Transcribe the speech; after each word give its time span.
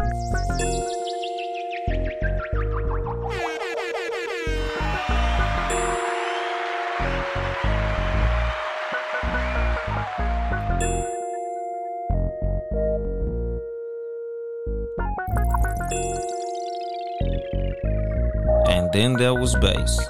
And 0.00 0.08
then 18.92 19.16
there 19.18 19.34
was 19.34 19.54
bass. 19.56 20.00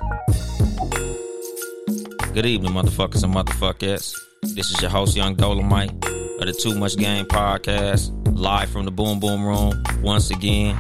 Good 2.33 2.47
evening, 2.47 2.73
motherfuckers 2.73 3.25
and 3.25 3.35
motherfuckers. 3.35 4.15
This 4.55 4.71
is 4.71 4.81
your 4.81 4.91
host, 4.91 5.17
Yung 5.17 5.35
Dolemite, 5.35 6.20
of 6.41 6.47
the 6.47 6.53
Too 6.53 6.75
Much 6.79 6.97
Game 6.97 7.27
podcast, 7.27 8.11
live 8.35 8.71
from 8.71 8.85
the 8.87 8.91
Boom 8.91 9.21
Boom 9.21 9.45
Room 9.45 9.83
once 10.03 10.31
again. 10.31 10.77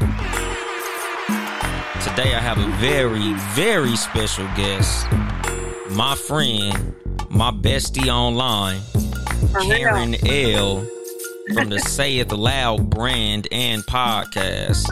Today 2.00 2.34
I 2.34 2.40
have 2.40 2.58
a 2.58 2.66
very, 2.78 3.34
very 3.54 3.94
special 3.96 4.46
guest. 4.56 5.06
My 5.90 6.14
friend, 6.14 6.94
my 7.28 7.50
bestie 7.50 8.08
online, 8.08 8.80
Karyn 9.52 10.16
Elle. 10.26 10.86
from 11.52 11.68
the 11.68 11.78
Say 11.80 12.18
It 12.18 12.32
Loud 12.32 12.88
brand 12.88 13.46
and 13.52 13.82
podcast. 13.82 14.86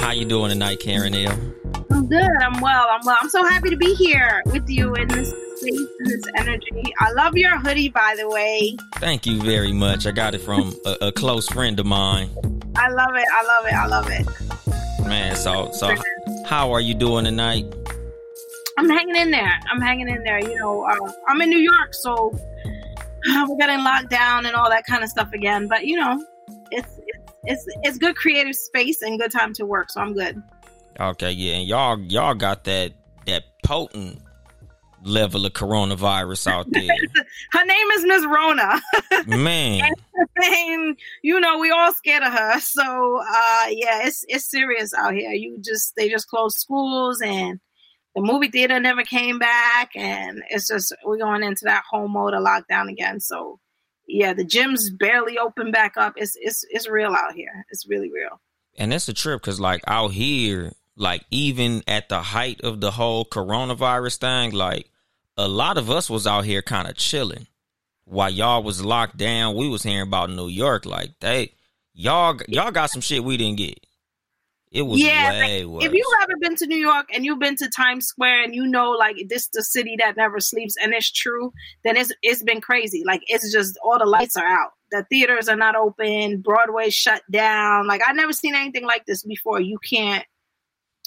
How 0.00 0.10
you 0.10 0.24
doing 0.24 0.50
tonight, 0.50 0.80
Karyn 0.80 1.14
Elle? 1.14 1.63
I'm 2.04 2.10
good. 2.10 2.42
I'm 2.42 2.60
well. 2.60 2.86
I'm 2.90 3.00
well. 3.06 3.16
I'm 3.22 3.30
so 3.30 3.42
happy 3.44 3.70
to 3.70 3.78
be 3.78 3.94
here 3.94 4.42
with 4.46 4.68
you 4.68 4.94
in 4.94 5.08
this 5.08 5.30
space 5.56 5.86
and 5.98 6.06
this 6.06 6.22
energy. 6.36 6.92
I 6.98 7.12
love 7.12 7.34
your 7.34 7.58
hoodie, 7.58 7.88
by 7.88 8.14
the 8.18 8.28
way. 8.28 8.76
Thank 8.96 9.24
you 9.24 9.40
very 9.40 9.72
much. 9.72 10.06
I 10.06 10.10
got 10.10 10.34
it 10.34 10.42
from 10.42 10.74
a, 10.84 10.96
a 11.00 11.12
close 11.12 11.48
friend 11.48 11.80
of 11.80 11.86
mine. 11.86 12.28
I 12.76 12.90
love 12.90 13.14
it. 13.14 13.24
I 13.32 13.42
love 13.46 13.66
it. 13.66 13.72
I 13.72 13.86
love 13.86 14.10
it. 14.10 15.08
Man, 15.08 15.34
so 15.34 15.72
so 15.72 15.94
how 16.44 16.72
are 16.72 16.80
you 16.80 16.92
doing 16.92 17.24
tonight? 17.24 17.64
I'm 18.76 18.90
hanging 18.90 19.16
in 19.16 19.30
there. 19.30 19.58
I'm 19.70 19.80
hanging 19.80 20.08
in 20.08 20.24
there. 20.24 20.40
You 20.40 20.56
know, 20.56 20.82
uh, 20.84 21.10
I'm 21.26 21.40
in 21.40 21.48
New 21.48 21.58
York, 21.58 21.94
so 21.94 22.38
we're 23.48 23.56
getting 23.56 23.82
locked 23.82 24.10
down 24.10 24.44
and 24.44 24.54
all 24.54 24.68
that 24.68 24.84
kind 24.84 25.02
of 25.02 25.08
stuff 25.08 25.32
again. 25.32 25.68
But 25.68 25.86
you 25.86 25.96
know, 25.96 26.22
it's 26.70 27.00
it's 27.06 27.24
it's 27.44 27.66
it's 27.82 27.98
good 27.98 28.14
creative 28.14 28.56
space 28.56 29.00
and 29.00 29.18
good 29.18 29.32
time 29.32 29.54
to 29.54 29.64
work. 29.64 29.90
So 29.90 30.02
I'm 30.02 30.12
good. 30.12 30.42
Okay, 30.98 31.32
yeah, 31.32 31.54
and 31.54 31.66
y'all 31.68 31.98
y'all 32.00 32.34
got 32.34 32.64
that 32.64 32.92
that 33.26 33.44
potent 33.64 34.20
level 35.02 35.44
of 35.44 35.52
coronavirus 35.52 36.46
out 36.46 36.66
there. 36.70 36.86
Her 37.52 37.64
name 37.64 37.90
is 37.92 38.04
Miss 38.06 38.24
Rona. 38.26 38.80
Man, 39.26 39.92
and 40.42 40.96
you 41.22 41.40
know 41.40 41.58
we 41.58 41.70
all 41.70 41.92
scared 41.92 42.22
of 42.22 42.32
her. 42.32 42.60
So 42.60 43.20
uh, 43.20 43.66
yeah, 43.70 44.06
it's 44.06 44.24
it's 44.28 44.50
serious 44.50 44.94
out 44.94 45.14
here. 45.14 45.32
You 45.32 45.58
just 45.60 45.94
they 45.96 46.08
just 46.08 46.28
closed 46.28 46.56
schools 46.58 47.20
and 47.20 47.58
the 48.14 48.22
movie 48.22 48.48
theater 48.48 48.78
never 48.78 49.02
came 49.02 49.38
back, 49.40 49.90
and 49.96 50.42
it's 50.48 50.68
just 50.68 50.94
we're 51.04 51.18
going 51.18 51.42
into 51.42 51.64
that 51.64 51.82
whole 51.90 52.06
mode 52.08 52.34
of 52.34 52.44
lockdown 52.44 52.88
again. 52.88 53.18
So 53.18 53.58
yeah, 54.06 54.32
the 54.32 54.44
gyms 54.44 54.96
barely 54.96 55.38
open 55.38 55.72
back 55.72 55.96
up. 55.96 56.14
It's 56.16 56.36
it's 56.40 56.64
it's 56.70 56.88
real 56.88 57.10
out 57.12 57.34
here. 57.34 57.66
It's 57.70 57.88
really 57.88 58.10
real. 58.12 58.40
and 58.78 58.94
it's 58.94 59.08
a 59.08 59.12
trip 59.12 59.40
because 59.40 59.58
like 59.58 59.82
out 59.88 60.12
here, 60.12 60.72
like 60.96 61.24
even 61.30 61.82
at 61.88 62.08
the 62.08 62.20
height 62.20 62.60
of 62.62 62.80
the 62.80 62.90
whole 62.90 63.24
coronavirus 63.24 64.18
thing, 64.18 64.52
like 64.52 64.90
a 65.36 65.48
lot 65.48 65.78
of 65.78 65.90
us 65.90 66.08
was 66.08 66.26
out 66.26 66.44
here 66.44 66.62
kind 66.62 66.88
of 66.88 66.96
chilling 66.96 67.46
while 68.04 68.30
y'all 68.30 68.62
was 68.62 68.84
locked 68.84 69.16
down. 69.16 69.56
We 69.56 69.68
was 69.68 69.82
hearing 69.82 70.06
about 70.06 70.30
New 70.30 70.48
York, 70.48 70.86
like 70.86 71.18
they 71.20 71.52
y'all 71.92 72.38
y'all 72.48 72.70
got 72.70 72.90
some 72.90 73.02
shit 73.02 73.24
we 73.24 73.36
didn't 73.36 73.58
get. 73.58 73.84
It 74.70 74.82
was 74.82 75.00
Yeah, 75.00 75.30
way 75.30 75.64
worse. 75.64 75.84
If 75.84 75.92
you've 75.92 76.22
ever 76.22 76.32
been 76.40 76.56
to 76.56 76.66
New 76.66 76.76
York 76.76 77.06
and 77.14 77.24
you've 77.24 77.38
been 77.38 77.54
to 77.56 77.68
Times 77.68 78.06
Square 78.06 78.42
and 78.42 78.54
you 78.54 78.66
know 78.66 78.90
like 78.90 79.16
this 79.28 79.48
the 79.52 79.62
city 79.62 79.94
that 80.00 80.16
never 80.16 80.40
sleeps 80.40 80.74
and 80.82 80.92
it's 80.92 81.10
true, 81.10 81.52
then 81.84 81.96
it's 81.96 82.12
it's 82.22 82.42
been 82.42 82.60
crazy. 82.60 83.04
Like 83.06 83.22
it's 83.28 83.52
just 83.52 83.78
all 83.84 83.98
the 83.98 84.04
lights 84.04 84.36
are 84.36 84.46
out. 84.46 84.70
The 84.90 85.06
theaters 85.10 85.48
are 85.48 85.56
not 85.56 85.76
open, 85.76 86.40
Broadway 86.40 86.90
shut 86.90 87.22
down. 87.30 87.86
Like 87.86 88.02
I've 88.06 88.16
never 88.16 88.32
seen 88.32 88.56
anything 88.56 88.84
like 88.84 89.06
this 89.06 89.22
before. 89.22 89.60
You 89.60 89.78
can't 89.78 90.24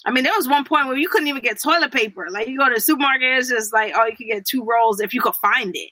I 0.06 0.12
mean, 0.12 0.24
there 0.24 0.34
was 0.36 0.48
one 0.48 0.64
point 0.64 0.88
where 0.88 0.98
you 0.98 1.10
couldn't 1.10 1.28
even 1.28 1.42
get 1.42 1.62
toilet 1.62 1.92
paper. 1.92 2.28
Like 2.32 2.48
you 2.48 2.58
go 2.58 2.70
to 2.70 2.76
the 2.76 2.82
supermarket, 2.82 3.38
it's 3.40 3.50
just 3.50 3.74
like, 3.74 3.94
oh, 3.96 4.06
you 4.06 4.16
could 4.16 4.28
get 4.28 4.46
two 4.46 4.64
rolls 4.64 5.00
if 5.00 5.14
you 5.14 5.22
could 5.22 5.36
find 5.36 5.76
it. 5.76 5.92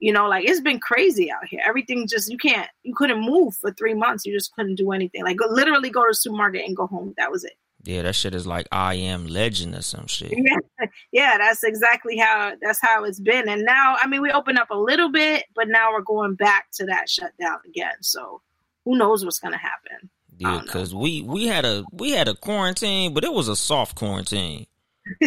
You 0.00 0.12
know, 0.12 0.28
like 0.28 0.46
it's 0.46 0.60
been 0.60 0.80
crazy 0.80 1.30
out 1.30 1.46
here. 1.48 1.60
Everything 1.66 2.06
just 2.06 2.30
you 2.30 2.36
can't 2.36 2.68
you 2.82 2.94
couldn't 2.94 3.20
move 3.20 3.54
for 3.56 3.72
three 3.72 3.94
months. 3.94 4.26
You 4.26 4.34
just 4.34 4.54
couldn't 4.54 4.74
do 4.74 4.92
anything. 4.92 5.24
Like 5.24 5.38
go, 5.38 5.46
literally 5.48 5.88
go 5.88 6.02
to 6.02 6.10
the 6.10 6.14
supermarket 6.14 6.66
and 6.66 6.76
go 6.76 6.86
home. 6.86 7.14
That 7.16 7.30
was 7.30 7.44
it. 7.44 7.54
yeah, 7.84 8.02
that 8.02 8.14
shit 8.14 8.34
is 8.34 8.46
like 8.46 8.66
I 8.72 8.94
am 8.94 9.26
legend 9.26 9.74
or 9.74 9.82
some 9.82 10.06
shit. 10.06 10.32
Yeah, 10.36 10.86
yeah, 11.12 11.38
that's 11.38 11.62
exactly 11.62 12.18
how 12.18 12.52
that's 12.60 12.80
how 12.82 13.04
it's 13.04 13.20
been. 13.20 13.48
And 13.48 13.64
now, 13.64 13.96
I 14.00 14.06
mean, 14.08 14.20
we 14.20 14.30
opened 14.30 14.58
up 14.58 14.70
a 14.70 14.76
little 14.76 15.10
bit, 15.10 15.44
but 15.54 15.68
now 15.68 15.92
we're 15.92 16.02
going 16.02 16.34
back 16.34 16.66
to 16.74 16.86
that 16.86 17.08
shutdown 17.08 17.58
again. 17.66 17.94
So 18.02 18.42
who 18.84 18.98
knows 18.98 19.24
what's 19.24 19.38
gonna 19.38 19.56
happen? 19.56 20.10
Yeah, 20.38 20.60
because 20.62 20.94
we 20.94 21.22
we 21.22 21.46
had 21.46 21.64
a 21.64 21.84
we 21.92 22.10
had 22.10 22.28
a 22.28 22.34
quarantine, 22.34 23.14
but 23.14 23.24
it 23.24 23.32
was 23.32 23.48
a 23.48 23.56
soft 23.56 23.96
quarantine. 23.96 24.66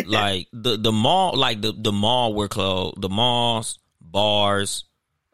like 0.06 0.47
the 0.53 0.78
the 0.78 0.91
mall, 0.91 1.38
like 1.38 1.62
the 1.62 1.72
the 1.72 1.91
mall 1.91 2.34
were 2.34 2.47
closed. 2.47 3.01
The 3.01 3.09
malls, 3.09 3.79
bars, 4.01 4.84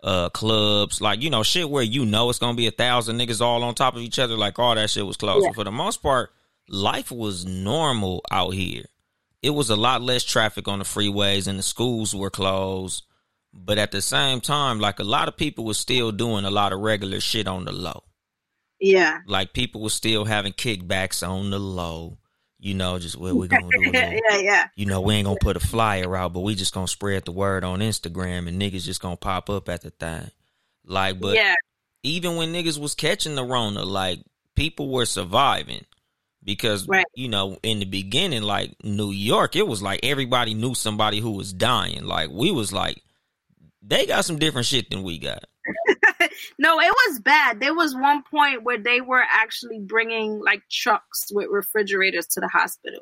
uh, 0.03 0.29
clubs, 0.29 1.01
like 1.01 1.21
you 1.21 1.29
know, 1.29 1.43
shit 1.43 1.69
where 1.69 1.83
you 1.83 2.05
know 2.05 2.29
it's 2.29 2.39
gonna 2.39 2.55
be 2.55 2.67
a 2.67 2.71
thousand 2.71 3.17
niggas 3.17 3.41
all 3.41 3.63
on 3.63 3.73
top 3.73 3.95
of 3.95 4.01
each 4.01 4.19
other. 4.19 4.37
Like 4.37 4.59
all 4.59 4.75
that 4.75 4.89
shit 4.89 5.05
was 5.05 5.17
closed. 5.17 5.45
Yeah. 5.45 5.53
For 5.53 5.63
the 5.63 5.71
most 5.71 6.03
part, 6.03 6.31
life 6.67 7.11
was 7.11 7.45
normal 7.45 8.23
out 8.29 8.53
here. 8.53 8.85
It 9.41 9.51
was 9.51 9.69
a 9.69 9.75
lot 9.75 10.01
less 10.01 10.23
traffic 10.23 10.67
on 10.67 10.79
the 10.79 10.85
freeways, 10.85 11.47
and 11.47 11.57
the 11.57 11.63
schools 11.63 12.15
were 12.15 12.29
closed. 12.29 13.03
But 13.55 13.77
at 13.77 13.91
the 13.91 14.01
same 14.01 14.39
time, 14.39 14.79
like 14.79 14.99
a 14.99 15.03
lot 15.03 15.27
of 15.27 15.37
people 15.37 15.65
were 15.65 15.73
still 15.73 16.11
doing 16.11 16.45
a 16.45 16.51
lot 16.51 16.73
of 16.73 16.79
regular 16.79 17.19
shit 17.19 17.47
on 17.47 17.65
the 17.65 17.71
low 17.71 18.03
Yeah, 18.83 19.19
like 19.25 19.53
people 19.53 19.81
were 19.81 19.89
still 19.89 20.25
having 20.25 20.53
kickbacks 20.53 21.27
on 21.27 21.49
the 21.51 21.59
low. 21.59 22.17
You 22.59 22.73
know, 22.75 22.97
just 22.99 23.17
what 23.17 23.35
we're 23.35 23.47
gonna 23.47 23.67
do. 23.71 23.91
It. 23.93 24.21
Yeah, 24.29 24.37
yeah. 24.37 24.67
You 24.75 24.85
know, 24.85 25.01
we 25.01 25.15
ain't 25.15 25.25
gonna 25.25 25.37
put 25.41 25.57
a 25.57 25.59
flyer 25.59 26.15
out, 26.15 26.33
but 26.33 26.41
we 26.41 26.55
just 26.55 26.73
gonna 26.73 26.87
spread 26.87 27.25
the 27.25 27.31
word 27.31 27.63
on 27.63 27.79
Instagram, 27.79 28.47
and 28.47 28.61
niggas 28.61 28.83
just 28.85 29.01
gonna 29.01 29.17
pop 29.17 29.49
up 29.49 29.67
at 29.69 29.81
the 29.81 29.89
thing. 29.89 30.29
Like, 30.85 31.19
but 31.19 31.35
yeah, 31.35 31.55
even 32.03 32.35
when 32.35 32.53
niggas 32.53 32.77
was 32.77 32.93
catching 32.95 33.35
the 33.35 33.43
Rona, 33.43 33.83
like 33.83 34.19
people 34.55 34.89
were 34.89 35.05
surviving 35.05 35.85
because 36.43 36.87
Right. 36.87 37.05
you 37.15 37.27
know 37.29 37.57
in 37.63 37.79
the 37.79 37.85
beginning, 37.85 38.43
like 38.43 38.75
New 38.83 39.11
York, 39.11 39.55
it 39.55 39.67
was 39.67 39.81
like 39.81 40.01
everybody 40.03 40.53
knew 40.53 40.73
somebody 40.75 41.19
who 41.19 41.31
was 41.31 41.53
dying. 41.53 42.05
Like 42.05 42.29
we 42.31 42.51
was 42.51 42.71
like, 42.73 43.01
they 43.81 44.05
got 44.05 44.25
some 44.25 44.39
different 44.39 44.67
shit 44.67 44.89
than 44.89 45.03
we 45.03 45.19
got. 45.19 45.45
No, 46.59 46.79
it 46.79 46.93
was 47.07 47.19
bad. 47.19 47.59
There 47.59 47.73
was 47.73 47.95
one 47.95 48.23
point 48.23 48.63
where 48.63 48.77
they 48.77 49.01
were 49.01 49.23
actually 49.29 49.79
bringing 49.79 50.39
like 50.39 50.63
trucks 50.69 51.31
with 51.31 51.47
refrigerators 51.49 52.27
to 52.27 52.39
the 52.39 52.47
hospital 52.47 53.01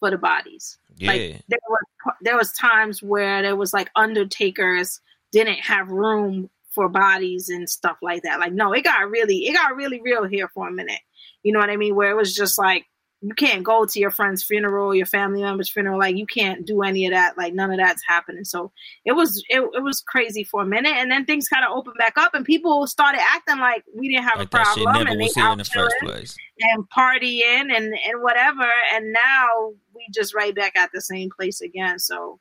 for 0.00 0.10
the 0.10 0.18
bodies. 0.18 0.78
Yeah, 0.96 1.12
Like 1.12 1.42
there 1.48 1.58
was 1.68 2.14
there 2.22 2.36
was 2.36 2.52
times 2.52 3.02
where 3.02 3.42
there 3.42 3.56
was 3.56 3.72
like 3.72 3.90
undertakers 3.94 5.00
didn't 5.32 5.60
have 5.60 5.90
room 5.90 6.50
for 6.70 6.88
bodies 6.88 7.48
and 7.48 7.68
stuff 7.68 7.98
like 8.02 8.22
that. 8.22 8.40
Like 8.40 8.52
no, 8.52 8.72
it 8.72 8.84
got 8.84 9.08
really 9.10 9.46
it 9.46 9.54
got 9.54 9.76
really 9.76 10.00
real 10.00 10.24
here 10.24 10.48
for 10.48 10.68
a 10.68 10.72
minute. 10.72 11.00
You 11.42 11.52
know 11.52 11.60
what 11.60 11.70
I 11.70 11.76
mean? 11.76 11.94
Where 11.94 12.10
it 12.10 12.16
was 12.16 12.34
just 12.34 12.58
like 12.58 12.86
you 13.20 13.34
can't 13.34 13.64
go 13.64 13.84
to 13.84 13.98
your 13.98 14.12
friend's 14.12 14.44
funeral, 14.44 14.94
your 14.94 15.04
family 15.06 15.42
member's 15.42 15.68
funeral. 15.68 15.98
Like 15.98 16.16
you 16.16 16.24
can't 16.26 16.64
do 16.64 16.82
any 16.82 17.04
of 17.06 17.12
that. 17.12 17.36
Like 17.36 17.52
none 17.52 17.72
of 17.72 17.78
that's 17.78 18.02
happening. 18.06 18.44
So 18.44 18.70
it 19.04 19.12
was 19.12 19.42
it, 19.48 19.60
it 19.74 19.82
was 19.82 20.00
crazy 20.06 20.44
for 20.44 20.62
a 20.62 20.66
minute, 20.66 20.92
and 20.92 21.10
then 21.10 21.24
things 21.24 21.48
kind 21.48 21.64
of 21.64 21.76
opened 21.76 21.96
back 21.98 22.16
up, 22.16 22.34
and 22.34 22.44
people 22.44 22.86
started 22.86 23.20
acting 23.20 23.58
like 23.58 23.82
we 23.92 24.08
didn't 24.08 24.24
have 24.24 24.38
like 24.38 24.46
a 24.46 24.50
problem, 24.50 25.06
and 25.08 25.20
they 25.20 25.28
out 25.36 25.52
in 25.52 25.58
the 25.58 26.34
and 26.60 26.84
partying 26.96 27.76
and 27.76 27.92
and 27.94 28.22
whatever. 28.22 28.68
And 28.94 29.12
now 29.12 29.72
we 29.94 30.06
just 30.14 30.34
right 30.34 30.54
back 30.54 30.76
at 30.76 30.90
the 30.94 31.00
same 31.00 31.28
place 31.36 31.60
again. 31.60 31.98
So 31.98 32.38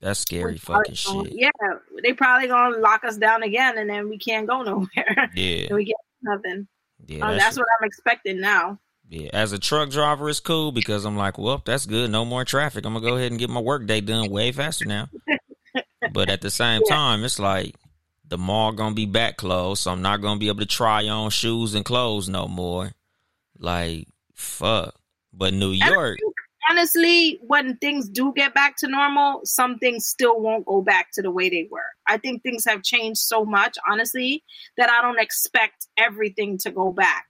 That's 0.00 0.20
scary 0.20 0.58
fucking 0.58 0.94
gonna- 1.06 1.24
shit. 1.30 1.38
Yeah, 1.38 1.50
they 2.02 2.12
probably 2.12 2.48
gonna 2.48 2.76
lock 2.78 3.04
us 3.04 3.16
down 3.16 3.42
again, 3.42 3.78
and 3.78 3.88
then 3.88 4.10
we 4.10 4.18
can't 4.18 4.46
go 4.46 4.62
nowhere. 4.62 5.30
Yeah. 5.34 5.66
and 5.68 5.74
we 5.76 5.84
get 5.86 5.96
nothing. 6.22 6.68
Yeah, 7.06 7.24
Uh, 7.26 7.30
that 7.30 7.38
that's 7.40 7.56
what 7.56 7.66
I'm 7.80 7.86
expecting 7.86 8.40
now. 8.40 8.78
Yeah, 9.08 9.30
as 9.32 9.52
a 9.52 9.58
truck 9.58 9.90
driver, 9.90 10.28
it's 10.30 10.40
cool 10.40 10.72
because 10.72 11.04
I'm 11.04 11.16
like, 11.16 11.38
well, 11.38 11.62
that's 11.64 11.86
good. 11.86 12.10
No 12.10 12.24
more 12.24 12.44
traffic. 12.44 12.84
I'm 12.86 12.94
gonna 12.94 13.06
go 13.06 13.16
ahead 13.16 13.30
and 13.30 13.38
get 13.38 13.50
my 13.50 13.60
work 13.60 13.86
day 13.86 14.00
done 14.00 14.30
way 14.30 14.50
faster 14.50 14.86
now. 14.86 15.08
but 16.12 16.30
at 16.30 16.40
the 16.40 16.50
same 16.50 16.82
Yeah. 16.86 16.94
time, 16.96 17.24
it's 17.24 17.38
like 17.38 17.74
the 18.26 18.38
mall 18.38 18.72
gonna 18.72 18.94
be 18.94 19.06
back 19.06 19.36
closed, 19.36 19.82
so 19.82 19.92
I'm 19.92 20.02
not 20.02 20.20
gonna 20.22 20.40
be 20.40 20.48
able 20.48 20.60
to 20.60 20.66
try 20.66 21.06
on 21.08 21.30
shoes 21.30 21.74
and 21.74 21.84
clothes 21.84 22.28
no 22.28 22.48
more. 22.48 22.92
Like, 23.58 24.08
fuck. 24.34 24.94
But 25.32 25.52
New 25.52 25.70
York, 25.72 26.18
think, 26.20 26.34
honestly, 26.70 27.38
when 27.42 27.76
things 27.76 28.08
do 28.08 28.32
get 28.34 28.54
back 28.54 28.76
to 28.78 28.88
normal, 28.88 29.40
some 29.44 29.78
things 29.78 30.06
still 30.06 30.40
won't 30.40 30.64
go 30.64 30.80
back 30.80 31.08
to 31.14 31.22
the 31.22 31.30
way 31.30 31.50
they 31.50 31.68
were. 31.70 31.80
I 32.06 32.16
think 32.18 32.42
things 32.42 32.64
have 32.66 32.82
changed 32.82 33.18
so 33.20 33.44
much, 33.44 33.76
honestly, 33.90 34.44
that 34.76 34.90
I 34.90 35.02
don't 35.02 35.18
expect 35.20 35.88
everything 35.96 36.56
to 36.58 36.70
go 36.70 36.92
back 36.92 37.26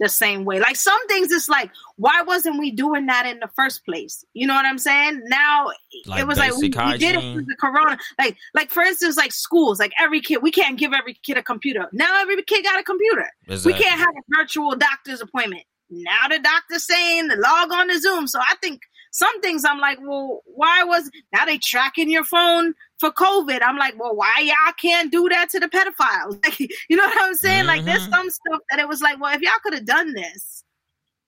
the 0.00 0.08
same 0.08 0.44
way. 0.44 0.58
Like 0.58 0.76
some 0.76 1.06
things, 1.06 1.30
it's 1.30 1.48
like, 1.48 1.70
why 1.96 2.22
wasn't 2.22 2.58
we 2.58 2.72
doing 2.72 3.06
that 3.06 3.26
in 3.26 3.38
the 3.38 3.48
first 3.54 3.84
place? 3.84 4.24
You 4.32 4.46
know 4.46 4.54
what 4.54 4.64
I'm 4.64 4.78
saying? 4.78 5.22
Now 5.26 5.70
like 6.06 6.20
it 6.20 6.26
was 6.26 6.38
like 6.38 6.56
we, 6.56 6.62
we 6.62 6.98
did 6.98 7.16
it 7.16 7.20
through 7.20 7.44
the 7.44 7.56
corona. 7.60 7.98
Like, 8.18 8.36
like 8.54 8.70
for 8.70 8.82
instance, 8.82 9.16
like 9.16 9.32
schools, 9.32 9.78
like 9.78 9.92
every 10.00 10.20
kid, 10.20 10.38
we 10.42 10.50
can't 10.50 10.78
give 10.78 10.92
every 10.92 11.14
kid 11.22 11.36
a 11.36 11.42
computer. 11.42 11.88
Now 11.92 12.20
every 12.20 12.42
kid 12.42 12.64
got 12.64 12.80
a 12.80 12.82
computer. 12.82 13.28
Exactly. 13.46 13.72
We 13.72 13.78
can't 13.78 14.00
have 14.00 14.08
a 14.08 14.38
virtual 14.38 14.74
doctor's 14.74 15.20
appointment. 15.20 15.62
Now 15.90 16.28
the 16.28 16.38
doctor's 16.38 16.86
saying 16.86 17.28
log 17.36 17.72
on 17.72 17.88
to 17.88 18.00
Zoom. 18.00 18.26
So 18.26 18.40
I 18.40 18.54
think 18.62 18.80
some 19.12 19.40
things 19.40 19.64
I'm 19.64 19.80
like, 19.80 19.98
well, 20.00 20.42
why 20.46 20.84
was 20.84 21.10
now 21.32 21.44
they 21.44 21.58
tracking 21.58 22.10
your 22.10 22.24
phone 22.24 22.74
for 23.00 23.10
COVID? 23.10 23.60
I'm 23.62 23.76
like, 23.78 23.98
well, 23.98 24.14
why 24.14 24.32
y'all 24.42 24.72
can't 24.80 25.10
do 25.10 25.28
that 25.30 25.48
to 25.50 25.60
the 25.60 25.68
pedophiles? 25.68 26.38
Like, 26.44 26.60
you 26.60 26.96
know 26.96 27.04
what 27.04 27.20
I'm 27.20 27.34
saying? 27.34 27.66
Like, 27.66 27.84
there's 27.84 28.06
Mhm. 28.06 28.10
some 28.10 28.30
stuff 28.30 28.60
that 28.70 28.78
it 28.78 28.86
was 28.88 29.00
like, 29.00 29.20
well, 29.20 29.34
if 29.34 29.40
y'all 29.40 29.52
could 29.64 29.74
have 29.74 29.86
done 29.86 30.12
this, 30.12 30.62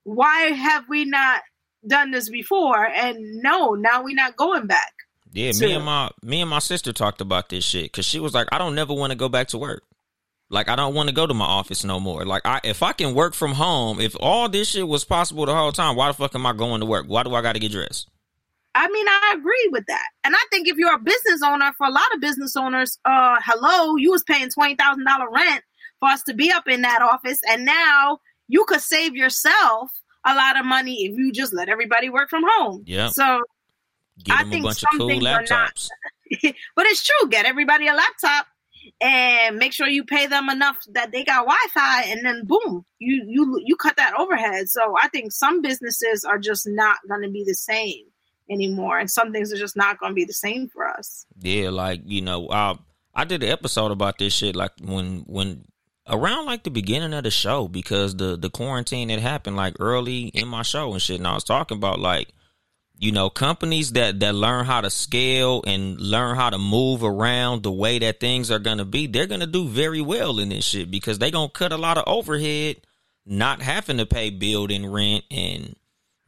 why 0.04 0.42
have 0.50 0.84
we 0.88 1.04
not 1.04 1.42
done 1.86 2.10
this 2.10 2.28
before? 2.28 2.86
And 2.86 3.16
no, 3.42 3.74
now 3.74 4.02
we're 4.04 4.14
not 4.14 4.36
going 4.36 4.66
back. 4.66 4.92
Yeah, 5.32 5.52
So- 5.52 5.64
me 5.66 5.72
and 5.72 5.84
my 5.84 6.10
me 6.22 6.40
and 6.42 6.50
my 6.50 6.58
sister 6.58 6.92
talked 6.92 7.20
about 7.22 7.48
this 7.48 7.64
shit 7.64 7.84
because 7.84 8.04
she 8.04 8.20
was 8.20 8.34
like, 8.34 8.48
I 8.52 8.58
don't 8.58 8.74
never 8.74 8.92
want 8.92 9.12
to 9.12 9.16
go 9.16 9.28
back 9.30 9.48
to 9.48 9.58
work. 9.58 9.82
Like 10.50 10.68
I 10.68 10.76
don't 10.76 10.92
want 10.94 11.08
to 11.08 11.14
go 11.14 11.26
to 11.26 11.32
my 11.32 11.46
office 11.46 11.82
no 11.84 11.98
more. 11.98 12.26
Like 12.26 12.42
I 12.44 12.60
if 12.64 12.82
I 12.82 12.92
can 12.92 13.14
work 13.14 13.32
from 13.32 13.52
home, 13.52 13.98
if 13.98 14.14
all 14.20 14.50
this 14.50 14.68
shit 14.68 14.86
was 14.86 15.04
possible 15.04 15.46
the 15.46 15.54
whole 15.54 15.72
time, 15.72 15.96
why 15.96 16.08
the 16.08 16.12
fuck 16.14 16.34
am 16.34 16.44
I 16.44 16.52
going 16.52 16.80
to 16.80 16.86
work? 16.86 17.06
Why 17.08 17.22
do 17.22 17.34
I 17.34 17.40
got 17.40 17.54
to 17.54 17.58
get 17.58 17.72
dressed? 17.72 18.08
I 18.74 18.88
mean, 18.88 19.06
I 19.08 19.34
agree 19.36 19.68
with 19.70 19.84
that. 19.86 20.06
And 20.24 20.34
I 20.34 20.42
think 20.50 20.66
if 20.68 20.76
you're 20.76 20.94
a 20.94 20.98
business 20.98 21.42
owner, 21.44 21.72
for 21.76 21.86
a 21.86 21.90
lot 21.90 22.14
of 22.14 22.20
business 22.20 22.56
owners, 22.56 22.98
uh, 23.04 23.36
hello, 23.44 23.96
you 23.96 24.10
was 24.10 24.22
paying 24.24 24.48
twenty 24.48 24.76
thousand 24.76 25.04
dollar 25.04 25.30
rent 25.30 25.62
for 26.00 26.08
us 26.08 26.22
to 26.24 26.34
be 26.34 26.50
up 26.50 26.66
in 26.68 26.82
that 26.82 27.02
office, 27.02 27.38
and 27.48 27.64
now 27.64 28.18
you 28.48 28.64
could 28.66 28.80
save 28.80 29.14
yourself 29.14 29.90
a 30.24 30.34
lot 30.34 30.58
of 30.58 30.64
money 30.64 31.04
if 31.04 31.16
you 31.16 31.32
just 31.32 31.52
let 31.52 31.68
everybody 31.68 32.08
work 32.08 32.30
from 32.30 32.44
home. 32.46 32.82
Yeah. 32.86 33.08
So, 33.10 33.42
Get 34.24 34.36
I 34.36 34.42
them 34.42 34.48
a 34.48 34.50
think 34.52 34.64
bunch 34.64 34.76
of 34.82 34.88
some 34.90 34.98
cool 34.98 35.08
things 35.08 35.26
are 35.26 35.44
not- 35.48 35.88
but 36.76 36.86
it's 36.86 37.04
true. 37.04 37.28
Get 37.28 37.44
everybody 37.44 37.88
a 37.88 37.94
laptop 37.94 38.46
and 39.00 39.56
make 39.58 39.72
sure 39.72 39.86
you 39.86 40.04
pay 40.04 40.26
them 40.26 40.48
enough 40.48 40.78
that 40.92 41.12
they 41.12 41.24
got 41.24 41.46
Wi-Fi, 41.46 42.02
and 42.04 42.24
then 42.24 42.44
boom, 42.46 42.84
you 42.98 43.24
you 43.28 43.60
you 43.66 43.76
cut 43.76 43.96
that 43.96 44.14
overhead. 44.18 44.68
So 44.68 44.94
I 45.00 45.08
think 45.08 45.32
some 45.32 45.60
businesses 45.60 46.24
are 46.24 46.38
just 46.38 46.66
not 46.66 46.96
going 47.08 47.22
to 47.22 47.30
be 47.30 47.44
the 47.46 47.54
same 47.54 48.04
anymore, 48.52 48.98
and 48.98 49.10
some 49.10 49.32
things 49.32 49.52
are 49.52 49.58
just 49.58 49.76
not 49.76 49.98
going 49.98 50.10
to 50.10 50.14
be 50.14 50.24
the 50.24 50.32
same 50.32 50.68
for 50.68 50.86
us. 50.86 51.26
Yeah, 51.40 51.70
like 51.70 52.02
you 52.04 52.22
know, 52.22 52.48
I 52.50 52.76
I 53.14 53.24
did 53.24 53.42
an 53.42 53.50
episode 53.50 53.90
about 53.90 54.18
this 54.18 54.32
shit 54.32 54.56
like 54.56 54.72
when 54.80 55.24
when 55.26 55.64
around 56.08 56.46
like 56.46 56.64
the 56.64 56.70
beginning 56.70 57.14
of 57.14 57.24
the 57.24 57.30
show 57.30 57.68
because 57.68 58.16
the 58.16 58.36
the 58.36 58.50
quarantine 58.50 59.08
had 59.08 59.20
happened 59.20 59.56
like 59.56 59.76
early 59.80 60.28
in 60.28 60.48
my 60.48 60.62
show 60.62 60.92
and 60.92 61.02
shit, 61.02 61.18
and 61.18 61.26
I 61.26 61.34
was 61.34 61.44
talking 61.44 61.76
about 61.76 61.98
like 61.98 62.32
you 62.98 63.12
know 63.12 63.30
companies 63.30 63.92
that 63.92 64.20
that 64.20 64.34
learn 64.34 64.64
how 64.64 64.80
to 64.80 64.90
scale 64.90 65.62
and 65.66 66.00
learn 66.00 66.36
how 66.36 66.50
to 66.50 66.58
move 66.58 67.02
around 67.02 67.62
the 67.62 67.72
way 67.72 67.98
that 67.98 68.20
things 68.20 68.50
are 68.50 68.58
gonna 68.58 68.84
be, 68.84 69.06
they're 69.06 69.26
gonna 69.26 69.46
do 69.46 69.68
very 69.68 70.00
well 70.00 70.38
in 70.38 70.48
this 70.48 70.64
shit 70.64 70.90
because 70.90 71.18
they're 71.18 71.30
gonna 71.30 71.48
cut 71.50 71.72
a 71.72 71.76
lot 71.76 71.98
of 71.98 72.04
overhead, 72.06 72.76
not 73.26 73.60
having 73.60 73.98
to 73.98 74.06
pay 74.06 74.30
building 74.30 74.86
rent 74.86 75.24
and 75.30 75.76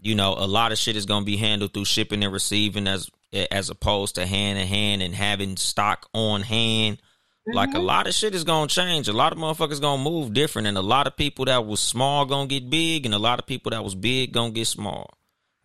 you 0.05 0.15
know 0.15 0.35
a 0.37 0.47
lot 0.47 0.71
of 0.71 0.79
shit 0.79 0.97
is 0.97 1.07
gonna 1.07 1.25
be 1.25 1.37
handled 1.37 1.73
through 1.73 1.87
shipping 1.87 2.23
and 2.23 2.33
receiving 2.33 2.87
as 2.87 3.11
as 3.51 3.71
opposed 3.71 4.15
to 4.15 4.27
hand 4.27 4.59
in 4.59 4.67
hand 4.69 5.03
and 5.03 5.15
having 5.15 5.57
stock 5.57 6.09
on 6.13 6.43
hand. 6.43 7.01
Like 7.47 7.71
a 7.75 7.79
Mhm. 7.79 7.85
lot 7.85 8.07
of 8.07 8.15
shit 8.15 8.35
is 8.35 8.45
gonna 8.45 8.69
change. 8.69 9.09
A 9.09 9.13
lot 9.13 9.33
of 9.33 9.39
motherfuckers 9.39 9.81
gonna 9.81 10.03
move 10.03 10.33
different, 10.33 10.69
and 10.69 10.79
a 10.79 10.83
lot 10.83 11.07
of 11.07 11.17
people 11.17 11.45
that 11.47 11.67
was 11.67 11.81
small 11.81 12.25
gonna 12.27 12.47
get 12.47 12.71
big, 12.71 13.05
and 13.05 13.15
a 13.15 13.19
lot 13.19 13.39
of 13.39 13.47
people 13.47 13.71
that 13.71 13.83
was 13.85 13.95
big 13.95 14.33
gonna 14.33 14.51
get 14.53 14.67
small. 14.67 15.11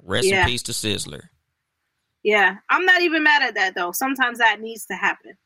Rest 0.03 0.27
Yeah. 0.27 0.41
in 0.41 0.47
peace 0.47 0.63
to 0.63 0.71
Sizzler. 0.71 1.29
Yeah, 2.23 2.57
I'm 2.69 2.85
not 2.85 3.01
even 3.01 3.23
mad 3.23 3.43
at 3.43 3.55
that 3.55 3.75
though. 3.75 3.91
Sometimes 3.91 4.39
that 4.39 4.59
needs 4.59 4.85
to 4.87 4.95
happen. 4.95 5.37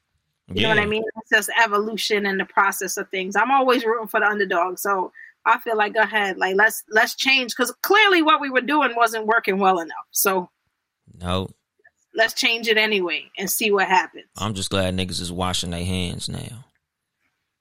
You 0.53 0.63
know 0.63 0.69
what 0.69 0.79
I 0.79 0.85
mean? 0.85 1.03
It's 1.21 1.29
just 1.29 1.49
evolution 1.63 2.25
and 2.25 2.39
the 2.39 2.45
process 2.45 2.97
of 2.97 3.09
things. 3.09 3.35
I'm 3.35 3.51
always 3.51 3.85
rooting 3.85 4.07
for 4.07 4.19
the 4.19 4.27
underdog, 4.27 4.77
so 4.77 5.11
I 5.45 5.59
feel 5.59 5.75
like 5.77 5.93
go 5.93 6.01
ahead, 6.01 6.37
like 6.37 6.55
let's 6.55 6.83
let's 6.89 7.15
change 7.15 7.53
because 7.55 7.71
clearly 7.81 8.21
what 8.21 8.39
we 8.41 8.49
were 8.49 8.61
doing 8.61 8.91
wasn't 8.95 9.25
working 9.27 9.59
well 9.59 9.79
enough. 9.79 10.05
So 10.11 10.49
No, 11.19 11.49
let's 12.15 12.33
change 12.33 12.67
it 12.67 12.77
anyway 12.77 13.29
and 13.37 13.49
see 13.49 13.71
what 13.71 13.87
happens. 13.87 14.25
I'm 14.37 14.53
just 14.53 14.69
glad 14.69 14.95
niggas 14.95 15.19
is 15.21 15.31
washing 15.31 15.71
their 15.71 15.83
hands 15.85 16.29
now. 16.29 16.65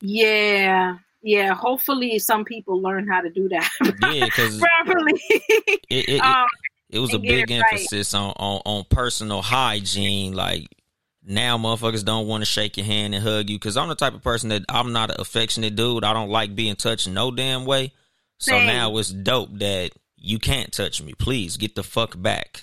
yeah, 0.00 0.96
yeah. 1.22 1.54
Hopefully, 1.54 2.18
some 2.18 2.44
people 2.44 2.80
learn 2.80 3.06
how 3.08 3.20
to 3.20 3.30
do 3.30 3.48
that 3.48 3.68
Yeah, 4.12 4.24
because 4.24 4.56
it, 4.60 4.60
properly. 4.60 5.20
it, 5.28 6.08
it, 6.08 6.20
um, 6.20 6.46
it 6.90 6.98
was 6.98 7.14
a 7.14 7.18
big 7.18 7.50
it 7.50 7.60
right. 7.60 7.72
emphasis 7.72 8.14
on, 8.14 8.32
on 8.36 8.60
on 8.64 8.84
personal 8.90 9.42
hygiene. 9.42 10.34
Like 10.34 10.66
now, 11.24 11.56
motherfuckers 11.56 12.04
don't 12.04 12.26
want 12.26 12.42
to 12.42 12.46
shake 12.46 12.76
your 12.76 12.86
hand 12.86 13.14
and 13.14 13.22
hug 13.22 13.48
you 13.48 13.56
because 13.56 13.76
I'm 13.76 13.88
the 13.88 13.94
type 13.94 14.14
of 14.14 14.22
person 14.22 14.48
that 14.48 14.64
I'm 14.68 14.92
not 14.92 15.10
an 15.10 15.20
affectionate 15.20 15.76
dude. 15.76 16.04
I 16.04 16.12
don't 16.12 16.30
like 16.30 16.56
being 16.56 16.74
touched 16.74 17.08
no 17.08 17.30
damn 17.30 17.64
way. 17.64 17.92
So 18.38 18.52
Same. 18.52 18.66
now 18.66 18.96
it's 18.96 19.10
dope 19.10 19.50
that 19.58 19.92
you 20.16 20.40
can't 20.40 20.72
touch 20.72 21.00
me. 21.00 21.12
Please 21.16 21.56
get 21.56 21.76
the 21.76 21.84
fuck 21.84 22.20
back. 22.20 22.62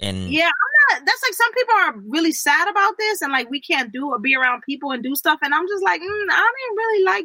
And 0.00 0.30
yeah, 0.30 0.46
I'm 0.46 0.96
not. 0.96 1.06
That's 1.06 1.22
like 1.22 1.34
some 1.34 1.52
people 1.52 1.74
are 1.74 1.94
really 2.08 2.32
sad 2.32 2.68
about 2.68 2.94
this, 2.98 3.20
and 3.20 3.32
like 3.32 3.50
we 3.50 3.60
can't 3.60 3.92
do 3.92 4.08
or 4.08 4.18
be 4.18 4.36
around 4.36 4.62
people 4.62 4.92
and 4.92 5.02
do 5.02 5.14
stuff. 5.14 5.40
And 5.42 5.54
I'm 5.54 5.66
just 5.68 5.82
like, 5.82 6.00
mm, 6.00 6.26
I 6.30 6.52
didn't 6.56 6.76
really 6.76 7.04
like 7.04 7.24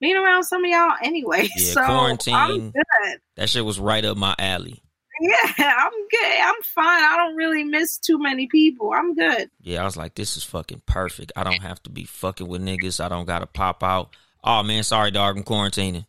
being 0.00 0.16
around 0.16 0.44
some 0.44 0.64
of 0.64 0.70
y'all 0.70 0.96
anyway. 1.02 1.48
Yeah, 1.56 1.72
so 1.72 1.82
I'm 1.82 2.16
quarantine. 2.18 2.72
good. 2.72 3.20
that 3.36 3.48
shit 3.48 3.64
was 3.64 3.78
right 3.78 4.04
up 4.04 4.16
my 4.16 4.34
alley. 4.38 4.82
Yeah, 5.20 5.36
I'm 5.58 5.92
good. 5.92 6.40
I'm 6.40 6.62
fine. 6.62 7.02
I 7.02 7.16
don't 7.18 7.36
really 7.36 7.64
miss 7.64 7.98
too 7.98 8.18
many 8.18 8.46
people. 8.46 8.92
I'm 8.94 9.14
good. 9.14 9.50
Yeah, 9.60 9.82
I 9.82 9.84
was 9.84 9.96
like, 9.96 10.14
this 10.14 10.36
is 10.36 10.44
fucking 10.44 10.82
perfect. 10.86 11.32
I 11.36 11.44
don't 11.44 11.62
have 11.62 11.82
to 11.84 11.90
be 11.90 12.04
fucking 12.04 12.48
with 12.48 12.62
niggas. 12.62 13.04
I 13.04 13.08
don't 13.08 13.26
gotta 13.26 13.46
pop 13.46 13.82
out. 13.82 14.16
Oh 14.42 14.62
man, 14.62 14.82
sorry, 14.82 15.10
dog. 15.10 15.36
I'm 15.36 15.44
quarantining. 15.44 16.06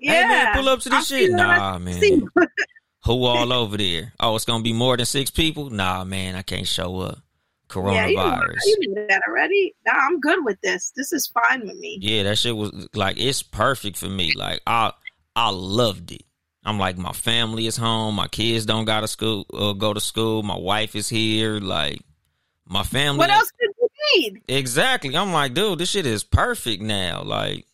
Yeah. 0.00 0.12
Hey 0.12 0.28
man, 0.28 0.54
pull 0.54 0.68
up 0.68 0.80
to 0.80 0.92
I 0.92 0.98
this 0.98 1.08
shit. 1.08 1.30
Nah, 1.32 1.74
I 1.74 1.78
man. 1.78 2.28
Who 3.04 3.24
all 3.24 3.52
over 3.52 3.76
there? 3.76 4.12
Oh, 4.18 4.34
it's 4.36 4.44
gonna 4.44 4.62
be 4.62 4.72
more 4.72 4.96
than 4.96 5.06
six 5.06 5.30
people? 5.30 5.70
Nah, 5.70 6.04
man, 6.04 6.36
I 6.36 6.42
can't 6.42 6.66
show 6.66 7.00
up. 7.00 7.18
Yeah, 7.74 8.06
you, 8.06 8.16
Coronavirus. 8.16 8.58
you 8.66 8.76
knew 8.80 9.06
that 9.08 9.22
already. 9.28 9.74
Nah, 9.86 9.94
I'm 9.94 10.20
good 10.20 10.44
with 10.44 10.60
this. 10.62 10.92
This 10.94 11.12
is 11.12 11.26
fine 11.26 11.62
with 11.62 11.76
me. 11.76 11.98
Yeah, 12.00 12.22
that 12.24 12.38
shit 12.38 12.56
was 12.56 12.88
like 12.94 13.18
it's 13.18 13.42
perfect 13.42 13.96
for 13.96 14.08
me. 14.08 14.32
Like 14.36 14.60
I 14.66 14.92
I 15.34 15.50
loved 15.50 16.12
it. 16.12 16.22
I'm 16.64 16.78
like 16.78 16.96
my 16.96 17.12
family 17.12 17.66
is 17.66 17.76
home, 17.76 18.14
my 18.14 18.28
kids 18.28 18.64
don't 18.66 18.84
gotta 18.86 19.06
school 19.08 19.46
uh, 19.52 19.72
go 19.72 19.92
to 19.92 20.00
school, 20.00 20.42
my 20.42 20.56
wife 20.56 20.94
is 20.96 21.08
here, 21.08 21.60
like 21.60 22.00
my 22.66 22.82
family 22.82 23.18
What 23.18 23.30
else 23.30 23.50
did 23.60 23.70
you 23.80 23.88
need? 24.32 24.42
Exactly. 24.48 25.16
I'm 25.16 25.32
like, 25.32 25.52
dude, 25.54 25.78
this 25.78 25.90
shit 25.90 26.06
is 26.06 26.24
perfect 26.24 26.82
now. 26.82 27.22
Like 27.22 27.66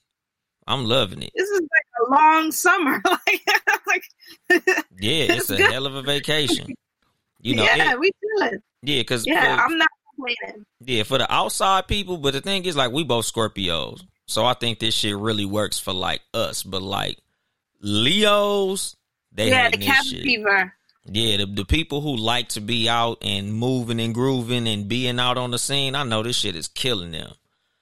I'm 0.67 0.85
loving 0.85 1.23
it. 1.23 1.31
This 1.37 1.49
is 1.49 1.61
like 1.61 1.87
a 2.07 2.11
long 2.13 2.53
summer. 2.53 3.01
like, 3.09 3.41
like 3.87 4.05
Yeah, 5.01 5.35
it's 5.35 5.51
a 5.51 5.57
Good. 5.57 5.71
hell 5.73 5.87
of 5.87 5.95
a 5.95 6.03
vacation. 6.03 6.75
You 7.41 7.55
know, 7.57 7.65
yeah, 7.65 7.93
it- 7.93 8.01
we 8.01 8.11
good. 8.39 8.61
yeah, 8.83 9.01
because 9.01 9.27
Yeah, 9.27 9.65
I'm 9.65 9.79
not 9.79 9.89
complaining. 10.17 10.67
Yeah, 10.85 11.05
for 11.05 11.19
the 11.19 11.33
outside 11.33 11.87
people, 11.89 12.19
but 12.19 12.33
the 12.35 12.41
thing 12.41 12.65
is, 12.65 12.77
like, 12.77 12.91
we 12.93 13.03
both 13.05 13.25
Scorpios, 13.31 14.03
so 14.27 14.45
I 14.45 14.55
think 14.55 14.79
this 14.79 14.95
shit 14.95 15.17
really 15.17 15.45
works 15.45 15.79
for 15.79 15.93
like 15.93 16.21
us. 16.35 16.63
But 16.63 16.83
like 16.83 17.19
Leos, 17.81 18.97
they 19.33 19.51
yeah, 19.51 19.71
the 19.71 19.79
cabin 19.79 20.23
fever. 20.23 20.75
Yeah, 21.07 21.39
the, 21.39 21.47
the 21.47 21.65
people 21.65 22.01
who 22.03 22.17
like 22.17 22.49
to 22.51 22.61
be 22.61 22.89
out 22.89 23.19
and 23.23 23.53
moving 23.55 24.01
and 24.01 24.15
grooving 24.15 24.69
and 24.69 24.87
being 24.89 25.19
out 25.19 25.39
on 25.39 25.51
the 25.51 25.59
scene, 25.59 25.95
I 25.95 26.05
know 26.05 26.23
this 26.23 26.37
shit 26.37 26.55
is 26.57 26.69
killing 26.69 27.11
them. 27.13 27.33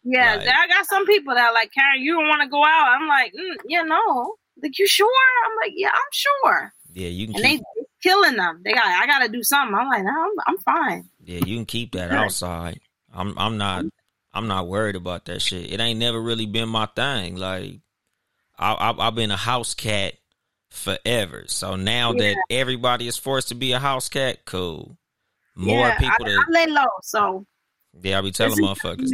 Yeah, 0.04 0.36
Like- 0.36 0.48
I 0.48 0.66
got 0.68 0.86
some 0.86 1.04
people 1.06 1.34
that 1.34 1.48
are 1.50 1.52
like, 1.54 1.70
Karyn, 1.76 2.00
you 2.00 2.14
don't 2.14 2.28
want 2.28 2.42
to 2.42 2.48
go 2.48 2.62
out. 2.64 2.96
I'm 2.98 3.08
like, 3.08 3.32
mm, 3.32 3.56
yeah, 3.66 3.82
no. 3.82 4.36
Like, 4.62 4.78
you 4.78 4.86
sure? 4.86 5.08
I'm 5.46 5.56
like, 5.62 5.72
yeah, 5.76 5.88
I'm 5.88 6.12
sure. 6.12 6.72
Yeah, 6.92 7.08
you 7.08 7.26
can 7.26 7.36
And 7.36 7.44
they 7.44 7.56
keep, 7.56 7.64
it's 7.76 7.90
killing 8.02 8.36
them. 8.36 8.60
They 8.64 8.72
got, 8.72 8.84
I 8.86 9.06
got 9.06 9.20
to 9.24 9.28
do 9.28 9.42
something. 9.42 9.74
I'm 9.76 9.88
like, 9.88 10.04
no, 10.04 10.10
I'm, 10.10 10.30
I'm 10.46 10.58
fine. 10.58 11.08
yeah, 11.24 11.40
you 11.44 11.56
can 11.56 11.66
keep 11.66 11.92
that 11.92 12.10
outside. 12.10 12.80
I'm 13.12 13.38
I'm 13.38 13.56
not 13.56 13.84
I'm 14.34 14.48
not 14.48 14.68
worried 14.68 14.94
about 14.96 15.24
that 15.26 15.40
shit. 15.42 15.72
It 15.72 15.80
ain't 15.80 15.98
never 15.98 16.20
really 16.20 16.44
been 16.46 16.68
my 16.68 16.86
thing. 16.86 17.36
Like 17.36 17.80
I, 18.58 18.72
I, 18.72 19.06
I've 19.08 19.14
been 19.14 19.30
a 19.30 19.36
house 19.36 19.74
cat 19.74 20.14
forever. 20.70 21.44
So 21.46 21.76
now 21.76 22.12
Yeah. 22.12 22.18
that 22.34 22.36
everybody 22.50 23.06
is 23.08 23.16
forced 23.16 23.48
to 23.48 23.54
be 23.54 23.72
a 23.72 23.78
house 23.78 24.08
cat, 24.08 24.44
cool. 24.44 24.96
More 25.56 25.88
yeah, 25.88 25.98
people 25.98 26.26
I, 26.26 26.28
to 26.28 26.34
I 26.34 26.44
lay 26.50 26.66
low, 26.72 26.84
so 27.02 27.46
yeah, 28.02 28.18
I 28.18 28.20
be 28.20 28.30
telling 28.30 28.58
motherfuckers. 28.58 29.10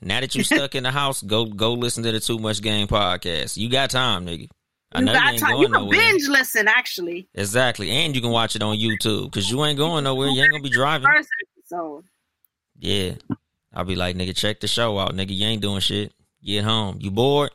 Now 0.00 0.20
that 0.20 0.34
you 0.36 0.44
stuck 0.44 0.74
in 0.76 0.84
the 0.84 0.92
house, 0.92 1.22
go 1.22 1.44
go 1.46 1.72
listen 1.74 2.04
to 2.04 2.12
the 2.12 2.20
Too 2.20 2.38
Much 2.38 2.62
Game 2.62 2.86
podcast. 2.86 3.56
You 3.56 3.68
got 3.68 3.90
time, 3.90 4.26
nigga. 4.26 4.48
I 4.92 5.00
You 5.00 5.04
know 5.06 5.12
got 5.12 5.24
you 5.24 5.30
ain't 5.32 5.40
time. 5.40 5.50
going 5.50 5.60
You 5.62 5.66
can 5.68 5.72
nowhere. 5.82 5.98
binge 5.98 6.28
listen, 6.28 6.68
actually. 6.68 7.28
Exactly, 7.34 7.90
and 7.90 8.14
you 8.14 8.20
can 8.20 8.30
watch 8.30 8.54
it 8.54 8.62
on 8.62 8.76
YouTube 8.76 9.24
because 9.24 9.50
you 9.50 9.64
ain't 9.64 9.76
going 9.76 10.04
nowhere. 10.04 10.28
You 10.28 10.40
ain't 10.42 10.52
gonna 10.52 10.62
be 10.62 10.70
driving. 10.70 11.08
First 11.08 11.28
episode. 11.58 12.04
Yeah, 12.78 13.14
I'll 13.74 13.84
be 13.84 13.96
like, 13.96 14.14
nigga, 14.14 14.36
check 14.36 14.60
the 14.60 14.68
show 14.68 14.98
out, 15.00 15.14
nigga. 15.14 15.34
You 15.36 15.46
ain't 15.46 15.62
doing 15.62 15.80
shit. 15.80 16.12
Get 16.44 16.62
home. 16.64 16.98
You 17.00 17.10
bored? 17.10 17.50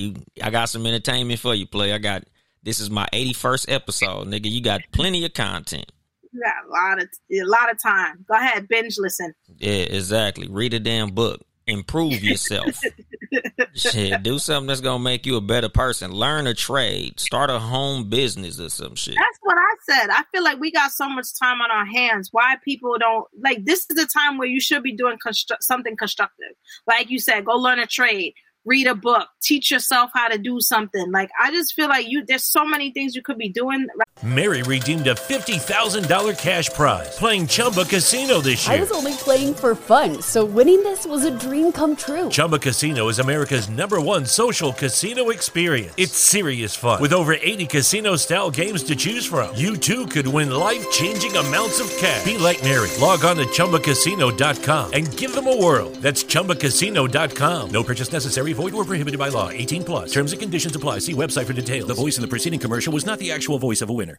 You, 0.00 0.14
I 0.42 0.50
got 0.50 0.68
some 0.68 0.86
entertainment 0.86 1.40
for 1.40 1.54
you, 1.54 1.66
play. 1.66 1.92
I 1.92 1.98
got. 1.98 2.24
This 2.62 2.78
is 2.78 2.90
my 2.90 3.06
81st 3.12 3.72
episode, 3.72 4.26
nigga. 4.26 4.50
You 4.50 4.60
got 4.60 4.82
plenty 4.92 5.24
of 5.24 5.32
content. 5.32 5.90
You 6.30 6.42
got 6.42 6.66
a 6.66 6.70
lot 6.70 7.02
of 7.02 7.08
a 7.30 7.44
lot 7.44 7.70
of 7.70 7.82
time. 7.82 8.24
Go 8.28 8.34
ahead, 8.34 8.68
binge 8.68 8.96
listen. 8.98 9.34
Yeah, 9.56 9.72
exactly. 9.72 10.46
Read 10.48 10.74
a 10.74 10.80
damn 10.80 11.10
book. 11.10 11.40
Improve 11.66 12.22
yourself. 12.22 12.80
shit, 13.74 14.22
do 14.22 14.38
something 14.38 14.66
that's 14.66 14.80
gonna 14.80 15.02
make 15.02 15.26
you 15.26 15.36
a 15.36 15.40
better 15.40 15.68
person. 15.68 16.10
Learn 16.10 16.46
a 16.46 16.54
trade. 16.54 17.20
Start 17.20 17.50
a 17.50 17.58
home 17.58 18.08
business 18.08 18.60
or 18.60 18.68
some 18.68 18.94
shit. 18.94 19.14
That's 19.14 19.38
what 19.42 19.56
I 19.56 19.74
said. 19.88 20.10
I 20.10 20.24
feel 20.32 20.42
like 20.42 20.58
we 20.58 20.72
got 20.72 20.90
so 20.90 21.08
much 21.08 21.26
time 21.38 21.60
on 21.60 21.70
our 21.70 21.86
hands. 21.86 22.28
Why 22.32 22.56
people 22.64 22.96
don't 22.98 23.26
like 23.40 23.64
this 23.64 23.86
is 23.88 23.96
the 23.96 24.06
time 24.06 24.38
where 24.38 24.48
you 24.48 24.60
should 24.60 24.82
be 24.82 24.96
doing 24.96 25.16
constru- 25.24 25.60
something 25.60 25.96
constructive. 25.96 26.54
Like 26.86 27.10
you 27.10 27.18
said, 27.18 27.44
go 27.44 27.52
learn 27.52 27.78
a 27.78 27.86
trade, 27.86 28.34
read 28.64 28.86
a 28.86 28.94
book, 28.94 29.28
teach 29.42 29.70
yourself 29.70 30.10
how 30.14 30.28
to 30.28 30.38
do 30.38 30.60
something. 30.60 31.10
Like 31.10 31.30
I 31.38 31.50
just 31.50 31.74
feel 31.74 31.88
like 31.88 32.08
you 32.08 32.24
there's 32.24 32.44
so 32.44 32.64
many 32.64 32.92
things 32.92 33.14
you 33.14 33.22
could 33.22 33.38
be 33.38 33.48
doing. 33.48 33.88
Mary 34.22 34.62
redeemed 34.62 35.06
a 35.06 35.14
$50,000 35.14 36.38
cash 36.38 36.68
prize 36.70 37.16
playing 37.16 37.46
Chumba 37.46 37.84
Casino 37.84 38.40
this 38.40 38.66
year. 38.66 38.76
I 38.76 38.80
was 38.80 38.92
only 38.92 39.14
playing 39.14 39.54
for 39.54 39.74
fun, 39.74 40.20
so 40.20 40.44
winning 40.44 40.82
this 40.82 41.06
was 41.06 41.24
a 41.24 41.30
dream 41.30 41.72
come 41.72 41.96
true. 41.96 42.28
Chumba 42.28 42.58
Casino 42.58 43.08
is 43.08 43.18
America's 43.18 43.70
number 43.70 43.98
one 43.98 44.26
social 44.26 44.72
casino 44.72 45.30
experience. 45.30 45.94
It's 45.96 46.12
serious 46.12 46.74
fun. 46.76 47.00
With 47.00 47.14
over 47.14 47.32
80 47.34 47.66
casino 47.66 48.16
style 48.16 48.50
games 48.50 48.82
to 48.84 48.96
choose 48.96 49.24
from, 49.24 49.56
you 49.56 49.76
too 49.76 50.06
could 50.06 50.26
win 50.26 50.50
life 50.50 50.88
changing 50.90 51.34
amounts 51.34 51.80
of 51.80 51.88
cash. 51.96 52.24
Be 52.24 52.36
like 52.36 52.62
Mary. 52.62 52.90
Log 53.00 53.24
on 53.24 53.36
to 53.36 53.46
chumbacasino.com 53.46 54.92
and 54.92 55.16
give 55.16 55.34
them 55.34 55.48
a 55.48 55.56
whirl. 55.56 55.90
That's 56.02 56.24
chumbacasino.com. 56.24 57.70
No 57.70 57.82
purchase 57.82 58.12
necessary, 58.12 58.49
void 58.52 58.74
or 58.74 58.84
prohibited 58.84 59.18
by 59.18 59.28
law. 59.28 59.50
18 59.50 59.84
plus. 59.84 60.12
Terms 60.12 60.32
and 60.32 60.40
conditions 60.40 60.76
apply. 60.76 60.98
See 60.98 61.14
website 61.14 61.46
for 61.46 61.52
details. 61.52 61.88
The 61.88 61.94
voice 61.94 62.16
in 62.16 62.22
the 62.22 62.28
preceding 62.28 62.60
commercial 62.60 62.92
was 62.92 63.06
not 63.06 63.18
the 63.18 63.32
actual 63.32 63.58
voice 63.58 63.82
of 63.82 63.90
a 63.90 63.92
winner. 63.92 64.18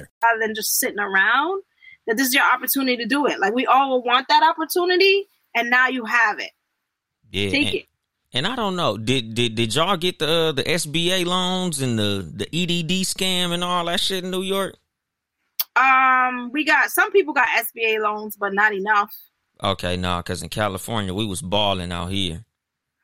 Rather 0.23 0.39
than 0.39 0.55
just 0.55 0.79
sitting 0.79 0.99
around. 0.99 1.63
That 2.07 2.17
this 2.17 2.29
is 2.29 2.33
your 2.33 2.43
opportunity 2.43 2.97
to 2.97 3.05
do 3.05 3.27
it. 3.27 3.39
Like 3.39 3.53
we 3.53 3.65
all 3.67 4.01
want 4.01 4.27
that 4.29 4.43
opportunity, 4.43 5.27
and 5.55 5.69
now 5.69 5.87
you 5.87 6.05
have 6.05 6.39
it. 6.39 6.51
Yeah, 7.29 7.49
Take 7.49 7.67
and, 7.67 7.75
it. 7.75 7.85
and 8.33 8.47
I 8.47 8.55
don't 8.55 8.75
know. 8.75 8.97
Did 8.97 9.35
did 9.35 9.55
did 9.55 9.75
y'all 9.75 9.97
get 9.97 10.19
the 10.19 10.29
uh, 10.29 10.51
the 10.51 10.63
SBA 10.63 11.25
loans 11.25 11.81
and 11.81 11.97
the 11.97 12.27
the 12.33 12.45
EDD 12.45 13.05
scam 13.05 13.51
and 13.51 13.63
all 13.63 13.85
that 13.85 13.99
shit 13.99 14.23
in 14.23 14.31
New 14.31 14.41
York? 14.41 14.75
Um, 15.75 16.51
we 16.51 16.65
got 16.65 16.89
some 16.89 17.11
people 17.11 17.33
got 17.33 17.47
SBA 17.47 18.01
loans, 18.01 18.35
but 18.35 18.53
not 18.53 18.73
enough. 18.73 19.15
Okay, 19.63 19.95
nah, 19.95 20.21
because 20.21 20.41
in 20.41 20.49
California 20.49 21.13
we 21.13 21.25
was 21.25 21.41
balling 21.41 21.91
out 21.91 22.07
here. 22.07 22.45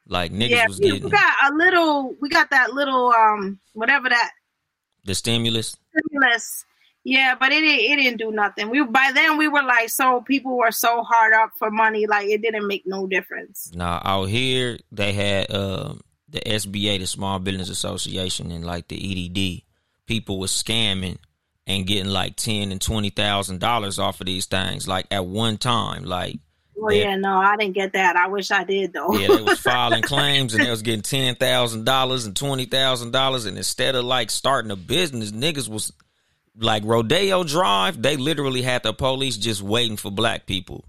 Like 0.07 0.31
niggas 0.31 0.49
yeah, 0.49 0.67
was 0.67 0.79
we, 0.79 0.85
getting 0.85 1.03
we 1.03 1.09
got 1.09 1.51
a 1.51 1.55
little. 1.55 2.15
We 2.19 2.29
got 2.29 2.49
that 2.49 2.73
little 2.73 3.11
um 3.11 3.59
whatever 3.73 4.09
that 4.09 4.31
the 5.05 5.15
stimulus. 5.15 5.77
stimulus. 5.97 6.65
Yeah, 7.09 7.35
but 7.39 7.53
it 7.53 7.61
didn't, 7.61 7.89
it 7.89 7.95
didn't 8.03 8.17
do 8.17 8.31
nothing. 8.33 8.69
We 8.69 8.83
by 8.83 9.11
then 9.15 9.37
we 9.37 9.47
were 9.47 9.63
like 9.63 9.87
so 9.89 10.19
people 10.27 10.57
were 10.57 10.71
so 10.71 11.03
hard 11.03 11.33
up 11.33 11.51
for 11.57 11.71
money, 11.71 12.05
like 12.05 12.27
it 12.27 12.41
didn't 12.41 12.67
make 12.67 12.83
no 12.85 13.07
difference. 13.07 13.71
Nah, 13.73 14.01
out 14.03 14.25
here 14.25 14.77
they 14.91 15.13
had 15.13 15.49
um 15.55 16.01
the 16.27 16.41
SBA, 16.41 16.99
the 16.99 17.07
Small 17.07 17.39
Business 17.39 17.69
Association, 17.69 18.51
and 18.51 18.65
like 18.65 18.89
the 18.89 18.97
EDD. 18.97 19.63
People 20.05 20.37
was 20.37 20.51
scamming 20.51 21.17
and 21.65 21.87
getting 21.87 22.11
like 22.11 22.35
ten 22.35 22.73
and 22.73 22.81
twenty 22.81 23.09
thousand 23.09 23.61
dollars 23.61 23.99
off 23.99 24.19
of 24.19 24.25
these 24.27 24.45
things, 24.45 24.85
like 24.85 25.05
at 25.09 25.25
one 25.25 25.57
time. 25.57 26.03
Like 26.03 26.39
Well, 26.75 26.93
Yeah. 26.93 27.11
yeah, 27.11 27.15
no, 27.15 27.37
I 27.37 27.55
didn't 27.55 27.75
get 27.75 27.93
that. 27.93 28.17
I 28.17 28.27
wish 28.27 28.51
I 28.51 28.65
did 28.65 28.91
though. 28.91 29.13
Yeah, 29.13 29.29
they 29.33 29.43
was 29.43 29.59
filing 29.61 30.03
claims 30.03 30.53
and 30.53 30.61
they 30.65 30.69
was 30.69 30.81
getting 30.81 31.03
ten 31.03 31.35
thousand 31.35 31.85
dollars 31.85 32.25
and 32.25 32.35
twenty 32.35 32.65
thousand 32.65 33.11
dollars, 33.11 33.45
and 33.45 33.55
instead 33.55 33.95
of 33.95 34.03
like 34.03 34.29
starting 34.29 34.71
a 34.71 34.75
business, 34.75 35.31
niggas 35.31 35.69
was 35.69 35.93
like 36.59 36.83
Rodeo 36.85 37.43
Drive. 37.43 38.01
They 38.01 38.17
literally 38.17 38.61
had 38.61 38.83
the 38.83 38.93
police 38.93 39.37
just 39.37 39.61
waiting 39.61 39.97
for 39.97 40.11
black 40.11 40.45
people 40.45 40.85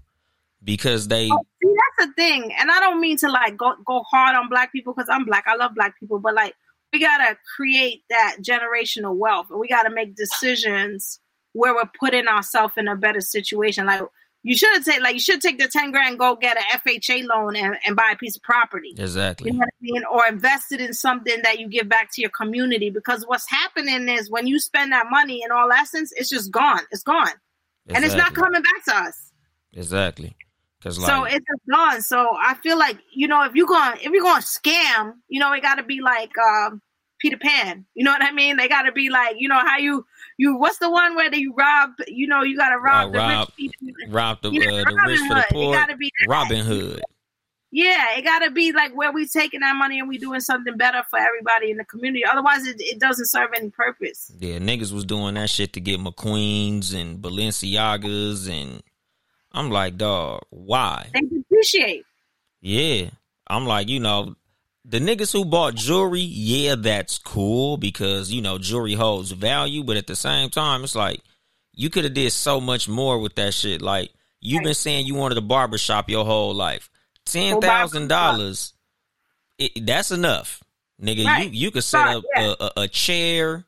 because 0.63 1.07
they 1.07 1.29
Oh, 1.31 1.45
see, 1.61 1.73
that's 1.97 2.07
the 2.09 2.13
thing, 2.13 2.53
and 2.57 2.71
I 2.71 2.79
don't 2.79 2.99
mean 2.99 3.17
to 3.17 3.29
like 3.29 3.57
go 3.57 3.75
go 3.85 4.03
hard 4.03 4.35
on 4.35 4.49
black 4.49 4.71
people 4.71 4.93
because 4.93 5.09
I'm 5.09 5.25
black. 5.25 5.45
I 5.47 5.55
love 5.55 5.75
black 5.75 5.99
people, 5.99 6.19
but 6.19 6.33
like 6.33 6.55
we 6.91 6.99
gotta 6.99 7.37
create 7.55 8.03
that 8.09 8.37
generational 8.41 9.15
wealth, 9.15 9.47
and 9.49 9.59
we 9.59 9.67
gotta 9.67 9.89
make 9.89 10.15
decisions 10.15 11.19
where 11.53 11.73
we're 11.73 11.89
putting 11.99 12.27
ourselves 12.27 12.73
in 12.77 12.87
a 12.87 12.95
better 12.95 13.21
situation. 13.21 13.85
Like 13.85 14.01
you 14.41 14.55
should 14.55 14.83
take, 14.85 15.01
like 15.01 15.15
you 15.15 15.19
should 15.19 15.41
take 15.41 15.59
the 15.59 15.67
ten 15.67 15.91
grand, 15.91 16.17
go 16.17 16.35
get 16.35 16.57
an 16.57 16.79
FHA 16.79 17.27
loan, 17.27 17.55
and, 17.55 17.75
and 17.85 17.95
buy 17.95 18.11
a 18.13 18.17
piece 18.17 18.35
of 18.35 18.41
property. 18.41 18.93
exactly 18.97 19.51
You 19.51 19.57
know 19.57 19.59
what 19.59 19.67
I 19.67 19.81
mean? 19.81 20.03
Or 20.11 20.27
invest 20.27 20.71
it 20.71 20.81
in 20.81 20.93
something 20.93 21.41
that 21.43 21.59
you 21.59 21.67
give 21.67 21.89
back 21.89 22.09
to 22.13 22.21
your 22.21 22.31
community. 22.31 22.89
Because 22.89 23.25
what's 23.25 23.49
happening 23.49 24.07
is 24.07 24.29
when 24.29 24.47
you 24.47 24.59
spend 24.59 24.91
that 24.93 25.07
money 25.09 25.41
in 25.43 25.51
all 25.51 25.71
essence, 25.71 26.11
it's 26.15 26.29
just 26.29 26.51
gone. 26.51 26.81
It's 26.91 27.03
gone, 27.03 27.33
and 27.87 28.05
it's 28.05 28.15
not 28.15 28.33
coming 28.33 28.61
back 28.61 28.85
to 28.85 28.95
us. 28.95 29.31
exactly 29.73 30.35
like 30.85 30.93
so 30.93 31.23
it's 31.25 31.35
just 31.35 31.69
gone. 31.69 32.01
So 32.01 32.37
I 32.39 32.55
feel 32.55 32.77
like 32.77 32.97
you 33.13 33.27
know 33.27 33.43
if 33.43 33.53
you're 33.53 33.67
going 33.67 33.97
if 34.01 34.11
you're 34.11 34.23
going 34.23 34.41
to 34.41 34.47
scam, 34.47 35.13
you 35.27 35.39
know 35.39 35.51
it 35.51 35.61
got 35.61 35.75
to 35.75 35.83
be 35.83 36.01
like 36.01 36.31
um, 36.37 36.81
Peter 37.19 37.37
Pan. 37.37 37.85
You 37.93 38.05
know 38.05 38.11
what 38.11 38.23
I 38.23 38.31
mean? 38.31 38.57
They 38.57 38.69
got 38.69 38.83
to 38.83 38.91
be 38.91 39.09
like 39.09 39.35
you 39.39 39.49
know 39.49 39.59
how 39.59 39.77
you 39.77 40.05
you 40.39 40.55
what's 40.57 40.77
the 40.79 40.89
one 40.89 41.15
where 41.15 41.29
they 41.29 41.45
rob? 41.55 41.91
You 42.07 42.27
know 42.27 42.41
you 42.43 42.55
got 42.57 42.69
to 42.69 42.79
rob 42.79 43.09
Uh, 43.09 43.11
the 43.11 43.17
rob- 43.19 43.47
rich 43.59 43.71
people. 43.79 43.93
rob 44.13 44.41
the, 44.41 44.47
uh, 44.49 44.51
the 44.51 45.03
rich 45.07 45.19
for 45.27 45.35
the 45.35 45.39
It 45.41 45.51
poor. 45.51 45.73
gotta 45.75 45.95
be. 45.97 46.11
Robin 46.27 46.65
Hood. 46.65 47.01
Yeah, 47.71 48.17
it 48.17 48.23
got 48.23 48.39
to 48.39 48.49
be 48.49 48.71
like 48.71 48.95
where 48.95 49.11
we 49.11 49.27
taking 49.27 49.59
that 49.59 49.75
money 49.75 49.99
and 49.99 50.07
we 50.09 50.17
doing 50.17 50.39
something 50.39 50.75
better 50.75 51.03
for 51.07 51.19
everybody 51.19 51.69
in 51.69 51.77
the 51.77 51.85
community. 51.85 52.25
Otherwise, 52.25 52.65
it, 52.65 52.77
it 52.79 52.99
doesn't 52.99 53.27
serve 53.27 53.49
any 53.55 53.69
purpose. 53.69 54.31
Yeah, 54.39 54.57
niggas 54.57 54.91
was 54.91 55.05
doing 55.05 55.35
that 55.35 55.51
shit 55.51 55.73
to 55.73 55.79
get 55.79 55.99
McQueens 55.99 56.95
and 56.99 57.19
Balenciagas, 57.21 58.49
and 58.49 58.81
I'm 59.51 59.69
like, 59.69 59.97
dog, 59.97 60.41
why? 60.49 61.09
They 61.13 61.21
depreciate. 61.21 62.05
Yeah. 62.61 63.11
I'm 63.47 63.65
like, 63.67 63.87
you 63.87 63.99
know, 63.99 64.35
the 64.89 64.99
niggas 64.99 65.31
who 65.31 65.45
bought 65.45 65.75
jewelry, 65.75 66.21
yeah, 66.21 66.73
that's 66.75 67.19
cool 67.19 67.77
because, 67.77 68.31
you 68.31 68.41
know, 68.41 68.57
jewelry 68.57 68.95
holds 68.95 69.31
value, 69.31 69.83
but 69.83 69.97
at 69.97 70.07
the 70.07 70.15
same 70.15 70.49
time, 70.49 70.83
it's 70.83 70.95
like 70.95 71.21
you 71.73 71.91
could 71.91 72.05
have 72.05 72.15
did 72.15 72.31
so 72.31 72.59
much 72.59 72.89
more 72.89 73.19
with 73.19 73.35
that 73.35 73.53
shit. 73.53 73.83
Like 73.83 74.09
you've 74.41 74.63
been 74.63 74.73
saying 74.73 75.05
you 75.05 75.13
wanted 75.13 75.37
a 75.37 75.41
barber 75.41 75.77
shop 75.77 76.09
your 76.09 76.25
whole 76.25 76.55
life. 76.55 76.89
Ten 77.25 77.61
thousand 77.61 78.07
dollars, 78.07 78.73
that's 79.79 80.09
enough. 80.09 80.63
Nigga, 80.99 81.23
Right. 81.25 81.51
you 81.51 81.65
you 81.67 81.71
could 81.71 81.83
set 81.83 82.07
up 82.07 82.23
yeah. 82.35 82.53
a, 82.59 82.63
a, 82.63 82.71
a 82.81 82.87
chair, 82.87 83.65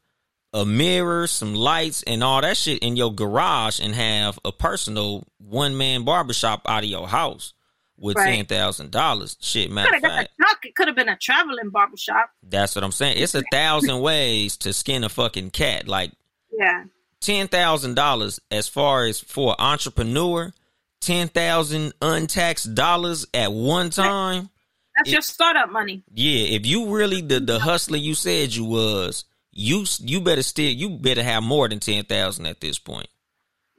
a 0.53 0.65
mirror, 0.65 1.27
some 1.27 1.53
lights, 1.53 2.01
and 2.03 2.23
all 2.23 2.41
that 2.41 2.57
shit 2.57 2.79
in 2.79 2.97
your 2.97 3.13
garage 3.13 3.79
and 3.79 3.93
have 3.93 4.39
a 4.43 4.51
personal 4.51 5.27
one 5.37 5.77
man 5.77 6.03
barbershop 6.03 6.63
out 6.65 6.83
of 6.83 6.89
your 6.89 7.07
house 7.07 7.53
with 8.01 8.17
Right. 8.17 8.35
ten 8.35 8.45
thousand 8.45 8.91
dollars. 8.91 9.37
Shit, 9.39 9.71
matter 9.71 9.95
of 9.95 10.01
fact, 10.01 10.31
truck. 10.37 10.65
It 10.65 10.75
could 10.75 10.87
have 10.87 10.95
been 10.95 11.07
a 11.09 11.15
traveling 11.17 11.69
barbershop. 11.69 12.31
that's 12.43 12.75
what 12.75 12.83
I'm 12.83 12.91
saying. 12.91 13.17
It's 13.17 13.35
a 13.35 13.43
thousand 13.51 14.01
ways 14.01 14.57
to 14.57 14.73
skin 14.73 15.03
a 15.05 15.09
fucking 15.09 15.51
cat. 15.51 15.87
Like 15.87 16.11
Yeah. 16.51 16.85
ten 17.21 17.47
thousand 17.47 17.95
dollars 17.95 18.39
as 18.49 18.67
far 18.67 19.05
as 19.05 19.19
for 19.19 19.51
an 19.57 19.63
entrepreneur, 19.65 20.51
ten 20.99 21.27
thousand 21.29 21.93
untaxed 22.01 22.73
dollars 22.75 23.25
at 23.33 23.53
one 23.53 23.89
time. 23.91 24.49
That's 24.97 25.11
your 25.11 25.21
startup 25.21 25.71
money. 25.71 26.03
Yeah, 26.13 26.55
if 26.55 26.65
you 26.65 26.93
really 26.93 27.21
the 27.21 27.39
the 27.39 27.59
hustler 27.69 27.97
you 27.97 28.13
said 28.15 28.53
you 28.53 28.65
was, 28.65 29.23
you 29.51 29.85
you 29.99 30.21
better 30.21 30.43
still 30.43 30.69
you 30.71 30.89
better 30.89 31.23
have 31.23 31.43
more 31.43 31.69
than 31.69 31.79
ten 31.79 32.03
thousand 32.05 32.45
at 32.47 32.59
this 32.61 32.77
point. 32.79 33.07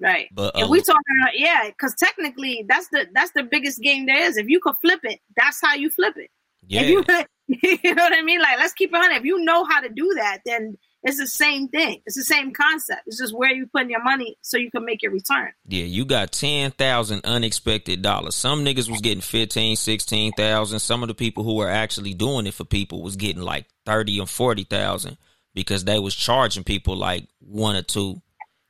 Right. 0.02 0.28
But 0.32 0.52
if 0.56 0.64
uh, 0.64 0.68
we 0.68 0.80
talking 0.80 1.00
about 1.20 1.38
yeah, 1.38 1.68
because 1.68 1.94
technically 1.98 2.64
that's 2.68 2.88
the 2.88 3.06
that's 3.14 3.32
the 3.32 3.44
biggest 3.44 3.80
game 3.80 4.06
there 4.06 4.24
is. 4.24 4.36
If 4.36 4.48
you 4.48 4.60
could 4.60 4.74
flip 4.80 5.00
it, 5.04 5.20
that's 5.36 5.60
how 5.62 5.74
you 5.74 5.90
flip 5.90 6.14
it. 6.16 6.30
yeah, 6.66 6.82
If 6.82 6.88
you, 6.88 7.04
you 7.84 7.94
know 7.94 8.02
what 8.04 8.12
I 8.12 8.22
mean? 8.22 8.40
Like 8.40 8.58
let's 8.58 8.72
keep 8.72 8.90
it 8.92 8.96
on. 8.96 9.12
If 9.12 9.24
you 9.24 9.44
know 9.44 9.64
how 9.64 9.80
to 9.80 9.88
do 9.88 10.12
that, 10.16 10.38
then 10.44 10.76
it's 11.04 11.18
the 11.18 11.26
same 11.26 11.68
thing. 11.68 12.00
It's 12.06 12.16
the 12.16 12.22
same 12.22 12.52
concept. 12.52 13.02
It's 13.06 13.18
just 13.18 13.34
where 13.34 13.52
you 13.52 13.66
putting 13.66 13.90
your 13.90 14.02
money 14.02 14.38
so 14.40 14.56
you 14.56 14.70
can 14.70 14.84
make 14.84 15.02
your 15.02 15.12
return. 15.12 15.52
yeah, 15.66 15.84
you 15.84 16.04
got 16.04 16.32
ten 16.32 16.70
thousand 16.70 17.22
unexpected 17.24 18.02
dollars. 18.02 18.34
Some 18.34 18.64
niggas 18.64 18.88
was 18.88 19.00
getting 19.00 19.20
fifteen, 19.20 19.76
sixteen 19.76 20.32
thousand. 20.32 20.78
Some 20.80 21.02
of 21.02 21.08
the 21.08 21.14
people 21.14 21.44
who 21.44 21.56
were 21.56 21.68
actually 21.68 22.14
doing 22.14 22.46
it 22.46 22.54
for 22.54 22.64
people 22.64 23.02
was 23.02 23.16
getting 23.16 23.42
like 23.42 23.66
thirty 23.84 24.18
or 24.20 24.26
forty 24.26 24.64
thousand 24.64 25.16
because 25.54 25.84
they 25.84 25.98
was 25.98 26.14
charging 26.14 26.64
people 26.64 26.96
like 26.96 27.26
one 27.40 27.76
or 27.76 27.82
two 27.82 28.22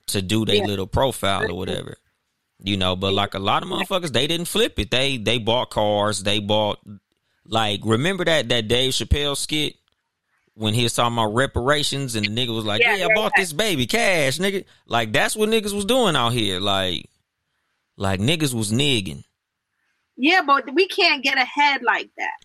to 0.09 0.23
do 0.23 0.45
their 0.45 0.57
Yeah. 0.57 0.65
little 0.67 0.87
profile 0.87 1.51
or 1.51 1.55
whatever. 1.55 1.97
You 2.65 2.77
know, 2.77 2.95
but 2.97 3.13
like 3.13 3.35
a 3.35 3.39
lot 3.41 3.63
of 3.63 3.69
motherfuckers, 3.69 4.13
they 4.13 4.27
didn't 4.27 4.47
flip 4.47 4.79
it. 4.79 4.91
They 4.91 5.17
they 5.17 5.39
bought 5.39 5.71
cars. 5.71 6.23
They 6.23 6.39
bought 6.39 6.79
like 7.45 7.81
remember 7.85 8.25
that 8.25 8.49
that 8.51 8.69
Dave 8.69 8.93
Chappelle 8.93 9.37
skit 9.37 9.75
when 10.55 10.75
he 10.75 10.83
was 10.85 10.95
talking 10.95 11.15
about 11.19 11.35
reparations 11.35 12.15
and 12.15 12.25
the 12.27 12.31
nigga 12.31 12.55
was 12.55 12.65
like, 12.65 12.83
Yeah, 12.83 12.95
"Yeah, 12.97 13.07
I 13.11 13.15
bought 13.15 13.33
this 13.37 13.53
baby 13.53 13.87
cash, 13.87 14.39
nigga." 14.39 14.65
Like 14.87 15.13
that's 15.13 15.35
what 15.35 15.49
niggas 15.49 15.73
was 15.75 15.85
doing 15.87 16.15
out 16.15 16.33
here. 16.35 16.61
Like 16.61 17.09
like 17.97 18.21
niggas 18.21 18.55
was 18.55 18.71
nigging. 18.71 19.25
Yeah, 20.17 20.43
but 20.47 20.73
we 20.73 20.87
can't 20.87 21.23
get 21.25 21.39
ahead 21.39 21.83
like 21.83 22.11
that. 22.19 22.37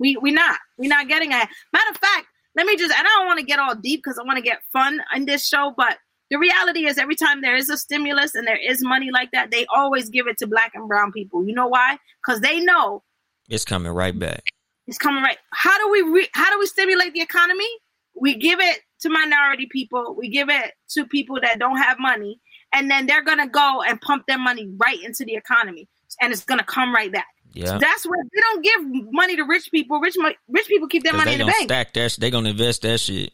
We 0.00 0.16
we 0.16 0.32
not. 0.32 0.58
we 0.76 0.88
not 0.88 1.08
getting 1.08 1.30
ahead. 1.30 1.48
Matter 1.72 1.90
of 1.90 1.98
fact, 1.98 2.26
let 2.56 2.66
me 2.66 2.76
just 2.76 2.92
and 2.92 3.06
I 3.06 3.10
don't 3.18 3.26
want 3.26 3.38
to 3.38 3.46
get 3.46 3.60
all 3.60 3.74
deep 3.76 4.02
because 4.02 4.18
I 4.18 4.24
want 4.24 4.38
to 4.38 4.42
get 4.42 4.62
fun 4.72 5.00
in 5.14 5.24
this 5.24 5.46
show, 5.46 5.72
but 5.76 5.98
the 6.30 6.38
reality 6.38 6.86
is 6.86 6.98
every 6.98 7.14
time 7.16 7.40
there 7.40 7.56
is 7.56 7.68
a 7.70 7.76
stimulus 7.76 8.34
and 8.34 8.46
there 8.46 8.58
is 8.58 8.82
money 8.82 9.10
like 9.12 9.30
that, 9.32 9.50
they 9.50 9.66
always 9.74 10.08
give 10.10 10.26
it 10.26 10.38
to 10.38 10.46
black 10.46 10.72
and 10.74 10.88
brown 10.88 11.12
people. 11.12 11.46
You 11.46 11.54
know 11.54 11.68
why? 11.68 11.98
Because 12.24 12.40
they 12.40 12.60
know 12.60 13.02
It's 13.48 13.64
coming 13.64 13.92
right 13.92 14.16
back. 14.18 14.42
it's 14.86 14.98
coming 14.98 15.22
right. 15.22 15.38
How 15.52 15.76
do 15.78 15.90
we 15.90 16.02
re- 16.02 16.28
how 16.32 16.50
do 16.52 16.58
we 16.58 16.66
stimulate 16.66 17.12
the 17.14 17.20
economy? 17.20 17.68
We 18.20 18.34
give 18.36 18.58
it 18.60 18.80
to 19.00 19.10
minority 19.10 19.66
people. 19.70 20.14
We 20.18 20.30
give 20.30 20.48
it 20.48 20.72
to 20.90 21.04
people 21.06 21.38
that 21.42 21.58
don't 21.58 21.76
have 21.76 21.98
money, 21.98 22.40
and 22.72 22.90
then 22.90 23.06
they're 23.06 23.22
gonna 23.24 23.48
go 23.48 23.82
and 23.86 24.00
pump 24.00 24.24
their 24.26 24.38
money 24.38 24.68
right 24.78 25.00
into 25.02 25.24
the 25.24 25.34
economy, 25.34 25.88
and 26.20 26.32
it's 26.32 26.44
gonna 26.44 26.64
come 26.64 26.94
right 26.94 27.12
back. 27.12 27.26
Yeah. 27.52 27.78
That's 27.78 28.04
where 28.06 28.22
they 28.22 28.40
don't 28.40 28.62
give 28.64 29.12
money 29.12 29.36
to 29.36 29.44
rich 29.44 29.70
people. 29.70 29.98
Rich 30.00 30.16
rich 30.48 30.66
people 30.66 30.88
keep 30.88 31.04
their 31.04 31.14
money 31.14 31.32
in 31.34 31.38
the 31.38 31.46
bank. 31.46 31.64
stack 31.64 31.92
that. 31.94 32.12
sh- 32.12 32.16
They 32.16 32.30
gonna 32.30 32.50
invest 32.50 32.82
that 32.82 32.98
shit. 33.00 33.32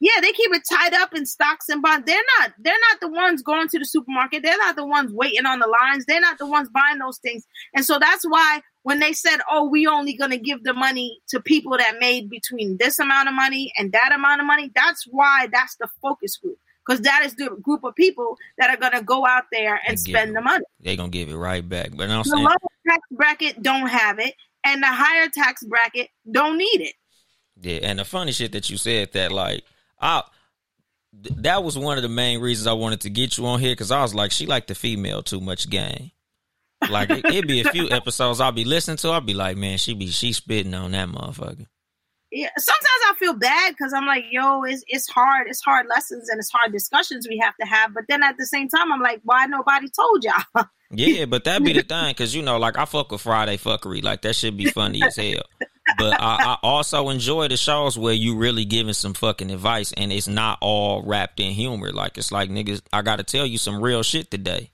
Yeah, 0.00 0.20
they 0.20 0.30
keep 0.32 0.52
it 0.54 0.62
tied 0.70 0.94
up 0.94 1.12
in 1.14 1.26
stocks 1.26 1.68
and 1.68 1.82
bonds. 1.82 2.06
They're 2.06 2.22
not. 2.38 2.52
They're 2.58 2.72
not 2.92 3.00
the 3.00 3.08
ones 3.08 3.42
going 3.42 3.68
to 3.68 3.78
the 3.80 3.84
supermarket. 3.84 4.42
They're 4.44 4.56
not 4.58 4.76
the 4.76 4.86
ones 4.86 5.12
waiting 5.12 5.44
on 5.44 5.58
the 5.58 5.66
lines. 5.66 6.04
They're 6.06 6.20
not 6.20 6.38
the 6.38 6.46
ones 6.46 6.68
buying 6.72 6.98
those 6.98 7.18
things. 7.18 7.44
And 7.74 7.84
so 7.84 7.98
that's 7.98 8.24
why 8.24 8.60
when 8.82 9.00
they 9.00 9.12
said, 9.12 9.38
"Oh, 9.50 9.68
we 9.68 9.86
only 9.88 10.14
going 10.16 10.30
to 10.30 10.38
give 10.38 10.62
the 10.62 10.72
money 10.72 11.18
to 11.30 11.40
people 11.40 11.76
that 11.78 11.96
made 11.98 12.30
between 12.30 12.76
this 12.78 13.00
amount 13.00 13.28
of 13.28 13.34
money 13.34 13.72
and 13.76 13.90
that 13.92 14.12
amount 14.14 14.40
of 14.40 14.46
money," 14.46 14.70
that's 14.74 15.04
why 15.10 15.48
that's 15.52 15.74
the 15.80 15.88
focus 16.00 16.36
group 16.36 16.58
because 16.86 17.00
that 17.02 17.22
is 17.26 17.34
the 17.34 17.50
group 17.60 17.82
of 17.82 17.94
people 17.96 18.36
that 18.58 18.70
are 18.70 18.76
going 18.76 18.92
to 18.92 19.02
go 19.02 19.26
out 19.26 19.44
there 19.50 19.80
and 19.86 19.96
give 19.96 20.14
spend 20.14 20.34
the 20.36 20.40
money. 20.40 20.64
They 20.80 20.96
gonna 20.96 21.08
give 21.10 21.28
it 21.28 21.36
right 21.36 21.68
back. 21.68 21.90
But 21.96 22.08
I'm 22.08 22.18
The 22.22 22.30
saying, 22.30 22.44
lower 22.44 22.54
tax 22.88 23.00
bracket 23.10 23.62
don't 23.62 23.88
have 23.88 24.20
it, 24.20 24.34
and 24.64 24.80
the 24.80 24.86
higher 24.86 25.28
tax 25.28 25.64
bracket 25.64 26.08
don't 26.30 26.56
need 26.56 26.82
it. 26.82 26.94
yeah. 27.60 27.80
And 27.82 27.98
the 27.98 28.04
funny 28.04 28.30
shit 28.30 28.52
that 28.52 28.70
you 28.70 28.76
said 28.76 29.12
that 29.12 29.32
like, 29.32 29.64
I 30.00 30.22
that 31.12 31.64
was 31.64 31.76
one 31.76 31.96
of 31.96 32.02
the 32.02 32.08
main 32.08 32.40
reasons 32.40 32.66
I 32.66 32.72
wanted 32.74 33.00
to 33.02 33.10
get 33.10 33.38
you 33.38 33.46
on 33.46 33.60
here 33.60 33.72
because 33.72 33.90
I 33.90 34.02
was 34.02 34.14
like, 34.14 34.30
she 34.30 34.46
like 34.46 34.66
the 34.66 34.74
female 34.74 35.22
too 35.22 35.40
much 35.40 35.68
game. 35.68 36.12
Like 36.88 37.10
it, 37.10 37.24
it'd 37.24 37.48
be 37.48 37.60
a 37.60 37.70
few 37.70 37.90
episodes 37.90 38.40
I'll 38.40 38.52
be 38.52 38.64
listening 38.64 38.98
to. 38.98 39.08
I'll 39.08 39.20
be 39.20 39.34
like, 39.34 39.56
man, 39.56 39.78
she 39.78 39.94
be 39.94 40.08
she 40.08 40.32
spitting 40.32 40.74
on 40.74 40.92
that 40.92 41.08
motherfucker. 41.08 41.66
yeah, 42.30 42.50
sometimes 42.56 43.02
I 43.08 43.14
feel 43.18 43.34
bad 43.34 43.72
because 43.72 43.92
I'm 43.92 44.06
like, 44.06 44.26
yo, 44.30 44.62
it's 44.62 44.84
it's 44.86 45.08
hard, 45.08 45.48
it's 45.48 45.62
hard 45.62 45.86
lessons 45.88 46.28
and 46.28 46.38
it's 46.38 46.52
hard 46.52 46.72
discussions 46.72 47.26
we 47.28 47.38
have 47.38 47.56
to 47.60 47.66
have. 47.66 47.94
But 47.94 48.04
then 48.08 48.22
at 48.22 48.36
the 48.38 48.46
same 48.46 48.68
time, 48.68 48.92
I'm 48.92 49.02
like, 49.02 49.20
why 49.24 49.46
nobody 49.46 49.88
told 49.88 50.24
y'all? 50.24 50.66
Yeah, 50.90 51.26
but 51.26 51.44
that 51.44 51.62
be 51.64 51.72
the 51.72 51.82
thing, 51.88 52.14
cause 52.14 52.34
you 52.34 52.42
know, 52.42 52.58
like 52.58 52.78
I 52.78 52.84
fuck 52.84 53.10
with 53.10 53.22
Friday 53.22 53.56
fuckery, 53.56 54.02
like 54.02 54.22
that 54.22 54.36
should 54.36 54.56
be 54.56 54.70
funny 54.70 55.02
as 55.02 55.16
hell. 55.16 55.42
But 55.96 56.20
I, 56.20 56.36
I 56.54 56.58
also 56.62 57.08
enjoy 57.08 57.48
the 57.48 57.56
shows 57.56 57.96
where 57.98 58.12
you 58.14 58.36
really 58.36 58.64
giving 58.64 58.92
some 58.94 59.14
fucking 59.14 59.50
advice, 59.50 59.92
and 59.96 60.12
it's 60.12 60.28
not 60.28 60.58
all 60.60 61.02
wrapped 61.02 61.40
in 61.40 61.52
humor. 61.52 61.92
Like 61.92 62.18
it's 62.18 62.30
like 62.32 62.50
niggas, 62.50 62.82
I 62.92 63.02
got 63.02 63.16
to 63.16 63.24
tell 63.24 63.46
you 63.46 63.58
some 63.58 63.80
real 63.82 64.02
shit 64.02 64.30
today. 64.30 64.70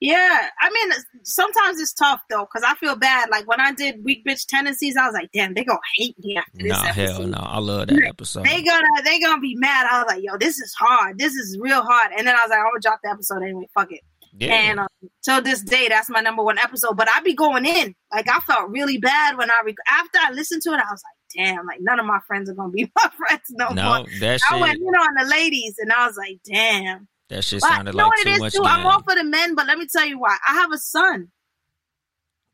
yeah, 0.00 0.48
I 0.60 0.70
mean, 0.70 0.92
sometimes 1.24 1.80
it's 1.80 1.92
tough 1.92 2.20
though 2.30 2.46
because 2.52 2.62
I 2.64 2.74
feel 2.76 2.94
bad. 2.96 3.30
Like 3.30 3.48
when 3.48 3.60
I 3.60 3.72
did 3.72 4.04
weak 4.04 4.24
bitch 4.24 4.46
tendencies, 4.46 4.96
I 4.96 5.06
was 5.06 5.14
like, 5.14 5.30
damn, 5.32 5.54
they 5.54 5.64
gonna 5.64 5.78
hate 5.96 6.16
me 6.20 6.36
after 6.36 6.50
this 6.58 6.68
Nah, 6.68 6.82
hell 6.92 7.04
episode. 7.14 7.30
no, 7.30 7.38
I 7.38 7.58
love 7.58 7.88
that 7.88 8.04
episode. 8.06 8.44
They 8.44 8.62
gonna 8.62 8.86
they 9.04 9.18
gonna 9.20 9.40
be 9.40 9.56
mad. 9.56 9.86
I 9.90 10.02
was 10.02 10.12
like, 10.12 10.22
yo, 10.24 10.36
this 10.38 10.58
is 10.60 10.72
hard. 10.78 11.18
This 11.18 11.34
is 11.34 11.58
real 11.60 11.82
hard. 11.82 12.12
And 12.16 12.26
then 12.26 12.34
I 12.36 12.40
was 12.42 12.50
like, 12.50 12.58
I'm 12.60 12.66
gonna 12.66 12.80
drop 12.80 13.00
the 13.02 13.10
episode 13.10 13.42
anyway. 13.42 13.68
Fuck 13.74 13.90
it. 13.92 14.00
Yeah, 14.38 14.54
And 14.54 14.80
um, 14.80 14.88
till 15.24 15.42
this 15.42 15.62
day, 15.62 15.88
that's 15.88 16.08
my 16.08 16.20
number 16.20 16.42
one 16.44 16.58
episode. 16.58 16.96
But 16.96 17.08
I 17.14 17.20
be 17.20 17.34
going 17.34 17.66
in. 17.66 17.94
Like 18.12 18.28
I 18.28 18.38
felt 18.40 18.70
really 18.70 18.98
bad 18.98 19.36
when 19.36 19.50
I 19.50 19.60
rec- 19.64 19.74
after 19.88 20.18
I 20.22 20.30
listened 20.32 20.62
to 20.62 20.70
it. 20.70 20.76
I 20.80 20.90
was 20.92 21.02
like, 21.02 21.44
damn, 21.46 21.66
like 21.66 21.80
none 21.80 21.98
of 21.98 22.06
my 22.06 22.20
friends 22.26 22.48
are 22.48 22.54
gonna 22.54 22.70
be 22.70 22.84
my 22.96 23.10
friends 23.16 23.42
no, 23.50 23.68
no, 23.70 23.82
more. 23.98 24.06
that 24.20 24.40
I 24.50 24.60
went 24.60 24.76
in 24.78 24.86
on 24.86 25.14
the 25.18 25.28
ladies, 25.28 25.74
and 25.78 25.92
I 25.92 26.06
was 26.06 26.16
like, 26.16 26.38
damn. 26.44 27.08
that 27.30 27.42
shit 27.44 27.60
But 27.62 27.68
sounded 27.68 27.94
you 27.94 27.98
know 27.98 28.04
like 28.04 28.12
what 28.16 28.22
too 28.22 28.28
it 28.28 28.32
is 28.34 28.38
much. 28.38 28.52
too. 28.54 28.62
I'm 28.64 28.86
all 28.86 29.02
for 29.02 29.14
the 29.16 29.24
men, 29.24 29.54
but 29.54 29.66
let 29.66 29.76
me 29.78 29.86
tell 29.90 30.06
you 30.06 30.18
why. 30.20 30.36
I 30.48 30.54
have 30.54 30.72
a 30.72 30.78
son. 30.78 31.28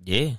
Yeah, 0.02 0.30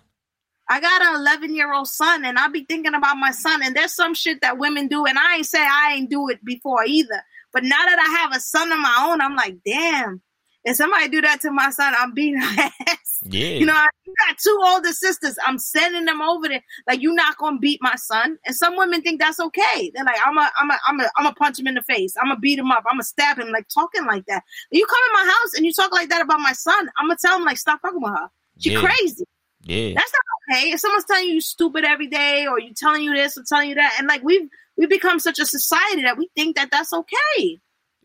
I 0.70 0.80
got 0.82 1.02
an 1.02 1.16
11 1.22 1.56
year 1.56 1.72
old 1.74 1.88
son, 1.88 2.26
and 2.26 2.38
I 2.40 2.48
be 2.48 2.64
thinking 2.66 2.94
about 2.96 3.18
my 3.18 3.32
son. 3.32 3.62
And 3.64 3.76
there's 3.76 3.94
some 3.96 4.14
shit 4.16 4.42
that 4.42 4.58
women 4.58 4.88
do, 4.88 5.06
and 5.06 5.18
I 5.20 5.38
ain't 5.38 5.46
say 5.46 5.60
I 5.60 5.94
ain't 5.96 6.10
do 6.10 6.30
it 6.30 6.44
before 6.44 6.84
either. 6.86 7.24
But 7.54 7.64
now 7.64 7.84
that 7.86 8.00
I 8.00 8.22
have 8.22 8.36
a 8.36 8.40
son 8.40 8.72
of 8.72 8.80
my 8.80 9.10
own, 9.10 9.22
I'm 9.22 9.36
like, 9.36 9.58
damn. 9.66 10.22
If 10.66 10.76
somebody 10.78 11.08
do 11.10 11.22
that 11.22 11.42
to 11.42 11.52
my 11.52 11.70
son, 11.70 11.94
I'm 11.98 12.14
beating 12.14 12.42
her 12.42 12.62
ass. 12.88 13.20
yeah, 13.24 13.50
You 13.50 13.66
know, 13.68 13.86
you 14.06 14.14
got 14.28 14.38
two 14.38 14.60
older 14.66 14.92
sisters. 14.92 15.38
I'm 15.46 15.58
sending 15.60 16.06
them 16.06 16.22
over 16.22 16.48
there. 16.50 16.64
Like, 16.88 17.02
you're 17.02 17.14
not 17.14 17.38
gonna 17.38 17.60
beat 17.60 17.80
my 17.82 17.96
son. 17.96 18.38
And 18.46 18.56
some 18.56 18.76
women 18.76 19.02
think 19.04 19.22
that's 19.22 19.40
okay. 19.40 19.92
They're 19.94 20.04
like, 20.04 20.18
I'm 20.26 20.38
a, 20.38 20.52
I'm 20.60 20.72
a, 20.72 20.80
I'm 20.88 21.00
a, 21.00 21.10
I'm 21.18 21.26
a 21.28 21.34
punch 21.34 21.60
him 21.60 21.68
in 21.68 21.76
the 21.76 21.84
face. 21.84 22.16
I'm 22.20 22.28
gonna 22.30 22.40
beat 22.40 22.60
him 22.60 22.72
up. 22.72 22.84
I'm 22.90 22.96
gonna 22.96 23.04
stab 23.04 23.38
him. 23.40 23.50
Like 23.50 23.68
talking 23.74 24.06
like 24.06 24.26
that. 24.26 24.44
You 24.72 24.86
come 24.86 25.00
in 25.10 25.26
my 25.26 25.32
house 25.32 25.54
and 25.56 25.66
you 25.66 25.72
talk 25.72 25.92
like 25.94 26.10
that 26.10 26.22
about 26.22 26.40
my 26.40 26.54
son. 26.54 26.90
I'm 26.98 27.08
gonna 27.08 27.18
tell 27.22 27.38
him 27.38 27.46
like, 27.46 27.58
stop 27.58 27.82
fucking 27.82 28.02
with 28.02 28.12
her. 28.14 28.30
She 28.60 28.72
Yeah. 28.74 28.82
crazy. 28.82 29.26
yeah. 29.64 29.94
That's 29.96 30.12
not 30.14 30.58
okay. 30.58 30.72
If 30.72 30.80
someone's 30.80 31.06
telling 31.06 31.26
you 31.28 31.34
you 31.36 31.42
stupid 31.42 31.86
every 31.86 32.08
day, 32.08 32.48
or 32.48 32.60
you 32.60 32.74
telling 32.74 33.04
you 33.04 33.14
this 33.14 33.38
or 33.38 33.44
telling 33.48 33.70
you 33.70 33.76
that, 33.76 33.96
and 34.00 34.08
like 34.08 34.24
we've 34.24 34.50
we 34.78 34.88
become 34.88 35.20
such 35.20 35.40
a 35.40 35.46
society 35.46 36.02
that 36.02 36.18
we 36.18 36.30
think 36.36 36.56
that 36.58 36.70
that's 36.72 36.92
okay. 36.92 37.60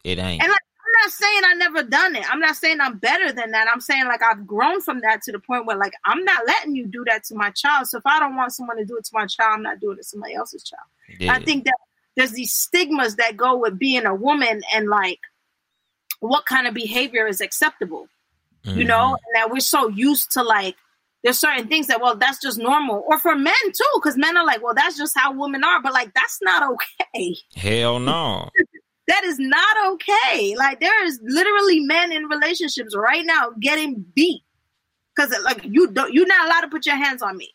It 0.05 0.18
ain't. 0.18 0.42
And 0.42 0.51
like 0.51 0.61
I'm 0.90 1.03
not 1.05 1.12
saying 1.12 1.42
I 1.44 1.55
never 1.55 1.83
done 1.83 2.16
it. 2.16 2.24
I'm 2.33 2.40
not 2.40 2.57
saying 2.57 2.81
I'm 2.81 2.98
better 2.98 3.31
than 3.33 3.53
that. 3.53 3.68
I'm 3.72 3.81
saying 3.81 4.07
like 4.07 4.22
I've 4.22 4.46
grown 4.46 4.81
from 4.81 5.00
that 5.03 5.22
to 5.22 5.33
the 5.33 5.38
point 5.38 5.66
where 5.66 5.76
like 5.76 5.92
I'm 6.05 6.24
not 6.24 6.46
letting 6.46 6.74
you 6.74 6.87
do 6.87 7.05
that 7.07 7.24
to 7.24 7.35
my 7.35 7.50
child. 7.50 7.87
So 7.87 7.98
if 7.98 8.07
I 8.07 8.18
don't 8.18 8.37
want 8.37 8.53
someone 8.53 8.76
to 8.79 8.85
do 8.85 8.96
it 8.96 9.05
to 9.05 9.11
my 9.12 9.26
child, 9.26 9.53
I'm 9.55 9.62
not 9.62 9.81
doing 9.81 9.94
it 9.98 10.03
to 10.03 10.05
somebody 10.09 10.35
else's 10.35 10.64
child. 10.64 10.83
Yeah. 11.20 11.33
I 11.33 11.42
think 11.44 11.64
that 11.64 11.76
there's 12.16 12.33
these 12.33 12.53
stigmas 12.53 13.16
that 13.16 13.37
go 13.37 13.57
with 13.57 13.79
being 13.79 14.05
a 14.05 14.14
woman 14.14 14.62
and 14.74 14.88
like 14.88 15.20
what 16.18 16.44
kind 16.46 16.66
of 16.66 16.74
behavior 16.74 17.26
is 17.26 17.40
acceptable 17.40 18.09
you 18.64 18.85
know, 18.85 18.94
Mhm. 18.94 19.12
and 19.12 19.35
that 19.37 19.50
we're 19.50 19.61
so 19.61 19.88
used 19.88 20.33
to 20.33 20.42
like 20.42 20.76
there's 21.22 21.38
certain 21.38 21.66
things 21.68 21.87
that 21.87 22.00
well 22.00 22.16
that's 22.16 22.40
just 22.40 22.59
normal, 22.59 23.03
or 23.07 23.18
for 23.18 23.35
men 23.35 23.55
too, 23.72 23.85
because 23.94 24.16
men 24.18 24.37
are 24.37 24.44
like, 24.44 24.62
well 24.62 24.74
that's 24.74 24.98
just 24.98 25.18
how 25.18 25.33
women 25.33 25.64
are, 25.64 25.81
but 25.81 25.94
like 25.94 26.12
that's 26.14 26.38
not 26.42 26.62
okay. 26.72 27.37
Hell 27.57 27.98
no. 27.98 28.50
That 29.08 29.24
is 29.24 29.38
not 29.38 29.92
okay. 29.92 30.54
Like 30.56 30.80
there 30.80 31.04
is 31.04 31.20
literally 31.22 31.80
men 31.80 32.12
in 32.12 32.26
relationships 32.26 32.94
right 32.96 33.24
now 33.24 33.50
getting 33.60 34.04
beat 34.14 34.42
because 35.16 35.34
like 35.42 35.64
you 35.64 35.88
don't 35.88 36.12
you're 36.12 36.26
not 36.26 36.46
allowed 36.46 36.62
to 36.62 36.68
put 36.68 36.86
your 36.86 36.96
hands 36.96 37.22
on 37.22 37.36
me. 37.36 37.52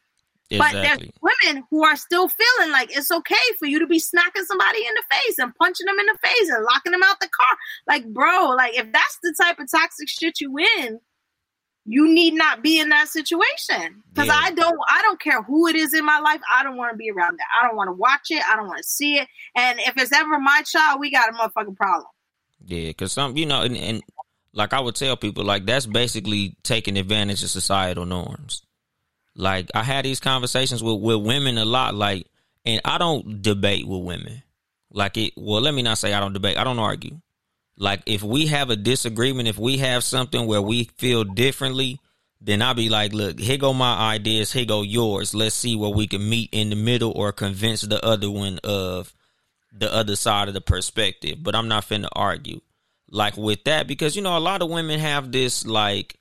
But 0.52 0.74
there's 0.74 1.10
women 1.22 1.64
who 1.72 1.84
are 1.84 1.96
still 1.96 2.30
feeling 2.30 2.72
like 2.72 2.96
it's 2.96 3.10
okay 3.10 3.36
for 3.58 3.66
you 3.66 3.80
to 3.80 3.88
be 3.88 3.98
smacking 3.98 4.44
somebody 4.44 4.80
in 4.86 4.94
the 4.94 5.04
face 5.12 5.36
and 5.40 5.56
punching 5.56 5.88
them 5.88 5.98
in 6.00 6.06
the 6.06 6.18
face 6.22 6.50
and 6.50 6.64
locking 6.64 6.92
them 6.92 7.02
out 7.04 7.20
the 7.20 7.30
car. 7.30 7.58
Like, 7.88 8.06
bro, 8.14 8.50
like 8.50 8.76
if 8.76 8.92
that's 8.92 9.20
the 9.24 9.34
type 9.42 9.58
of 9.60 9.70
toxic 9.72 10.08
shit 10.08 10.40
you 10.40 10.56
in, 10.78 11.00
you 11.86 12.12
need 12.12 12.34
not 12.34 12.64
be 12.64 12.80
in 12.80 12.90
that 12.90 13.08
situation. 13.08 14.04
Because 14.14 14.28
Yeah. 14.28 14.40
I 14.42 14.52
don't, 14.52 14.78
I 14.88 15.02
don't 15.04 15.20
care 15.20 15.42
who 15.44 15.68
it 15.68 15.76
is 15.76 15.94
in 15.94 16.04
my 16.06 16.20
life. 16.20 16.42
I 16.52 16.64
don't 16.64 16.78
want 16.78 16.92
to 16.92 16.98
be 16.98 17.12
around 17.12 17.38
that. 17.38 17.46
I 17.60 17.68
don't 17.68 17.76
want 17.76 17.90
to 17.90 17.94
watch 17.94 18.32
it. 18.32 18.42
I 18.50 18.56
don't 18.56 18.68
want 18.68 18.80
to 18.80 18.88
see 18.88 19.18
it. 19.18 19.28
And 19.56 19.80
if 19.80 19.94
it's 19.98 20.12
ever 20.12 20.40
my 20.40 20.62
child, 20.66 21.00
we 21.00 21.12
got 21.12 21.30
a 21.30 21.34
motherfucking 21.34 21.78
problem. 21.78 22.08
Yeah, 22.66 22.88
because 22.88 23.12
some, 23.12 23.38
you 23.38 23.46
know, 23.46 23.62
and, 23.62 23.78
and 23.78 24.02
like 24.54 24.74
I 24.74 24.80
would 24.80 24.96
tell 24.96 25.16
people, 25.16 25.44
like 25.44 25.66
that's 25.66 25.86
basically 25.86 26.58
taking 26.64 26.98
advantage 26.98 27.44
of 27.44 27.50
societal 27.50 28.06
norms. 28.06 28.64
Like 29.36 29.70
I 29.76 29.84
had 29.84 30.06
these 30.06 30.20
conversations 30.20 30.82
with 30.82 31.00
with 31.02 31.22
women 31.22 31.58
a 31.58 31.66
lot. 31.66 31.94
Like, 31.94 32.26
and 32.66 32.82
I 32.86 32.98
don't 32.98 33.42
debate 33.42 33.86
with 33.88 34.02
women. 34.02 34.42
Like 34.90 35.18
it. 35.18 35.34
Well, 35.36 35.62
let 35.62 35.74
me 35.74 35.82
not 35.84 35.98
say 35.98 36.14
I 36.14 36.20
don't 36.20 36.34
debate. 36.34 36.58
I 36.58 36.64
don't 36.64 36.80
argue. 36.80 37.20
Like 37.78 38.04
if 38.06 38.24
we 38.24 38.48
have 38.48 38.70
a 38.70 38.76
disagreement, 38.76 39.48
if 39.48 39.58
we 39.58 39.78
have 39.78 40.04
something 40.04 40.48
where 40.48 40.62
we 40.62 40.86
feel 40.98 41.24
differently, 41.24 42.00
then 42.40 42.62
I'll 42.62 42.74
be 42.74 42.90
like, 42.90 43.14
look, 43.14 43.40
here 43.40 43.58
go 43.58 43.74
my 43.74 44.14
ideas, 44.14 44.52
here 44.52 44.66
go 44.66 44.82
yours. 44.82 45.34
Let's 45.34 45.56
see 45.56 45.76
where 45.76 45.90
we 45.90 46.08
can 46.08 46.28
meet 46.28 46.50
in 46.52 46.70
the 46.70 46.76
middle 46.76 47.12
or 47.12 47.32
convince 47.32 47.82
the 47.82 48.04
other 48.06 48.30
one 48.30 48.60
of 48.64 49.14
the 49.72 49.94
other 49.94 50.16
side 50.16 50.48
of 50.48 50.54
the 50.54 50.62
perspective. 50.62 51.42
But 51.42 51.56
I'm 51.56 51.68
not 51.68 51.88
finna 51.88 52.08
argue. 52.14 52.62
Like 53.10 53.36
with 53.38 53.64
that, 53.66 53.88
because 53.88 54.16
you 54.16 54.22
know, 54.22 54.38
a 54.38 54.40
lot 54.40 54.62
of 54.62 54.70
women 54.70 55.00
have 55.00 55.32
this 55.32 55.66
like 55.66 56.18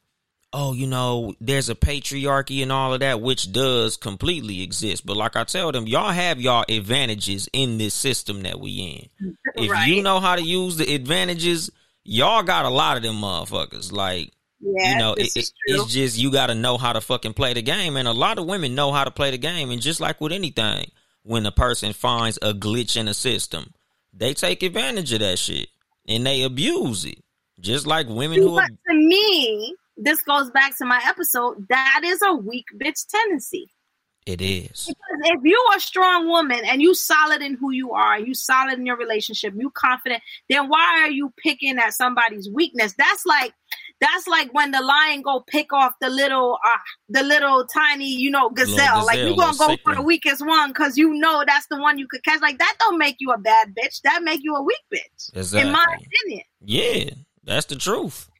oh, 0.54 0.72
you 0.72 0.86
know, 0.86 1.34
there's 1.40 1.68
a 1.68 1.74
patriarchy 1.74 2.62
and 2.62 2.70
all 2.70 2.94
of 2.94 3.00
that, 3.00 3.20
which 3.20 3.52
does 3.52 3.96
completely 3.96 4.62
exist. 4.62 5.04
But 5.04 5.16
like 5.16 5.34
I 5.34 5.42
tell 5.44 5.72
them, 5.72 5.86
y'all 5.88 6.12
have 6.12 6.40
y'all 6.40 6.64
advantages 6.68 7.48
in 7.52 7.76
this 7.76 7.92
system 7.92 8.44
that 8.44 8.60
we 8.60 9.10
in. 9.20 9.34
If 9.56 9.70
right. 9.70 9.88
you 9.88 10.02
know 10.02 10.20
how 10.20 10.36
to 10.36 10.42
use 10.42 10.76
the 10.76 10.94
advantages, 10.94 11.70
y'all 12.04 12.44
got 12.44 12.64
a 12.64 12.70
lot 12.70 12.96
of 12.96 13.02
them 13.02 13.16
motherfuckers. 13.16 13.92
Like, 13.92 14.32
yeah, 14.60 14.92
you 14.92 14.98
know, 14.98 15.14
it, 15.14 15.36
it, 15.36 15.52
it's 15.66 15.92
just 15.92 16.16
you 16.16 16.30
got 16.30 16.46
to 16.46 16.54
know 16.54 16.78
how 16.78 16.92
to 16.92 17.00
fucking 17.00 17.34
play 17.34 17.52
the 17.52 17.62
game, 17.62 17.96
and 17.96 18.06
a 18.06 18.12
lot 18.12 18.38
of 18.38 18.46
women 18.46 18.76
know 18.76 18.92
how 18.92 19.02
to 19.02 19.10
play 19.10 19.32
the 19.32 19.38
game. 19.38 19.72
And 19.72 19.82
just 19.82 20.00
like 20.00 20.20
with 20.20 20.32
anything, 20.32 20.90
when 21.24 21.44
a 21.46 21.52
person 21.52 21.92
finds 21.92 22.38
a 22.40 22.54
glitch 22.54 22.96
in 22.96 23.08
a 23.08 23.14
system, 23.14 23.74
they 24.12 24.34
take 24.34 24.62
advantage 24.62 25.12
of 25.12 25.18
that 25.18 25.38
shit 25.38 25.68
and 26.06 26.24
they 26.24 26.42
abuse 26.42 27.04
it. 27.04 27.18
Just 27.60 27.86
like 27.86 28.08
women 28.08 28.38
who. 28.38 28.54
But 28.54 28.68
to 28.68 28.94
me, 28.94 29.76
this 29.96 30.22
goes 30.22 30.50
back 30.50 30.76
to 30.78 30.84
my 30.84 31.00
episode. 31.06 31.66
That 31.68 32.02
is 32.04 32.20
a 32.22 32.34
weak 32.34 32.66
bitch 32.80 33.06
tendency. 33.08 33.70
It 34.26 34.40
is. 34.40 34.86
Because 34.88 35.36
if 35.36 35.40
you're 35.44 35.76
a 35.76 35.80
strong 35.80 36.28
woman 36.28 36.60
and 36.64 36.80
you 36.80 36.94
solid 36.94 37.42
in 37.42 37.56
who 37.56 37.72
you 37.72 37.92
are, 37.92 38.18
you 38.18 38.32
solid 38.32 38.78
in 38.78 38.86
your 38.86 38.96
relationship, 38.96 39.52
you 39.54 39.70
confident, 39.70 40.22
then 40.48 40.68
why 40.68 41.02
are 41.02 41.10
you 41.10 41.30
picking 41.36 41.78
at 41.78 41.92
somebody's 41.92 42.48
weakness? 42.48 42.94
That's 42.96 43.26
like 43.26 43.52
that's 44.00 44.26
like 44.26 44.52
when 44.54 44.70
the 44.70 44.80
lion 44.80 45.20
go 45.20 45.44
pick 45.46 45.74
off 45.74 45.92
the 46.00 46.08
little 46.08 46.58
uh 46.64 46.78
the 47.10 47.22
little 47.22 47.66
tiny, 47.66 48.08
you 48.08 48.30
know, 48.30 48.48
gazelle. 48.48 48.76
gazelle 48.76 49.06
like 49.06 49.18
you 49.18 49.36
gonna 49.36 49.58
go 49.58 49.76
for 49.84 49.94
the 49.94 50.02
weakest 50.02 50.44
one 50.44 50.70
because 50.70 50.96
you 50.96 51.12
know 51.12 51.44
that's 51.46 51.66
the 51.66 51.78
one 51.78 51.98
you 51.98 52.06
could 52.08 52.24
catch. 52.24 52.40
Like 52.40 52.58
that 52.58 52.76
don't 52.80 52.96
make 52.96 53.16
you 53.18 53.30
a 53.30 53.38
bad 53.38 53.74
bitch. 53.74 54.00
That 54.02 54.22
make 54.22 54.40
you 54.42 54.56
a 54.56 54.62
weak 54.62 54.80
bitch. 54.92 55.36
Exactly. 55.36 55.68
In 55.68 55.72
my 55.72 55.84
opinion. 55.98 56.44
Yeah, 56.62 57.10
that's 57.44 57.66
the 57.66 57.76
truth. 57.76 58.30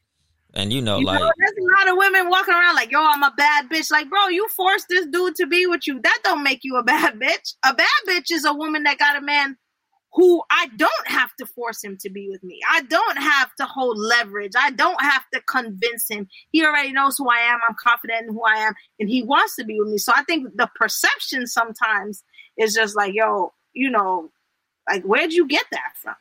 And 0.55 0.71
you 0.71 0.81
know, 0.81 0.99
you 0.99 1.05
like 1.05 1.19
know, 1.19 1.31
there's 1.37 1.51
a 1.51 1.79
lot 1.79 1.91
of 1.91 1.97
women 1.97 2.29
walking 2.29 2.53
around 2.53 2.75
like, 2.75 2.89
yo, 2.89 3.03
I'm 3.03 3.23
a 3.23 3.33
bad 3.35 3.69
bitch. 3.69 3.91
Like, 3.91 4.09
bro, 4.09 4.29
you 4.29 4.47
forced 4.47 4.87
this 4.89 5.05
dude 5.07 5.35
to 5.35 5.47
be 5.47 5.67
with 5.67 5.85
you. 5.85 5.99
That 6.01 6.19
don't 6.23 6.43
make 6.43 6.61
you 6.63 6.77
a 6.77 6.83
bad 6.83 7.13
bitch. 7.19 7.55
A 7.65 7.73
bad 7.73 7.87
bitch 8.07 8.31
is 8.31 8.45
a 8.45 8.53
woman 8.53 8.83
that 8.83 8.97
got 8.97 9.17
a 9.17 9.21
man 9.21 9.57
who 10.13 10.41
I 10.49 10.67
don't 10.77 11.07
have 11.07 11.35
to 11.39 11.45
force 11.45 11.83
him 11.83 11.97
to 11.99 12.09
be 12.09 12.29
with 12.29 12.41
me. 12.41 12.61
I 12.71 12.83
don't 12.83 13.17
have 13.17 13.53
to 13.59 13.65
hold 13.65 13.97
leverage. 13.99 14.53
I 14.57 14.71
don't 14.71 15.01
have 15.01 15.23
to 15.33 15.41
convince 15.41 16.09
him. 16.09 16.29
He 16.51 16.65
already 16.65 16.93
knows 16.93 17.17
who 17.17 17.29
I 17.29 17.39
am. 17.39 17.59
I'm 17.67 17.75
confident 17.83 18.29
in 18.29 18.33
who 18.33 18.43
I 18.45 18.59
am, 18.59 18.73
and 18.97 19.09
he 19.09 19.23
wants 19.23 19.57
to 19.57 19.65
be 19.65 19.77
with 19.77 19.89
me. 19.89 19.97
So 19.97 20.13
I 20.15 20.23
think 20.23 20.55
the 20.55 20.69
perception 20.75 21.47
sometimes 21.47 22.23
is 22.57 22.73
just 22.73 22.95
like, 22.95 23.13
yo, 23.13 23.51
you 23.73 23.89
know, 23.89 24.31
like 24.89 25.03
where'd 25.03 25.33
you 25.33 25.47
get 25.47 25.65
that 25.71 25.91
from? 26.01 26.15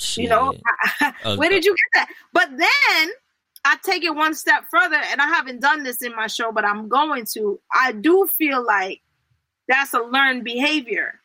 Shit. 0.00 0.24
You 0.24 0.30
know, 0.30 0.54
uh, 1.00 1.36
where 1.36 1.50
did 1.50 1.64
you 1.64 1.76
get 1.76 2.00
that? 2.00 2.08
But 2.32 2.50
then 2.50 3.10
I 3.68 3.76
take 3.82 4.02
it 4.02 4.14
one 4.14 4.32
step 4.32 4.64
further, 4.70 4.96
and 4.96 5.20
I 5.20 5.26
haven't 5.26 5.60
done 5.60 5.82
this 5.82 6.00
in 6.00 6.16
my 6.16 6.26
show, 6.26 6.52
but 6.52 6.64
I'm 6.64 6.88
going 6.88 7.26
to. 7.34 7.60
I 7.70 7.92
do 7.92 8.26
feel 8.26 8.64
like 8.64 9.02
that's 9.68 9.92
a 9.92 10.00
learned 10.00 10.42
behavior. 10.42 11.20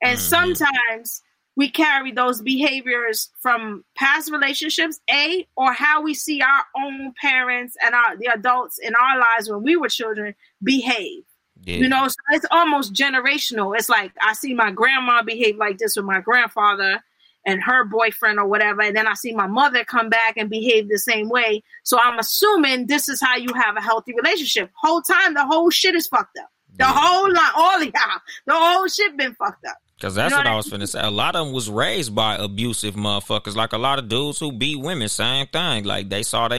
And 0.00 0.16
mm-hmm. 0.16 0.28
sometimes 0.28 1.22
we 1.56 1.68
carry 1.68 2.12
those 2.12 2.40
behaviors 2.40 3.30
from 3.40 3.84
past 3.96 4.30
relationships, 4.30 5.00
A, 5.10 5.44
or 5.56 5.72
how 5.72 6.02
we 6.02 6.14
see 6.14 6.40
our 6.40 6.64
own 6.76 7.14
parents 7.20 7.76
and 7.84 7.96
our, 7.96 8.16
the 8.16 8.26
adults 8.26 8.78
in 8.78 8.94
our 8.94 9.18
lives 9.18 9.50
when 9.50 9.64
we 9.64 9.74
were 9.74 9.88
children 9.88 10.36
behave. 10.62 11.24
Yeah. 11.64 11.78
You 11.78 11.88
know, 11.88 12.06
so 12.06 12.14
it's 12.30 12.46
almost 12.52 12.94
generational. 12.94 13.76
It's 13.76 13.88
like 13.88 14.12
I 14.20 14.34
see 14.34 14.54
my 14.54 14.70
grandma 14.70 15.22
behave 15.22 15.56
like 15.56 15.78
this 15.78 15.96
with 15.96 16.04
my 16.04 16.20
grandfather 16.20 17.02
and 17.46 17.62
her 17.62 17.84
boyfriend 17.84 18.38
or 18.38 18.46
whatever. 18.46 18.82
And 18.82 18.96
then 18.96 19.06
I 19.06 19.14
see 19.14 19.34
my 19.34 19.46
mother 19.46 19.84
come 19.84 20.08
back 20.08 20.36
and 20.36 20.48
behave 20.48 20.88
the 20.88 20.98
same 20.98 21.28
way. 21.28 21.62
So 21.82 21.98
I'm 21.98 22.18
assuming 22.18 22.86
this 22.86 23.08
is 23.08 23.20
how 23.20 23.36
you 23.36 23.52
have 23.54 23.76
a 23.76 23.80
healthy 23.80 24.14
relationship. 24.14 24.70
Whole 24.74 25.02
time, 25.02 25.34
the 25.34 25.46
whole 25.46 25.70
shit 25.70 25.94
is 25.94 26.06
fucked 26.06 26.38
up. 26.38 26.48
The 26.78 26.84
yeah. 26.84 26.92
whole 26.94 27.32
lot, 27.32 27.52
all 27.54 27.76
of 27.76 27.84
y'all, 27.84 28.20
the 28.46 28.54
whole 28.54 28.88
shit 28.88 29.16
been 29.16 29.34
fucked 29.34 29.64
up. 29.66 29.76
Cause 30.00 30.16
that's 30.16 30.32
you 30.32 30.36
know 30.36 30.38
what, 30.38 30.46
what 30.46 30.52
I 30.52 30.56
was 30.56 30.68
finna 30.68 30.88
say. 30.88 31.00
A 31.00 31.10
lot 31.10 31.36
of 31.36 31.46
them 31.46 31.54
was 31.54 31.70
raised 31.70 32.12
by 32.12 32.34
abusive 32.34 32.94
motherfuckers. 32.94 33.54
Like 33.54 33.72
a 33.72 33.78
lot 33.78 34.00
of 34.00 34.08
dudes 34.08 34.40
who 34.40 34.50
beat 34.50 34.80
women, 34.80 35.08
same 35.08 35.46
thing. 35.46 35.84
Like 35.84 36.08
they 36.08 36.24
saw 36.24 36.48
they 36.48 36.58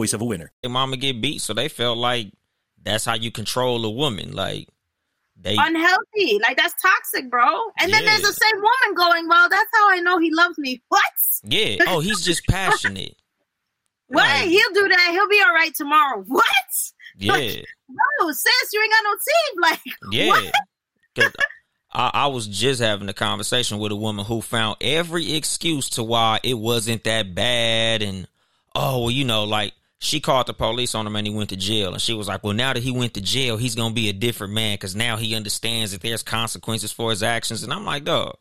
of 0.13 0.21
a 0.21 0.25
winner 0.25 0.41
winner. 0.41 0.51
Their 0.61 0.71
mama 0.71 0.97
get 0.97 1.21
beat, 1.21 1.41
so 1.41 1.53
they 1.53 1.69
felt 1.69 1.97
like 1.97 2.31
that's 2.83 3.05
how 3.05 3.15
you 3.15 3.31
control 3.31 3.85
a 3.85 3.91
woman. 3.91 4.33
Like 4.33 4.67
they 5.39 5.55
unhealthy. 5.57 6.39
Like 6.41 6.57
that's 6.57 6.75
toxic, 6.81 7.29
bro. 7.29 7.45
And 7.79 7.89
yeah. 7.89 7.97
then 7.97 8.05
there's 8.05 8.21
the 8.21 8.33
same 8.33 8.61
woman 8.61 8.95
going, 8.95 9.27
Well, 9.27 9.49
that's 9.49 9.69
how 9.73 9.91
I 9.91 9.99
know 9.99 10.19
he 10.19 10.31
loves 10.33 10.57
me. 10.57 10.81
What? 10.89 11.01
Yeah. 11.43 11.77
Oh, 11.87 11.99
he's 11.99 12.21
just 12.21 12.45
passionate. 12.47 13.15
what? 14.07 14.23
Like, 14.23 14.49
He'll 14.49 14.73
do 14.73 14.87
that. 14.87 15.09
He'll 15.11 15.29
be 15.29 15.41
all 15.45 15.53
right 15.53 15.73
tomorrow. 15.73 16.23
What? 16.27 16.43
Yeah. 17.17 17.33
Like, 17.33 17.65
no, 17.89 18.31
sis, 18.31 18.73
you 18.73 18.81
ain't 18.81 18.93
got 18.93 19.03
no 19.03 19.15
team. 19.27 19.61
Like, 19.61 20.51
yeah. 21.17 21.31
I, 21.91 22.11
I 22.13 22.27
was 22.27 22.47
just 22.47 22.81
having 22.81 23.09
a 23.09 23.13
conversation 23.13 23.79
with 23.79 23.91
a 23.91 23.97
woman 23.97 24.23
who 24.23 24.41
found 24.41 24.77
every 24.79 25.35
excuse 25.35 25.89
to 25.91 26.03
why 26.03 26.39
it 26.41 26.53
wasn't 26.53 27.03
that 27.03 27.35
bad 27.35 28.01
and 28.01 28.27
oh 28.75 29.01
well, 29.01 29.11
you 29.11 29.25
know, 29.25 29.43
like 29.43 29.73
she 30.01 30.19
called 30.19 30.47
the 30.47 30.53
police 30.53 30.95
on 30.95 31.05
him 31.05 31.15
and 31.15 31.27
he 31.27 31.33
went 31.33 31.51
to 31.51 31.55
jail. 31.55 31.93
And 31.93 32.01
she 32.01 32.15
was 32.15 32.27
like, 32.27 32.43
well, 32.43 32.53
now 32.53 32.73
that 32.73 32.81
he 32.81 32.91
went 32.91 33.13
to 33.13 33.21
jail, 33.21 33.55
he's 33.55 33.75
going 33.75 33.91
to 33.91 33.95
be 33.95 34.09
a 34.09 34.13
different 34.13 34.51
man 34.51 34.73
because 34.73 34.95
now 34.95 35.15
he 35.15 35.35
understands 35.35 35.91
that 35.91 36.01
there's 36.01 36.23
consequences 36.23 36.91
for 36.91 37.11
his 37.11 37.21
actions. 37.21 37.61
And 37.61 37.71
I'm 37.71 37.85
like, 37.85 38.03
dog, 38.03 38.37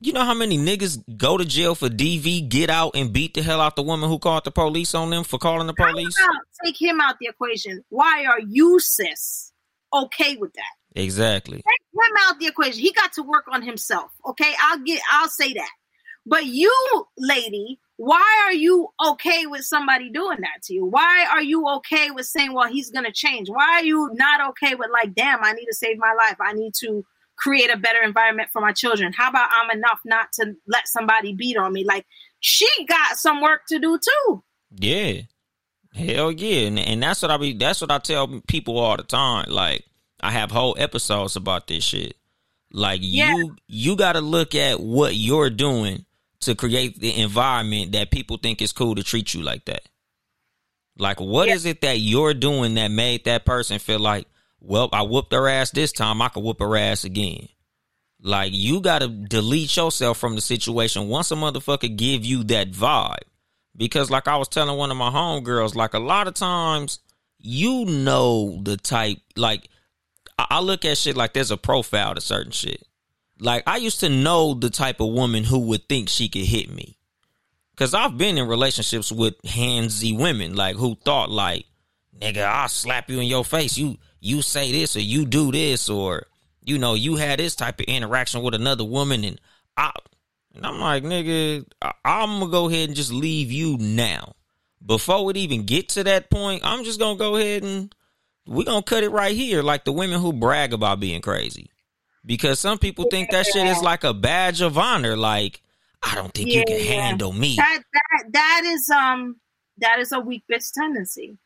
you 0.00 0.12
know 0.12 0.24
how 0.24 0.34
many 0.34 0.58
niggas 0.58 1.16
go 1.16 1.38
to 1.38 1.44
jail 1.44 1.76
for 1.76 1.88
DV, 1.88 2.48
get 2.48 2.68
out, 2.68 2.96
and 2.96 3.12
beat 3.12 3.34
the 3.34 3.42
hell 3.42 3.60
out 3.60 3.76
the 3.76 3.84
woman 3.84 4.10
who 4.10 4.18
called 4.18 4.42
the 4.42 4.50
police 4.50 4.92
on 4.92 5.08
them 5.10 5.22
for 5.22 5.38
calling 5.38 5.68
the 5.68 5.72
police? 5.72 6.16
Take 6.64 6.82
him 6.82 7.00
out 7.00 7.14
the 7.20 7.28
equation. 7.28 7.84
Why 7.90 8.24
are 8.26 8.40
you, 8.40 8.80
sis, 8.80 9.52
okay 9.92 10.34
with 10.34 10.52
that? 10.54 11.00
Exactly. 11.00 11.58
Take 11.58 12.08
him 12.08 12.16
out 12.22 12.40
the 12.40 12.46
equation. 12.46 12.80
He 12.80 12.92
got 12.92 13.12
to 13.12 13.22
work 13.22 13.44
on 13.48 13.62
himself. 13.62 14.10
Okay, 14.26 14.52
I'll 14.60 14.80
get. 14.80 15.00
I'll 15.12 15.28
say 15.28 15.52
that. 15.54 15.70
But 16.26 16.46
you, 16.46 17.06
lady, 17.16 17.78
why 17.96 18.44
are 18.46 18.52
you 18.52 18.88
okay 19.06 19.46
with 19.46 19.64
somebody 19.64 20.10
doing 20.10 20.38
that 20.40 20.62
to 20.64 20.74
you? 20.74 20.84
Why 20.84 21.26
are 21.30 21.42
you 21.42 21.68
okay 21.76 22.10
with 22.10 22.26
saying, 22.26 22.52
well, 22.52 22.68
he's 22.68 22.90
going 22.90 23.04
to 23.04 23.12
change? 23.12 23.48
Why 23.48 23.78
are 23.80 23.84
you 23.84 24.10
not 24.14 24.50
okay 24.50 24.74
with, 24.74 24.90
like, 24.92 25.14
damn, 25.14 25.44
I 25.44 25.52
need 25.52 25.66
to 25.66 25.74
save 25.74 25.98
my 25.98 26.12
life? 26.12 26.36
I 26.40 26.52
need 26.54 26.72
to 26.80 27.04
create 27.36 27.70
a 27.72 27.76
better 27.76 28.02
environment 28.02 28.48
for 28.52 28.60
my 28.60 28.72
children. 28.72 29.12
How 29.16 29.30
about 29.30 29.48
I'm 29.52 29.76
enough 29.76 30.00
not 30.04 30.32
to 30.34 30.54
let 30.66 30.88
somebody 30.88 31.34
beat 31.34 31.56
on 31.56 31.72
me? 31.72 31.84
Like, 31.84 32.04
she 32.40 32.68
got 32.88 33.16
some 33.16 33.40
work 33.40 33.62
to 33.68 33.78
do 33.78 33.98
too. 33.98 34.42
Yeah. 34.76 35.20
Hell 35.94 36.32
yeah, 36.32 36.66
and, 36.66 36.78
and 36.78 37.02
that's 37.02 37.22
what 37.22 37.30
I 37.30 37.36
be. 37.36 37.54
That's 37.54 37.80
what 37.80 37.92
I 37.92 37.98
tell 37.98 38.40
people 38.48 38.78
all 38.78 38.96
the 38.96 39.04
time. 39.04 39.46
Like 39.48 39.84
I 40.20 40.32
have 40.32 40.50
whole 40.50 40.74
episodes 40.78 41.36
about 41.36 41.68
this 41.68 41.84
shit. 41.84 42.16
Like 42.72 43.00
Yeah. 43.02 43.36
you, 43.36 43.56
you 43.68 43.96
got 43.96 44.14
to 44.14 44.20
look 44.20 44.56
at 44.56 44.80
what 44.80 45.14
you're 45.14 45.50
doing 45.50 46.04
to 46.44 46.54
create 46.54 46.98
the 46.98 47.20
environment 47.20 47.92
that 47.92 48.10
people 48.10 48.36
think 48.36 48.62
is 48.62 48.72
cool 48.72 48.94
to 48.94 49.02
treat 49.02 49.34
you 49.34 49.42
like 49.42 49.64
that. 49.66 49.82
Like, 50.96 51.20
what 51.20 51.48
is 51.48 51.64
Yeah. 51.64 51.72
it 51.72 51.80
that 51.82 51.98
you're 51.98 52.34
doing 52.34 52.74
that 52.74 52.88
made 52.88 53.24
that 53.24 53.44
person 53.44 53.78
feel 53.78 53.98
like, 53.98 54.26
well, 54.60 54.88
I 54.92 55.02
whooped 55.02 55.32
her 55.32 55.48
ass 55.48 55.70
this 55.70 55.92
time, 55.92 56.22
I 56.22 56.28
can 56.28 56.42
whoop 56.42 56.60
her 56.60 56.76
ass 56.76 57.04
again. 57.04 57.48
Like, 58.22 58.52
you 58.54 58.80
got 58.80 59.00
to 59.00 59.08
delete 59.08 59.76
yourself 59.76 60.18
from 60.18 60.34
the 60.34 60.40
situation 60.40 61.08
once 61.08 61.30
a 61.30 61.34
motherfucker 61.34 61.94
give 61.94 62.24
you 62.24 62.44
that 62.44 62.70
vibe. 62.70 63.18
Because, 63.76 64.10
like 64.10 64.28
I 64.28 64.36
was 64.36 64.48
telling 64.48 64.78
one 64.78 64.90
of 64.92 64.96
my 64.96 65.10
homegirls, 65.10 65.74
like 65.74 65.94
a 65.94 65.98
lot 65.98 66.28
of 66.28 66.34
times, 66.34 67.00
you 67.38 67.84
know 67.84 68.60
the 68.62 68.76
type. 68.76 69.18
Like, 69.36 69.68
I, 70.38 70.46
I 70.50 70.60
look 70.60 70.84
at 70.84 70.96
shit 70.96 71.16
like 71.16 71.32
there's 71.34 71.50
a 71.50 71.56
profile 71.56 72.14
to 72.14 72.20
certain 72.20 72.52
shit. 72.52 72.86
Like, 73.44 73.62
I 73.66 73.76
used 73.76 74.00
to 74.00 74.08
know 74.08 74.54
the 74.54 74.70
type 74.70 75.00
of 75.00 75.12
woman 75.12 75.44
who 75.44 75.58
would 75.60 75.88
think 75.88 76.08
she 76.08 76.28
could 76.28 76.46
hit 76.46 76.70
me. 76.70 76.96
Cause 77.76 77.92
I've 77.92 78.16
been 78.16 78.38
in 78.38 78.46
relationships 78.46 79.10
with 79.10 79.40
handsy 79.42 80.16
women, 80.16 80.54
like 80.54 80.76
who 80.76 80.94
thought 80.94 81.28
like, 81.28 81.66
nigga, 82.20 82.44
I'll 82.44 82.68
slap 82.68 83.10
you 83.10 83.18
in 83.18 83.26
your 83.26 83.44
face. 83.44 83.76
You 83.76 83.98
you 84.20 84.42
say 84.42 84.70
this 84.70 84.94
or 84.94 85.00
you 85.00 85.26
do 85.26 85.50
this 85.50 85.88
or 85.90 86.26
you 86.62 86.78
know 86.78 86.94
you 86.94 87.16
had 87.16 87.40
this 87.40 87.56
type 87.56 87.80
of 87.80 87.86
interaction 87.86 88.42
with 88.42 88.54
another 88.54 88.84
woman 88.84 89.24
and 89.24 89.40
I 89.76 89.90
and 90.54 90.64
I'm 90.64 90.78
like, 90.78 91.02
nigga, 91.02 91.66
I, 91.82 91.92
I'm 92.04 92.38
gonna 92.38 92.52
go 92.52 92.68
ahead 92.68 92.90
and 92.90 92.96
just 92.96 93.12
leave 93.12 93.50
you 93.50 93.76
now. 93.78 94.36
Before 94.84 95.28
it 95.32 95.36
even 95.36 95.64
get 95.64 95.88
to 95.90 96.04
that 96.04 96.30
point, 96.30 96.62
I'm 96.64 96.84
just 96.84 97.00
gonna 97.00 97.18
go 97.18 97.34
ahead 97.34 97.64
and 97.64 97.92
we're 98.46 98.66
gonna 98.66 98.84
cut 98.84 99.02
it 99.02 99.10
right 99.10 99.34
here, 99.34 99.64
like 99.64 99.84
the 99.84 99.92
women 99.92 100.20
who 100.20 100.32
brag 100.32 100.72
about 100.72 101.00
being 101.00 101.22
crazy. 101.22 101.70
Because 102.26 102.58
some 102.58 102.78
people 102.78 103.04
think 103.10 103.30
that 103.30 103.46
shit 103.46 103.66
is 103.66 103.82
like 103.82 104.04
a 104.04 104.14
badge 104.14 104.60
of 104.60 104.78
honor, 104.78 105.16
like 105.16 105.60
I 106.02 106.14
don't 106.14 106.32
think 106.32 106.52
you 106.54 106.64
can 106.64 106.78
Yeah. 106.78 106.84
handle 106.84 107.32
me. 107.32 107.56
That 107.56 107.82
that 107.92 108.32
that 108.32 108.62
is 108.64 108.88
um 108.90 109.36
that 109.78 109.98
is 109.98 110.12
a 110.12 110.20
weak 110.20 110.44
bitch 110.50 110.72
tendency. 110.72 111.36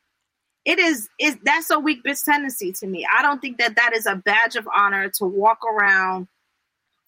It 0.64 0.78
is 0.78 1.08
is 1.18 1.36
that's 1.42 1.70
a 1.70 1.78
weak 1.80 2.04
bitch 2.04 2.24
tendency 2.24 2.72
to 2.72 2.86
me. 2.86 3.06
I 3.12 3.22
don't 3.22 3.40
think 3.40 3.58
that 3.58 3.76
that 3.76 3.92
is 3.94 4.06
a 4.06 4.16
badge 4.16 4.56
of 4.56 4.68
honor 4.74 5.08
to 5.18 5.24
walk 5.24 5.64
around. 5.64 6.28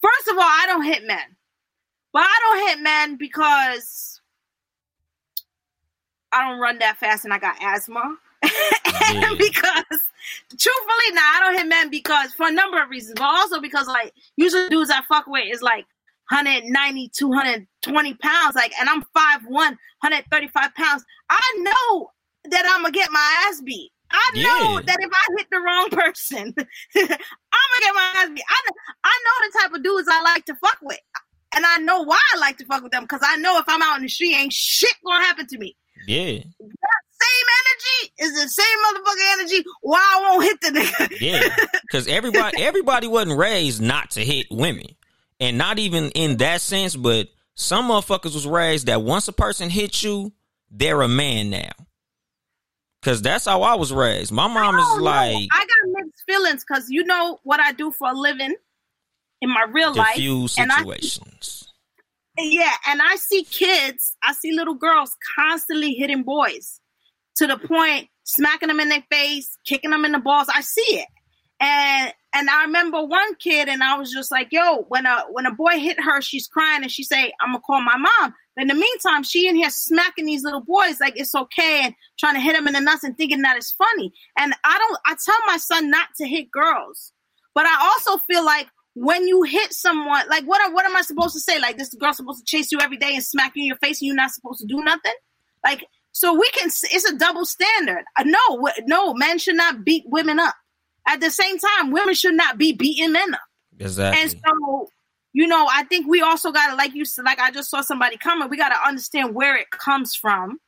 First 0.00 0.28
of 0.28 0.36
all, 0.36 0.42
I 0.42 0.64
don't 0.66 0.84
hit 0.84 1.06
men, 1.06 1.36
but 2.12 2.22
I 2.22 2.38
don't 2.42 2.68
hit 2.68 2.80
men 2.82 3.16
because 3.16 4.20
I 6.32 6.48
don't 6.48 6.58
run 6.60 6.78
that 6.78 6.96
fast 6.96 7.24
and 7.24 7.34
I 7.34 7.38
got 7.38 7.56
asthma. 7.62 8.16
Because 9.38 9.84
truthfully, 10.50 11.12
nah, 11.12 11.20
I 11.22 11.38
don't 11.40 11.54
hit 11.58 11.66
men 11.66 11.90
because 11.90 12.32
for 12.34 12.46
a 12.48 12.52
number 12.52 12.80
of 12.82 12.88
reasons, 12.90 13.14
but 13.16 13.24
also 13.24 13.60
because 13.60 13.86
like 13.86 14.12
usually 14.36 14.68
dudes 14.68 14.90
I 14.90 15.00
fuck 15.08 15.26
with 15.26 15.44
is 15.50 15.62
like 15.62 15.86
190, 16.30 17.08
220 17.08 18.14
pounds, 18.14 18.54
like, 18.54 18.72
and 18.80 18.88
I'm 18.88 19.02
5'1, 19.02 19.48
135 19.50 20.74
pounds. 20.74 21.04
I 21.28 21.40
know 21.58 22.10
that 22.44 22.64
I'm 22.70 22.82
gonna 22.82 22.92
get 22.92 23.08
my 23.10 23.46
ass 23.48 23.60
beat. 23.62 23.90
I 24.12 24.30
know 24.34 24.74
Yeah. 24.74 24.80
that 24.86 24.96
if 25.00 25.10
I 25.12 25.34
hit 25.38 25.46
the 25.50 25.60
wrong 25.60 25.88
person, 25.90 26.54
I'm 26.96 27.06
gonna 27.06 27.80
get 27.80 27.94
my 27.94 28.12
ass 28.16 28.28
beat. 28.28 28.44
I 28.48 28.60
know, 28.66 28.76
I 29.04 29.18
know 29.24 29.48
the 29.48 29.58
type 29.60 29.72
of 29.74 29.82
dudes 29.82 30.08
I 30.10 30.22
like 30.22 30.44
to 30.46 30.54
fuck 30.56 30.78
with, 30.82 30.98
and 31.54 31.64
I 31.66 31.78
know 31.78 32.02
why 32.02 32.18
I 32.34 32.38
like 32.38 32.58
to 32.58 32.64
fuck 32.66 32.82
with 32.82 32.92
them 32.92 33.02
because 33.04 33.22
I 33.24 33.36
know 33.36 33.58
if 33.58 33.64
I'm 33.68 33.82
out 33.82 33.96
in 33.96 34.02
the 34.02 34.08
street, 34.08 34.36
ain't 34.36 34.52
shit 34.52 34.94
gonna 35.04 35.24
happen 35.24 35.46
to 35.48 35.58
me. 35.58 35.76
Yeah, 36.06 36.38
Same 37.22 37.46
energy 37.60 38.12
is 38.18 38.42
the 38.42 38.48
same 38.48 38.78
motherfucking 38.84 39.32
energy. 39.40 39.64
Why 39.82 39.98
I 39.98 40.30
won't 40.30 40.44
hit 40.44 40.60
the 40.60 40.80
nigga? 40.80 41.20
yeah. 41.20 41.66
Because 41.82 42.06
everybody, 42.08 42.62
everybody 42.62 43.06
wasn't 43.06 43.38
raised 43.38 43.80
not 43.82 44.12
to 44.12 44.24
hit 44.24 44.46
women, 44.50 44.86
and 45.38 45.58
not 45.58 45.78
even 45.78 46.10
in 46.10 46.38
that 46.38 46.60
sense. 46.60 46.96
But 46.96 47.28
some 47.54 47.88
motherfuckers 47.88 48.34
was 48.34 48.46
raised 48.46 48.86
that 48.86 49.02
once 49.02 49.28
a 49.28 49.32
person 49.32 49.70
hits 49.70 50.02
you, 50.02 50.32
they're 50.70 51.02
a 51.02 51.08
man 51.08 51.50
now. 51.50 51.70
Because 53.00 53.22
that's 53.22 53.46
how 53.46 53.62
I 53.62 53.76
was 53.76 53.92
raised. 53.92 54.30
My 54.30 54.46
mom 54.46 54.78
is 54.78 54.84
don't 54.86 54.98
know. 54.98 55.04
like 55.04 55.48
I 55.52 55.58
got 55.60 56.04
mixed 56.04 56.22
feelings 56.26 56.64
because 56.68 56.90
you 56.90 57.04
know 57.04 57.38
what 57.44 57.58
I 57.58 57.72
do 57.72 57.90
for 57.90 58.10
a 58.10 58.14
living 58.14 58.54
in 59.40 59.48
my 59.48 59.64
real 59.72 59.94
life. 59.94 60.14
diffuse 60.16 60.58
and 60.58 60.70
I- 60.70 60.78
situations. 60.78 61.66
Yeah, 62.38 62.72
and 62.86 63.02
I 63.02 63.16
see 63.16 63.42
kids, 63.44 64.16
I 64.22 64.32
see 64.32 64.52
little 64.52 64.74
girls 64.74 65.14
constantly 65.36 65.92
hitting 65.92 66.22
boys 66.22 66.80
to 67.36 67.46
the 67.46 67.58
point 67.58 68.08
smacking 68.24 68.68
them 68.68 68.80
in 68.80 68.88
their 68.88 69.04
face, 69.10 69.56
kicking 69.64 69.90
them 69.90 70.04
in 70.04 70.12
the 70.12 70.18
balls. 70.18 70.48
I 70.54 70.60
see 70.60 71.00
it. 71.00 71.06
And 71.60 72.12
and 72.32 72.48
I 72.48 72.64
remember 72.64 73.04
one 73.04 73.34
kid 73.36 73.68
and 73.68 73.82
I 73.82 73.98
was 73.98 74.12
just 74.12 74.30
like, 74.30 74.48
yo, 74.50 74.82
when 74.88 75.04
a 75.04 75.24
when 75.30 75.46
a 75.46 75.54
boy 75.54 75.78
hit 75.78 76.00
her, 76.00 76.20
she's 76.22 76.48
crying 76.48 76.82
and 76.82 76.90
she 76.90 77.02
say, 77.02 77.32
I'm 77.40 77.50
gonna 77.50 77.60
call 77.60 77.82
my 77.82 77.96
mom. 77.96 78.34
But 78.54 78.62
in 78.62 78.68
the 78.68 78.74
meantime, 78.74 79.24
she 79.24 79.48
in 79.48 79.56
here 79.56 79.70
smacking 79.70 80.26
these 80.26 80.44
little 80.44 80.62
boys 80.62 81.00
like 81.00 81.18
it's 81.18 81.34
okay 81.34 81.82
and 81.84 81.94
trying 82.18 82.34
to 82.34 82.40
hit 82.40 82.54
them 82.54 82.66
in 82.66 82.72
the 82.72 82.80
nuts 82.80 83.04
and 83.04 83.16
thinking 83.16 83.42
that 83.42 83.56
it's 83.56 83.72
funny. 83.72 84.12
And 84.38 84.54
I 84.64 84.78
don't 84.78 84.98
I 85.06 85.16
tell 85.22 85.38
my 85.46 85.58
son 85.58 85.90
not 85.90 86.08
to 86.16 86.26
hit 86.26 86.50
girls. 86.50 87.12
But 87.54 87.66
I 87.66 87.76
also 87.82 88.22
feel 88.30 88.44
like 88.44 88.68
when 88.94 89.26
you 89.26 89.42
hit 89.42 89.72
someone, 89.72 90.22
like 90.30 90.44
what 90.44 90.72
what 90.72 90.86
am 90.86 90.96
I 90.96 91.02
supposed 91.02 91.34
to 91.34 91.40
say? 91.40 91.58
Like 91.58 91.76
this 91.76 91.94
girl's 91.94 92.16
supposed 92.16 92.38
to 92.38 92.44
chase 92.44 92.72
you 92.72 92.78
every 92.80 92.96
day 92.96 93.14
and 93.14 93.24
smack 93.24 93.52
you 93.54 93.64
in 93.64 93.66
your 93.66 93.76
face, 93.76 94.00
and 94.00 94.06
you're 94.06 94.16
not 94.16 94.30
supposed 94.30 94.60
to 94.60 94.66
do 94.66 94.82
nothing. 94.82 95.12
Like 95.64 95.84
so, 96.12 96.34
we 96.34 96.48
can. 96.50 96.66
It's 96.68 97.04
a 97.04 97.16
double 97.16 97.44
standard. 97.44 98.04
Uh, 98.18 98.24
no, 98.24 98.68
no, 98.86 99.14
men 99.14 99.38
should 99.38 99.56
not 99.56 99.84
beat 99.84 100.04
women 100.06 100.38
up. 100.38 100.54
At 101.08 101.20
the 101.20 101.30
same 101.30 101.58
time, 101.58 101.90
women 101.90 102.14
should 102.14 102.34
not 102.34 102.58
be 102.58 102.72
beating 102.72 103.12
men 103.12 103.34
up. 103.34 103.40
Exactly. 103.78 104.22
And 104.22 104.30
so, 104.30 104.88
you 105.32 105.46
know, 105.46 105.66
I 105.70 105.84
think 105.84 106.06
we 106.06 106.20
also 106.20 106.52
got 106.52 106.70
to, 106.70 106.76
like 106.76 106.94
you 106.94 107.04
said, 107.04 107.24
like 107.24 107.40
I 107.40 107.50
just 107.50 107.70
saw 107.70 107.80
somebody 107.80 108.16
comment, 108.16 108.50
we 108.50 108.56
got 108.56 108.68
to 108.68 108.88
understand 108.88 109.34
where 109.34 109.56
it 109.56 109.70
comes 109.70 110.14
from. 110.14 110.58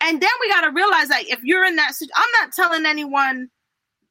And 0.00 0.20
then 0.20 0.30
we 0.40 0.50
got 0.50 0.62
to 0.62 0.72
realize 0.72 1.08
that 1.08 1.24
if 1.28 1.42
you're 1.42 1.64
in 1.64 1.76
that, 1.76 1.92
I'm 2.14 2.30
not 2.42 2.52
telling 2.52 2.84
anyone 2.86 3.48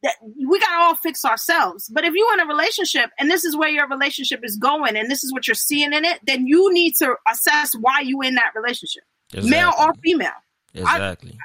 that 0.01 0.15
we 0.23 0.60
got 0.60 0.69
to 0.69 0.84
all 0.84 0.95
fix 0.95 1.25
ourselves. 1.25 1.89
But 1.93 2.05
if 2.05 2.13
you're 2.15 2.34
in 2.34 2.39
a 2.39 2.45
relationship 2.45 3.10
and 3.19 3.29
this 3.29 3.43
is 3.43 3.55
where 3.55 3.69
your 3.69 3.88
relationship 3.88 4.39
is 4.43 4.55
going 4.55 4.95
and 4.95 5.12
this 5.12 5.23
is 5.23 5.34
what 5.34 5.47
you're 5.47 5.55
seeing 5.55 5.93
in 5.93 6.05
it, 6.05 6.19
then 6.25 6.47
you 6.47 6.73
need 6.73 6.95
to 6.99 7.15
assess 7.29 7.73
why 7.73 7.99
you 8.01 8.21
in 8.21 8.36
that 8.36 8.51
relationship, 8.55 9.03
male 9.43 9.73
or 9.79 9.93
female. 10.01 10.32
Exactly. 10.73 11.38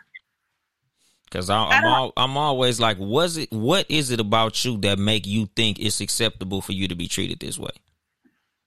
Because 1.24 1.50
I'm 1.50 1.84
all, 1.84 2.12
I'm 2.16 2.37
always 2.37 2.78
like, 2.78 2.98
was 2.98 3.37
it? 3.37 3.50
What 3.50 3.87
is 3.88 4.10
it 4.10 4.20
about 4.20 4.64
you 4.64 4.76
that 4.78 4.98
make 4.98 5.26
you 5.26 5.48
think 5.56 5.80
it's 5.80 6.00
acceptable 6.00 6.60
for 6.60 6.72
you 6.72 6.87
to 6.87 6.94
be 6.94 7.08
treated 7.08 7.40
this 7.40 7.58
way? 7.58 7.72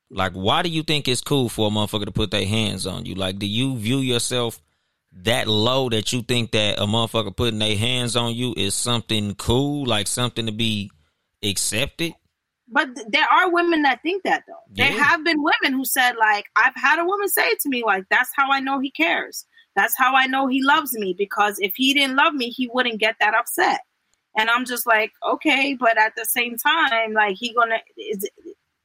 Like, 0.10 0.34
why 0.34 0.64
do 0.64 0.70
you 0.70 0.84
think 0.84 1.08
it's 1.08 1.22
cool 1.22 1.48
for 1.48 1.68
a 1.68 1.72
motherfucker 1.72 2.06
to 2.06 2.12
put 2.12 2.32
their 2.32 2.46
hands 2.46 2.86
on 2.86 3.06
you? 3.06 3.16
Like, 3.16 3.40
do 3.40 3.46
you 3.46 3.78
view 3.78 4.00
yourself 4.00 4.62
that 5.14 5.48
low 5.48 5.90
that 5.90 6.12
you 6.12 6.22
think 6.22 6.52
that 6.52 6.80
a 6.80 6.86
motherfucker 6.86 7.36
putting 7.36 7.60
their 7.60 7.78
hands 7.78 8.16
on 8.16 8.34
you 8.34 8.54
is 8.58 8.74
something 8.74 9.36
cool, 9.36 9.86
like 9.86 10.08
something 10.08 10.46
to 10.46 10.52
be 10.52 10.92
accepted? 11.44 12.14
But 12.70 12.90
there 13.08 13.28
are 13.32 13.50
women 13.50 13.84
that 13.84 14.02
think 14.02 14.24
that 14.24 14.44
though. 14.48 14.54
There 14.70 14.92
have 14.92 15.24
been 15.24 15.42
women 15.42 15.78
who 15.78 15.86
said 15.86 16.16
like 16.18 16.46
I've 16.56 16.76
had 16.76 17.00
a 17.00 17.06
woman 17.06 17.30
say 17.30 17.56
to 17.62 17.70
me 17.70 17.84
like 17.86 18.04
that's 18.10 18.32
how 18.36 18.52
I 18.52 18.60
know 18.60 18.80
he 18.80 18.92
cares. 18.92 19.46
That's 19.78 19.96
how 19.96 20.16
I 20.16 20.26
know 20.26 20.48
he 20.48 20.64
loves 20.64 20.98
me 20.98 21.14
because 21.16 21.60
if 21.60 21.76
he 21.76 21.94
didn't 21.94 22.16
love 22.16 22.34
me, 22.34 22.50
he 22.50 22.68
wouldn't 22.68 23.00
get 23.00 23.18
that 23.20 23.36
upset. 23.36 23.82
And 24.36 24.50
I'm 24.50 24.66
just 24.66 24.88
like, 24.88 25.14
okay, 25.24 25.76
but 25.80 26.00
at 26.00 26.16
the 26.16 26.26
same 26.26 26.58
time, 26.58 27.14
like 27.14 27.38
he 27.38 27.54
gonna 27.54 27.78
is 27.96 28.28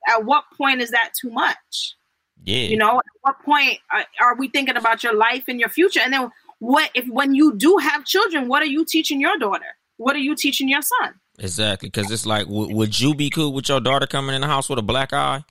at 0.07 0.25
what 0.27 0.45
point 0.57 0.83
is 0.83 0.91
that 0.91 1.13
too 1.19 1.31
much? 1.31 1.97
Yeah, 2.45 2.59
You 2.59 2.77
know, 2.77 2.99
at 2.99 3.05
what 3.23 3.43
point 3.43 3.79
are, 3.91 4.05
are 4.21 4.37
we 4.37 4.49
thinking 4.49 4.77
about 4.77 5.03
your 5.03 5.15
life 5.15 5.45
and 5.49 5.59
your 5.59 5.71
future? 5.71 6.01
And 6.01 6.13
then 6.13 6.31
what 6.59 6.91
if 6.95 7.09
when 7.09 7.35
you 7.35 7.57
do 7.57 7.79
have 7.79 8.05
children, 8.05 8.47
what 8.49 8.63
are 8.63 8.67
you 8.67 8.85
teaching 8.85 9.19
your 9.19 9.39
daughter? 9.39 9.77
What 9.97 10.15
are 10.15 10.21
you 10.21 10.37
teaching 10.37 10.69
your 10.69 10.83
son? 10.83 11.15
exactly. 11.39 11.89
Because 11.89 12.11
it's 12.11 12.27
like, 12.27 12.47
w- 12.47 12.77
would 12.77 13.01
you 13.01 13.15
be 13.15 13.31
cool 13.31 13.55
with 13.55 13.69
your 13.71 13.81
daughter 13.81 14.07
coming 14.07 14.35
in 14.35 14.43
the 14.43 14.47
house 14.47 14.69
with 14.69 14.79
a 14.79 14.83
black 14.83 15.15
eye, 15.15 15.43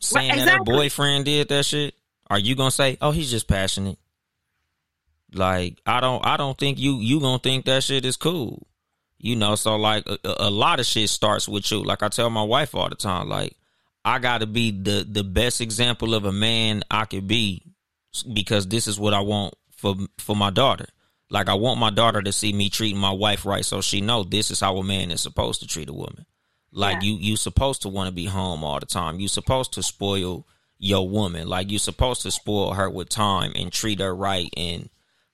saying 0.00 0.36
that 0.36 0.58
her 0.58 0.64
boyfriend 0.64 1.24
did 1.24 1.48
that 1.48 1.64
shit? 1.64 1.94
Are 2.28 2.38
you 2.38 2.54
gonna 2.54 2.70
say, 2.70 2.96
"Oh, 3.00 3.10
he's 3.10 3.30
just 3.30 3.48
passionate"? 3.48 3.98
Like, 5.36 5.78
I 5.86 6.00
don't, 6.00 6.24
I 6.26 6.36
don't 6.36 6.56
think 6.58 6.78
you 6.78 6.98
you 7.00 7.20
gonna 7.20 7.38
think 7.38 7.64
that 7.66 7.82
shit 7.84 8.04
is 8.04 8.16
cool. 8.16 8.66
You 9.18 9.36
know, 9.36 9.54
so 9.54 9.76
like 9.76 10.06
a, 10.06 10.18
a 10.24 10.50
lot 10.50 10.78
of 10.80 10.86
shit 10.86 11.08
starts 11.08 11.48
with 11.48 11.70
you. 11.70 11.82
Like 11.82 12.02
I 12.02 12.08
tell 12.08 12.28
my 12.30 12.42
wife 12.42 12.74
all 12.74 12.88
the 12.88 12.94
time, 12.96 13.28
like 13.28 13.56
I 14.04 14.18
got 14.18 14.38
to 14.38 14.46
be 14.46 14.70
the 14.70 15.06
the 15.08 15.24
best 15.24 15.60
example 15.60 16.14
of 16.14 16.24
a 16.26 16.32
man 16.32 16.82
I 16.90 17.06
could 17.06 17.26
be 17.26 17.62
because 18.32 18.66
this 18.68 18.86
is 18.86 18.98
what 19.00 19.14
I 19.14 19.20
want 19.20 19.54
for 19.76 19.94
for 20.18 20.36
my 20.36 20.50
daughter. 20.50 20.86
Like 21.30 21.48
I 21.48 21.54
want 21.54 21.80
my 21.80 21.90
daughter 21.90 22.22
to 22.22 22.32
see 22.32 22.52
me 22.52 22.68
treating 22.68 23.00
my 23.00 23.10
wife 23.10 23.44
right, 23.46 23.64
so 23.64 23.80
she 23.80 24.00
know 24.00 24.22
this 24.22 24.50
is 24.50 24.60
how 24.60 24.76
a 24.76 24.84
man 24.84 25.10
is 25.10 25.22
supposed 25.22 25.60
to 25.62 25.66
treat 25.66 25.88
a 25.88 25.92
woman. 25.94 26.26
Like 26.70 27.02
Yeah. 27.02 27.08
you 27.08 27.14
you 27.16 27.36
supposed 27.36 27.82
to 27.82 27.88
want 27.88 28.08
to 28.08 28.14
be 28.14 28.26
home 28.26 28.62
all 28.62 28.78
the 28.78 28.86
time. 28.86 29.18
You 29.18 29.28
supposed 29.28 29.72
to 29.72 29.82
spoil 29.82 30.46
your 30.78 31.08
woman. 31.08 31.48
Like 31.48 31.70
you 31.70 31.78
supposed 31.78 32.22
to 32.22 32.30
spoil 32.30 32.74
her 32.74 32.90
with 32.90 33.08
time 33.08 33.52
and 33.56 33.72
treat 33.72 33.98
her 34.00 34.14
right 34.14 34.50
and 34.56 34.90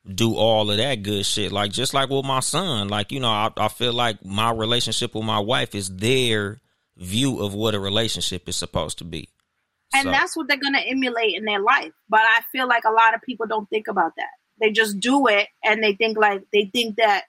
do 0.07 0.35
all 0.35 0.71
of 0.71 0.77
that 0.79 1.03
good 1.03 1.25
shit. 1.25 1.53
Like 1.53 1.71
just 1.73 1.95
like 1.95 2.11
with 2.11 2.25
my 2.25 2.41
son, 2.41 2.89
like 2.89 3.13
you 3.13 3.21
know, 3.21 3.31
I, 3.31 3.51
I 3.57 3.69
feel 3.69 3.93
like 3.93 4.25
my 4.25 4.51
relationship 4.51 5.15
with 5.15 5.25
my 5.25 5.39
wife 5.39 5.75
is 5.75 5.95
their 5.95 6.61
view 6.97 7.41
of 7.41 7.55
what 7.55 7.75
a 7.75 7.81
relationship 7.81 8.49
is 8.49 8.57
supposed 8.57 8.99
to 8.99 9.05
be. 9.05 9.29
And 9.95 10.05
So- 10.05 10.11
that's 10.11 10.37
what 10.37 10.49
they're 10.49 10.57
going 10.57 10.75
to 10.75 10.87
emulate 10.89 11.35
in 11.35 11.45
their 11.45 11.61
life. 11.61 11.93
But 12.09 12.21
I 12.21 12.41
feel 12.51 12.67
like 12.67 12.85
a 12.85 12.91
lot 12.93 13.15
of 13.15 13.23
people 13.23 13.47
don't 13.47 13.69
think 13.69 13.89
about 13.89 14.13
that. 14.17 14.31
They 14.61 14.71
just 14.71 15.01
do 15.01 15.27
it 15.27 15.49
and 15.65 15.83
they 15.83 15.95
think 15.95 16.17
like 16.19 16.43
they 16.53 16.71
think 16.73 16.97
that 16.97 17.25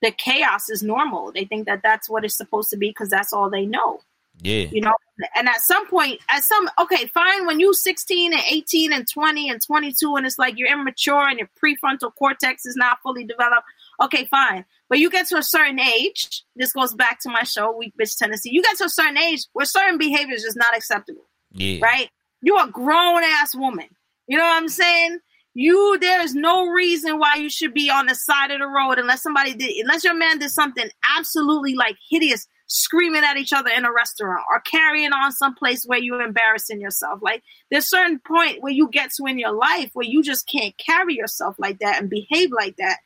the 0.00 0.10
chaos 0.10 0.68
is 0.68 0.82
normal. 0.82 1.32
They 1.32 1.44
think 1.44 1.66
that 1.66 1.80
that's 1.82 2.08
what 2.08 2.24
it's 2.24 2.36
supposed 2.36 2.70
to 2.70 2.76
be 2.76 2.88
because 2.90 3.08
that's 3.08 3.32
all 3.32 3.50
they 3.50 3.66
know. 3.66 4.00
Yeah, 4.40 4.66
you 4.72 4.80
know 4.80 4.94
and 5.36 5.48
at 5.48 5.60
some 5.60 5.86
point 5.88 6.20
at 6.30 6.42
some 6.42 6.68
okay 6.80 7.06
fine 7.06 7.46
when 7.46 7.60
you 7.60 7.74
16 7.74 8.32
and 8.32 8.42
18 8.50 8.92
and 8.92 9.06
20 9.08 9.50
and 9.50 9.60
22 9.64 10.16
and 10.16 10.26
it's 10.26 10.38
like 10.38 10.58
you're 10.58 10.72
immature 10.72 11.28
and 11.28 11.38
your 11.38 11.48
prefrontal 11.62 12.14
cortex 12.14 12.66
is 12.66 12.76
not 12.76 12.98
fully 13.02 13.24
developed 13.24 13.64
okay 14.02 14.24
fine. 14.24 14.64
But 14.88 14.98
you 14.98 15.10
get 15.10 15.26
to 15.28 15.36
a 15.36 15.42
certain 15.42 15.78
age 15.78 16.44
this 16.56 16.72
goes 16.72 16.94
back 16.94 17.20
to 17.20 17.30
my 17.30 17.42
show 17.44 17.76
weak 17.76 17.94
bitch 18.00 18.16
tendencies 18.16 18.52
you 18.52 18.62
get 18.62 18.76
to 18.78 18.84
a 18.84 18.88
certain 18.88 19.18
age 19.18 19.46
where 19.52 19.66
certain 19.66 19.98
behavior 19.98 20.34
is 20.34 20.42
just 20.42 20.56
not 20.56 20.76
acceptable 20.76 21.28
yeah, 21.54 21.78
right? 21.82 22.08
You're 22.40 22.64
a 22.64 22.70
grown 22.70 23.22
ass 23.22 23.54
woman. 23.54 23.86
You 24.26 24.38
know 24.38 24.44
what 24.44 24.56
i'm 24.56 24.68
saying? 24.68 25.18
You 25.54 25.98
there's 26.00 26.34
no 26.34 26.66
reason 26.66 27.18
why 27.18 27.36
you 27.36 27.50
should 27.50 27.74
be 27.74 27.90
on 27.90 28.06
the 28.06 28.14
side 28.14 28.50
of 28.50 28.60
the 28.60 28.66
road 28.66 28.98
unless 28.98 29.22
somebody 29.22 29.54
did 29.54 29.76
unless 29.76 30.04
your 30.04 30.14
man 30.14 30.38
did 30.38 30.50
something 30.50 30.88
absolutely 31.16 31.74
like 31.74 31.96
hideous 32.08 32.46
screaming 32.72 33.22
at 33.24 33.36
each 33.36 33.52
other 33.52 33.70
in 33.70 33.84
a 33.84 33.92
restaurant 33.92 34.44
or 34.50 34.60
carrying 34.60 35.12
on 35.12 35.32
someplace 35.32 35.84
where 35.84 35.98
you're 35.98 36.22
embarrassing 36.22 36.80
yourself 36.80 37.20
like 37.22 37.42
there's 37.70 37.88
certain 37.88 38.18
point 38.18 38.62
where 38.62 38.72
you 38.72 38.88
get 38.88 39.12
to 39.12 39.26
in 39.26 39.38
your 39.38 39.52
life 39.52 39.90
where 39.92 40.06
you 40.06 40.22
just 40.22 40.46
can't 40.46 40.76
carry 40.78 41.14
yourself 41.14 41.54
like 41.58 41.78
that 41.80 42.00
and 42.00 42.08
behave 42.08 42.50
like 42.50 42.76
that 42.76 42.98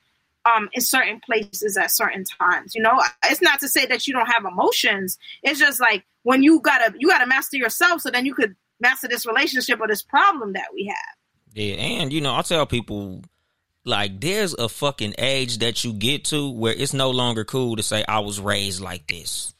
um 0.45 0.69
in 0.73 0.81
certain 0.81 1.21
places 1.21 1.77
at 1.77 1.91
certain 1.91 2.25
times 2.25 2.75
you 2.75 2.83
know 2.83 3.01
it's 3.25 3.43
not 3.43 3.61
to 3.61 3.69
say 3.69 3.87
that 3.87 4.07
you 4.07 4.13
don't 4.13 4.31
have 4.31 4.45
emotions 4.45 5.19
it's 5.43 5.59
just 5.59 5.81
like 5.81 6.05
when 6.23 6.43
you 6.43 6.61
gotta 6.61 6.95
you 6.99 7.09
gotta 7.09 7.27
master 7.27 7.57
yourself 7.57 8.01
so 8.01 8.11
then 8.11 8.27
you 8.27 8.35
could 8.35 8.55
master 8.81 9.09
this 9.09 9.27
relationship 9.27 9.81
or 9.81 9.89
this 9.89 10.03
problem 10.03 10.53
that 10.53 10.69
we 10.75 10.87
have 10.87 11.17
yeah. 11.57 11.75
And 11.77 12.13
you 12.13 12.21
know, 12.21 12.35
I 12.35 12.43
tell 12.43 12.67
people 12.67 13.23
like 13.85 14.21
there's 14.21 14.53
a 14.53 14.69
fucking 14.69 15.15
age 15.17 15.59
that 15.59 15.85
you 15.85 15.95
get 15.95 16.27
to 16.27 16.51
where 16.51 16.75
it's 16.75 16.93
no 16.93 17.11
longer 17.11 17.45
cool 17.45 17.77
to 17.77 17.83
say 17.83 18.05
I 18.07 18.21
was 18.21 18.39
raised 18.39 18.83
like 18.83 19.07
this. 19.07 19.55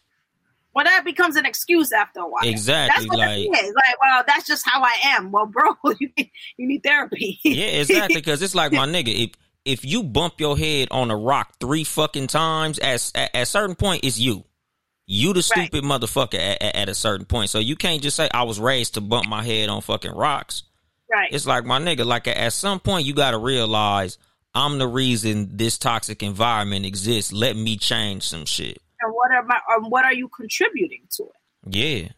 Well 0.77 0.85
that 0.85 1.05
becomes 1.05 1.35
an 1.35 1.45
excuse 1.45 1.91
after 1.91 2.21
a 2.21 2.29
while 2.29 2.45
Exactly, 2.45 3.07
that's 3.07 3.09
what 3.09 3.19
like- 3.19 3.39
it 3.41 3.65
is 3.65 3.75
like 3.75 4.01
well 4.01 4.23
that's 4.29 4.47
just 4.47 4.65
how 4.69 4.81
i 4.83 4.93
am 5.05 5.33
well 5.33 5.47
bro 5.47 5.73
you 5.99 6.09
need, 6.17 6.31
you 6.57 6.69
need 6.69 6.83
therapy 6.85 7.41
Yeah, 7.43 7.67
exactly. 7.67 8.15
Because 8.17 8.41
it's 8.43 8.55
like 8.55 8.71
my 8.73 8.87
nigga, 8.95 9.25
if 9.25 9.31
if 9.65 9.85
you 9.85 10.05
bump 10.05 10.39
your 10.39 10.57
head 10.57 10.87
on 10.93 11.11
a 11.11 11.17
rock 11.17 11.55
three 11.59 11.83
fucking 11.83 12.29
times, 12.29 12.79
at 12.79 13.11
at, 13.17 13.31
at 13.35 13.43
a 13.43 13.47
certain 13.47 13.75
point, 13.75 14.05
it's 14.05 14.17
you. 14.17 14.45
You 15.09 15.33
the 15.33 15.39
Right. 15.39 15.45
stupid 15.69 15.83
motherfucker 15.85 16.35
at, 16.39 16.63
at, 16.63 16.77
at 16.77 16.89
a 16.89 16.95
certain 16.95 17.27
point. 17.27 17.51
So 17.51 17.59
you 17.59 17.75
can't 17.75 18.01
just 18.03 18.17
say 18.17 18.29
I 18.33 18.45
was 18.45 18.61
raised 18.61 18.95
to 18.95 19.01
bump 19.01 19.29
my 19.29 19.43
head 19.43 19.69
on 19.69 19.81
fucking 19.81 20.13
rocks. 20.13 20.63
right 21.11 21.33
It's 21.33 21.47
like 21.47 21.65
my 21.65 21.81
nigga, 21.81 22.05
like 22.05 22.29
at 22.29 22.53
some 22.53 22.79
point 22.79 23.07
you 23.07 23.15
got 23.15 23.33
to 23.33 23.39
realize 23.39 24.19
I'm 24.55 24.79
the 24.79 24.87
reason 24.87 25.57
this 25.57 25.79
toxic 25.79 26.23
environment 26.23 26.87
exists. 26.87 27.33
Let 27.33 27.57
me 27.57 27.77
change 27.77 28.23
some 28.23 28.45
shit. 28.45 28.79
And 29.01 29.13
what 29.13 29.31
am 29.33 29.51
I, 29.51 29.59
um, 29.75 29.91
what 29.91 30.05
are 30.05 30.15
you 30.15 30.29
contributing 30.29 31.03
to 31.17 31.25
it 31.25 31.77
Yeah. 31.77 32.09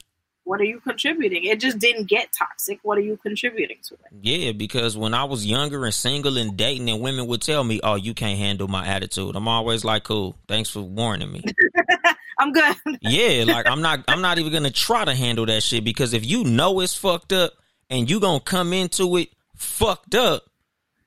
what 0.45 0.61
are 0.61 0.64
you 0.64 0.81
contributing 0.81 1.45
it 1.45 1.61
just 1.61 1.79
didn't 1.79 2.07
get 2.09 2.29
toxic 2.37 2.79
what 2.83 2.97
are 2.99 3.03
you 3.03 3.17
contributing 3.19 3.79
to 3.88 3.95
it 3.95 4.01
Yeah, 4.21 4.53
because 4.53 4.97
when 4.97 5.14
I 5.14 5.25
was 5.25 5.45
younger 5.47 5.85
and 5.85 5.93
single 5.95 6.38
and 6.38 6.57
dating, 6.57 6.88
and 6.91 7.01
women 7.01 7.27
would 7.27 7.43
tell 7.43 7.62
me, 7.64 7.81
"Oh, 7.83 7.95
you 7.97 8.14
can't 8.14 8.38
handle 8.38 8.69
my 8.69 8.87
attitude," 8.87 9.37
I'm 9.37 9.47
always 9.49 9.85
like, 9.85 10.05
"Cool, 10.05 10.37
thanks 10.49 10.71
for 10.71 10.81
warning 10.81 11.33
me." 11.33 11.43
i'm 12.41 12.53
good 12.53 12.77
yeah, 13.03 13.45
like 13.47 13.67
I'm 13.69 13.83
not, 13.83 14.05
I'm 14.07 14.21
not 14.23 14.38
even 14.38 14.53
gonna 14.53 14.71
try 14.71 15.05
to 15.05 15.14
handle 15.14 15.45
that 15.47 15.62
shit 15.62 15.83
because 15.85 16.14
if 16.14 16.25
you 16.25 16.45
know 16.45 16.79
it's 16.81 16.95
fucked 16.95 17.33
up 17.33 17.53
and 17.91 18.09
you 18.09 18.21
gonna 18.21 18.38
come 18.41 18.73
into 18.73 19.17
it 19.17 19.29
fucked 19.57 20.14
up, 20.14 20.45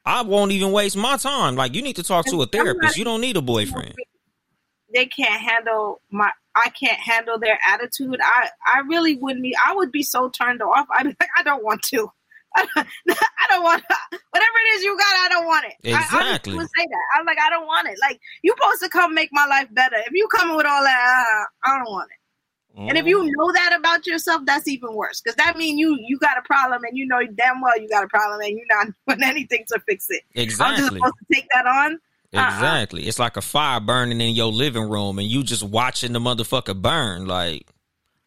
I 0.05 0.23
won't 0.23 0.51
even 0.51 0.71
waste 0.71 0.97
my 0.97 1.15
time. 1.17 1.55
Like 1.55 1.73
you 1.75 1.81
need 1.83 1.95
to 1.97 2.03
talk 2.03 2.25
to 2.27 2.41
a 2.41 2.47
therapist. 2.47 2.97
You 2.97 3.05
don't 3.05 3.21
need 3.21 3.37
a 3.37 3.41
boyfriend. 3.41 3.93
They 4.93 5.05
can't 5.05 5.41
handle 5.41 6.01
my 6.11 6.31
I 6.55 6.69
can't 6.69 6.99
handle 6.99 7.39
their 7.39 7.57
attitude. 7.67 8.19
I 8.21 8.49
I 8.65 8.79
really 8.79 9.15
wouldn't 9.15 9.43
be 9.43 9.55
I 9.55 9.73
would 9.75 9.91
be 9.91 10.03
so 10.03 10.29
turned 10.29 10.61
off. 10.61 10.87
I'd 10.93 11.03
be 11.03 11.15
like, 11.19 11.29
I 11.37 11.43
don't 11.43 11.63
want 11.63 11.83
to. 11.83 12.11
I 12.57 12.85
don't 13.49 13.63
want 13.63 13.81
whatever 14.09 14.57
it 14.65 14.75
is 14.75 14.83
you 14.83 14.97
got. 14.97 15.05
I 15.07 15.27
don't 15.29 15.45
want 15.45 15.65
it. 15.65 15.93
I, 15.93 15.97
I 15.97 16.01
Exactly. 16.03 16.53
just 16.53 16.57
would 16.57 16.69
say 16.77 16.85
that. 16.85 17.19
I'm 17.19 17.25
like, 17.25 17.37
I 17.41 17.49
don't 17.49 17.65
want 17.65 17.87
it. 17.87 17.97
Like 18.01 18.19
you 18.43 18.53
supposed 18.57 18.81
to 18.83 18.89
come 18.89 19.13
make 19.13 19.29
my 19.31 19.45
life 19.45 19.67
better. 19.71 19.95
If 19.99 20.11
you 20.13 20.27
coming 20.27 20.57
with 20.57 20.65
all 20.65 20.83
that, 20.83 21.45
uh, 21.45 21.69
I 21.69 21.77
don't 21.77 21.91
want 21.91 22.09
it. 22.11 22.17
And 22.77 22.97
if 22.97 23.05
you 23.05 23.23
know 23.23 23.51
that 23.51 23.75
about 23.77 24.07
yourself, 24.07 24.43
that's 24.45 24.67
even 24.67 24.93
worse 24.95 25.21
because 25.21 25.35
that 25.35 25.57
means 25.57 25.79
you 25.79 25.97
you 26.07 26.17
got 26.19 26.37
a 26.37 26.41
problem 26.41 26.83
and 26.83 26.97
you 26.97 27.05
know 27.05 27.21
damn 27.35 27.61
well 27.61 27.79
you 27.79 27.87
got 27.89 28.03
a 28.03 28.07
problem 28.07 28.39
and 28.41 28.57
you're 28.57 28.65
not 28.69 28.87
doing 29.07 29.29
anything 29.29 29.65
to 29.69 29.79
fix 29.87 30.07
it. 30.09 30.23
Exactly. 30.35 30.75
I'm 30.75 30.79
just 30.81 30.93
supposed 30.93 31.13
to 31.19 31.33
take 31.33 31.47
that 31.53 31.67
on. 31.67 31.99
Uh-uh. 32.39 32.47
exactly. 32.53 33.07
It's 33.07 33.19
like 33.19 33.37
a 33.37 33.41
fire 33.41 33.79
burning 33.79 34.21
in 34.21 34.33
your 34.35 34.51
living 34.51 34.89
room 34.89 35.19
and 35.19 35.27
you 35.27 35.43
just 35.43 35.63
watching 35.63 36.13
the 36.13 36.19
motherfucker 36.19 36.79
burn. 36.81 37.25
Like, 37.27 37.67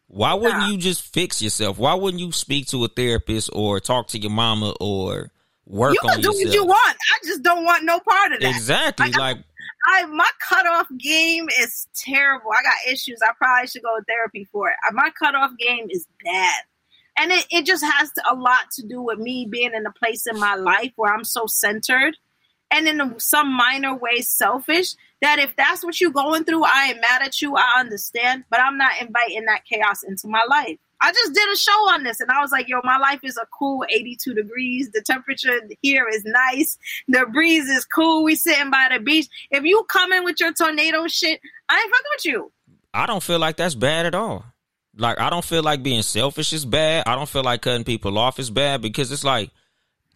why 0.07 0.33
wouldn't 0.35 0.59
Nah. 0.59 0.67
you 0.69 0.77
just 0.77 1.11
fix 1.13 1.41
yourself? 1.41 1.77
Why 1.79 1.93
wouldn't 1.95 2.21
you 2.21 2.31
speak 2.31 2.67
to 2.67 2.83
a 2.83 2.87
therapist 2.87 3.49
or 3.53 3.79
talk 3.79 4.07
to 4.09 4.19
your 4.19 4.31
mama 4.31 4.73
or 4.79 5.31
work 5.65 5.95
You 5.95 5.99
on 6.09 6.13
can 6.15 6.21
do 6.21 6.27
yourself? 6.29 6.45
what 6.45 6.53
you 6.53 6.65
want. 6.65 6.97
I 7.13 7.25
just 7.27 7.41
don't 7.41 7.63
want 7.65 7.83
no 7.83 7.99
part 7.99 8.31
of 8.33 8.39
that. 8.41 8.49
Exactly. 8.55 9.07
Like, 9.07 9.17
Like, 9.17 9.37
I 9.87 10.05
my 10.05 10.29
cutoff 10.39 10.87
game 10.99 11.47
is 11.59 11.87
terrible. 11.95 12.51
I 12.51 12.61
got 12.63 12.73
issues. 12.93 13.19
I 13.23 13.31
probably 13.37 13.67
should 13.67 13.83
go 13.83 13.97
to 13.97 14.03
therapy 14.07 14.47
for 14.51 14.69
it. 14.69 14.75
My 14.93 15.09
cutoff 15.17 15.51
game 15.59 15.87
is 15.89 16.07
bad. 16.23 16.61
And 17.17 17.31
it, 17.31 17.45
it 17.51 17.65
just 17.65 17.83
has 17.83 18.11
to, 18.13 18.23
a 18.29 18.35
lot 18.35 18.71
to 18.73 18.85
do 18.85 19.01
with 19.01 19.19
me 19.19 19.47
being 19.49 19.73
in 19.73 19.85
a 19.85 19.91
place 19.91 20.27
in 20.27 20.39
my 20.39 20.55
life 20.55 20.91
where 20.97 21.13
I'm 21.13 21.23
so 21.23 21.45
centered 21.47 22.17
and 22.75 22.87
in 22.87 23.19
some 23.19 23.51
minor 23.55 23.95
way 23.95 24.21
selfish 24.21 24.95
that 25.21 25.39
if 25.39 25.55
that's 25.55 25.83
what 25.83 25.99
you're 25.99 26.11
going 26.11 26.43
through, 26.43 26.63
I 26.63 26.93
am 26.93 26.99
mad 26.99 27.21
at 27.23 27.41
you. 27.41 27.55
I 27.55 27.79
understand, 27.79 28.43
but 28.49 28.59
I'm 28.59 28.77
not 28.77 28.91
inviting 29.01 29.45
that 29.45 29.65
chaos 29.65 30.03
into 30.03 30.27
my 30.27 30.43
life. 30.49 30.77
I 31.01 31.11
just 31.11 31.33
did 31.33 31.51
a 31.51 31.55
show 31.55 31.93
on 31.93 32.03
this 32.03 32.19
and 32.19 32.31
I 32.31 32.41
was 32.41 32.51
like, 32.51 32.67
yo, 32.67 32.79
my 32.83 32.97
life 32.97 33.19
is 33.23 33.37
a 33.37 33.45
cool 33.57 33.85
82 33.89 34.33
degrees. 34.33 34.91
The 34.91 35.01
temperature 35.01 35.59
here 35.81 36.07
is 36.07 36.23
nice. 36.25 36.77
The 37.07 37.25
breeze 37.31 37.69
is 37.69 37.85
cool. 37.85 38.23
We 38.23 38.35
sitting 38.35 38.71
by 38.71 38.89
the 38.91 38.99
beach. 38.99 39.27
If 39.51 39.63
you 39.63 39.83
come 39.89 40.11
in 40.13 40.23
with 40.23 40.39
your 40.39 40.53
tornado 40.53 41.07
shit, 41.07 41.39
I 41.69 41.75
ain't 41.75 41.91
fucking 41.91 42.11
with 42.15 42.25
you. 42.25 42.51
I 42.93 43.05
don't 43.05 43.21
feel 43.21 43.39
like 43.39 43.57
that's 43.57 43.75
bad 43.75 44.05
at 44.05 44.15
all. 44.15 44.45
Like, 44.97 45.19
I 45.19 45.29
don't 45.29 45.43
feel 45.43 45.63
like 45.63 45.83
being 45.83 46.01
selfish 46.01 46.53
is 46.53 46.65
bad. 46.65 47.03
I 47.05 47.15
don't 47.15 47.27
feel 47.27 47.43
like 47.43 47.61
cutting 47.61 47.83
people 47.83 48.17
off 48.17 48.39
is 48.39 48.49
bad 48.49 48.81
because 48.81 49.11
it's 49.11 49.25
like 49.25 49.51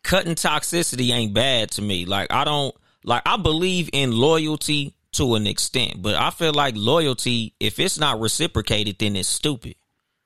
cutting 0.04 0.36
toxicity 0.36 1.12
ain't 1.12 1.34
bad 1.34 1.72
to 1.72 1.82
me. 1.82 2.06
Like, 2.06 2.32
I 2.32 2.44
don't, 2.44 2.76
like, 3.04 3.24
I 3.26 3.38
believe 3.38 3.90
in 3.94 4.12
loyalty 4.12 4.96
to 5.14 5.36
an 5.36 5.48
extent, 5.48 6.02
but 6.02 6.16
I 6.16 6.30
feel 6.30 6.54
like 6.54 6.76
loyalty, 6.78 7.54
if 7.60 7.80
it's 7.80 8.00
not 8.00 8.20
reciprocated, 8.20 8.98
then 9.00 9.16
it's 9.16 9.28
stupid. 9.28 9.76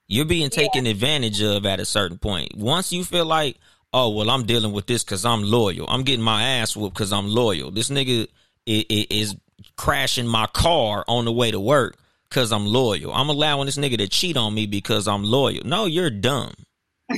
You're 0.08 0.26
being 0.26 0.50
taken 0.50 0.86
advantage 0.86 1.42
of 1.42 1.66
at 1.66 1.80
a 1.80 1.86
certain 1.86 2.18
point. 2.18 2.56
Once 2.56 2.92
you 2.92 3.04
feel 3.04 3.26
like, 3.26 3.58
oh, 3.94 4.10
well, 4.10 4.30
I'm 4.30 4.46
dealing 4.46 4.74
with 4.74 4.86
this 4.86 5.04
because 5.04 5.26
I'm 5.26 5.44
loyal. 5.44 5.88
I'm 5.88 6.04
getting 6.04 6.24
my 6.24 6.44
ass 6.44 6.76
whooped 6.76 6.96
because 6.96 7.14
I'm 7.14 7.28
loyal. 7.28 7.72
This 7.72 7.90
nigga 7.90 8.28
is 8.66 9.36
crashing 9.78 10.28
my 10.28 10.48
car 10.48 11.06
on 11.08 11.26
the 11.26 11.32
way 11.32 11.52
to 11.52 11.60
work 11.60 11.98
because 12.30 12.52
I'm 12.52 12.66
loyal. 12.66 13.14
I'm 13.14 13.30
allowing 13.30 13.66
this 13.68 13.78
nigga 13.78 13.98
to 14.00 14.08
cheat 14.08 14.38
on 14.38 14.54
me 14.54 14.66
because 14.66 15.08
I'm 15.08 15.24
loyal. 15.24 15.62
No, 15.64 15.86
you're 15.86 16.10
dumb. 16.10 16.54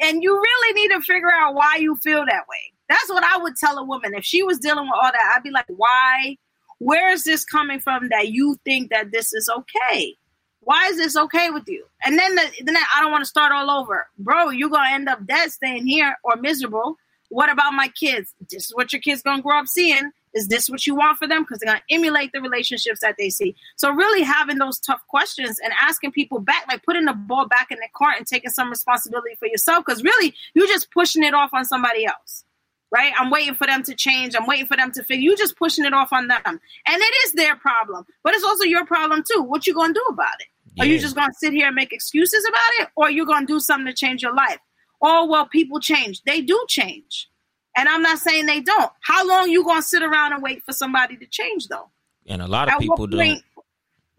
and 0.00 0.22
you 0.22 0.34
really 0.34 0.80
need 0.80 0.94
to 0.94 1.00
figure 1.00 1.32
out 1.32 1.54
why 1.54 1.76
you 1.78 1.96
feel 1.96 2.24
that 2.24 2.48
way. 2.48 2.72
That's 2.88 3.08
what 3.08 3.24
I 3.24 3.38
would 3.42 3.56
tell 3.56 3.78
a 3.78 3.84
woman. 3.84 4.14
If 4.14 4.24
she 4.24 4.42
was 4.42 4.58
dealing 4.58 4.84
with 4.84 4.94
all 4.94 5.10
that, 5.10 5.34
I'd 5.34 5.42
be 5.42 5.50
like, 5.50 5.66
why? 5.68 6.36
Where 6.78 7.10
is 7.12 7.24
this 7.24 7.44
coming 7.44 7.80
from 7.80 8.08
that 8.10 8.28
you 8.28 8.58
think 8.64 8.90
that 8.90 9.10
this 9.10 9.32
is 9.32 9.48
okay? 9.48 10.16
Why 10.60 10.86
is 10.88 10.96
this 10.96 11.16
okay 11.16 11.50
with 11.50 11.64
you? 11.68 11.84
And 12.04 12.18
then, 12.18 12.34
the, 12.34 12.42
then 12.64 12.76
I 12.76 13.00
don't 13.00 13.12
want 13.12 13.22
to 13.22 13.28
start 13.28 13.52
all 13.52 13.70
over. 13.70 14.06
Bro, 14.18 14.50
you're 14.50 14.68
going 14.68 14.88
to 14.88 14.94
end 14.94 15.08
up 15.08 15.24
dead 15.26 15.50
staying 15.52 15.86
here 15.86 16.16
or 16.22 16.36
miserable. 16.36 16.96
What 17.28 17.50
about 17.50 17.72
my 17.72 17.88
kids? 17.88 18.34
This 18.50 18.66
is 18.66 18.72
what 18.74 18.92
your 18.92 19.00
kids 19.00 19.22
going 19.22 19.38
to 19.38 19.42
grow 19.42 19.58
up 19.58 19.68
seeing. 19.68 20.10
Is 20.34 20.48
this 20.48 20.68
what 20.68 20.86
you 20.86 20.94
want 20.94 21.18
for 21.18 21.26
them? 21.26 21.42
Because 21.42 21.58
they're 21.58 21.72
going 21.72 21.82
to 21.88 21.94
emulate 21.94 22.32
the 22.32 22.40
relationships 22.40 23.00
that 23.00 23.16
they 23.18 23.30
see. 23.30 23.56
So, 23.76 23.90
really 23.90 24.22
having 24.22 24.58
those 24.58 24.78
tough 24.78 25.06
questions 25.08 25.58
and 25.62 25.72
asking 25.80 26.12
people 26.12 26.40
back, 26.40 26.66
like 26.68 26.82
putting 26.84 27.06
the 27.06 27.14
ball 27.14 27.46
back 27.46 27.70
in 27.70 27.78
the 27.78 27.88
court 27.92 28.14
and 28.18 28.26
taking 28.26 28.50
some 28.50 28.68
responsibility 28.68 29.34
for 29.38 29.46
yourself. 29.46 29.84
Because 29.84 30.02
really, 30.02 30.34
you're 30.54 30.66
just 30.66 30.90
pushing 30.90 31.24
it 31.24 31.34
off 31.34 31.50
on 31.54 31.64
somebody 31.64 32.06
else, 32.06 32.44
right? 32.90 33.12
I'm 33.18 33.30
waiting 33.30 33.54
for 33.54 33.66
them 33.66 33.82
to 33.84 33.94
change. 33.94 34.34
I'm 34.34 34.46
waiting 34.46 34.66
for 34.66 34.76
them 34.76 34.92
to 34.92 35.02
figure. 35.02 35.22
You're 35.22 35.36
just 35.36 35.56
pushing 35.56 35.84
it 35.84 35.94
off 35.94 36.12
on 36.12 36.28
them. 36.28 36.40
And 36.44 36.60
it 36.86 37.14
is 37.26 37.32
their 37.32 37.56
problem, 37.56 38.04
but 38.22 38.34
it's 38.34 38.44
also 38.44 38.64
your 38.64 38.84
problem 38.84 39.22
too. 39.22 39.42
What 39.42 39.66
you 39.66 39.74
going 39.74 39.94
to 39.94 40.00
do 40.00 40.12
about 40.12 40.40
it? 40.40 40.48
Are 40.78 40.86
you 40.86 40.98
just 40.98 41.16
going 41.16 41.28
to 41.28 41.34
sit 41.34 41.54
here 41.54 41.68
and 41.68 41.74
make 41.74 41.92
excuses 41.92 42.44
about 42.46 42.80
it? 42.80 42.88
Or 42.96 43.06
are 43.06 43.10
you 43.10 43.24
going 43.24 43.46
to 43.46 43.52
do 43.54 43.60
something 43.60 43.86
to 43.86 43.94
change 43.94 44.22
your 44.22 44.34
life? 44.34 44.58
Oh, 45.00 45.26
well, 45.26 45.46
people 45.46 45.80
change. 45.80 46.22
They 46.24 46.40
do 46.40 46.64
change. 46.68 47.28
And 47.76 47.88
I'm 47.88 48.02
not 48.02 48.18
saying 48.18 48.46
they 48.46 48.60
don't. 48.60 48.90
How 49.00 49.26
long 49.26 49.50
you 49.50 49.64
gonna 49.64 49.82
sit 49.82 50.02
around 50.02 50.32
and 50.32 50.42
wait 50.42 50.64
for 50.64 50.72
somebody 50.72 51.16
to 51.18 51.26
change 51.26 51.68
though? 51.68 51.90
And 52.26 52.40
a 52.42 52.48
lot 52.48 52.68
of 52.68 52.74
At 52.74 52.80
people 52.80 53.06
don't. 53.06 53.42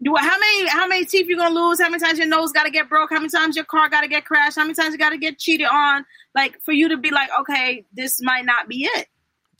Do 0.00 0.14
how 0.14 0.38
many 0.38 0.68
how 0.68 0.86
many 0.86 1.04
teeth 1.04 1.26
you 1.26 1.36
gonna 1.36 1.54
lose? 1.54 1.80
How 1.80 1.88
many 1.88 2.00
times 2.00 2.18
your 2.18 2.28
nose 2.28 2.52
gotta 2.52 2.70
get 2.70 2.88
broke? 2.88 3.10
How 3.10 3.16
many 3.16 3.30
times 3.30 3.56
your 3.56 3.64
car 3.64 3.88
gotta 3.88 4.06
get 4.06 4.24
crashed? 4.24 4.56
How 4.56 4.62
many 4.62 4.74
times 4.74 4.92
you 4.92 4.98
gotta 4.98 5.18
get 5.18 5.38
cheated 5.38 5.66
on? 5.66 6.06
Like 6.36 6.60
for 6.62 6.70
you 6.70 6.90
to 6.90 6.96
be 6.96 7.10
like, 7.10 7.30
okay, 7.40 7.84
this 7.92 8.20
might 8.22 8.44
not 8.44 8.68
be 8.68 8.84
it. 8.84 9.08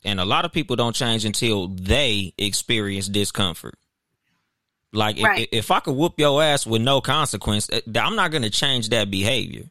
And 0.05 0.17
a 0.21 0.23
lot 0.23 0.45
of 0.45 0.53
people 0.53 0.77
don't 0.77 0.95
change 0.95 1.25
until 1.25 1.67
they 1.67 2.33
experience 2.37 3.09
discomfort. 3.09 3.75
Like 4.93 5.21
right. 5.21 5.41
if, 5.41 5.65
if 5.65 5.71
I 5.71 5.81
could 5.81 5.95
whoop 5.95 6.13
your 6.17 6.41
ass 6.41 6.65
with 6.65 6.81
no 6.81 7.01
consequence, 7.01 7.69
eh, 7.69 7.81
I'm 7.95 8.15
not 8.15 8.31
gonna 8.31 8.49
change 8.49 8.89
that 8.89 9.11
behavior. 9.11 9.65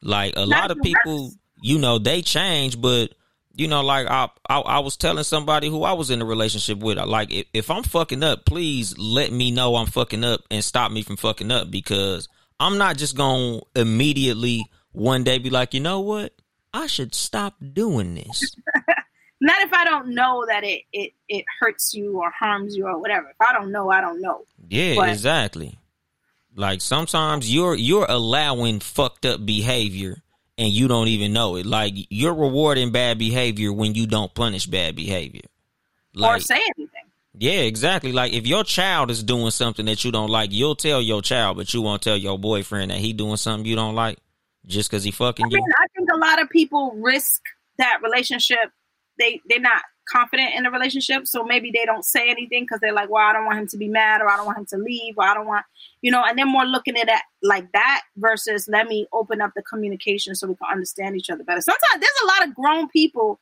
Like 0.00 0.34
a 0.36 0.46
not 0.46 0.48
lot 0.48 0.70
of 0.70 0.80
people, 0.80 1.32
you 1.60 1.78
know, 1.78 1.98
they 1.98 2.22
change, 2.22 2.80
but 2.80 3.12
you 3.58 3.66
know, 3.66 3.82
like 3.82 4.06
I, 4.06 4.28
I, 4.48 4.60
I 4.60 4.78
was 4.78 4.96
telling 4.96 5.24
somebody 5.24 5.68
who 5.68 5.82
I 5.82 5.92
was 5.92 6.10
in 6.10 6.22
a 6.22 6.24
relationship 6.24 6.78
with, 6.78 6.96
like 6.96 7.32
if, 7.32 7.46
if 7.52 7.70
I'm 7.70 7.82
fucking 7.82 8.22
up, 8.22 8.44
please 8.44 8.96
let 8.96 9.32
me 9.32 9.50
know 9.50 9.74
I'm 9.74 9.86
fucking 9.86 10.22
up 10.22 10.42
and 10.48 10.62
stop 10.62 10.92
me 10.92 11.02
from 11.02 11.16
fucking 11.16 11.50
up 11.50 11.68
because 11.68 12.28
I'm 12.60 12.78
not 12.78 12.96
just 12.96 13.16
gonna 13.16 13.60
immediately 13.74 14.64
one 14.92 15.24
day 15.24 15.38
be 15.38 15.50
like, 15.50 15.74
you 15.74 15.80
know 15.80 16.00
what, 16.00 16.34
I 16.72 16.86
should 16.86 17.16
stop 17.16 17.56
doing 17.72 18.14
this. 18.14 18.54
not 19.40 19.60
if 19.62 19.72
I 19.72 19.84
don't 19.84 20.14
know 20.14 20.44
that 20.46 20.62
it 20.62 20.82
it 20.92 21.12
it 21.28 21.44
hurts 21.58 21.92
you 21.94 22.20
or 22.20 22.30
harms 22.30 22.76
you 22.76 22.86
or 22.86 23.00
whatever. 23.00 23.28
If 23.30 23.40
I 23.40 23.52
don't 23.52 23.72
know, 23.72 23.90
I 23.90 24.00
don't 24.00 24.20
know. 24.20 24.46
Yeah, 24.68 24.94
but, 24.94 25.08
exactly. 25.08 25.80
Like 26.54 26.80
sometimes 26.80 27.52
you're 27.52 27.74
you're 27.74 28.06
allowing 28.08 28.78
fucked 28.78 29.26
up 29.26 29.44
behavior 29.44 30.22
and 30.58 30.72
you 30.72 30.88
don't 30.88 31.08
even 31.08 31.32
know 31.32 31.56
it. 31.56 31.64
Like 31.64 31.94
you're 32.10 32.34
rewarding 32.34 32.90
bad 32.90 33.18
behavior 33.18 33.72
when 33.72 33.94
you 33.94 34.06
don't 34.06 34.34
punish 34.34 34.66
bad 34.66 34.96
behavior. 34.96 35.42
Like, 36.14 36.38
or 36.38 36.40
say 36.40 36.56
anything. 36.56 36.88
Yeah, 37.34 37.60
exactly. 37.60 38.12
Like 38.12 38.32
if 38.32 38.46
your 38.46 38.64
child 38.64 39.10
is 39.10 39.22
doing 39.22 39.50
something 39.52 39.86
that 39.86 40.04
you 40.04 40.10
don't 40.10 40.28
like, 40.28 40.50
you'll 40.52 40.74
tell 40.74 41.00
your 41.00 41.22
child, 41.22 41.56
but 41.56 41.72
you 41.72 41.80
won't 41.80 42.02
tell 42.02 42.16
your 42.16 42.38
boyfriend 42.38 42.90
that 42.90 42.98
he 42.98 43.12
doing 43.12 43.36
something 43.36 43.64
you 43.64 43.76
don't 43.76 43.94
like 43.94 44.18
just 44.66 44.90
because 44.90 45.04
he 45.04 45.12
fucking 45.12 45.46
I 45.46 45.48
mean, 45.48 45.58
you. 45.58 45.74
I 45.78 45.86
think 45.96 46.08
a 46.12 46.16
lot 46.16 46.42
of 46.42 46.50
people 46.50 46.92
risk 46.96 47.40
that 47.78 48.00
relationship. 48.02 48.72
They 49.18 49.40
they're 49.48 49.60
not 49.60 49.82
confident 50.10 50.54
in 50.54 50.64
the 50.64 50.70
relationship, 50.70 51.26
so 51.26 51.44
maybe 51.44 51.70
they 51.72 51.84
don't 51.84 52.04
say 52.04 52.30
anything 52.30 52.64
because 52.64 52.80
they're 52.80 52.92
like, 52.92 53.10
well, 53.10 53.22
I 53.22 53.32
don't 53.32 53.46
want 53.46 53.58
him 53.58 53.66
to 53.68 53.76
be 53.76 53.88
mad, 53.88 54.20
or 54.20 54.30
I 54.30 54.36
don't 54.36 54.46
want 54.46 54.58
him 54.58 54.66
to 54.66 54.78
leave, 54.78 55.14
or 55.16 55.24
I 55.24 55.34
don't 55.34 55.46
want 55.46 55.64
you 56.02 56.10
know, 56.10 56.22
and 56.24 56.38
they're 56.38 56.46
more 56.46 56.64
looking 56.64 56.96
at 56.96 57.08
it 57.08 57.20
like 57.42 57.70
that 57.72 58.02
versus 58.16 58.68
let 58.68 58.86
me 58.86 59.06
open 59.12 59.40
up 59.40 59.52
the 59.54 59.62
communication 59.62 60.34
so 60.34 60.46
we 60.46 60.54
can 60.54 60.68
understand 60.70 61.16
each 61.16 61.30
other 61.30 61.44
better. 61.44 61.60
Sometimes 61.60 62.00
there's 62.00 62.22
a 62.22 62.26
lot 62.26 62.48
of 62.48 62.54
grown 62.54 62.88
people 62.88 63.40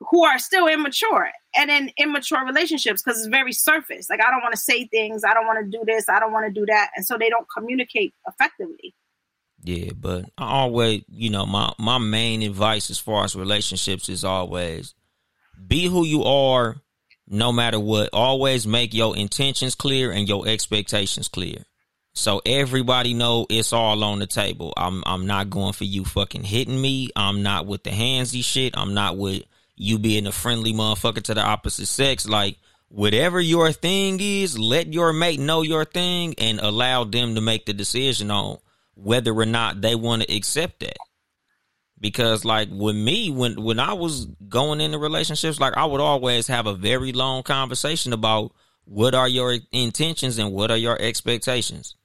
who 0.00 0.24
are 0.24 0.38
still 0.38 0.68
immature 0.68 1.30
and 1.56 1.70
in 1.70 1.90
immature 1.98 2.44
relationships 2.44 3.02
because 3.02 3.18
it's 3.18 3.28
very 3.28 3.52
surface. 3.52 4.08
Like 4.08 4.20
I 4.22 4.30
don't 4.30 4.42
want 4.42 4.54
to 4.54 4.60
say 4.60 4.86
things, 4.86 5.24
I 5.24 5.34
don't 5.34 5.46
want 5.46 5.64
to 5.64 5.78
do 5.78 5.84
this, 5.86 6.08
I 6.08 6.20
don't 6.20 6.32
want 6.32 6.46
to 6.46 6.60
do 6.60 6.66
that, 6.66 6.90
and 6.96 7.06
so 7.06 7.16
they 7.18 7.30
don't 7.30 7.46
communicate 7.56 8.14
effectively. 8.26 8.94
Yeah, 9.64 9.90
but 9.96 10.26
I 10.38 10.46
always, 10.50 11.02
you 11.08 11.30
know, 11.30 11.44
my 11.44 11.72
my 11.78 11.98
main 11.98 12.42
advice 12.42 12.90
as 12.90 12.98
far 12.98 13.24
as 13.24 13.34
relationships 13.34 14.08
is 14.08 14.24
always 14.24 14.94
be 15.66 15.86
who 15.86 16.04
you 16.04 16.24
are 16.24 16.76
no 17.26 17.52
matter 17.52 17.78
what. 17.78 18.10
Always 18.12 18.66
make 18.66 18.94
your 18.94 19.16
intentions 19.16 19.74
clear 19.74 20.10
and 20.12 20.28
your 20.28 20.46
expectations 20.48 21.28
clear. 21.28 21.64
So 22.14 22.42
everybody 22.44 23.14
know 23.14 23.46
it's 23.48 23.72
all 23.72 24.02
on 24.02 24.18
the 24.18 24.26
table. 24.26 24.72
I'm 24.76 25.04
I'm 25.06 25.26
not 25.26 25.50
going 25.50 25.72
for 25.72 25.84
you 25.84 26.04
fucking 26.04 26.42
hitting 26.42 26.80
me. 26.80 27.10
I'm 27.14 27.42
not 27.42 27.66
with 27.66 27.84
the 27.84 27.90
handsy 27.90 28.44
shit. 28.44 28.76
I'm 28.76 28.92
not 28.92 29.16
with 29.16 29.44
you 29.76 29.98
being 29.98 30.26
a 30.26 30.32
friendly 30.32 30.72
motherfucker 30.72 31.22
to 31.22 31.34
the 31.34 31.42
opposite 31.42 31.86
sex. 31.86 32.26
Like 32.26 32.56
whatever 32.88 33.40
your 33.40 33.70
thing 33.70 34.18
is, 34.20 34.58
let 34.58 34.92
your 34.92 35.12
mate 35.12 35.38
know 35.38 35.62
your 35.62 35.84
thing 35.84 36.34
and 36.38 36.58
allow 36.58 37.04
them 37.04 37.36
to 37.36 37.40
make 37.40 37.66
the 37.66 37.72
decision 37.72 38.30
on 38.32 38.58
whether 38.94 39.32
or 39.32 39.46
not 39.46 39.80
they 39.80 39.94
want 39.94 40.22
to 40.22 40.34
accept 40.34 40.80
that. 40.80 40.96
Because 42.00 42.44
like 42.44 42.68
with 42.70 42.94
me, 42.94 43.30
when 43.30 43.62
when 43.62 43.80
I 43.80 43.92
was 43.92 44.26
going 44.48 44.80
into 44.80 44.98
relationships, 44.98 45.58
like 45.58 45.76
I 45.76 45.84
would 45.84 46.00
always 46.00 46.46
have 46.46 46.66
a 46.66 46.74
very 46.74 47.12
long 47.12 47.42
conversation 47.42 48.12
about 48.12 48.52
what 48.84 49.14
are 49.14 49.28
your 49.28 49.56
intentions 49.72 50.38
and 50.38 50.52
what 50.52 50.70
are 50.70 50.76
your 50.76 51.00
expectations 51.00 51.96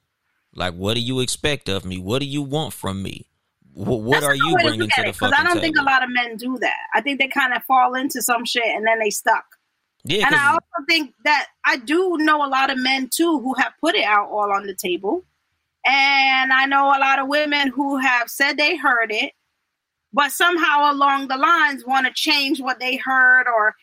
like, 0.56 0.74
what 0.74 0.94
do 0.94 1.00
you 1.00 1.20
expect 1.20 1.68
of 1.68 1.84
me? 1.84 1.98
What 1.98 2.20
do 2.20 2.26
you 2.26 2.42
want 2.42 2.72
from 2.72 3.02
me? 3.02 3.28
What, 3.72 4.02
what 4.02 4.22
are 4.22 4.34
you 4.34 4.56
bringing 4.62 4.88
to, 4.88 5.02
to 5.02 5.02
the 5.06 5.12
fucking 5.12 5.34
I 5.34 5.42
don't 5.42 5.54
table? 5.54 5.60
think 5.60 5.78
a 5.78 5.82
lot 5.82 6.04
of 6.04 6.10
men 6.10 6.36
do 6.36 6.56
that. 6.60 6.78
I 6.94 7.00
think 7.00 7.18
they 7.18 7.28
kind 7.28 7.52
of 7.54 7.64
fall 7.64 7.94
into 7.94 8.22
some 8.22 8.44
shit 8.44 8.64
and 8.64 8.86
then 8.86 9.00
they 9.00 9.10
stuck. 9.10 9.44
Yeah, 10.04 10.26
and 10.26 10.34
I 10.34 10.48
also 10.48 10.86
think 10.86 11.14
that 11.24 11.46
I 11.64 11.78
do 11.78 12.18
know 12.18 12.44
a 12.44 12.48
lot 12.48 12.70
of 12.70 12.78
men 12.78 13.08
too 13.12 13.40
who 13.40 13.54
have 13.54 13.72
put 13.80 13.94
it 13.94 14.04
out 14.04 14.28
all 14.30 14.52
on 14.52 14.66
the 14.66 14.74
table. 14.74 15.24
And 15.86 16.52
I 16.52 16.66
know 16.66 16.88
a 16.88 17.00
lot 17.00 17.18
of 17.18 17.26
women 17.26 17.68
who 17.68 17.96
have 17.96 18.28
said 18.28 18.56
they 18.56 18.76
heard 18.76 19.10
it, 19.10 19.32
but 20.14 20.30
somehow 20.30 20.92
along 20.92 21.26
the 21.28 21.36
lines 21.36 21.84
want 21.84 22.06
to 22.06 22.12
change 22.14 22.60
what 22.60 22.78
they 22.78 22.96
heard 22.96 23.46
or 23.48 23.74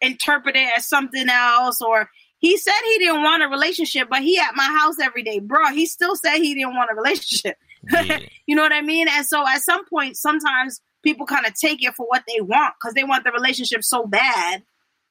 interpret 0.00 0.56
it 0.56 0.68
as 0.76 0.88
something 0.88 1.28
else 1.28 1.80
or 1.82 2.08
he 2.38 2.56
said 2.58 2.74
he 2.84 2.98
didn't 2.98 3.22
want 3.22 3.42
a 3.42 3.48
relationship, 3.48 4.08
but 4.10 4.22
he 4.22 4.38
at 4.38 4.54
my 4.54 4.64
house 4.64 4.96
every 5.00 5.22
day, 5.22 5.38
bro. 5.38 5.68
He 5.72 5.86
still 5.86 6.14
said 6.14 6.36
he 6.36 6.54
didn't 6.54 6.74
want 6.74 6.90
a 6.90 6.94
relationship. 6.94 7.56
Yeah. 7.90 8.18
you 8.46 8.54
know 8.54 8.62
what 8.62 8.72
I 8.72 8.82
mean? 8.82 9.08
And 9.08 9.24
so 9.24 9.46
at 9.46 9.62
some 9.62 9.86
point, 9.86 10.16
sometimes 10.16 10.80
people 11.02 11.24
kind 11.24 11.46
of 11.46 11.54
take 11.54 11.82
it 11.82 11.94
for 11.94 12.06
what 12.06 12.22
they 12.28 12.42
want 12.42 12.74
because 12.78 12.94
they 12.94 13.04
want 13.04 13.24
the 13.24 13.32
relationship 13.32 13.82
so 13.82 14.06
bad 14.06 14.62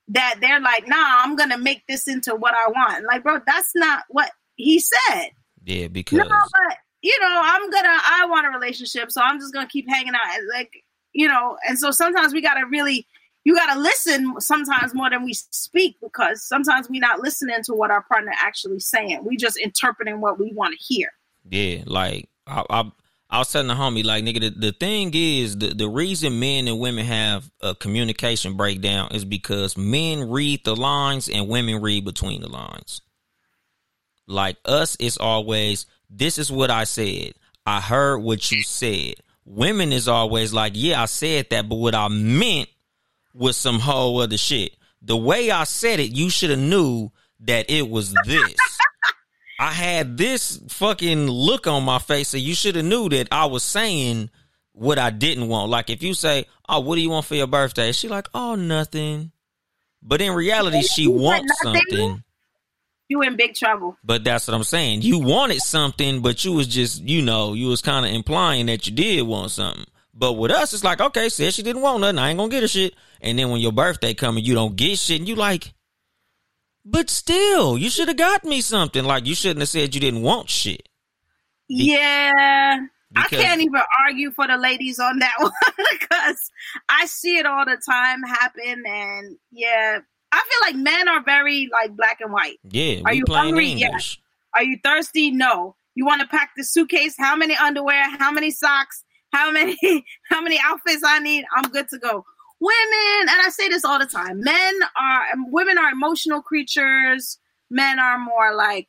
that 0.09 0.35
they're 0.41 0.59
like, 0.59 0.87
nah, 0.87 1.23
I'm 1.23 1.35
gonna 1.35 1.57
make 1.57 1.81
this 1.87 2.07
into 2.07 2.35
what 2.35 2.53
I 2.53 2.69
want. 2.69 3.05
Like, 3.05 3.23
bro, 3.23 3.39
that's 3.45 3.71
not 3.75 4.03
what 4.09 4.29
he 4.55 4.79
said. 4.79 5.29
Yeah, 5.63 5.87
because 5.87 6.19
no, 6.19 6.25
but 6.25 6.77
you 7.03 7.15
know, 7.21 7.41
I'm 7.43 7.69
gonna 7.69 7.87
I 7.87 8.25
want 8.27 8.47
a 8.47 8.49
relationship, 8.49 9.11
so 9.11 9.21
I'm 9.21 9.39
just 9.39 9.53
gonna 9.53 9.67
keep 9.67 9.87
hanging 9.87 10.15
out. 10.15 10.21
Like, 10.51 10.83
you 11.11 11.27
know, 11.27 11.57
and 11.67 11.77
so 11.77 11.91
sometimes 11.91 12.33
we 12.33 12.41
gotta 12.41 12.65
really 12.65 13.05
you 13.43 13.55
got 13.55 13.73
to 13.73 13.79
listen 13.79 14.39
sometimes 14.39 14.93
more 14.93 15.09
than 15.09 15.23
we 15.23 15.33
speak 15.33 15.97
because 16.01 16.43
sometimes 16.43 16.89
we're 16.89 17.01
not 17.01 17.19
listening 17.19 17.61
to 17.63 17.73
what 17.73 17.91
our 17.91 18.01
partner 18.03 18.31
actually 18.37 18.79
saying. 18.79 19.23
We 19.25 19.37
just 19.37 19.57
interpreting 19.57 20.21
what 20.21 20.39
we 20.39 20.53
want 20.53 20.77
to 20.77 20.83
hear. 20.83 21.09
Yeah, 21.49 21.83
like 21.85 22.29
I, 22.47 22.63
I, 22.69 22.91
I 23.29 23.39
was 23.39 23.51
telling 23.51 23.67
the 23.67 23.73
homie, 23.73 24.05
like 24.05 24.23
nigga, 24.23 24.39
the, 24.39 24.49
the 24.51 24.71
thing 24.71 25.11
is 25.13 25.57
the 25.57 25.73
the 25.73 25.89
reason 25.89 26.39
men 26.39 26.67
and 26.67 26.79
women 26.79 27.05
have 27.05 27.51
a 27.61 27.75
communication 27.75 28.55
breakdown 28.55 29.09
is 29.11 29.25
because 29.25 29.75
men 29.75 30.29
read 30.29 30.63
the 30.63 30.75
lines 30.75 31.27
and 31.27 31.49
women 31.49 31.81
read 31.81 32.05
between 32.05 32.41
the 32.41 32.49
lines. 32.49 33.01
Like 34.25 34.55
us, 34.63 34.95
it's 35.01 35.17
always 35.17 35.85
this 36.15 36.37
is 36.37 36.51
what 36.51 36.69
I 36.69 36.83
said. 36.83 37.33
I 37.65 37.81
heard 37.81 38.19
what 38.19 38.51
you 38.51 38.63
said. 38.63 39.15
Women 39.45 39.91
is 39.91 40.07
always 40.07 40.53
like, 40.53 40.73
yeah, 40.75 41.01
I 41.01 41.05
said 41.05 41.47
that, 41.49 41.67
but 41.67 41.75
what 41.75 41.95
I 41.95 42.07
meant 42.07 42.69
was 43.33 43.57
some 43.57 43.79
whole 43.79 44.21
other 44.21 44.37
shit. 44.37 44.75
The 45.01 45.17
way 45.17 45.51
I 45.51 45.63
said 45.65 45.99
it, 45.99 46.15
you 46.15 46.29
should 46.29 46.49
have 46.49 46.59
knew 46.59 47.11
that 47.41 47.69
it 47.69 47.89
was 47.89 48.13
this. 48.25 48.55
I 49.59 49.71
had 49.71 50.17
this 50.17 50.61
fucking 50.69 51.27
look 51.27 51.67
on 51.67 51.83
my 51.83 51.99
face, 51.99 52.29
so 52.29 52.37
you 52.37 52.55
should 52.55 52.75
have 52.75 52.85
knew 52.85 53.09
that 53.09 53.27
I 53.31 53.45
was 53.45 53.63
saying 53.63 54.29
what 54.71 54.97
I 54.97 55.09
didn't 55.09 55.47
want. 55.47 55.69
Like 55.69 55.89
if 55.89 56.01
you 56.03 56.13
say, 56.13 56.45
"Oh, 56.67 56.79
what 56.79 56.95
do 56.95 57.01
you 57.01 57.09
want 57.09 57.25
for 57.25 57.35
your 57.35 57.47
birthday?" 57.47 57.91
She 57.91 58.07
like, 58.07 58.27
"Oh, 58.33 58.55
nothing." 58.55 59.31
But 60.01 60.21
in 60.21 60.33
reality, 60.33 60.81
she 60.81 61.07
wants 61.07 61.53
something. 61.61 62.23
You 63.09 63.21
in 63.21 63.35
big 63.35 63.53
trouble. 63.53 63.97
But 64.03 64.23
that's 64.23 64.47
what 64.47 64.55
I'm 64.55 64.63
saying. 64.63 65.01
You 65.01 65.19
wanted 65.19 65.61
something, 65.61 66.21
but 66.21 66.43
you 66.45 66.53
was 66.53 66.67
just, 66.67 67.01
you 67.03 67.21
know, 67.21 67.53
you 67.53 67.67
was 67.67 67.81
kind 67.81 68.05
of 68.05 68.11
implying 68.13 68.65
that 68.67 68.87
you 68.87 68.93
did 68.95 69.23
want 69.27 69.51
something. 69.51 69.85
But 70.13 70.33
with 70.33 70.51
us, 70.51 70.73
it's 70.73 70.83
like, 70.83 71.01
okay, 71.01 71.27
said 71.29 71.53
she 71.53 71.63
didn't 71.63 71.81
want 71.81 72.01
nothing. 72.01 72.19
I 72.19 72.29
ain't 72.29 72.37
gonna 72.37 72.49
get 72.49 72.61
her 72.63 72.67
shit. 72.67 72.93
And 73.21 73.37
then 73.37 73.49
when 73.49 73.61
your 73.61 73.71
birthday 73.71 74.13
come 74.13 74.37
and 74.37 74.45
you 74.45 74.53
don't 74.53 74.75
get 74.75 74.97
shit, 74.99 75.19
and 75.19 75.27
you 75.27 75.35
like, 75.35 75.73
but 76.85 77.09
still, 77.09 77.77
you 77.77 77.89
should 77.89 78.07
have 78.09 78.17
got 78.17 78.43
me 78.45 78.61
something. 78.61 79.03
Like 79.03 79.25
you 79.25 79.35
shouldn't 79.35 79.59
have 79.61 79.69
said 79.69 79.93
you 79.95 80.01
didn't 80.01 80.21
want 80.21 80.49
shit. 80.49 80.87
Yeah. 81.67 82.79
Because- 83.11 83.39
I 83.39 83.43
can't 83.43 83.61
even 83.61 83.81
argue 84.07 84.31
for 84.31 84.47
the 84.47 84.57
ladies 84.57 84.99
on 84.99 85.19
that 85.19 85.33
one 85.39 85.51
because 85.91 86.51
I 86.89 87.05
see 87.05 87.37
it 87.37 87.45
all 87.45 87.63
the 87.65 87.77
time 87.87 88.23
happen. 88.23 88.83
And 88.85 89.37
yeah, 89.51 89.99
I 90.33 90.43
feel 90.49 90.73
like 90.73 90.83
men 90.83 91.07
are 91.07 91.23
very 91.23 91.69
like 91.71 91.95
black 91.95 92.19
and 92.21 92.31
white. 92.33 92.59
Yeah. 92.69 93.01
Are 93.05 93.13
you 93.13 93.25
hungry? 93.27 93.67
Yes. 93.67 94.17
Are 94.55 94.63
you 94.63 94.77
thirsty? 94.83 95.31
No. 95.31 95.75
You 95.95 96.05
want 96.05 96.21
to 96.21 96.27
pack 96.27 96.51
the 96.57 96.63
suitcase? 96.63 97.15
How 97.17 97.35
many 97.35 97.55
underwear? 97.55 98.09
How 98.17 98.31
many 98.31 98.51
socks? 98.51 99.03
how 99.33 99.51
many 99.51 99.77
how 100.29 100.41
many 100.41 100.57
outfits 100.63 101.03
I 101.05 101.19
need, 101.19 101.43
I'm 101.53 101.69
good 101.69 101.89
to 101.89 101.99
go. 101.99 102.23
Women, 102.61 103.21
and 103.21 103.41
I 103.41 103.49
say 103.49 103.67
this 103.67 103.83
all 103.83 103.99
the 103.99 104.05
time, 104.05 104.39
men 104.39 104.73
are 104.95 105.25
women 105.47 105.77
are 105.77 105.91
emotional 105.91 106.41
creatures. 106.41 107.39
Men 107.69 107.97
are 107.97 108.19
more 108.19 108.53
like 108.53 108.87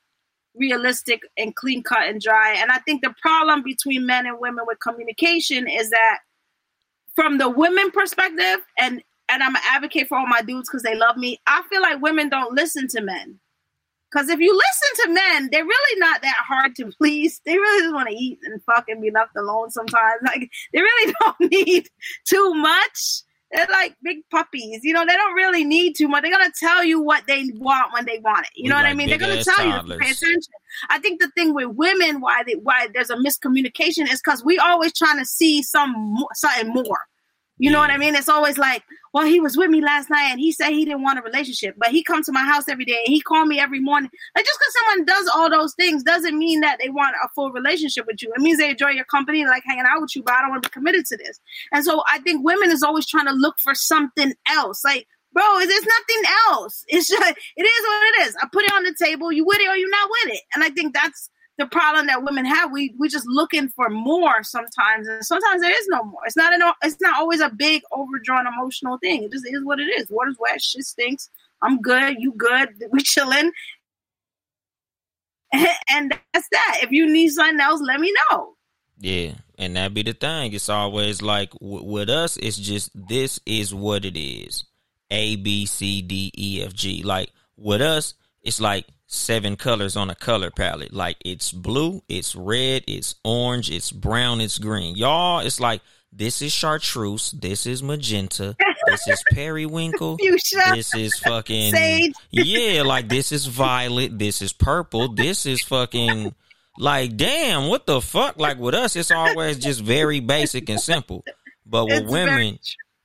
realistic 0.55 1.23
and 1.39 1.57
clean 1.57 1.83
cut 1.83 2.03
and 2.03 2.21
dry. 2.21 2.53
And 2.53 2.71
I 2.71 2.79
think 2.81 3.03
the 3.03 3.15
problem 3.23 3.63
between 3.63 4.05
men 4.05 4.27
and 4.27 4.39
women 4.39 4.65
with 4.67 4.79
communication 4.81 5.67
is 5.67 5.89
that 5.89 6.19
from 7.15 7.39
the 7.39 7.49
women 7.49 7.91
perspective, 7.93 8.59
and 8.79 9.03
and 9.29 9.43
I'm 9.43 9.55
an 9.55 9.63
advocate 9.67 10.09
for 10.09 10.19
all 10.19 10.27
my 10.27 10.43
dudes 10.43 10.69
because 10.69 10.83
they 10.83 10.95
love 10.95 11.17
me. 11.17 11.41
I 11.47 11.63
feel 11.71 11.83
like 11.83 12.01
women 12.03 12.29
don't 12.29 12.55
listen 12.55 12.89
to 12.89 13.01
men. 13.01 13.41
Because 14.15 14.29
if 14.29 14.39
you 14.39 14.55
listen 14.55 15.07
to 15.07 15.13
men, 15.13 15.49
they're 15.51 15.65
really 15.65 15.99
not 15.99 16.23
that 16.23 16.37
hard 16.47 16.77
to 16.77 16.93
please. 16.99 17.41
They 17.45 17.57
really 17.57 17.83
just 17.83 17.95
want 17.95 18.09
to 18.09 18.15
eat 18.15 18.39
and 18.45 18.63
fuck 18.63 18.89
and 18.89 19.03
be 19.03 19.11
left 19.11 19.35
alone 19.37 19.71
sometimes. 19.71 20.23
Like 20.25 20.51
they 20.73 20.81
really 20.81 21.15
don't 21.21 21.53
need 21.53 21.89
too 22.25 22.55
much. 22.55 23.23
They're 23.51 23.67
like 23.71 23.97
big 24.03 24.19
puppies. 24.31 24.81
You 24.83 24.93
know, 24.93 25.05
they 25.05 25.15
don't 25.15 25.35
really 25.35 25.65
need 25.65 25.95
too 25.97 26.09
much. 26.09 26.23
They're 26.23 26.31
gonna 26.31 26.53
tell 26.59 26.85
you 26.85 27.01
what 27.01 27.27
they 27.27 27.51
want 27.55 27.93
when 27.93 28.05
they 28.05 28.19
want 28.19 28.47
it. 28.47 28.53
You 28.55 28.71
know 28.71 28.77
what 28.77 28.87
I 28.87 28.95
mean? 28.95 29.09
They're 29.09 29.19
gonna 29.19 29.43
tell 29.43 29.57
toddlers. 29.57 29.85
you 29.85 29.93
to 29.93 29.99
pay 29.99 30.11
attention. 30.11 30.53
I 30.91 30.99
think 30.99 31.21
the 31.21 31.31
thing 31.37 31.55
with 31.55 31.69
women, 31.69 32.21
why 32.21 32.43
they, 32.47 32.55
why 32.55 32.89
there's 32.95 33.11
a 33.11 33.17
miscommunication, 33.17 34.11
is 34.13 34.21
because 34.25 34.45
we 34.45 34.59
always 34.59 34.93
trying 34.93 35.19
to 35.19 35.25
see 35.25 35.63
some 35.63 36.17
something 36.35 36.69
more. 36.69 36.99
You 37.59 37.71
know 37.71 37.79
what 37.79 37.91
I 37.91 37.99
mean? 37.99 38.15
It's 38.17 38.29
always 38.29 38.59
like, 38.59 38.83
well, 39.15 39.25
he 39.25 39.39
was 39.39 39.57
with 39.57 39.71
me 39.71 39.81
last 39.81 40.11
night 40.11 40.29
and 40.33 40.41
he 40.41 40.51
said 40.51 40.71
he 40.71 40.85
didn't 40.85 41.05
want 41.05 41.21
a 41.21 41.23
relationship, 41.23 41.77
but 41.79 41.91
he 41.91 42.03
comes 42.03 42.27
to 42.27 42.33
my 42.33 42.45
house 42.45 42.69
every 42.69 42.85
day 42.85 42.99
and 43.07 43.15
he 43.15 43.21
called 43.21 43.47
me 43.47 43.61
every 43.61 43.79
morning. 43.79 44.11
Like 44.35 44.45
just 44.45 44.59
because 44.59 44.75
someone 44.75 45.05
does 45.05 45.31
all 45.33 45.49
those 45.49 45.73
things 45.75 46.03
doesn't 46.03 46.37
mean 46.37 46.61
that 46.63 46.81
they 46.83 46.89
want 46.89 47.15
a 47.25 47.29
full 47.29 47.53
relationship 47.53 48.07
with 48.09 48.21
you. 48.23 48.33
It 48.37 48.41
means 48.41 48.59
they 48.59 48.71
enjoy 48.71 48.89
your 48.89 49.05
company, 49.05 49.45
like 49.45 49.63
hanging 49.65 49.85
out 49.89 50.03
with 50.03 50.17
you, 50.17 50.25
but 50.25 50.35
I 50.35 50.41
don't 50.41 50.51
want 50.51 50.65
to 50.65 50.69
be 50.69 50.73
committed 50.73 51.07
to 51.07 51.17
this. 51.17 51.39
And 51.71 51.85
so 51.85 52.03
I 52.11 52.19
think 52.19 52.45
women 52.45 52.73
is 52.73 52.83
always 52.83 53.07
trying 53.07 53.27
to 53.27 53.33
look 53.33 53.61
for 53.61 53.73
something 53.73 54.35
else. 54.49 54.83
Like, 54.83 55.07
bro, 55.33 55.59
is 55.59 55.69
there's 55.69 55.87
nothing 55.87 56.23
else. 56.49 56.85
It's 56.89 57.07
just 57.07 57.23
it 57.23 57.63
is 57.63 57.87
what 57.87 58.03
it 58.03 58.27
is. 58.27 58.37
I 58.43 58.49
put 58.53 58.65
it 58.65 58.73
on 58.73 58.83
the 58.83 58.97
table. 59.01 59.31
You 59.31 59.47
with 59.47 59.61
it 59.61 59.69
or 59.69 59.77
you 59.77 59.89
not 59.91 60.11
with 60.11 60.35
it. 60.35 60.43
And 60.55 60.65
I 60.65 60.71
think 60.71 60.93
that's 60.93 61.31
the 61.57 61.67
problem 61.67 62.07
that 62.07 62.23
women 62.23 62.45
have. 62.45 62.73
We 62.73 62.95
we 62.99 63.09
just 63.09 63.27
looking 63.27 63.69
for 63.69 63.89
more 63.89 64.43
sometimes, 64.43 65.07
and 65.07 65.25
sometimes 65.25 65.63
there 65.63 65.71
is 65.71 65.87
no 65.89 66.03
more. 66.05 66.21
It's 66.27 66.37
not 66.37 66.53
an 66.53 66.63
it's 66.83 67.01
not 67.01 67.19
always 67.19 67.41
a 67.41 67.51
big 67.51 67.83
overdrawn 67.93 68.47
emotional 68.47 68.99
thing. 68.99 69.23
It 69.23 69.33
just 69.33 69.47
is 69.47 69.65
what 69.65 69.81
it 69.81 69.85
is. 69.85 70.09
Water's 70.11 70.37
wet, 70.39 70.61
shit 70.61 70.85
stinks. 70.85 71.31
I'm 71.63 71.81
good. 71.81 72.17
You 72.19 72.33
good? 72.33 72.71
We 72.91 73.03
chilling. 73.03 73.53
And 75.89 76.11
that's 76.33 76.49
that. 76.51 76.81
If 76.83 76.91
you 76.91 77.09
need 77.09 77.29
something 77.29 77.61
else, 77.61 77.81
let 77.81 78.01
me 78.01 78.13
know. 78.33 78.55
Yeah, 78.99 79.33
and 79.57 79.77
that 79.77 79.95
be 79.95 80.03
the 80.03 80.13
thing. 80.13 80.53
It's 80.53 80.69
always 80.69 81.23
like 81.23 81.53
w- 81.53 81.85
with 81.85 82.11
us. 82.11 82.37
It's 82.37 82.57
just 82.57 82.91
this 82.95 83.39
is 83.47 83.73
what 83.73 84.05
it 84.05 84.19
is. 84.19 84.65
A 85.13 85.37
B 85.37 85.67
C 85.67 86.03
D 86.03 86.33
E 86.37 86.63
F 86.65 86.73
G. 86.73 87.05
Like 87.05 87.31
with 87.57 87.81
us, 87.81 88.15
it's 88.43 88.61
like 88.61 88.87
seven 89.07 89.57
colors 89.57 89.97
on 89.97 90.11
a 90.11 90.15
color 90.15 90.51
palette. 90.51 90.93
Like 90.93 91.17
it's 91.25 91.53
blue, 91.53 92.03
it's 92.09 92.35
red, 92.35 92.85
it's 92.87 93.15
orange, 93.25 93.71
it's 93.71 93.93
brown, 93.93 94.41
it's 94.41 94.59
green. 94.59 94.97
Y'all, 94.97 95.41
it's 95.41 95.61
like 95.61 95.83
this 96.13 96.43
is 96.43 96.53
chartreuse, 96.53 97.33
this 97.33 97.67
is 97.67 97.83
magenta, 97.83 98.57
this 98.87 99.07
is 99.09 99.23
periwinkle, 99.33 100.17
this 100.73 100.95
is 100.95 101.19
fucking 101.19 101.73
sage. 101.73 102.13
yeah, 102.31 102.83
like 102.83 103.09
this 103.09 103.33
is 103.33 103.47
violet, 103.47 104.19
this 104.19 104.41
is 104.41 104.53
purple, 104.53 105.13
this 105.15 105.47
is 105.47 105.63
fucking 105.63 106.35
like 106.79 107.17
damn, 107.17 107.69
what 107.69 107.87
the 107.87 108.01
fuck? 108.01 108.39
Like 108.39 108.59
with 108.59 108.75
us, 108.75 108.97
it's 108.97 109.11
always 109.11 109.59
just 109.59 109.81
very 109.81 110.21
basic 110.21 110.69
and 110.69 110.81
simple. 110.81 111.25
But 111.67 111.87
with 111.87 112.03
it's 112.03 112.11
women, 112.11 112.59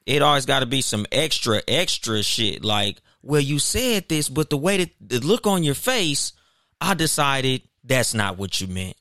it 0.05 0.21
always 0.21 0.45
got 0.45 0.59
to 0.59 0.65
be 0.65 0.81
some 0.81 1.05
extra, 1.11 1.61
extra 1.67 2.23
shit. 2.23 2.63
Like 2.63 2.97
well, 3.21 3.41
you 3.41 3.59
said 3.59 4.07
this, 4.09 4.29
but 4.29 4.49
the 4.49 4.57
way 4.57 4.77
that 4.77 4.89
the 5.01 5.19
look 5.19 5.47
on 5.47 5.63
your 5.63 5.75
face, 5.75 6.33
I 6.79 6.93
decided 6.93 7.63
that's 7.83 8.13
not 8.13 8.37
what 8.37 8.59
you 8.61 8.67
meant. 8.67 8.95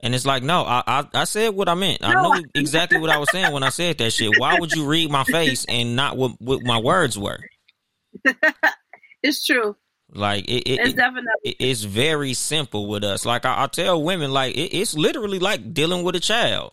And 0.00 0.14
it's 0.14 0.26
like, 0.26 0.42
no, 0.42 0.64
I, 0.64 0.82
I, 0.86 1.04
I 1.14 1.24
said 1.24 1.54
what 1.54 1.68
I 1.68 1.74
meant. 1.74 2.02
No. 2.02 2.08
I 2.08 2.38
knew 2.38 2.44
exactly 2.54 2.98
what 2.98 3.10
I 3.10 3.16
was 3.18 3.30
saying 3.30 3.52
when 3.52 3.62
I 3.62 3.70
said 3.70 3.96
that 3.98 4.12
shit. 4.12 4.38
Why 4.38 4.58
would 4.58 4.72
you 4.72 4.84
read 4.84 5.10
my 5.10 5.24
face 5.24 5.64
and 5.64 5.96
not 5.96 6.16
what, 6.16 6.32
what 6.40 6.62
my 6.62 6.78
words 6.78 7.18
were? 7.18 7.38
it's 9.22 9.46
true. 9.46 9.76
Like 10.10 10.44
it, 10.44 10.68
it, 10.68 10.80
it's 10.80 10.90
it, 10.90 10.96
definitely 10.96 11.56
it's 11.58 11.82
very 11.82 12.34
simple 12.34 12.86
with 12.86 13.02
us. 13.02 13.24
Like 13.24 13.46
I, 13.46 13.64
I 13.64 13.66
tell 13.66 14.02
women, 14.02 14.30
like 14.30 14.54
it's 14.56 14.94
literally 14.94 15.38
like 15.38 15.72
dealing 15.72 16.04
with 16.04 16.14
a 16.14 16.20
child. 16.20 16.72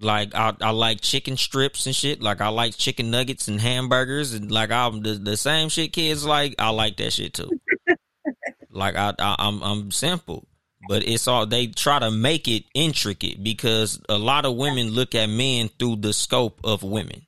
Like 0.00 0.34
I, 0.34 0.54
I 0.60 0.70
like 0.70 1.02
chicken 1.02 1.36
strips 1.36 1.86
and 1.86 1.94
shit. 1.94 2.22
Like 2.22 2.40
I 2.40 2.48
like 2.48 2.76
chicken 2.76 3.10
nuggets 3.10 3.48
and 3.48 3.60
hamburgers 3.60 4.32
and 4.32 4.50
like 4.50 4.70
I'm 4.70 5.02
the, 5.02 5.14
the 5.14 5.36
same 5.36 5.68
shit 5.68 5.92
kids 5.92 6.24
like. 6.24 6.54
I 6.58 6.70
like 6.70 6.96
that 6.96 7.12
shit 7.12 7.34
too. 7.34 7.50
like 8.70 8.96
I, 8.96 9.14
I 9.18 9.36
I'm 9.38 9.62
I'm 9.62 9.90
simple, 9.90 10.48
but 10.88 11.06
it's 11.06 11.28
all 11.28 11.46
they 11.46 11.66
try 11.66 11.98
to 11.98 12.10
make 12.10 12.48
it 12.48 12.64
intricate 12.74 13.44
because 13.44 14.00
a 14.08 14.16
lot 14.16 14.46
of 14.46 14.56
women 14.56 14.88
look 14.88 15.14
at 15.14 15.28
men 15.28 15.68
through 15.78 15.96
the 15.96 16.14
scope 16.14 16.60
of 16.64 16.82
women. 16.82 17.26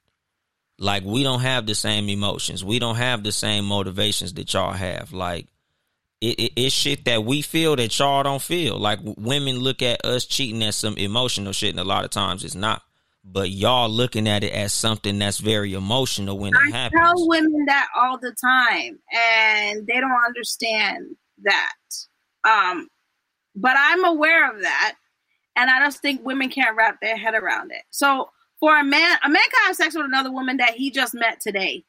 Like 0.78 1.04
we 1.04 1.22
don't 1.22 1.40
have 1.40 1.66
the 1.66 1.74
same 1.74 2.08
emotions. 2.08 2.64
We 2.64 2.78
don't 2.78 2.96
have 2.96 3.22
the 3.22 3.32
same 3.32 3.66
motivations 3.66 4.32
that 4.34 4.52
y'all 4.54 4.72
have. 4.72 5.12
Like 5.12 5.46
it, 6.22 6.38
it, 6.38 6.52
it's 6.54 6.74
shit 6.74 7.04
that 7.06 7.24
we 7.24 7.42
feel 7.42 7.74
that 7.74 7.98
y'all 7.98 8.22
don't 8.22 8.40
feel. 8.40 8.78
Like 8.78 9.00
women 9.02 9.58
look 9.58 9.82
at 9.82 10.06
us 10.06 10.24
cheating 10.24 10.62
as 10.62 10.76
some 10.76 10.96
emotional 10.96 11.52
shit, 11.52 11.70
and 11.70 11.80
a 11.80 11.84
lot 11.84 12.04
of 12.04 12.10
times 12.10 12.44
it's 12.44 12.54
not. 12.54 12.82
But 13.24 13.50
y'all 13.50 13.88
looking 13.88 14.28
at 14.28 14.44
it 14.44 14.52
as 14.52 14.72
something 14.72 15.18
that's 15.18 15.38
very 15.38 15.74
emotional 15.74 16.38
when 16.38 16.56
I 16.56 16.68
it 16.68 16.72
happens. 16.72 17.00
I 17.00 17.04
tell 17.04 17.28
women 17.28 17.64
that 17.66 17.88
all 17.96 18.18
the 18.18 18.34
time, 18.40 19.00
and 19.12 19.86
they 19.86 20.00
don't 20.00 20.24
understand 20.24 21.16
that. 21.42 21.72
Um, 22.44 22.88
but 23.56 23.74
I'm 23.76 24.04
aware 24.04 24.48
of 24.48 24.62
that, 24.62 24.94
and 25.56 25.70
I 25.70 25.80
just 25.80 26.02
think 26.02 26.24
women 26.24 26.50
can't 26.50 26.76
wrap 26.76 27.00
their 27.00 27.16
head 27.16 27.34
around 27.34 27.72
it. 27.72 27.82
So 27.90 28.30
for 28.60 28.78
a 28.78 28.84
man, 28.84 29.18
a 29.24 29.28
man 29.28 29.42
can 29.50 29.66
have 29.66 29.76
sex 29.76 29.96
with 29.96 30.06
another 30.06 30.30
woman 30.30 30.58
that 30.58 30.74
he 30.74 30.92
just 30.92 31.14
met 31.14 31.40
today, 31.40 31.84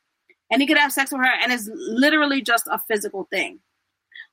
and 0.51 0.59
he 0.59 0.67
could 0.67 0.77
have 0.77 0.91
sex 0.91 1.11
with 1.11 1.21
her, 1.21 1.33
and 1.41 1.51
it's 1.51 1.69
literally 1.71 2.41
just 2.41 2.67
a 2.67 2.79
physical 2.87 3.27
thing 3.31 3.59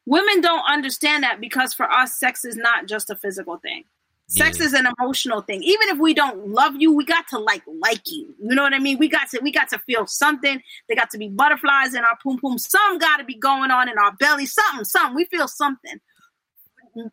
women 0.06 0.40
don't 0.40 0.64
understand 0.68 1.24
that 1.24 1.40
because 1.40 1.74
for 1.74 1.90
us 1.90 2.18
sex 2.18 2.44
is 2.44 2.56
not 2.56 2.86
just 2.86 3.10
a 3.10 3.16
physical 3.16 3.58
thing. 3.58 3.84
Sex 4.30 4.60
yeah. 4.60 4.66
is 4.66 4.72
an 4.74 4.86
emotional 4.98 5.40
thing. 5.40 5.60
Even 5.64 5.88
if 5.88 5.98
we 5.98 6.14
don't 6.14 6.48
love 6.48 6.74
you 6.78 6.94
we 6.94 7.04
got 7.04 7.26
to 7.28 7.38
like 7.38 7.62
like 7.80 8.10
you. 8.10 8.32
You 8.40 8.54
know 8.54 8.62
what 8.62 8.72
i 8.72 8.78
mean? 8.78 8.96
We 8.98 9.08
got 9.08 9.28
to 9.30 9.40
we 9.42 9.50
got 9.50 9.68
to 9.70 9.78
feel 9.78 10.06
something. 10.06 10.62
They 10.88 10.94
got 10.94 11.10
to 11.10 11.18
be 11.18 11.28
butterflies 11.28 11.94
in 11.94 12.04
our 12.04 12.16
poom 12.22 12.38
poom. 12.38 12.56
Some 12.58 12.98
got 12.98 13.16
to 13.16 13.24
be 13.24 13.34
going 13.34 13.70
on 13.70 13.88
in 13.88 13.98
our 13.98 14.12
belly. 14.12 14.46
Something 14.46 14.84
something. 14.84 15.16
We 15.16 15.24
feel 15.24 15.48
something. 15.48 16.00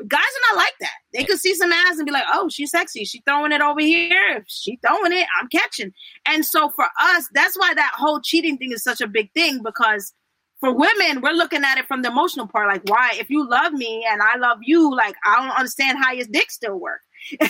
Guys 0.07 0.19
are 0.19 0.55
not 0.55 0.57
like 0.57 0.73
that. 0.79 0.95
They 1.13 1.23
could 1.23 1.39
see 1.39 1.53
some 1.53 1.71
ass 1.71 1.97
and 1.97 2.05
be 2.05 2.11
like 2.11 2.25
oh 2.31 2.49
she's 2.49 2.69
sexy. 2.69 3.03
She 3.03 3.21
throwing 3.27 3.51
it 3.51 3.61
over 3.61 3.81
here. 3.81 4.43
She 4.47 4.77
throwing 4.85 5.11
it. 5.11 5.25
I'm 5.41 5.49
catching. 5.49 5.93
And 6.27 6.45
so 6.45 6.69
for 6.69 6.85
us 7.01 7.27
that's 7.33 7.57
why 7.57 7.73
that 7.73 7.93
whole 7.95 8.21
cheating 8.21 8.57
thing 8.57 8.71
is 8.71 8.83
such 8.83 9.01
a 9.01 9.07
big 9.07 9.33
thing 9.33 9.61
because 9.63 10.13
for 10.59 10.73
women, 10.73 11.21
we're 11.21 11.31
looking 11.31 11.63
at 11.63 11.77
it 11.77 11.87
from 11.87 12.01
the 12.01 12.09
emotional 12.09 12.47
part. 12.47 12.67
Like, 12.67 12.83
why? 12.85 13.11
If 13.15 13.29
you 13.29 13.47
love 13.47 13.73
me 13.73 14.05
and 14.09 14.21
I 14.21 14.37
love 14.37 14.59
you, 14.61 14.95
like, 14.95 15.15
I 15.25 15.37
don't 15.37 15.55
understand 15.55 15.97
how 16.01 16.11
your 16.11 16.27
dick 16.31 16.51
still 16.51 16.79
work. 16.79 17.01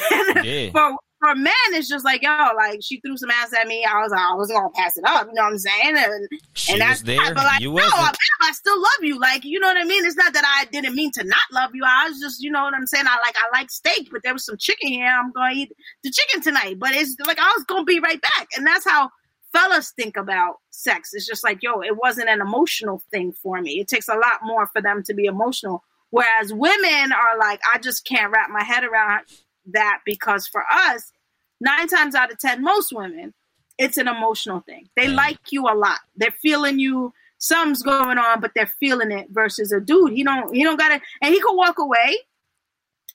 yeah. 0.44 0.72
For 0.72 0.98
for 1.20 1.34
men, 1.36 1.54
it's 1.70 1.90
just 1.90 2.06
like, 2.06 2.22
yo, 2.22 2.50
like 2.56 2.80
she 2.84 3.00
threw 3.00 3.18
some 3.18 3.32
ass 3.32 3.52
at 3.54 3.68
me. 3.68 3.84
I 3.84 4.02
was, 4.02 4.14
I 4.16 4.36
wasn't 4.36 4.60
gonna 4.60 4.70
pass 4.76 4.98
it 4.98 5.04
up. 5.06 5.28
You 5.28 5.34
know 5.34 5.44
what 5.44 5.54
I'm 5.54 5.58
saying? 5.58 5.98
And, 5.98 6.28
she 6.54 6.74
and 6.74 6.82
that's 6.82 7.02
there. 7.02 7.34
But 7.34 7.44
like, 7.44 7.60
you 7.60 7.74
no, 7.74 7.84
I, 7.84 8.14
I 8.42 8.52
still 8.52 8.80
love 8.80 9.02
you. 9.02 9.20
Like, 9.20 9.44
you 9.44 9.60
know 9.60 9.68
what 9.68 9.78
I 9.78 9.84
mean? 9.84 10.06
It's 10.06 10.16
not 10.16 10.34
that 10.34 10.44
I 10.46 10.66
didn't 10.66 10.96
mean 10.96 11.12
to 11.14 11.24
not 11.24 11.40
love 11.52 11.72
you. 11.74 11.84
I 11.86 12.08
was 12.08 12.20
just, 12.20 12.44
you 12.44 12.52
know 12.52 12.64
what 12.64 12.76
I'm 12.76 12.86
saying? 12.86 13.06
I 13.08 13.18
like, 13.26 13.36
I 13.36 13.58
like 13.58 13.72
steak, 13.72 14.10
but 14.12 14.22
there 14.24 14.34
was 14.34 14.46
some 14.46 14.58
chicken 14.58 14.90
here. 14.90 15.08
I'm 15.08 15.32
gonna 15.32 15.56
eat 15.56 15.72
the 16.04 16.12
chicken 16.12 16.42
tonight. 16.42 16.78
But 16.78 16.92
it's 16.92 17.16
like 17.26 17.40
I 17.40 17.52
was 17.58 17.66
gonna 17.66 17.84
be 17.84 18.00
right 18.00 18.22
back, 18.22 18.48
and 18.56 18.66
that's 18.66 18.88
how 18.88 19.10
fellas 19.58 19.92
think 19.92 20.18
about 20.18 20.58
sex. 20.70 21.14
It's 21.14 21.26
just 21.26 21.44
like, 21.44 21.64
yo, 21.64 21.82
it 21.82 21.98
wasn't 21.98 22.30
an 22.30 22.42
emotional 22.42 23.02
thing 23.12 23.32
for 23.32 23.62
me. 23.62 23.80
It 23.80 23.88
takes 23.88 24.08
a 24.08 24.16
lot 24.16 24.40
more 24.44 24.68
for 24.68 24.82
them 24.82 25.04
to 25.04 25.14
be 25.14 25.26
emotional. 25.26 25.84
Whereas 26.12 26.54
women 26.54 27.12
are 27.12 27.38
like, 27.40 27.60
I 27.74 27.80
just 27.80 28.06
can't 28.06 28.32
wrap 28.32 28.50
my 28.50 28.64
head 28.64 28.84
around 28.84 29.26
that 29.74 30.00
because 30.06 30.48
for 30.48 30.64
us, 30.72 31.12
nine 31.60 31.88
times 31.88 32.16
out 32.16 32.32
of 32.32 32.38
10, 32.38 32.62
most 32.62 32.94
women, 32.94 33.34
it's 33.78 33.98
an 33.98 34.08
emotional 34.08 34.62
thing. 34.62 34.90
They 34.96 35.08
like 35.08 35.52
you 35.52 35.66
a 35.66 35.76
lot. 35.76 36.00
They're 36.16 36.32
feeling 36.32 36.80
you. 36.80 37.14
Something's 37.40 37.84
going 37.84 38.18
on, 38.18 38.42
but 38.42 38.52
they're 38.56 38.72
feeling 38.80 39.12
it 39.12 39.28
versus 39.32 39.72
a 39.72 39.80
dude. 39.80 40.14
He 40.14 40.24
don't, 40.24 40.56
he 40.56 40.64
don't 40.64 40.80
gotta, 40.80 41.02
and 41.22 41.34
he 41.34 41.40
could 41.40 41.56
walk 41.56 41.78
away 41.78 42.18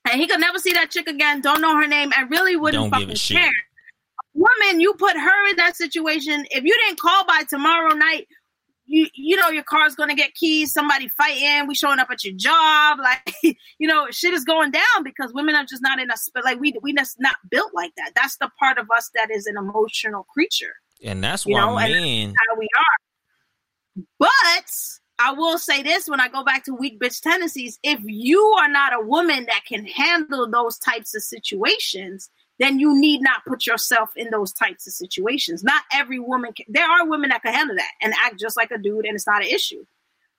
and 0.09 0.21
he 0.21 0.29
could 0.29 0.41
never 0.41 0.59
see 0.59 0.73
that 0.73 0.91
chick 0.91 1.09
again, 1.09 1.41
don't 1.41 1.61
know 1.61 1.77
her 1.77 1.89
name, 1.89 2.13
and 2.17 2.31
really 2.31 2.57
wouldn't 2.57 2.91
don't 2.91 3.01
fucking 3.01 3.17
care 3.17 3.51
woman, 4.35 4.81
you 4.81 4.95
put 4.95 5.17
her 5.17 5.51
in 5.51 5.57
that 5.57 5.77
situation. 5.77 6.47
If 6.51 6.65
you 6.65 6.77
didn't 6.87 7.01
call 7.01 7.25
by 7.27 7.43
tomorrow 7.49 7.95
night, 7.95 8.29
you 8.87 9.07
you 9.15 9.37
know 9.37 9.49
your 9.49 9.63
car's 9.63 9.95
gonna 9.95 10.15
get 10.15 10.35
keys. 10.35 10.73
Somebody 10.73 11.09
fighting. 11.09 11.67
We 11.67 11.75
showing 11.75 11.99
up 11.99 12.11
at 12.11 12.25
your 12.25 12.35
job. 12.37 12.99
Like 13.03 13.57
you 13.79 13.89
know, 13.89 14.07
shit 14.11 14.35
is 14.35 14.45
going 14.45 14.71
down 14.71 15.03
because 15.03 15.33
women 15.33 15.55
are 15.55 15.65
just 15.65 15.83
not 15.83 15.99
in 15.99 16.09
a 16.11 16.15
like 16.45 16.61
we 16.61 16.75
we 16.83 16.95
just 16.95 17.17
not 17.19 17.37
built 17.51 17.73
like 17.75 17.93
that. 17.97 18.13
That's 18.15 18.37
the 18.37 18.51
part 18.59 18.79
of 18.79 18.89
us 18.95 19.11
that 19.15 19.31
is 19.31 19.47
an 19.47 19.57
emotional 19.57 20.25
creature. 20.25 20.75
And 21.05 21.23
that's 21.23 21.45
why 21.47 21.61
know? 21.61 21.75
men 21.77 22.35
how 22.49 22.59
we 22.59 22.69
are. 22.77 24.05
But 24.19 24.71
I 25.19 25.33
will 25.33 25.59
say 25.59 25.83
this 25.83 26.09
when 26.09 26.21
I 26.21 26.29
go 26.29 26.45
back 26.45 26.65
to 26.65 26.75
weak 26.75 27.01
bitch 27.01 27.21
tendencies, 27.21 27.79
if 27.83 28.01
you 28.05 28.41
are 28.61 28.69
not 28.69 28.93
a 28.93 29.05
woman 29.05 29.47
that 29.47 29.63
can 29.67 29.87
handle 29.87 30.49
those 30.51 30.79
types 30.79 31.15
of 31.15 31.23
situations, 31.23 32.31
then 32.59 32.79
you 32.79 32.99
need 32.99 33.23
not 33.23 33.45
put 33.47 33.67
yourself 33.67 34.13
in 34.17 34.31
those 34.31 34.53
types 34.53 34.87
of 34.87 34.93
situations. 34.93 35.65
Not 35.65 35.83
every 35.93 36.19
woman 36.19 36.53
can, 36.53 36.67
there 36.69 36.89
are 36.89 37.07
women 37.07 37.31
that 37.31 37.43
can 37.43 37.55
handle 37.55 37.77
that 37.77 37.91
and 38.01 38.15
act 38.23 38.39
just 38.39 38.57
like 38.57 38.71
a 38.71 38.79
dude 38.79 39.05
and 39.07 39.15
it's 39.15 39.27
not 39.27 39.43
an 39.43 39.49
issue. 39.49 39.85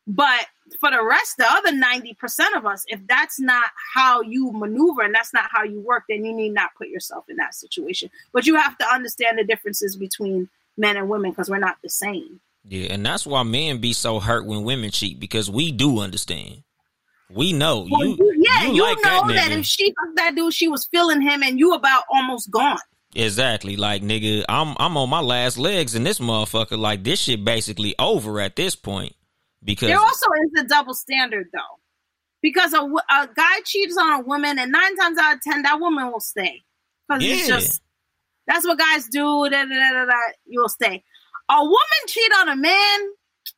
But 0.06 0.48
for 0.80 0.92
the 0.92 1.04
rest, 1.04 1.38
the 1.38 1.46
other 1.50 1.72
90% 1.72 2.58
of 2.58 2.66
us, 2.66 2.84
if 2.88 3.00
that's 3.08 3.40
not 3.40 3.66
how 3.94 4.22
you 4.22 4.52
maneuver 4.52 5.02
and 5.02 5.16
that's 5.16 5.34
not 5.34 5.50
how 5.52 5.64
you 5.64 5.80
work, 5.80 6.04
then 6.10 6.26
you 6.26 6.34
need 6.34 6.54
not 6.54 6.76
put 6.78 6.90
yourself 6.90 7.26
in 7.30 7.38
that 7.38 7.56
situation. 7.56 8.10
But 8.34 8.46
you 8.46 8.56
have 8.56 8.78
to 8.80 8.86
understand 8.88 9.38
the 9.38 9.46
differences 9.46 9.96
between 9.96 10.50
men 10.78 10.98
and 10.98 11.08
women 11.08 11.32
because 11.32 11.50
we're 11.50 11.58
not 11.60 11.78
the 11.82 11.90
same. 11.90 12.42
Yeah, 12.66 12.88
and 12.94 13.06
that's 13.06 13.26
why 13.26 13.44
men 13.44 13.80
be 13.80 13.94
so 13.94 14.20
hurt 14.20 14.46
when 14.46 14.64
women 14.64 14.92
cheat 14.92 15.20
because 15.20 15.50
we 15.50 15.72
do 15.72 16.00
understand. 16.00 16.64
We 17.30 17.54
know 17.54 17.88
Well, 17.90 18.06
you. 18.06 18.18
you- 18.18 18.33
yeah, 18.44 18.68
you 18.68 18.76
you, 18.76 18.84
like 18.84 18.98
know 19.04 19.28
that 19.28 19.50
that, 19.50 19.52
if 19.52 19.66
she 19.66 19.88
fucked 19.88 20.18
that 20.18 20.36
dude, 20.36 20.54
she 20.54 20.68
was 20.68 20.86
feeling 20.86 21.22
him, 21.22 21.44
and 21.44 21.60
you 21.60 21.74
about 21.74 22.04
almost 22.12 22.52
gone. 22.52 22.78
Exactly. 23.16 23.76
Like 23.76 24.02
nigga, 24.02 24.44
I'm 24.50 24.76
I'm 24.80 24.98
on 24.98 25.10
my 25.10 25.20
last 25.20 25.58
legs 25.58 25.96
in 25.96 26.04
this 26.04 26.20
motherfucker. 26.20 26.78
Like 26.78 27.04
this 27.04 27.20
shit 27.20 27.44
basically 27.44 27.96
over 28.00 28.40
at 28.40 28.56
this 28.56 28.76
point. 28.76 29.16
Because 29.64 29.88
There 29.88 30.00
also 30.00 30.28
is 30.44 30.64
a 30.64 30.68
double 30.68 30.94
standard 30.94 31.48
though, 31.54 31.80
because 32.42 32.74
a, 32.74 32.82
a 32.82 33.30
guy 33.34 33.62
cheats 33.64 33.98
on 33.98 34.22
a 34.22 34.24
woman, 34.24 34.60
and 34.60 34.72
nine 34.72 34.96
times 34.98 35.18
out 35.18 35.36
of 35.36 35.42
ten, 35.42 35.62
that 35.62 35.80
woman 35.80 36.12
will 36.12 36.20
stay 36.20 36.64
because 37.08 37.24
it's 37.24 37.48
just 37.48 37.82
that's 38.48 38.66
what 38.66 38.78
guys 38.78 39.08
do. 39.08 39.50
Da, 39.50 39.66
da, 39.66 40.06
da, 40.06 40.14
you'll 40.46 40.70
stay. 40.70 41.04
A 41.50 41.64
woman 41.64 42.02
cheat 42.08 42.32
on 42.40 42.50
a 42.50 42.56
man, 42.56 43.00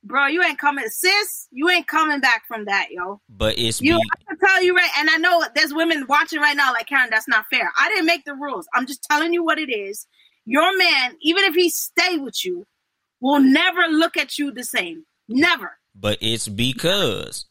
bro. 0.04 0.28
You 0.28 0.44
ain't 0.44 0.60
coming, 0.60 0.88
sis. 0.88 1.48
You 1.52 1.70
ain't 1.70 1.88
coming 1.88 2.20
back 2.20 2.44
from 2.48 2.66
that, 2.66 2.88
yo. 2.92 3.22
but 3.30 3.58
it's 3.58 3.82
You, 3.82 3.96
be, 3.96 4.02
I 4.14 4.24
can 4.28 4.38
tell 4.38 4.64
you 4.64 4.76
right, 4.76 4.90
and 4.98 5.10
I 5.10 5.18
know 5.18 5.44
there's 5.56 5.74
women 5.74 6.06
watching 6.08 6.40
right 6.40 6.56
now 6.56 6.72
like 6.74 6.88
Karyn. 6.88 7.10
That's 7.10 7.28
not 7.28 7.46
fair. 7.52 7.70
I 7.78 7.90
didn't 7.90 8.06
make 8.06 8.26
the 8.26 8.36
rules. 8.36 8.68
I'm 8.74 8.86
just 8.86 9.04
telling 9.04 9.34
you 9.34 9.44
what 9.44 9.60
it 9.60 9.72
is. 9.72 10.08
Your 10.46 10.78
man, 10.78 11.16
even 11.22 11.44
if 11.44 11.56
he 11.56 11.70
stay 11.70 12.18
with 12.18 12.46
you, 12.46 12.66
will 13.20 13.40
never 13.40 13.82
look 13.90 14.18
at 14.18 14.38
you 14.38 14.52
the 14.52 14.64
same. 14.64 15.06
Never. 15.28 15.78
but 15.96 16.20
it's 16.22 16.48
because 16.48 17.46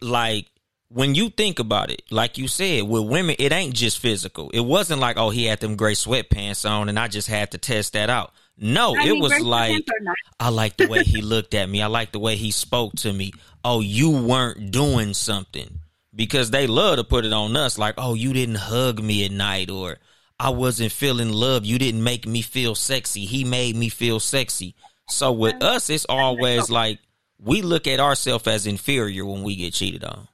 like 0.00 0.46
when 0.88 1.14
you 1.14 1.30
think 1.30 1.58
about 1.58 1.90
it, 1.90 2.02
like 2.10 2.38
you 2.38 2.48
said, 2.48 2.82
with 2.84 3.06
women, 3.06 3.36
it 3.38 3.52
ain't 3.52 3.74
just 3.74 3.98
physical. 3.98 4.50
It 4.50 4.60
wasn't 4.60 5.00
like, 5.00 5.16
oh, 5.16 5.30
he 5.30 5.44
had 5.44 5.60
them 5.60 5.76
gray 5.76 5.92
sweatpants 5.92 6.68
on 6.68 6.88
and 6.88 6.98
I 6.98 7.06
just 7.08 7.28
had 7.28 7.52
to 7.52 7.58
test 7.58 7.92
that 7.92 8.10
out. 8.10 8.32
No, 8.60 8.94
I 8.94 9.04
it 9.04 9.12
mean, 9.12 9.22
was 9.22 9.40
like 9.40 9.70
Pants 9.70 9.88
are 9.88 10.04
not- 10.04 10.16
I 10.38 10.50
like 10.50 10.76
the 10.76 10.86
way 10.86 11.02
he 11.02 11.22
looked 11.22 11.54
at 11.54 11.68
me. 11.68 11.80
I 11.82 11.86
like 11.86 12.12
the 12.12 12.18
way 12.18 12.36
he 12.36 12.50
spoke 12.50 12.94
to 12.96 13.12
me. 13.12 13.32
Oh, 13.64 13.80
you 13.80 14.10
weren't 14.10 14.70
doing 14.70 15.14
something. 15.14 15.80
Because 16.14 16.50
they 16.50 16.66
love 16.66 16.96
to 16.96 17.04
put 17.04 17.24
it 17.24 17.32
on 17.32 17.56
us 17.56 17.78
like, 17.78 17.94
oh, 17.96 18.14
you 18.14 18.32
didn't 18.32 18.56
hug 18.56 19.02
me 19.02 19.24
at 19.24 19.30
night 19.30 19.70
or 19.70 19.96
I 20.38 20.50
wasn't 20.50 20.92
feeling 20.92 21.32
love. 21.32 21.64
You 21.64 21.78
didn't 21.78 22.02
make 22.02 22.26
me 22.26 22.42
feel 22.42 22.74
sexy. 22.74 23.24
He 23.24 23.44
made 23.44 23.76
me 23.76 23.88
feel 23.88 24.20
sexy. 24.20 24.74
So 25.08 25.32
with 25.32 25.62
us, 25.62 25.88
it's 25.88 26.06
always 26.08 26.68
like 26.68 26.98
we 27.38 27.62
look 27.62 27.86
at 27.86 28.00
ourselves 28.00 28.46
as 28.46 28.66
inferior 28.66 29.24
when 29.24 29.42
we 29.42 29.56
get 29.56 29.72
cheated 29.72 30.04
on. 30.04 30.28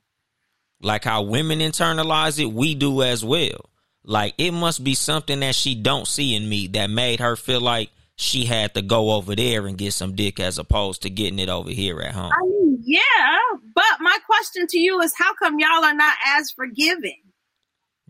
Like 0.81 1.05
how 1.05 1.23
women 1.23 1.61
internalize 1.61 2.41
it, 2.41 2.47
we 2.53 2.75
do 2.75 3.03
as 3.03 3.25
well. 3.25 3.71
Like 4.03 4.35
it 4.39 4.53
must 4.53 4.83
be 4.83 4.95
something 4.95 5.41
that 5.41 5.55
she 5.55 5.75
don't 5.75 6.07
see 6.09 6.35
in 6.35 6.49
me 6.49 6.69
that 6.69 6.89
made 6.91 7.21
her 7.21 7.37
feel 7.37 7.61
like 7.61 7.91
she 8.17 8.45
had 8.45 8.75
to 8.75 8.83
go 8.83 9.13
over 9.13 9.35
there 9.37 9.67
and 9.67 9.79
get 9.79 9.93
some 9.93 10.15
dick 10.15 10.41
as 10.41 10.59
opposed 10.59 11.03
to 11.03 11.11
getting 11.11 11.39
it 11.39 11.49
over 11.49 11.71
here 11.71 12.01
at 12.01 12.13
home. 12.13 12.33
I 12.33 12.43
mean, 12.43 12.83
yeah, 12.83 13.39
but 13.75 14.01
my 14.01 14.19
question 14.27 14.67
to 14.69 14.79
you 14.79 15.01
is, 15.01 15.15
how 15.17 15.35
come 15.35 15.59
y'all 15.59 15.85
are 15.85 15.95
not 15.95 16.17
as 16.27 16.51
forgiving? 16.51 17.21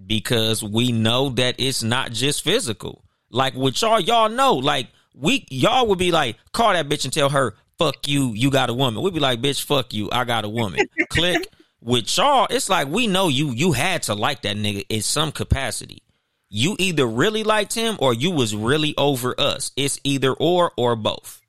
because 0.04 0.62
we 0.62 0.92
know 0.92 1.30
that 1.30 1.54
it's 1.58 1.82
not 1.82 2.12
just 2.12 2.42
physical. 2.42 3.04
Like 3.30 3.54
with 3.54 3.80
y'all, 3.80 4.00
y'all 4.00 4.28
know, 4.28 4.54
like 4.54 4.88
we 5.14 5.46
y'all 5.50 5.86
would 5.88 5.98
be 5.98 6.12
like, 6.12 6.36
call 6.52 6.72
that 6.72 6.88
bitch 6.88 7.04
and 7.04 7.12
tell 7.12 7.30
her, 7.30 7.54
fuck 7.78 8.06
you, 8.06 8.32
you 8.34 8.50
got 8.50 8.70
a 8.70 8.74
woman. 8.74 9.02
We'd 9.02 9.14
be 9.14 9.20
like, 9.20 9.40
bitch, 9.40 9.62
fuck 9.62 9.94
you, 9.94 10.08
I 10.12 10.24
got 10.24 10.44
a 10.44 10.48
woman. 10.48 10.86
Click. 11.10 11.48
With 11.82 12.16
y'all, 12.16 12.48
it's 12.50 12.68
like 12.68 12.88
we 12.88 13.06
know 13.06 13.28
you 13.28 13.52
you 13.52 13.70
had 13.70 14.02
to 14.04 14.14
like 14.14 14.42
that 14.42 14.56
nigga 14.56 14.84
in 14.88 15.02
some 15.02 15.30
capacity. 15.30 16.02
You 16.48 16.76
either 16.78 17.06
really 17.06 17.42
liked 17.44 17.74
him 17.74 17.96
or 17.98 18.14
you 18.14 18.30
was 18.30 18.54
really 18.54 18.94
over 18.96 19.34
us. 19.38 19.72
It's 19.76 19.98
either 20.04 20.32
or 20.32 20.72
or 20.76 20.94
both. 20.96 21.40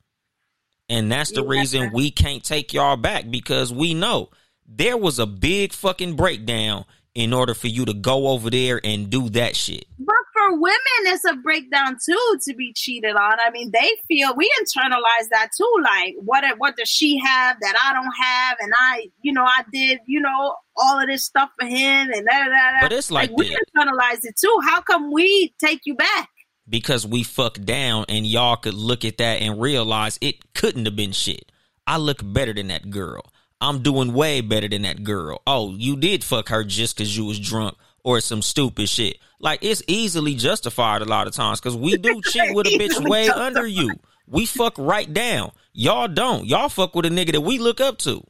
And 0.90 1.12
that's 1.12 1.32
the 1.32 1.44
Yeah. 1.44 1.50
reason 1.50 1.92
we 1.94 2.12
can't 2.12 2.44
take 2.44 2.74
y'all 2.74 2.96
back 2.98 3.30
because 3.30 3.72
we 3.74 3.94
know 3.94 4.30
there 4.66 4.98
was 4.98 5.20
a 5.20 5.26
big 5.26 5.74
fucking 5.74 6.16
breakdown 6.16 6.86
in 7.14 7.34
order 7.34 7.54
for 7.54 7.68
you 7.68 7.84
to 7.86 7.94
go 7.94 8.28
over 8.28 8.50
there 8.50 8.80
and 8.84 9.10
do 9.10 9.28
that 9.30 9.56
shit. 9.56 9.86
But 9.98 10.16
for 10.34 10.54
women, 10.60 10.78
it's 11.06 11.26
a 11.26 11.34
breakdown 11.34 11.98
too 12.06 12.38
to 12.44 12.54
be 12.56 12.74
cheated 12.76 13.16
on. 13.16 13.40
I 13.40 13.50
mean, 13.52 13.72
they 13.72 13.90
feel 14.08 14.36
we 14.36 14.50
internalize 14.62 15.28
that 15.32 15.50
too. 15.58 15.76
Like, 15.84 16.16
what 16.20 16.44
what 16.60 16.78
does 16.78 16.90
she 16.90 17.18
have 17.18 17.58
that 17.60 17.76
I 17.84 17.94
don't 17.94 18.14
have? 18.24 18.58
And 18.62 18.72
I, 18.78 19.08
you 19.24 19.34
know, 19.34 19.44
I 19.46 19.64
did, 19.74 20.00
you 20.06 20.22
know, 20.22 20.56
all 20.78 21.00
of 21.00 21.08
this 21.08 21.24
stuff 21.26 21.50
for 21.60 21.66
him, 21.68 22.10
and 22.12 22.26
da 22.26 22.40
da 22.40 22.46
da. 22.46 22.82
But 22.82 22.94
it's 22.94 23.12
like 23.12 23.32
we 23.36 23.50
that. 23.50 23.66
internalize 23.76 24.20
it 24.24 24.36
too. 24.40 24.60
How 24.64 24.82
come 24.82 25.12
we 25.12 25.54
take 25.60 25.82
you 25.86 25.96
back? 25.96 26.30
because 26.70 27.08
we 27.08 27.24
fucked 27.24 27.66
down 27.66 28.06
and 28.10 28.26
y'all 28.26 28.58
could 28.58 28.74
look 28.74 29.06
at 29.06 29.18
that 29.20 29.42
and 29.42 29.60
realize 29.62 30.18
it 30.22 30.54
couldn't 30.54 30.86
have 30.86 30.96
been 30.96 31.12
shit. 31.12 31.52
I 31.86 31.98
look 31.98 32.20
better 32.22 32.54
than 32.54 32.68
that 32.68 32.90
girl. 32.90 33.24
I'm 33.62 33.82
doing 33.82 34.14
way 34.14 34.42
better 34.42 34.68
than 34.68 34.82
that 34.84 35.04
girl. 35.04 35.42
Oh, 35.48 35.74
you 35.76 35.96
did 35.96 36.24
fuck 36.24 36.50
her 36.50 36.64
just 36.64 36.96
because 36.98 37.16
you 37.16 37.26
was 37.26 37.40
drunk 37.40 37.78
or 38.04 38.20
some 38.20 38.42
stupid 38.42 38.90
shit. 38.90 39.18
Like 39.40 39.60
it's 39.62 39.82
easily 39.88 40.36
justified 40.36 41.02
a 41.02 41.06
lot 41.06 41.28
of 41.28 41.34
times 41.34 41.60
because 41.60 41.78
we 41.78 41.98
do 41.98 42.22
cheat 42.26 42.54
with 42.54 42.68
a 42.68 42.78
bitch 42.78 43.08
way 43.10 43.28
justified. 43.28 43.46
under 43.48 43.66
you. 43.66 43.94
We 44.28 44.46
fuck 44.46 44.78
right 44.78 45.12
down. 45.12 45.52
Y'all 45.72 46.10
don't. 46.10 46.46
Y'all 46.46 46.70
fuck 46.70 46.96
with 46.96 47.06
a 47.06 47.10
nigga 47.10 47.32
that 47.32 47.42
we 47.42 47.60
look 47.60 47.80
up 47.80 47.98
to. 48.00 48.24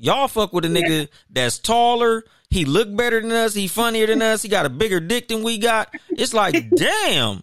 Y'all 0.00 0.28
fuck 0.28 0.52
with 0.52 0.64
a 0.64 0.68
nigga 0.68 1.08
that's 1.28 1.58
taller. 1.58 2.24
He 2.48 2.64
look 2.64 2.94
better 2.96 3.20
than 3.20 3.30
us. 3.32 3.54
He 3.54 3.68
funnier 3.68 4.06
than 4.06 4.22
us. 4.22 4.42
He 4.42 4.48
got 4.48 4.64
a 4.66 4.70
bigger 4.70 4.98
dick 4.98 5.28
than 5.28 5.42
we 5.42 5.58
got. 5.58 5.94
It's 6.08 6.32
like, 6.32 6.70
damn. 6.76 7.42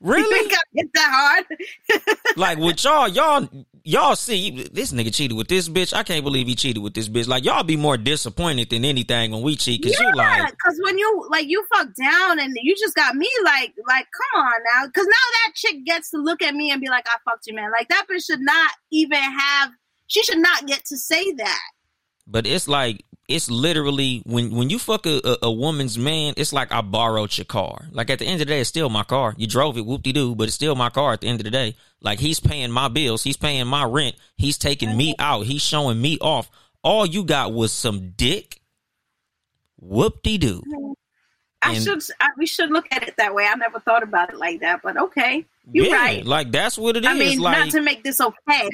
Really? 0.00 0.50
ain't 0.78 0.90
that 0.94 1.10
hard. 1.10 2.16
Like 2.36 2.58
with 2.58 2.84
y'all, 2.84 3.08
y'all, 3.08 3.48
y'all 3.82 4.14
see 4.14 4.68
this 4.70 4.92
nigga 4.92 5.14
cheated 5.14 5.38
with 5.38 5.48
this 5.48 5.70
bitch. 5.70 5.94
I 5.94 6.02
can't 6.02 6.22
believe 6.22 6.46
he 6.46 6.54
cheated 6.54 6.82
with 6.82 6.92
this 6.92 7.08
bitch. 7.08 7.26
Like 7.26 7.46
y'all 7.46 7.62
be 7.62 7.76
more 7.76 7.96
disappointed 7.96 8.68
than 8.68 8.84
anything 8.84 9.30
when 9.30 9.40
we 9.40 9.56
cheat 9.56 9.80
because 9.80 9.98
you 9.98 10.12
like, 10.14 10.50
because 10.50 10.78
when 10.84 10.98
you 10.98 11.26
like 11.30 11.46
you 11.48 11.64
fuck 11.74 11.88
down 11.94 12.38
and 12.38 12.54
you 12.60 12.74
just 12.78 12.94
got 12.94 13.16
me 13.16 13.30
like 13.42 13.72
like 13.88 14.06
come 14.34 14.42
on 14.42 14.52
now 14.74 14.86
because 14.86 15.06
now 15.06 15.12
that 15.12 15.54
chick 15.54 15.84
gets 15.86 16.10
to 16.10 16.18
look 16.18 16.42
at 16.42 16.54
me 16.54 16.70
and 16.70 16.80
be 16.80 16.90
like 16.90 17.06
I 17.08 17.16
fucked 17.24 17.46
you 17.46 17.54
man 17.54 17.70
like 17.72 17.88
that 17.88 18.04
bitch 18.10 18.26
should 18.26 18.40
not 18.40 18.70
even 18.92 19.18
have 19.18 19.70
she 20.06 20.22
should 20.22 20.38
not 20.38 20.66
get 20.66 20.84
to 20.86 20.96
say 20.96 21.32
that 21.32 21.60
but 22.26 22.46
it's 22.46 22.66
like 22.68 23.04
it's 23.28 23.50
literally 23.50 24.22
when 24.24 24.50
when 24.54 24.70
you 24.70 24.78
fuck 24.78 25.04
a, 25.06 25.20
a, 25.24 25.38
a 25.46 25.50
woman's 25.50 25.98
man, 25.98 26.34
it's 26.36 26.52
like 26.52 26.70
I 26.72 26.80
borrowed 26.80 27.36
your 27.36 27.44
car. 27.44 27.86
Like 27.90 28.08
at 28.08 28.20
the 28.20 28.24
end 28.24 28.34
of 28.34 28.38
the 28.40 28.44
day, 28.46 28.60
it's 28.60 28.68
still 28.68 28.88
my 28.88 29.02
car. 29.02 29.34
You 29.36 29.48
drove 29.48 29.76
it, 29.76 29.84
whoop 29.84 30.02
de 30.02 30.12
doo, 30.12 30.36
but 30.36 30.44
it's 30.44 30.54
still 30.54 30.76
my 30.76 30.90
car 30.90 31.12
at 31.12 31.22
the 31.22 31.26
end 31.28 31.40
of 31.40 31.44
the 31.44 31.50
day. 31.50 31.74
Like 32.00 32.20
he's 32.20 32.38
paying 32.38 32.70
my 32.70 32.86
bills, 32.88 33.24
he's 33.24 33.36
paying 33.36 33.66
my 33.66 33.82
rent, 33.84 34.14
he's 34.36 34.58
taking 34.58 34.96
me 34.96 35.16
out, 35.18 35.46
he's 35.46 35.62
showing 35.62 36.00
me 36.00 36.18
off. 36.20 36.48
All 36.84 37.04
you 37.04 37.24
got 37.24 37.52
was 37.52 37.72
some 37.72 38.10
dick. 38.10 38.60
Whoop 39.78 40.22
de 40.22 40.38
doo. 40.38 40.62
Mm-hmm. 40.66 40.92
I 41.62 41.74
And- 41.74 41.82
should 41.82 42.02
I, 42.20 42.28
we 42.38 42.46
should 42.46 42.70
look 42.70 42.86
at 42.92 43.02
it 43.08 43.14
that 43.18 43.34
way 43.34 43.46
I 43.46 43.54
never 43.56 43.80
thought 43.80 44.02
about 44.04 44.30
it 44.30 44.36
like 44.36 44.60
that 44.60 44.82
but 44.82 44.96
okay 44.96 45.44
you're 45.72 45.86
yeah, 45.86 45.94
right 45.96 46.24
like 46.24 46.52
that's 46.52 46.76
what 46.78 46.96
it 46.96 47.04
is. 47.04 47.10
I 47.10 47.14
mean 47.14 47.40
like 47.40 47.58
not 47.58 47.70
to 47.72 47.80
make 47.80 48.04
this 48.04 48.20
okay 48.20 48.68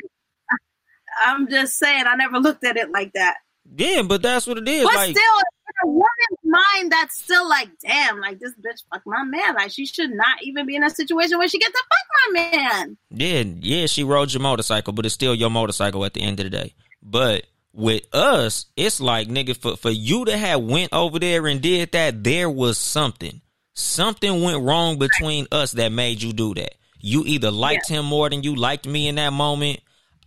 I'm 1.24 1.48
just 1.48 1.78
saying 1.78 2.04
I 2.06 2.16
never 2.16 2.38
looked 2.38 2.64
at 2.64 2.76
it 2.76 2.90
like 2.90 3.12
that 3.14 3.36
yeah, 3.76 4.02
but 4.02 4.22
that's 4.22 4.46
what 4.46 4.58
it 4.58 4.68
is. 4.68 4.84
but 4.84 4.94
like 4.94 5.10
still 5.10 5.38
in 5.38 5.88
a 5.88 5.88
woman's 5.88 6.44
mind 6.44 6.92
that's 6.92 7.22
still 7.22 7.48
like 7.48 7.68
damn 7.80 8.20
like 8.20 8.38
this 8.38 8.52
bitch 8.54 8.82
fuck 8.92 9.02
my 9.06 9.24
man 9.24 9.54
like 9.54 9.70
she 9.70 9.86
should 9.86 10.10
not 10.10 10.42
even 10.42 10.66
be 10.66 10.76
in 10.76 10.84
a 10.84 10.90
situation 10.90 11.38
where 11.38 11.48
she 11.48 11.58
gets 11.58 11.72
to 11.72 11.78
fuck 11.78 12.34
my 12.34 12.40
man 12.40 12.96
Yeah, 13.10 13.44
yeah, 13.60 13.86
she 13.86 14.04
rode 14.04 14.32
your 14.32 14.42
motorcycle, 14.42 14.92
but 14.92 15.06
it's 15.06 15.14
still 15.14 15.34
your 15.34 15.50
motorcycle 15.50 16.04
at 16.04 16.14
the 16.14 16.22
end 16.22 16.40
of 16.40 16.44
the 16.44 16.50
day. 16.50 16.74
But 17.02 17.46
with 17.72 18.02
us, 18.12 18.66
it's 18.76 19.00
like 19.00 19.28
nigga, 19.28 19.56
for 19.56 19.76
for 19.76 19.90
you 19.90 20.24
to 20.26 20.36
have 20.36 20.60
went 20.62 20.92
over 20.92 21.18
there 21.18 21.46
and 21.46 21.60
did 21.60 21.92
that, 21.92 22.22
there 22.24 22.50
was 22.50 22.78
something. 22.78 23.40
Something 23.74 24.42
went 24.42 24.62
wrong 24.62 24.98
between 24.98 25.46
us 25.50 25.72
that 25.72 25.92
made 25.92 26.20
you 26.20 26.34
do 26.34 26.52
that. 26.54 26.74
You 27.00 27.24
either 27.24 27.50
liked 27.50 27.88
him 27.88 28.04
more 28.04 28.28
than 28.28 28.42
you 28.42 28.54
liked 28.54 28.86
me 28.86 29.08
in 29.08 29.14
that 29.14 29.32
moment. 29.32 29.80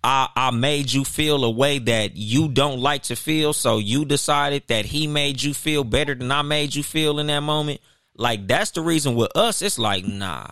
I, 0.07 0.29
I 0.35 0.51
made 0.51 0.93
you 0.93 1.03
feel 1.03 1.43
a 1.43 1.49
way 1.49 1.79
that 1.79 2.15
you 2.15 2.47
don't 2.47 2.79
like 2.79 3.03
to 3.03 3.15
feel, 3.15 3.53
so 3.53 3.79
you 3.79 4.05
decided 4.05 4.67
that 4.67 4.85
he 4.85 5.07
made 5.07 5.41
you 5.41 5.55
feel 5.55 5.83
better 5.83 6.13
than 6.13 6.31
I 6.31 6.43
made 6.43 6.75
you 6.75 6.83
feel 6.83 7.17
in 7.17 7.25
that 7.25 7.39
moment. 7.39 7.81
Like 8.15 8.47
that's 8.47 8.69
the 8.69 8.81
reason 8.81 9.15
with 9.15 9.35
us, 9.35 9.63
it's 9.63 9.79
like, 9.79 10.05
nah. 10.05 10.45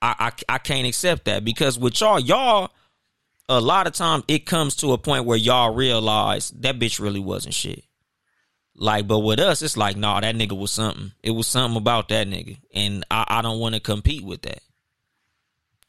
I, 0.00 0.14
I 0.48 0.54
I 0.54 0.58
can't 0.58 0.86
accept 0.86 1.24
that 1.24 1.44
because 1.44 1.80
with 1.80 2.00
y'all, 2.00 2.20
y'all, 2.20 2.70
a 3.48 3.60
lot 3.60 3.88
of 3.88 3.92
time 3.92 4.22
it 4.28 4.46
comes 4.46 4.76
to 4.76 4.92
a 4.92 4.98
point 4.98 5.24
where 5.24 5.36
y'all 5.36 5.74
realize 5.74 6.50
that 6.50 6.78
bitch 6.78 7.00
really 7.00 7.20
wasn't 7.20 7.54
shit. 7.54 7.82
Like, 8.76 9.08
but 9.08 9.18
with 9.18 9.40
us, 9.40 9.62
it's 9.62 9.76
like, 9.76 9.96
nah, 9.96 10.20
that 10.20 10.36
nigga 10.36 10.56
was 10.56 10.70
something. 10.70 11.10
It 11.24 11.32
was 11.32 11.48
something 11.48 11.76
about 11.76 12.08
that 12.10 12.28
nigga, 12.28 12.56
and 12.72 13.04
I, 13.10 13.24
I 13.26 13.42
don't 13.42 13.58
want 13.58 13.74
to 13.74 13.80
compete 13.80 14.24
with 14.24 14.42
that. 14.42 14.62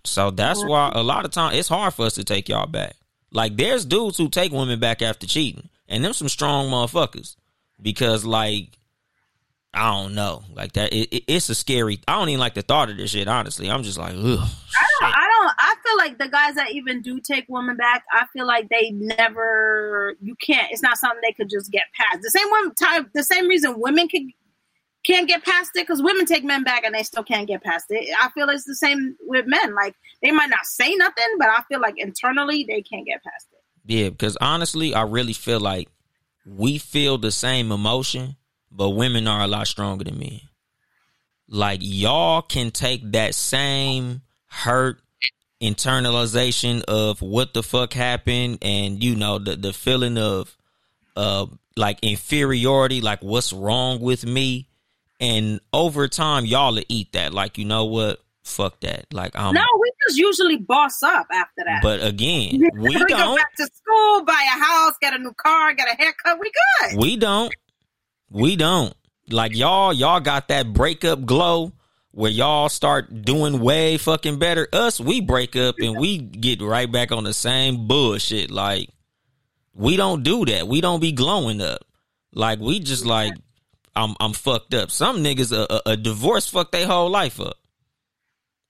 So 0.03 0.31
that's 0.31 0.63
why 0.63 0.91
a 0.93 1.03
lot 1.03 1.25
of 1.25 1.31
time 1.31 1.53
it's 1.53 1.67
hard 1.67 1.93
for 1.93 2.05
us 2.05 2.15
to 2.15 2.23
take 2.23 2.49
y'all 2.49 2.67
back. 2.67 2.95
Like, 3.31 3.55
there's 3.55 3.85
dudes 3.85 4.17
who 4.17 4.29
take 4.29 4.51
women 4.51 4.79
back 4.79 5.01
after 5.01 5.25
cheating, 5.25 5.69
and 5.87 6.03
them 6.03 6.13
some 6.13 6.29
strong 6.29 6.69
motherfuckers 6.69 7.35
because 7.81 8.25
like 8.25 8.77
I 9.73 9.89
don't 9.91 10.15
know, 10.15 10.43
like 10.53 10.73
that. 10.73 10.91
It, 10.91 11.15
it, 11.15 11.23
it's 11.27 11.47
a 11.47 11.55
scary. 11.55 11.99
I 12.05 12.19
don't 12.19 12.27
even 12.27 12.41
like 12.41 12.55
the 12.55 12.61
thought 12.61 12.89
of 12.89 12.97
this 12.97 13.11
shit. 13.11 13.29
Honestly, 13.29 13.69
I'm 13.71 13.83
just 13.83 13.97
like, 13.97 14.13
ugh. 14.13 14.19
I 14.19 14.87
don't. 14.99 15.13
I 15.13 15.27
don't. 15.29 15.53
I 15.57 15.75
feel 15.85 15.97
like 15.97 16.17
the 16.17 16.27
guys 16.27 16.55
that 16.55 16.71
even 16.71 17.01
do 17.01 17.21
take 17.21 17.45
women 17.47 17.77
back, 17.77 18.03
I 18.11 18.25
feel 18.33 18.45
like 18.45 18.67
they 18.67 18.91
never. 18.91 20.17
You 20.21 20.35
can't. 20.35 20.69
It's 20.71 20.83
not 20.83 20.97
something 20.97 21.21
they 21.23 21.31
could 21.31 21.49
just 21.49 21.71
get 21.71 21.83
past. 21.97 22.21
The 22.21 22.31
same 22.31 22.49
one 22.49 22.75
time. 22.75 23.09
The 23.13 23.23
same 23.23 23.47
reason 23.47 23.79
women 23.79 24.09
can 24.09 24.33
can't 25.05 25.27
get 25.27 25.43
past 25.43 25.71
it 25.75 25.87
because 25.87 26.01
women 26.01 26.25
take 26.25 26.43
men 26.43 26.63
back 26.63 26.83
and 26.83 26.93
they 26.93 27.03
still 27.03 27.23
can't 27.23 27.47
get 27.47 27.63
past 27.63 27.85
it. 27.89 28.15
I 28.21 28.29
feel 28.29 28.49
it's 28.49 28.65
the 28.65 28.75
same 28.75 29.15
with 29.21 29.45
men. 29.47 29.73
Like 29.73 29.95
they 30.21 30.31
might 30.31 30.49
not 30.49 30.65
say 30.65 30.95
nothing, 30.95 31.35
but 31.39 31.49
I 31.49 31.61
feel 31.69 31.79
like 31.79 31.95
internally 31.97 32.65
they 32.67 32.81
can't 32.81 33.05
get 33.05 33.23
past 33.23 33.47
it. 33.51 33.59
Yeah, 33.85 34.09
because 34.09 34.37
honestly, 34.39 34.93
I 34.93 35.03
really 35.03 35.33
feel 35.33 35.59
like 35.59 35.89
we 36.45 36.77
feel 36.77 37.17
the 37.17 37.31
same 37.31 37.71
emotion 37.71 38.35
but 38.71 38.91
women 38.91 39.27
are 39.27 39.41
a 39.41 39.47
lot 39.47 39.67
stronger 39.67 40.05
than 40.05 40.17
men. 40.17 40.41
Like 41.47 41.79
y'all 41.81 42.41
can 42.41 42.71
take 42.71 43.11
that 43.11 43.35
same 43.35 44.21
hurt 44.45 45.01
internalization 45.61 46.83
of 46.85 47.21
what 47.21 47.53
the 47.53 47.61
fuck 47.61 47.93
happened 47.93 48.59
and 48.61 49.03
you 49.03 49.15
know 49.15 49.37
the 49.37 49.55
the 49.55 49.71
feeling 49.71 50.17
of 50.17 50.57
uh 51.15 51.45
like 51.75 51.99
inferiority 52.01 52.99
like 52.99 53.21
what's 53.21 53.53
wrong 53.53 53.99
with 53.99 54.25
me 54.25 54.67
and 55.21 55.61
over 55.71 56.07
time 56.07 56.45
y'all 56.45 56.73
will 56.73 56.83
eat 56.89 57.13
that 57.13 57.33
like 57.33 57.57
you 57.57 57.63
know 57.63 57.85
what 57.85 58.19
fuck 58.43 58.79
that 58.81 59.05
like 59.13 59.31
I'm 59.35 59.53
No, 59.53 59.63
we 59.79 59.91
just 60.07 60.19
usually 60.19 60.57
boss 60.57 61.01
up 61.03 61.27
after 61.31 61.63
that. 61.65 61.81
but 61.81 62.03
again 62.03 62.59
we 62.75 62.89
we 62.89 62.95
don't 62.95 63.07
go 63.07 63.35
back 63.35 63.55
to 63.55 63.69
school, 63.73 64.25
buy 64.25 64.33
a 64.33 64.59
house, 64.59 64.93
get 64.99 65.13
a 65.13 65.19
new 65.19 65.33
car, 65.33 65.73
get 65.73 65.87
a 65.87 65.95
haircut. 65.95 66.39
We 66.39 66.51
good. 66.51 66.97
We 66.99 67.15
don't. 67.17 67.53
We 68.29 68.55
don't. 68.55 68.93
Like 69.29 69.55
y'all, 69.55 69.93
y'all 69.93 70.19
got 70.19 70.47
that 70.49 70.73
breakup 70.73 71.25
glow 71.25 71.71
where 72.11 72.31
y'all 72.31 72.67
start 72.67 73.23
doing 73.23 73.59
way 73.59 73.97
fucking 73.97 74.39
better. 74.39 74.67
Us, 74.73 74.99
we 74.99 75.21
break 75.21 75.55
up 75.55 75.75
and 75.79 75.97
we 75.97 76.17
get 76.17 76.61
right 76.61 76.91
back 76.91 77.11
on 77.11 77.23
the 77.23 77.33
same 77.33 77.87
bullshit. 77.87 78.51
Like 78.51 78.89
we 79.73 79.95
don't 79.97 80.23
do 80.23 80.45
that. 80.45 80.67
We 80.67 80.81
don't 80.81 80.99
be 80.99 81.11
glowing 81.11 81.61
up. 81.61 81.85
Like 82.33 82.59
we 82.59 82.79
just 82.79 83.05
like 83.05 83.33
I'm 83.95 84.15
I'm 84.19 84.33
fucked 84.33 84.73
up. 84.73 84.91
Some 84.91 85.23
niggas 85.23 85.51
a, 85.51 85.73
a, 85.73 85.91
a 85.91 85.97
divorce 85.97 86.47
fuck 86.47 86.71
their 86.71 86.87
whole 86.87 87.09
life 87.09 87.39
up. 87.39 87.57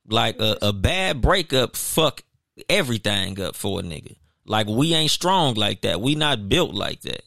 Like 0.07 0.39
a, 0.39 0.57
a 0.61 0.73
bad 0.73 1.21
breakup 1.21 1.75
fuck 1.75 2.23
everything 2.69 3.39
up 3.39 3.55
for 3.55 3.79
a 3.79 3.83
nigga. 3.83 4.15
Like 4.45 4.67
we 4.67 4.93
ain't 4.93 5.11
strong 5.11 5.53
like 5.55 5.81
that. 5.81 6.01
We 6.01 6.15
not 6.15 6.49
built 6.49 6.73
like 6.73 7.01
that. 7.01 7.23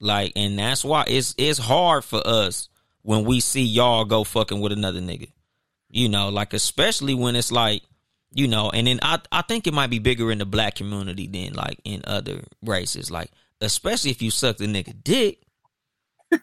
Like, 0.00 0.32
and 0.34 0.58
that's 0.58 0.84
why 0.84 1.04
it's 1.06 1.34
it's 1.38 1.60
hard 1.60 2.04
for 2.04 2.20
us 2.26 2.68
when 3.02 3.24
we 3.24 3.38
see 3.38 3.62
y'all 3.62 4.04
go 4.04 4.24
fucking 4.24 4.60
with 4.60 4.72
another 4.72 5.00
nigga. 5.00 5.30
You 5.90 6.08
know, 6.08 6.28
like 6.28 6.54
especially 6.54 7.14
when 7.14 7.36
it's 7.36 7.52
like, 7.52 7.82
you 8.32 8.48
know, 8.48 8.70
and 8.70 8.88
then 8.88 8.98
I 9.00 9.20
I 9.30 9.42
think 9.42 9.66
it 9.68 9.74
might 9.74 9.90
be 9.90 10.00
bigger 10.00 10.32
in 10.32 10.38
the 10.38 10.46
black 10.46 10.74
community 10.74 11.28
than 11.28 11.52
like 11.52 11.78
in 11.84 12.02
other 12.04 12.40
races. 12.62 13.12
Like, 13.12 13.30
especially 13.60 14.10
if 14.10 14.20
you 14.20 14.32
suck 14.32 14.56
the 14.56 14.66
nigga 14.66 14.92
dick. 15.04 15.38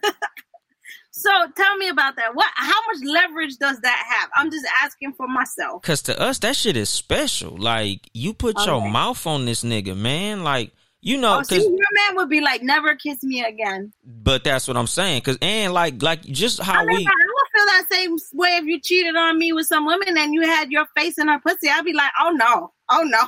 So 1.12 1.30
tell 1.56 1.76
me 1.78 1.90
about 1.90 2.16
that. 2.18 2.36
What? 2.36 2.48
How 2.56 2.80
much 2.88 3.04
leverage 3.04 3.58
does 3.58 3.80
that 3.82 4.04
have? 4.16 4.30
I'm 4.36 4.52
just 4.52 4.66
asking 4.84 5.14
for 5.14 5.28
myself. 5.28 5.82
Cause 5.82 6.02
to 6.04 6.20
us 6.20 6.40
that 6.40 6.56
shit 6.56 6.78
is 6.78 6.90
special. 6.90 7.58
Like 7.58 8.10
you 8.14 8.34
put 8.34 8.56
oh, 8.58 8.66
your 8.66 8.90
mouth 8.90 9.26
on 9.28 9.46
this 9.46 9.64
nigga, 9.64 9.98
man. 9.98 10.44
Like 10.44 10.72
you 11.02 11.18
know, 11.18 11.40
Oh, 11.40 11.44
see, 11.44 11.62
your 11.62 11.72
man 11.72 12.16
would 12.18 12.30
be 12.30 12.42
like, 12.42 12.62
"Never 12.62 12.94
kiss 12.96 13.24
me 13.24 13.44
again." 13.44 13.94
but 14.06 14.44
that's 14.44 14.68
what 14.68 14.76
I'm 14.78 14.88
saying. 14.88 15.22
Cause 15.22 15.38
and 15.42 15.74
like 15.74 16.02
like 16.04 16.22
just 16.24 16.62
how 16.62 16.82
I 16.82 16.86
mean, 16.86 16.98
we 16.98 17.06
I 17.06 17.10
would 17.10 17.50
feel 17.56 17.66
that 17.66 17.86
same 17.90 18.18
way 18.34 18.50
if 18.58 18.66
you 18.66 18.80
cheated 18.82 19.16
on 19.16 19.38
me 19.40 19.54
with 19.54 19.66
some 19.66 19.86
women 19.86 20.18
and 20.18 20.34
you 20.34 20.42
had 20.42 20.72
your 20.72 20.86
face 20.98 21.18
in 21.18 21.28
her 21.28 21.40
pussy. 21.40 21.70
I'd 21.70 21.86
be 21.86 21.94
like, 21.94 22.12
"Oh 22.22 22.32
no, 22.32 22.74
oh 22.90 23.04
no, 23.04 23.22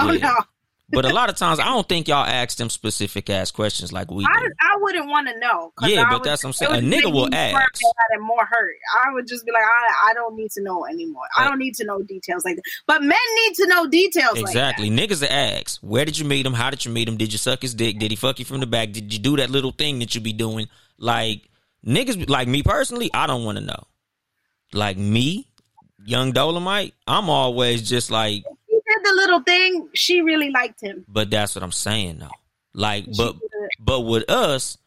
oh 0.00 0.12
Yeah. 0.12 0.28
no." 0.28 0.34
But 0.92 1.04
a 1.04 1.12
lot 1.12 1.30
of 1.30 1.36
times 1.36 1.60
I 1.60 1.66
don't 1.66 1.88
think 1.88 2.08
y'all 2.08 2.24
ask 2.24 2.56
them 2.56 2.68
specific 2.68 3.30
ass 3.30 3.50
questions 3.50 3.92
like 3.92 4.10
we 4.10 4.24
do. 4.24 4.30
I, 4.30 4.46
I 4.60 4.76
wouldn't 4.80 5.06
want 5.06 5.28
to 5.28 5.38
know. 5.38 5.72
Yeah, 5.82 6.02
I 6.02 6.04
but 6.04 6.12
would- 6.12 6.24
that's 6.24 6.42
what 6.42 6.48
I'm 6.48 6.52
saying. 6.54 6.72
A 6.72 6.96
nigga 6.96 7.12
will 7.12 7.32
ask. 7.34 7.52
more 7.52 7.60
mad 7.60 8.16
and 8.16 8.22
more 8.22 8.44
hurt. 8.44 8.74
I 9.04 9.12
would 9.12 9.26
just 9.26 9.44
be 9.46 9.52
like, 9.52 9.62
I, 9.62 10.10
I 10.10 10.14
don't 10.14 10.36
need 10.36 10.50
to 10.52 10.62
know 10.62 10.86
anymore. 10.86 11.24
I 11.36 11.44
don't 11.48 11.58
need 11.58 11.74
to 11.76 11.84
know 11.84 12.02
details 12.02 12.44
like 12.44 12.56
that. 12.56 12.62
But 12.86 13.02
men 13.02 13.18
need 13.36 13.54
to 13.56 13.66
know 13.68 13.86
details 13.86 14.38
Exactly. 14.38 14.90
Niggas 14.90 15.20
that 15.20 15.32
ask, 15.32 15.80
where 15.80 16.04
did 16.04 16.18
you 16.18 16.24
meet 16.24 16.44
him? 16.44 16.52
How 16.54 16.70
did 16.70 16.84
you 16.84 16.90
meet 16.90 17.08
him? 17.08 17.16
Did 17.16 17.32
you 17.32 17.38
suck 17.38 17.62
his 17.62 17.74
dick? 17.74 17.98
Did 17.98 18.10
he 18.10 18.16
fuck 18.16 18.38
you 18.38 18.44
from 18.44 18.60
the 18.60 18.66
back? 18.66 18.92
Did 18.92 19.12
you 19.12 19.18
do 19.18 19.36
that 19.36 19.50
little 19.50 19.72
thing 19.72 19.98
that 20.00 20.14
you 20.14 20.20
be 20.20 20.32
doing? 20.32 20.68
Like 20.98 21.48
niggas, 21.86 22.28
like 22.28 22.48
me 22.48 22.62
personally, 22.62 23.10
I 23.14 23.26
don't 23.26 23.44
want 23.44 23.58
to 23.58 23.64
know. 23.64 23.84
Like 24.72 24.96
me, 24.96 25.46
Yung 26.06 26.32
Dolemite, 26.32 26.92
I'm 27.06 27.28
always 27.28 27.88
just 27.88 28.10
like, 28.10 28.44
like 29.04 29.04
that. 29.04 29.08
He 29.08 29.10
did 29.10 29.10
the 29.10 29.16
little 29.16 29.40
thing. 29.42 29.88
She 29.94 30.20
really 30.20 30.50
liked 30.50 30.80
him. 30.80 31.04
but 31.08 31.30
that's 31.30 31.54
what 31.54 31.62
I'm 31.64 31.72
saying 31.72 32.18
though. 32.18 32.28
Like, 32.74 33.04
She 33.04 33.12
but 33.16 33.32
did 33.32 33.70
but 33.78 34.00
with 34.00 34.30
us, 34.30 34.78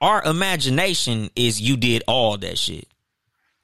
our 0.00 0.22
imagination 0.22 1.30
is 1.36 1.60
you 1.60 1.76
did 1.76 2.02
all 2.06 2.36
that 2.38 2.58
shit. 2.58 2.88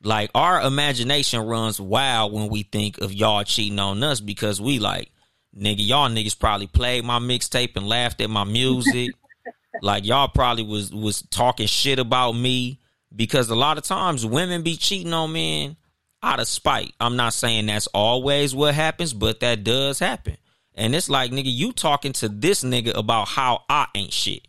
Like 0.02 0.30
our 0.34 0.62
imagination 0.62 1.40
runs 1.42 1.78
wild 1.80 2.32
when 2.32 2.48
we 2.48 2.62
think 2.62 2.98
of 3.00 3.12
y'all 3.12 3.44
cheating 3.44 3.78
on 3.78 4.02
us 4.02 4.20
because 4.20 4.60
we 4.60 4.78
like, 4.78 5.10
nigga, 5.56 5.86
y'all 5.86 6.08
niggas 6.08 6.38
probably 6.38 6.66
played 6.66 7.04
my 7.04 7.18
mixtape 7.18 7.76
and 7.76 7.86
laughed 7.86 8.20
at 8.22 8.30
my 8.30 8.44
music. 8.44 9.10
like 9.82 10.06
y'all 10.06 10.28
probably 10.28 10.64
was 10.64 10.90
was 10.92 11.22
talking 11.22 11.66
shit 11.66 11.98
about 11.98 12.32
me 12.32 12.78
because 13.14 13.50
a 13.50 13.54
lot 13.54 13.76
of 13.76 13.84
times 13.84 14.24
women 14.24 14.62
be 14.62 14.76
cheating 14.76 15.12
on 15.12 15.32
men 15.32 15.76
out 16.22 16.40
of 16.40 16.48
spite. 16.48 16.94
I'm 17.00 17.16
not 17.16 17.32
saying 17.34 17.66
that's 17.66 17.86
always 17.88 18.54
what 18.54 18.74
happens, 18.74 19.12
but 19.12 19.40
that 19.40 19.64
does 19.64 19.98
happen. 19.98 20.36
And 20.74 20.94
it's 20.94 21.08
like, 21.10 21.30
nigga, 21.30 21.52
you 21.52 21.72
talking 21.72 22.12
to 22.14 22.28
this 22.28 22.62
nigga 22.62 22.96
about 22.96 23.28
how 23.28 23.64
I 23.68 23.86
ain't 23.94 24.12
shit. 24.12 24.46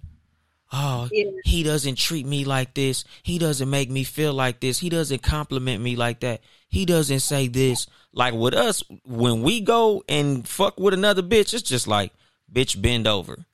Oh, 0.73 1.09
Yeah. 1.11 1.25
he 1.43 1.63
doesn't 1.63 1.97
treat 1.97 2.25
me 2.25 2.45
like 2.45 2.73
this. 2.75 3.03
He 3.23 3.37
doesn't 3.37 3.69
make 3.69 3.89
me 3.89 4.03
feel 4.05 4.33
like 4.33 4.61
this. 4.61 4.79
He 4.79 4.87
doesn't 4.89 5.21
compliment 5.21 5.83
me 5.83 5.95
like 5.97 6.21
that. 6.21 6.41
He 6.69 6.85
doesn't 6.85 7.19
say 7.19 7.47
this. 7.47 7.87
Like 8.13 8.33
with 8.33 8.53
us, 8.53 8.81
when 9.03 9.41
we 9.41 9.59
go 9.59 10.03
and 10.07 10.47
fuck 10.47 10.79
with 10.79 10.93
another 10.93 11.21
bitch, 11.23 11.53
it's 11.53 11.61
just 11.63 11.87
like, 11.87 12.13
bitch, 12.51 12.81
bend 12.81 13.07
over. 13.07 13.45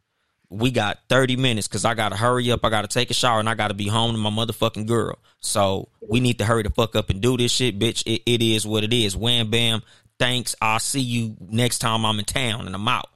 We 0.50 0.72
got 0.72 1.00
30 1.10 1.36
minutes 1.36 1.68
because 1.68 1.84
I 1.84 1.93
got 1.93 2.10
to 2.10 2.16
hurry 2.16 2.52
up. 2.52 2.64
I 2.64 2.70
got 2.70 2.84
to 2.84 2.88
take 2.88 3.12
a 3.12 3.14
shower 3.14 3.39
and 3.39 3.50
I 3.50 3.56
got 3.56 3.68
to 3.68 3.74
be 3.74 3.88
home 3.88 4.14
to 4.14 4.18
my 4.18 4.30
motherfucking 4.30 4.88
girl. 4.88 5.20
So 5.39 5.89
we 6.02 6.20
need 6.20 6.39
to 6.39 6.45
hurry 6.45 6.64
the 6.64 6.70
fuck 6.70 6.95
up 6.95 7.10
and 7.10 7.22
do 7.22 7.36
this 7.36 7.52
shit, 7.52 7.78
bitch. 7.78 8.04
It, 8.06 8.22
it 8.26 8.41
is 8.41 8.66
what 8.66 8.84
it 8.84 8.93
is. 8.93 9.16
Wham, 9.16 9.50
bam. 9.50 9.82
Thanks. 10.20 10.56
I'll 10.62 10.80
see 10.80 11.02
you 11.02 11.36
next 11.39 11.80
time 11.80 12.06
I'm 12.06 12.20
in 12.20 12.26
town 12.26 12.66
and 12.66 12.76
I'm 12.76 12.88
out. 12.88 13.10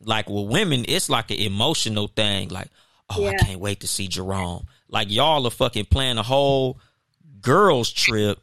Like 0.00 0.28
with 0.28 0.48
women, 0.48 0.84
it's 0.88 1.08
like 1.08 1.30
an 1.30 1.38
emotional 1.38 2.08
thing. 2.08 2.48
Like, 2.48 2.68
oh, 3.10 3.26
I 3.26 3.34
can't 3.34 3.60
wait 3.60 3.80
to 3.80 3.88
see 3.88 4.08
Jerome. 4.08 4.66
Like 4.88 5.10
y'all 5.10 5.46
are 5.46 5.50
fucking 5.50 5.86
planning 5.86 6.18
a 6.18 6.22
whole 6.22 6.80
girls 7.40 7.90
trip 7.90 8.38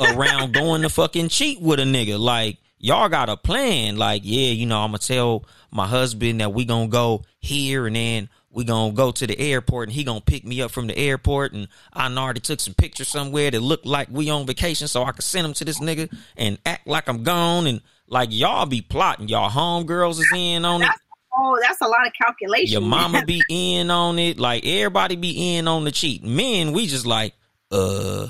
around 0.00 0.52
going 0.54 0.82
to 0.82 0.88
fucking 0.88 1.28
cheat 1.28 1.60
with 1.60 1.78
a 1.78 1.84
nigga. 1.84 2.18
Like 2.18 2.58
y'all 2.78 3.08
got 3.08 3.28
a 3.28 3.36
plan. 3.36 3.96
Like 3.96 4.22
yeah, 4.24 4.50
you 4.50 4.66
know 4.66 4.80
I'm 4.80 4.90
gonna 4.90 4.98
tell 4.98 5.44
my 5.70 5.86
husband 5.86 6.40
that 6.40 6.52
we 6.52 6.64
gonna 6.64 6.88
go 6.88 7.22
here 7.38 7.86
and 7.86 7.96
then 7.96 8.28
we 8.50 8.64
gonna 8.64 8.92
go 8.92 9.12
to 9.12 9.26
the 9.26 9.38
airport 9.38 9.88
and 9.88 9.94
he 9.94 10.04
gonna 10.04 10.20
pick 10.20 10.44
me 10.44 10.60
up 10.62 10.70
from 10.70 10.86
the 10.86 10.96
airport 10.96 11.52
and 11.52 11.68
I 11.92 12.12
already 12.12 12.40
took 12.40 12.60
some 12.60 12.74
pictures 12.74 13.08
somewhere 13.08 13.50
that 13.50 13.60
look 13.60 13.82
like 13.84 14.08
we 14.10 14.30
on 14.30 14.46
vacation 14.46 14.88
so 14.88 15.04
I 15.04 15.12
can 15.12 15.22
send 15.22 15.44
them 15.44 15.54
to 15.54 15.64
this 15.64 15.80
nigga 15.80 16.12
and 16.36 16.58
act 16.66 16.86
like 16.86 17.08
I'm 17.08 17.22
gone 17.22 17.66
and 17.66 17.80
like 18.08 18.30
y'all 18.32 18.66
be 18.66 18.82
plotting. 18.82 19.28
Y'all 19.28 19.50
homegirls 19.50 20.18
is 20.18 20.30
in 20.34 20.64
on 20.64 20.82
it. 20.82 20.88
Oh, 21.32 21.56
that's 21.62 21.80
a 21.80 21.86
lot 21.86 22.06
of 22.06 22.12
calculation. 22.20 22.72
Your 22.72 22.80
mama 22.80 23.24
be 23.26 23.42
in 23.48 23.90
on 23.90 24.18
it. 24.18 24.38
Like 24.38 24.66
everybody 24.66 25.16
be 25.16 25.56
in 25.56 25.68
on 25.68 25.84
the 25.84 25.92
cheat. 25.92 26.24
Men, 26.24 26.72
we 26.72 26.86
just 26.86 27.06
like, 27.06 27.34
uh, 27.70 28.26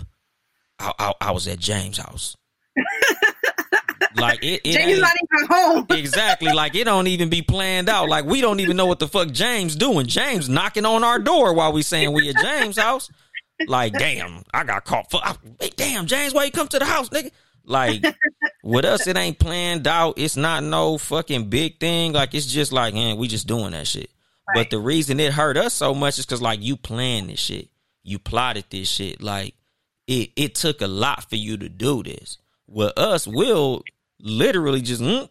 I, 0.79 0.93
I, 0.99 1.13
I 1.21 1.31
was 1.31 1.49
at 1.49 1.59
James' 1.59 1.97
house. 1.97 2.37
Like 4.21 4.45
it, 4.45 4.61
it 4.65 4.73
James 4.73 4.93
ain't- 4.93 5.01
not 5.01 5.13
even 5.23 5.47
home. 5.49 5.87
exactly. 5.99 6.53
Like 6.53 6.75
it 6.75 6.85
don't 6.85 7.07
even 7.07 7.29
be 7.29 7.43
planned 7.43 7.89
out. 7.89 8.09
Like 8.09 8.25
we 8.25 8.41
don't 8.41 8.61
even 8.61 8.77
know 8.77 8.87
what 8.87 8.99
the 8.99 9.09
fuck 9.09 9.31
James 9.31 9.77
doing. 9.77 10.07
James 10.07 10.49
knocking 10.49 10.85
on 10.87 11.05
our 11.05 11.19
door 11.19 11.53
while 11.55 11.73
we 11.73 11.83
saying 11.83 12.13
we 12.13 12.29
at 12.29 12.37
James' 12.37 12.79
house. 12.79 13.11
Like 13.67 13.93
damn, 13.93 14.43
I 14.55 14.65
got 14.65 14.85
caught. 14.85 15.11
For, 15.11 15.21
hey, 15.61 15.71
damn, 15.77 16.07
James, 16.07 16.33
why 16.33 16.45
you 16.45 16.51
come 16.51 16.69
to 16.69 16.79
the 16.79 16.85
house, 16.87 17.09
nigga? 17.11 17.31
Like 17.65 18.03
with 18.65 18.85
us, 18.85 19.07
it 19.07 19.17
ain't 19.17 19.39
planned 19.39 19.87
out. 19.87 20.15
It's 20.17 20.37
not 20.37 20.65
no 20.65 20.99
fucking 20.99 21.51
big 21.51 21.79
thing. 21.79 22.13
Like 22.13 22.35
it's 22.35 22.47
just 22.47 22.73
like, 22.73 22.95
man, 22.95 23.17
we 23.19 23.29
just 23.29 23.47
doing 23.47 23.73
that 23.73 23.87
shit. 23.87 24.11
But 24.55 24.71
the 24.71 24.79
reason 24.81 25.21
it 25.21 25.33
hurt 25.33 25.57
us 25.57 25.75
so 25.75 25.95
much 25.95 26.19
is 26.19 26.27
because 26.27 26.43
like 26.43 26.61
you 26.63 26.77
planned 26.77 27.29
this 27.29 27.39
shit, 27.39 27.69
you 28.03 28.19
plotted 28.19 28.65
this 28.71 28.89
shit. 28.89 29.23
Like 29.23 29.55
it, 30.09 30.31
it 30.35 30.55
took 30.57 30.81
a 30.81 30.89
lot 30.89 31.29
for 31.29 31.37
you 31.37 31.57
to 31.59 31.69
do 31.69 32.03
this. 32.03 32.39
With 32.67 32.97
us, 32.99 33.27
we'll 33.27 33.83
literally 34.23 34.81
just, 34.81 35.03
mm, 35.03 35.29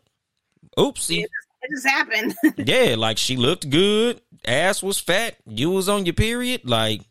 oopsie. 0.77 1.23
It 1.23 1.29
just, 1.29 1.47
it 1.61 1.69
just 1.71 1.87
happened. 1.87 2.35
yeah, 2.57 2.95
like 2.97 3.17
she 3.17 3.35
looked 3.35 3.69
good, 3.69 4.21
ass 4.45 4.81
was 4.83 4.99
fat, 4.99 5.35
you 5.45 5.71
was 5.71 5.89
on 5.89 6.05
your 6.05 6.13
period. 6.13 6.67
Like, 6.67 7.01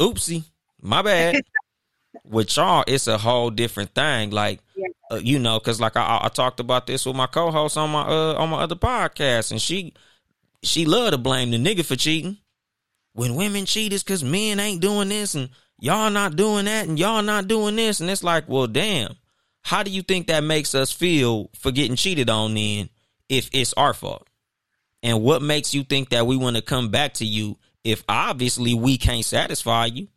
oopsie, 0.00 0.44
my 0.80 1.02
bad. 1.02 1.40
with 2.24 2.56
y'all, 2.56 2.84
it's 2.86 3.06
a 3.06 3.18
whole 3.18 3.50
different 3.50 3.94
thing. 3.94 4.30
Like, 4.30 4.60
yeah. 4.76 4.88
uh, 5.10 5.16
you 5.16 5.38
know, 5.38 5.58
because 5.58 5.80
like 5.80 5.96
I, 5.96 6.20
I, 6.22 6.28
talked 6.28 6.60
about 6.60 6.86
this 6.86 7.06
with 7.06 7.16
my 7.16 7.26
co-host 7.26 7.76
on 7.76 7.90
my 7.90 8.02
uh, 8.02 8.34
on 8.34 8.50
my 8.50 8.60
other 8.60 8.76
podcast, 8.76 9.50
and 9.50 9.60
she 9.60 9.94
she 10.62 10.84
love 10.84 11.12
to 11.12 11.18
blame 11.18 11.50
the 11.50 11.58
nigga 11.58 11.84
for 11.84 11.96
cheating. 11.96 12.38
When 13.12 13.34
women 13.34 13.66
cheat, 13.66 13.92
it's 13.92 14.02
because 14.02 14.22
men 14.22 14.60
ain't 14.60 14.80
doing 14.80 15.08
this, 15.08 15.34
and 15.34 15.50
y'all 15.78 16.10
not 16.10 16.36
doing 16.36 16.66
that, 16.66 16.86
and 16.88 16.98
y'all 16.98 17.22
not 17.22 17.48
doing 17.48 17.76
this, 17.76 18.00
and 18.00 18.08
it's 18.08 18.24
like, 18.24 18.48
well, 18.48 18.66
damn. 18.66 19.16
How 19.62 19.82
do 19.82 19.90
you 19.90 20.02
think 20.02 20.26
that 20.28 20.44
makes 20.44 20.74
us 20.74 20.90
feel 20.90 21.50
for 21.54 21.70
getting 21.70 21.96
cheated 21.96 22.30
on 22.30 22.54
then 22.54 22.88
if 23.28 23.50
it's 23.52 23.72
our 23.74 23.94
fault? 23.94 24.26
And 25.02 25.22
what 25.22 25.42
makes 25.42 25.74
you 25.74 25.82
think 25.82 26.10
that 26.10 26.26
we 26.26 26.36
want 26.36 26.56
to 26.56 26.62
come 26.62 26.88
back 26.88 27.14
to 27.14 27.24
you 27.24 27.56
if 27.84 28.04
obviously 28.08 28.74
we 28.74 28.98
can't 28.98 29.24
satisfy 29.24 29.86
you? 29.86 30.08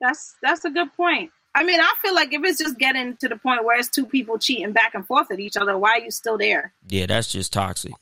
That's 0.00 0.36
that's 0.42 0.64
a 0.64 0.70
good 0.70 0.92
point. 0.94 1.30
I 1.54 1.64
mean, 1.64 1.80
I 1.80 1.92
feel 2.00 2.14
like 2.14 2.32
if 2.32 2.42
it's 2.44 2.58
just 2.58 2.78
getting 2.78 3.16
to 3.16 3.28
the 3.28 3.36
point 3.36 3.64
where 3.64 3.78
it's 3.78 3.88
two 3.88 4.06
people 4.06 4.38
cheating 4.38 4.72
back 4.72 4.94
and 4.94 5.04
forth 5.04 5.30
at 5.32 5.40
each 5.40 5.56
other, 5.56 5.76
why 5.76 5.90
are 5.90 6.00
you 6.00 6.10
still 6.10 6.38
there? 6.38 6.72
Yeah, 6.88 7.06
that's 7.06 7.32
just 7.32 7.52
toxic. 7.52 7.92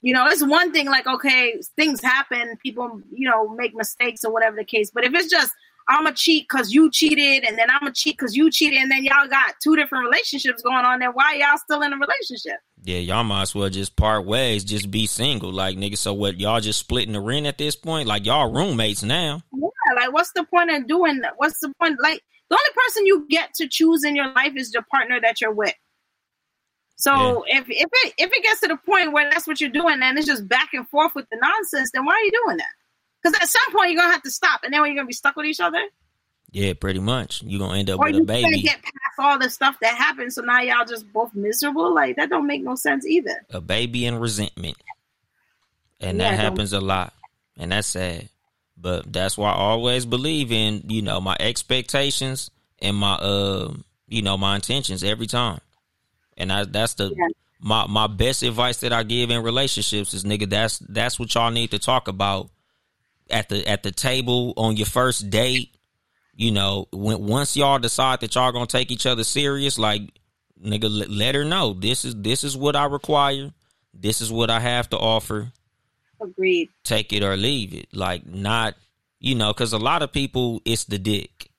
You 0.00 0.12
know, 0.12 0.26
it's 0.26 0.44
one 0.44 0.72
thing 0.72 0.86
like 0.86 1.06
okay, 1.06 1.60
things 1.76 2.02
happen, 2.02 2.58
people 2.62 3.00
you 3.12 3.28
know 3.28 3.48
make 3.48 3.74
mistakes 3.74 4.24
or 4.24 4.32
whatever 4.32 4.56
the 4.56 4.64
case, 4.64 4.90
but 4.90 5.04
if 5.04 5.14
it's 5.14 5.30
just 5.30 5.52
I'm 5.88 6.06
a 6.06 6.12
cheat 6.12 6.46
because 6.48 6.72
you 6.72 6.90
cheated, 6.90 7.44
and 7.44 7.58
then 7.58 7.68
I'm 7.70 7.86
a 7.86 7.92
cheat 7.92 8.16
because 8.16 8.36
you 8.36 8.50
cheated, 8.50 8.78
and 8.78 8.90
then 8.90 9.04
y'all 9.04 9.28
got 9.28 9.54
two 9.62 9.76
different 9.76 10.04
relationships 10.04 10.62
going 10.62 10.84
on. 10.84 11.00
Then 11.00 11.10
why 11.10 11.34
y'all 11.34 11.58
still 11.58 11.82
in 11.82 11.92
a 11.92 11.96
relationship? 11.96 12.60
Yeah, 12.82 12.98
y'all 12.98 13.24
might 13.24 13.42
as 13.42 13.54
well 13.54 13.68
just 13.68 13.96
part 13.96 14.26
ways, 14.26 14.64
just 14.64 14.90
be 14.90 15.06
single, 15.06 15.52
like 15.52 15.76
nigga. 15.76 15.96
So 15.96 16.12
what? 16.12 16.40
Y'all 16.40 16.60
just 16.60 16.80
splitting 16.80 17.12
the 17.12 17.20
rent 17.20 17.46
at 17.46 17.58
this 17.58 17.76
point? 17.76 18.08
Like 18.08 18.26
y'all 18.26 18.52
roommates 18.52 19.02
now? 19.02 19.42
Yeah, 19.52 19.68
like 19.96 20.12
what's 20.12 20.32
the 20.32 20.44
point 20.44 20.70
of 20.70 20.86
doing 20.86 21.20
that? 21.20 21.34
What's 21.36 21.60
the 21.60 21.72
point? 21.80 21.98
Like 22.00 22.22
the 22.50 22.56
only 22.56 22.86
person 22.86 23.06
you 23.06 23.26
get 23.28 23.54
to 23.54 23.68
choose 23.68 24.04
in 24.04 24.16
your 24.16 24.32
life 24.34 24.52
is 24.56 24.70
the 24.70 24.82
partner 24.90 25.20
that 25.20 25.40
you're 25.40 25.54
with. 25.54 25.74
So 26.96 27.44
yeah. 27.46 27.58
if 27.58 27.64
if 27.68 27.88
it 27.92 28.14
if 28.18 28.30
it 28.32 28.42
gets 28.42 28.60
to 28.60 28.68
the 28.68 28.76
point 28.76 29.12
where 29.12 29.28
that's 29.30 29.46
what 29.46 29.60
you're 29.60 29.70
doing, 29.70 30.00
and 30.02 30.16
it's 30.18 30.26
just 30.26 30.46
back 30.46 30.68
and 30.72 30.88
forth 30.88 31.12
with 31.14 31.26
the 31.30 31.38
nonsense, 31.40 31.90
then 31.92 32.04
why 32.04 32.12
are 32.12 32.22
you 32.22 32.30
doing 32.44 32.58
that? 32.58 32.66
Because 33.22 33.38
at 33.40 33.48
some 33.48 33.72
point 33.72 33.92
you're 33.92 34.00
gonna 34.00 34.12
have 34.12 34.22
to 34.22 34.30
stop, 34.30 34.64
and 34.64 34.72
then 34.72 34.84
you're 34.84 34.94
gonna 34.94 35.06
be 35.06 35.12
stuck 35.12 35.36
with 35.36 35.46
each 35.46 35.60
other. 35.60 35.82
Yeah, 36.52 36.74
pretty 36.74 37.00
much. 37.00 37.42
You're 37.42 37.60
gonna 37.60 37.78
end 37.78 37.88
up 37.88 37.98
or 37.98 38.06
with 38.06 38.20
a 38.20 38.24
baby. 38.24 38.62
Can't 38.62 38.62
get 38.62 38.82
past 38.82 39.18
all 39.18 39.38
the 39.38 39.48
stuff 39.48 39.76
that 39.80 39.96
happened, 39.96 40.32
so 40.32 40.42
now 40.42 40.60
y'all 40.60 40.84
just 40.84 41.10
both 41.12 41.34
miserable. 41.34 41.94
Like 41.94 42.16
that 42.16 42.28
don't 42.28 42.46
make 42.46 42.62
no 42.62 42.74
sense 42.74 43.06
either. 43.06 43.44
A 43.50 43.60
baby 43.60 44.04
and 44.06 44.20
resentment, 44.20 44.76
and 46.00 46.18
yeah, 46.18 46.30
that 46.30 46.38
happens 46.38 46.74
a 46.74 46.80
lot, 46.80 47.14
and 47.56 47.72
that's 47.72 47.88
sad. 47.88 48.28
But 48.76 49.10
that's 49.10 49.38
why 49.38 49.50
I 49.50 49.54
always 49.54 50.04
believe 50.04 50.52
in 50.52 50.82
you 50.88 51.00
know 51.00 51.20
my 51.20 51.36
expectations 51.40 52.50
and 52.80 52.96
my 52.96 53.14
uh 53.14 53.72
you 54.08 54.20
know 54.20 54.36
my 54.36 54.56
intentions 54.56 55.02
every 55.02 55.26
time, 55.26 55.60
and 56.36 56.52
I 56.52 56.64
that's 56.64 56.94
the. 56.94 57.14
Yeah. 57.16 57.28
My 57.64 57.86
my 57.86 58.08
best 58.08 58.42
advice 58.42 58.78
that 58.78 58.92
I 58.92 59.04
give 59.04 59.30
in 59.30 59.40
relationships 59.44 60.14
is 60.14 60.24
nigga 60.24 60.50
that's 60.50 60.80
that's 60.80 61.16
what 61.20 61.32
y'all 61.32 61.52
need 61.52 61.70
to 61.70 61.78
talk 61.78 62.08
about 62.08 62.50
at 63.30 63.48
the 63.48 63.66
at 63.68 63.82
the 63.82 63.92
table 63.92 64.54
on 64.56 64.76
your 64.76 64.86
first 64.86 65.30
date, 65.30 65.74
you 66.34 66.50
know, 66.50 66.88
when 66.92 67.26
once 67.26 67.56
y'all 67.56 67.78
decide 67.78 68.20
that 68.20 68.34
y'all 68.34 68.52
gonna 68.52 68.66
take 68.66 68.90
each 68.90 69.06
other 69.06 69.24
serious, 69.24 69.78
like 69.78 70.02
nigga, 70.62 70.88
let, 70.90 71.10
let 71.10 71.34
her 71.34 71.44
know 71.44 71.72
this 71.72 72.04
is 72.04 72.14
this 72.16 72.44
is 72.44 72.56
what 72.56 72.76
I 72.76 72.84
require, 72.86 73.52
this 73.94 74.20
is 74.20 74.30
what 74.30 74.50
I 74.50 74.60
have 74.60 74.88
to 74.90 74.98
offer. 74.98 75.52
Agreed. 76.20 76.68
Take 76.84 77.12
it 77.12 77.22
or 77.22 77.36
leave 77.36 77.74
it. 77.74 77.88
Like 77.92 78.26
not, 78.26 78.74
you 79.18 79.34
know, 79.34 79.52
because 79.52 79.72
a 79.72 79.78
lot 79.78 80.02
of 80.02 80.12
people, 80.12 80.62
it's 80.64 80.84
the 80.84 80.98
dick, 80.98 81.50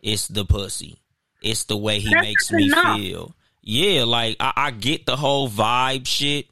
it's 0.00 0.28
the 0.28 0.44
pussy, 0.44 0.98
it's 1.42 1.64
the 1.64 1.76
way 1.76 1.98
he 1.98 2.10
That's 2.10 2.22
makes 2.22 2.52
me 2.52 2.66
enough. 2.66 2.98
feel. 2.98 3.34
Yeah, 3.62 4.04
like 4.04 4.36
I, 4.40 4.52
I 4.56 4.70
get 4.70 5.06
the 5.06 5.16
whole 5.16 5.48
vibe 5.48 6.06
shit. 6.06 6.46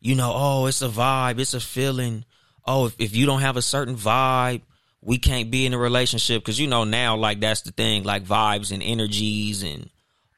You 0.00 0.14
know, 0.14 0.32
oh, 0.34 0.66
it's 0.66 0.80
a 0.80 0.88
vibe, 0.88 1.38
it's 1.40 1.52
a 1.52 1.60
feeling 1.60 2.24
oh, 2.70 2.86
if, 2.86 2.94
if 2.98 3.16
you 3.16 3.26
don't 3.26 3.40
have 3.40 3.56
a 3.56 3.62
certain 3.62 3.96
vibe, 3.96 4.62
we 5.02 5.18
can't 5.18 5.50
be 5.50 5.66
in 5.66 5.74
a 5.74 5.78
relationship 5.78 6.42
because 6.42 6.60
you 6.60 6.66
know 6.66 6.84
now 6.84 7.16
like 7.16 7.40
that's 7.40 7.62
the 7.62 7.72
thing 7.72 8.04
like 8.04 8.22
vibes 8.24 8.70
and 8.70 8.82
energies 8.82 9.62
and 9.62 9.88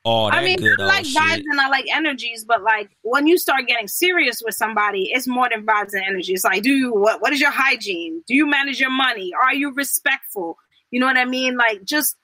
all 0.04 0.30
that 0.30 0.38
I 0.38 0.44
mean, 0.44 0.56
good 0.56 0.80
I 0.80 0.84
like 0.84 1.04
shit. 1.04 1.20
vibes 1.20 1.44
and 1.48 1.60
I 1.60 1.68
like 1.68 1.84
energies, 1.92 2.44
but 2.44 2.62
like 2.62 2.90
when 3.02 3.26
you 3.26 3.38
start 3.38 3.66
getting 3.66 3.86
serious 3.86 4.42
with 4.44 4.54
somebody, 4.54 5.10
it's 5.12 5.28
more 5.28 5.48
than 5.48 5.64
vibes 5.64 5.92
and 5.92 6.02
energy. 6.04 6.32
It's 6.32 6.44
like, 6.44 6.62
do 6.62 6.70
you 6.70 6.92
what? 6.92 7.20
What 7.20 7.32
is 7.32 7.40
your 7.40 7.52
hygiene? 7.52 8.22
Do 8.26 8.34
you 8.34 8.46
manage 8.46 8.80
your 8.80 8.90
money? 8.90 9.32
Are 9.44 9.54
you 9.54 9.72
respectful? 9.72 10.58
You 10.90 11.00
know 11.00 11.06
what 11.06 11.18
I 11.18 11.24
mean? 11.24 11.56
Like 11.56 11.84
just 11.84 12.16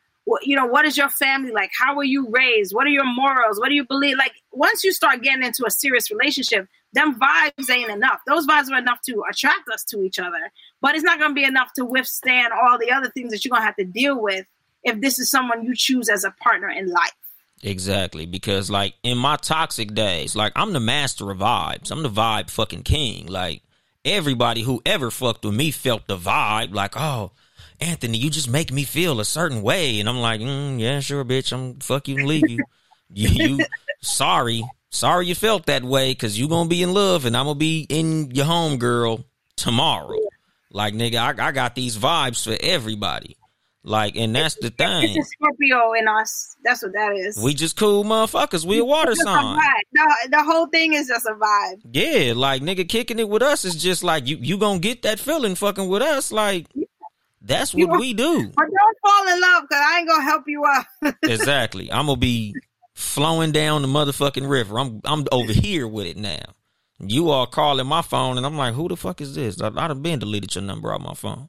you 0.42 0.56
know, 0.56 0.66
what 0.66 0.84
is 0.84 0.96
your 0.96 1.08
family 1.08 1.52
like? 1.52 1.70
How 1.78 1.96
were 1.96 2.04
you 2.04 2.28
raised? 2.30 2.74
What 2.74 2.86
are 2.86 2.90
your 2.90 3.06
morals? 3.06 3.58
What 3.58 3.68
do 3.68 3.74
you 3.74 3.84
believe? 3.84 4.16
Like 4.16 4.32
once 4.52 4.84
you 4.84 4.92
start 4.92 5.22
getting 5.22 5.42
into 5.42 5.64
a 5.66 5.70
serious 5.70 6.10
relationship, 6.10 6.68
them 6.92 7.18
vibes 7.18 7.70
ain't 7.70 7.90
enough. 7.90 8.20
Those 8.26 8.46
vibes 8.46 8.70
are 8.70 8.78
enough 8.78 9.00
to 9.06 9.22
attract 9.30 9.68
us 9.72 9.84
to 9.84 10.02
each 10.02 10.18
other, 10.18 10.50
but 10.80 10.94
it's 10.94 11.04
not 11.04 11.18
going 11.18 11.30
to 11.30 11.34
be 11.34 11.44
enough 11.44 11.72
to 11.74 11.84
withstand 11.84 12.52
all 12.52 12.78
the 12.78 12.90
other 12.90 13.10
things 13.10 13.30
that 13.32 13.44
you're 13.44 13.50
going 13.50 13.62
to 13.62 13.66
have 13.66 13.76
to 13.76 13.84
deal 13.84 14.20
with 14.20 14.46
if 14.84 15.00
this 15.00 15.18
is 15.18 15.30
someone 15.30 15.64
you 15.64 15.74
choose 15.74 16.08
as 16.08 16.24
a 16.24 16.30
partner 16.30 16.68
in 16.68 16.90
life. 16.90 17.12
Exactly, 17.62 18.24
because 18.24 18.70
like 18.70 18.94
in 19.02 19.18
my 19.18 19.36
toxic 19.36 19.92
days, 19.92 20.36
like 20.36 20.52
I'm 20.54 20.72
the 20.72 20.80
master 20.80 21.30
of 21.30 21.38
vibes. 21.38 21.90
I'm 21.90 22.02
the 22.02 22.10
vibe 22.10 22.50
fucking 22.50 22.84
king. 22.84 23.26
Like 23.26 23.62
everybody 24.04 24.62
who 24.62 24.80
ever 24.86 25.10
fucked 25.10 25.44
with 25.44 25.54
me 25.54 25.70
felt 25.70 26.06
the 26.06 26.16
vibe. 26.16 26.72
Like, 26.72 26.96
oh, 26.96 27.32
Anthony, 27.80 28.18
you 28.18 28.30
just 28.30 28.48
make 28.48 28.72
me 28.72 28.84
feel 28.84 29.20
a 29.20 29.24
certain 29.24 29.62
way, 29.62 30.00
and 30.00 30.08
I'm 30.08 30.18
like, 30.18 30.40
mm, 30.40 30.80
yeah, 30.80 31.00
sure, 31.00 31.24
bitch. 31.24 31.52
I'm 31.52 31.80
fuck 31.80 32.08
you 32.08 32.18
and 32.18 32.26
leave 32.26 32.48
you. 32.48 32.64
you, 33.12 33.28
you 33.58 33.66
sorry, 34.00 34.62
sorry 34.90 35.26
you 35.26 35.34
felt 35.34 35.66
that 35.66 35.84
way 35.84 36.12
because 36.12 36.38
you're 36.38 36.48
gonna 36.48 36.68
be 36.68 36.82
in 36.82 36.92
love 36.92 37.24
and 37.24 37.36
I'm 37.36 37.46
gonna 37.46 37.58
be 37.58 37.86
in 37.88 38.30
your 38.32 38.46
home 38.46 38.78
girl 38.78 39.24
tomorrow. 39.56 40.18
Like 40.70 40.94
nigga, 40.94 41.16
I, 41.16 41.48
I 41.48 41.52
got 41.52 41.74
these 41.74 41.96
vibes 41.96 42.44
for 42.44 42.56
everybody. 42.60 43.36
Like, 43.84 44.16
and 44.16 44.34
that's 44.34 44.56
the 44.56 44.68
thing. 44.70 45.16
It's 45.16 45.16
a 45.16 45.30
Scorpio 45.30 45.94
in 45.94 46.08
us. 46.08 46.56
That's 46.62 46.82
what 46.82 46.92
that 46.92 47.16
is. 47.16 47.40
We 47.42 47.54
just 47.54 47.76
cool 47.76 48.04
motherfuckers. 48.04 48.66
We 48.66 48.80
a 48.80 48.84
water 48.84 49.14
sign. 49.14 49.58
The, 49.92 50.28
the 50.30 50.42
whole 50.42 50.66
thing 50.66 50.92
is 50.92 51.08
just 51.08 51.24
a 51.24 51.32
vibe. 51.32 51.80
Yeah, 51.92 52.34
like 52.34 52.60
nigga 52.60 52.86
kicking 52.86 53.18
it 53.18 53.28
with 53.28 53.42
us 53.42 53.64
is 53.64 53.76
just 53.76 54.04
like 54.04 54.26
you. 54.26 54.36
You 54.36 54.58
gonna 54.58 54.80
get 54.80 55.02
that 55.02 55.18
feeling 55.18 55.54
fucking 55.54 55.88
with 55.88 56.02
us. 56.02 56.30
Like 56.32 56.66
that's 57.40 57.74
what 57.74 57.98
we 57.98 58.12
do. 58.12 58.50
But 58.54 58.66
don't 58.66 58.98
fall 59.00 59.34
in 59.34 59.40
love 59.40 59.62
because 59.62 59.82
I 59.86 59.98
ain't 59.98 60.08
gonna 60.08 60.22
help 60.22 60.44
you 60.46 60.64
out. 60.66 61.14
exactly. 61.22 61.90
I'm 61.90 62.06
gonna 62.06 62.18
be 62.18 62.54
flowing 62.98 63.52
down 63.52 63.82
the 63.82 63.88
motherfucking 63.88 64.48
river. 64.48 64.76
I'm 64.76 65.00
I'm 65.04 65.24
over 65.30 65.52
here 65.52 65.86
with 65.86 66.06
it 66.06 66.16
now. 66.16 66.42
You 66.98 67.30
all 67.30 67.46
calling 67.46 67.86
my 67.86 68.02
phone, 68.02 68.38
and 68.38 68.44
I'm 68.44 68.56
like, 68.56 68.74
who 68.74 68.88
the 68.88 68.96
fuck 68.96 69.20
is 69.20 69.36
this? 69.36 69.60
I, 69.60 69.68
I'd 69.68 69.90
have 69.90 70.02
been 70.02 70.18
deleted 70.18 70.56
your 70.56 70.64
number 70.64 70.92
off 70.92 71.00
my 71.00 71.14
phone. 71.14 71.48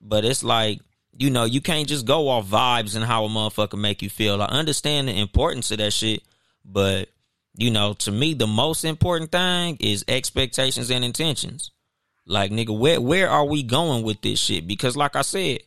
But 0.00 0.24
it's 0.24 0.42
like, 0.42 0.80
you 1.12 1.28
know, 1.28 1.44
you 1.44 1.60
can't 1.60 1.86
just 1.86 2.06
go 2.06 2.28
off 2.28 2.46
vibes 2.46 2.96
and 2.96 3.04
how 3.04 3.26
a 3.26 3.28
motherfucker 3.28 3.78
make 3.78 4.00
you 4.00 4.08
feel. 4.08 4.40
I 4.40 4.46
understand 4.46 5.08
the 5.08 5.20
importance 5.20 5.70
of 5.70 5.78
that 5.78 5.92
shit, 5.92 6.22
but 6.64 7.10
you 7.54 7.70
know, 7.70 7.92
to 7.92 8.10
me, 8.10 8.32
the 8.32 8.46
most 8.46 8.86
important 8.86 9.30
thing 9.32 9.76
is 9.80 10.02
expectations 10.08 10.90
and 10.90 11.04
intentions. 11.04 11.72
Like, 12.24 12.52
nigga, 12.52 12.76
where 12.76 13.02
where 13.02 13.28
are 13.28 13.44
we 13.44 13.62
going 13.62 14.02
with 14.02 14.22
this 14.22 14.38
shit? 14.38 14.66
Because, 14.66 14.96
like 14.96 15.14
I 15.14 15.22
said, 15.22 15.60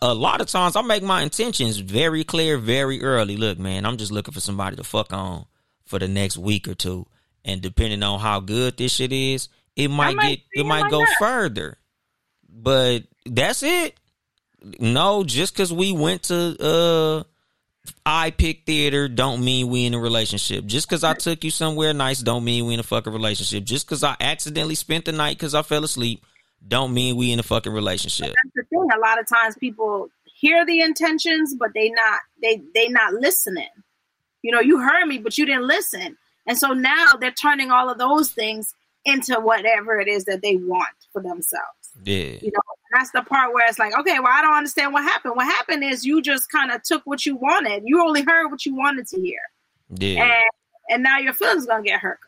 a 0.00 0.14
lot 0.14 0.40
of 0.40 0.48
times 0.48 0.76
I 0.76 0.82
make 0.82 1.02
my 1.02 1.22
intentions 1.22 1.78
very 1.78 2.24
clear 2.24 2.58
very 2.58 3.02
early. 3.02 3.36
Look, 3.36 3.58
man, 3.58 3.84
I'm 3.84 3.96
just 3.96 4.12
looking 4.12 4.32
for 4.32 4.40
somebody 4.40 4.76
to 4.76 4.84
fuck 4.84 5.12
on 5.12 5.46
for 5.84 5.98
the 5.98 6.08
next 6.08 6.38
week 6.38 6.68
or 6.68 6.74
two. 6.74 7.06
And 7.44 7.60
depending 7.60 8.02
on 8.02 8.18
how 8.18 8.40
good 8.40 8.76
this 8.76 8.92
shit 8.92 9.12
is, 9.12 9.48
it 9.76 9.88
might, 9.88 10.16
might 10.16 10.28
get 10.28 10.40
it 10.52 10.66
might 10.66 10.90
go 10.90 11.00
that. 11.00 11.16
further. 11.18 11.78
But 12.48 13.04
that's 13.24 13.62
it. 13.62 13.94
No, 14.80 15.22
just 15.22 15.52
because 15.52 15.72
we 15.72 15.92
went 15.92 16.24
to 16.24 16.56
uh 16.58 17.22
iPic 18.04 18.64
theater 18.64 19.08
don't 19.08 19.44
mean 19.44 19.68
we 19.68 19.84
in 19.84 19.94
a 19.94 19.98
relationship. 19.98 20.64
Just 20.64 20.88
because 20.88 21.04
I 21.04 21.14
took 21.14 21.44
you 21.44 21.50
somewhere 21.50 21.92
nice 21.92 22.20
don't 22.20 22.44
mean 22.44 22.66
we 22.66 22.74
in 22.74 22.80
a 22.80 22.84
fucking 22.84 23.12
relationship. 23.12 23.64
Just 23.64 23.86
because 23.86 24.02
I 24.02 24.16
accidentally 24.18 24.74
spent 24.74 25.04
the 25.04 25.12
night 25.12 25.36
because 25.36 25.54
I 25.54 25.62
fell 25.62 25.84
asleep 25.84 26.24
don't 26.68 26.92
mean 26.94 27.16
we 27.16 27.32
in 27.32 27.38
a 27.38 27.42
fucking 27.42 27.72
relationship. 27.72 28.26
But 28.28 28.34
that's 28.44 28.68
the 28.70 28.76
thing. 28.76 28.88
A 28.96 29.00
lot 29.00 29.20
of 29.20 29.26
times 29.28 29.56
people 29.58 30.08
hear 30.24 30.64
the 30.66 30.80
intentions, 30.80 31.54
but 31.54 31.70
they 31.74 31.90
not 31.90 32.20
they 32.42 32.62
they 32.74 32.88
not 32.88 33.14
listening. 33.14 33.68
You 34.42 34.52
know, 34.52 34.60
you 34.60 34.78
heard 34.78 35.06
me, 35.06 35.18
but 35.18 35.36
you 35.38 35.46
didn't 35.46 35.66
listen. 35.66 36.16
And 36.46 36.56
so 36.56 36.68
now 36.72 37.14
they're 37.20 37.32
turning 37.32 37.70
all 37.70 37.90
of 37.90 37.98
those 37.98 38.30
things 38.30 38.74
into 39.04 39.34
whatever 39.40 39.98
it 40.00 40.08
is 40.08 40.24
that 40.26 40.42
they 40.42 40.56
want 40.56 40.88
for 41.12 41.20
themselves. 41.22 41.64
Yeah. 42.04 42.38
You 42.40 42.50
know, 42.52 42.60
that's 42.92 43.10
the 43.12 43.22
part 43.22 43.52
where 43.54 43.66
it's 43.68 43.78
like, 43.78 43.96
okay, 43.98 44.18
well, 44.20 44.32
I 44.32 44.42
don't 44.42 44.54
understand 44.54 44.92
what 44.92 45.02
happened. 45.02 45.34
What 45.36 45.46
happened 45.46 45.82
is 45.84 46.04
you 46.04 46.20
just 46.22 46.50
kind 46.50 46.70
of 46.70 46.82
took 46.82 47.02
what 47.04 47.24
you 47.26 47.36
wanted. 47.36 47.82
You 47.86 48.02
only 48.02 48.22
heard 48.22 48.48
what 48.50 48.64
you 48.66 48.74
wanted 48.76 49.06
to 49.08 49.20
hear. 49.20 49.40
Yeah. 49.96 50.24
And 50.24 50.34
and 50.88 51.02
now 51.02 51.18
your 51.18 51.32
feelings 51.32 51.66
gonna 51.66 51.82
get 51.82 52.00
hurt. 52.00 52.18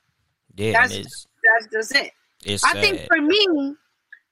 yeah. 0.56 0.72
that's- 0.72 0.92
it's, 0.92 1.26
That's 1.60 1.72
just 1.72 1.94
it. 1.94 2.12
it's 2.44 2.64
I 2.64 2.72
sad. 2.72 2.80
think 2.82 3.06
for 3.06 3.20
me, 3.20 3.76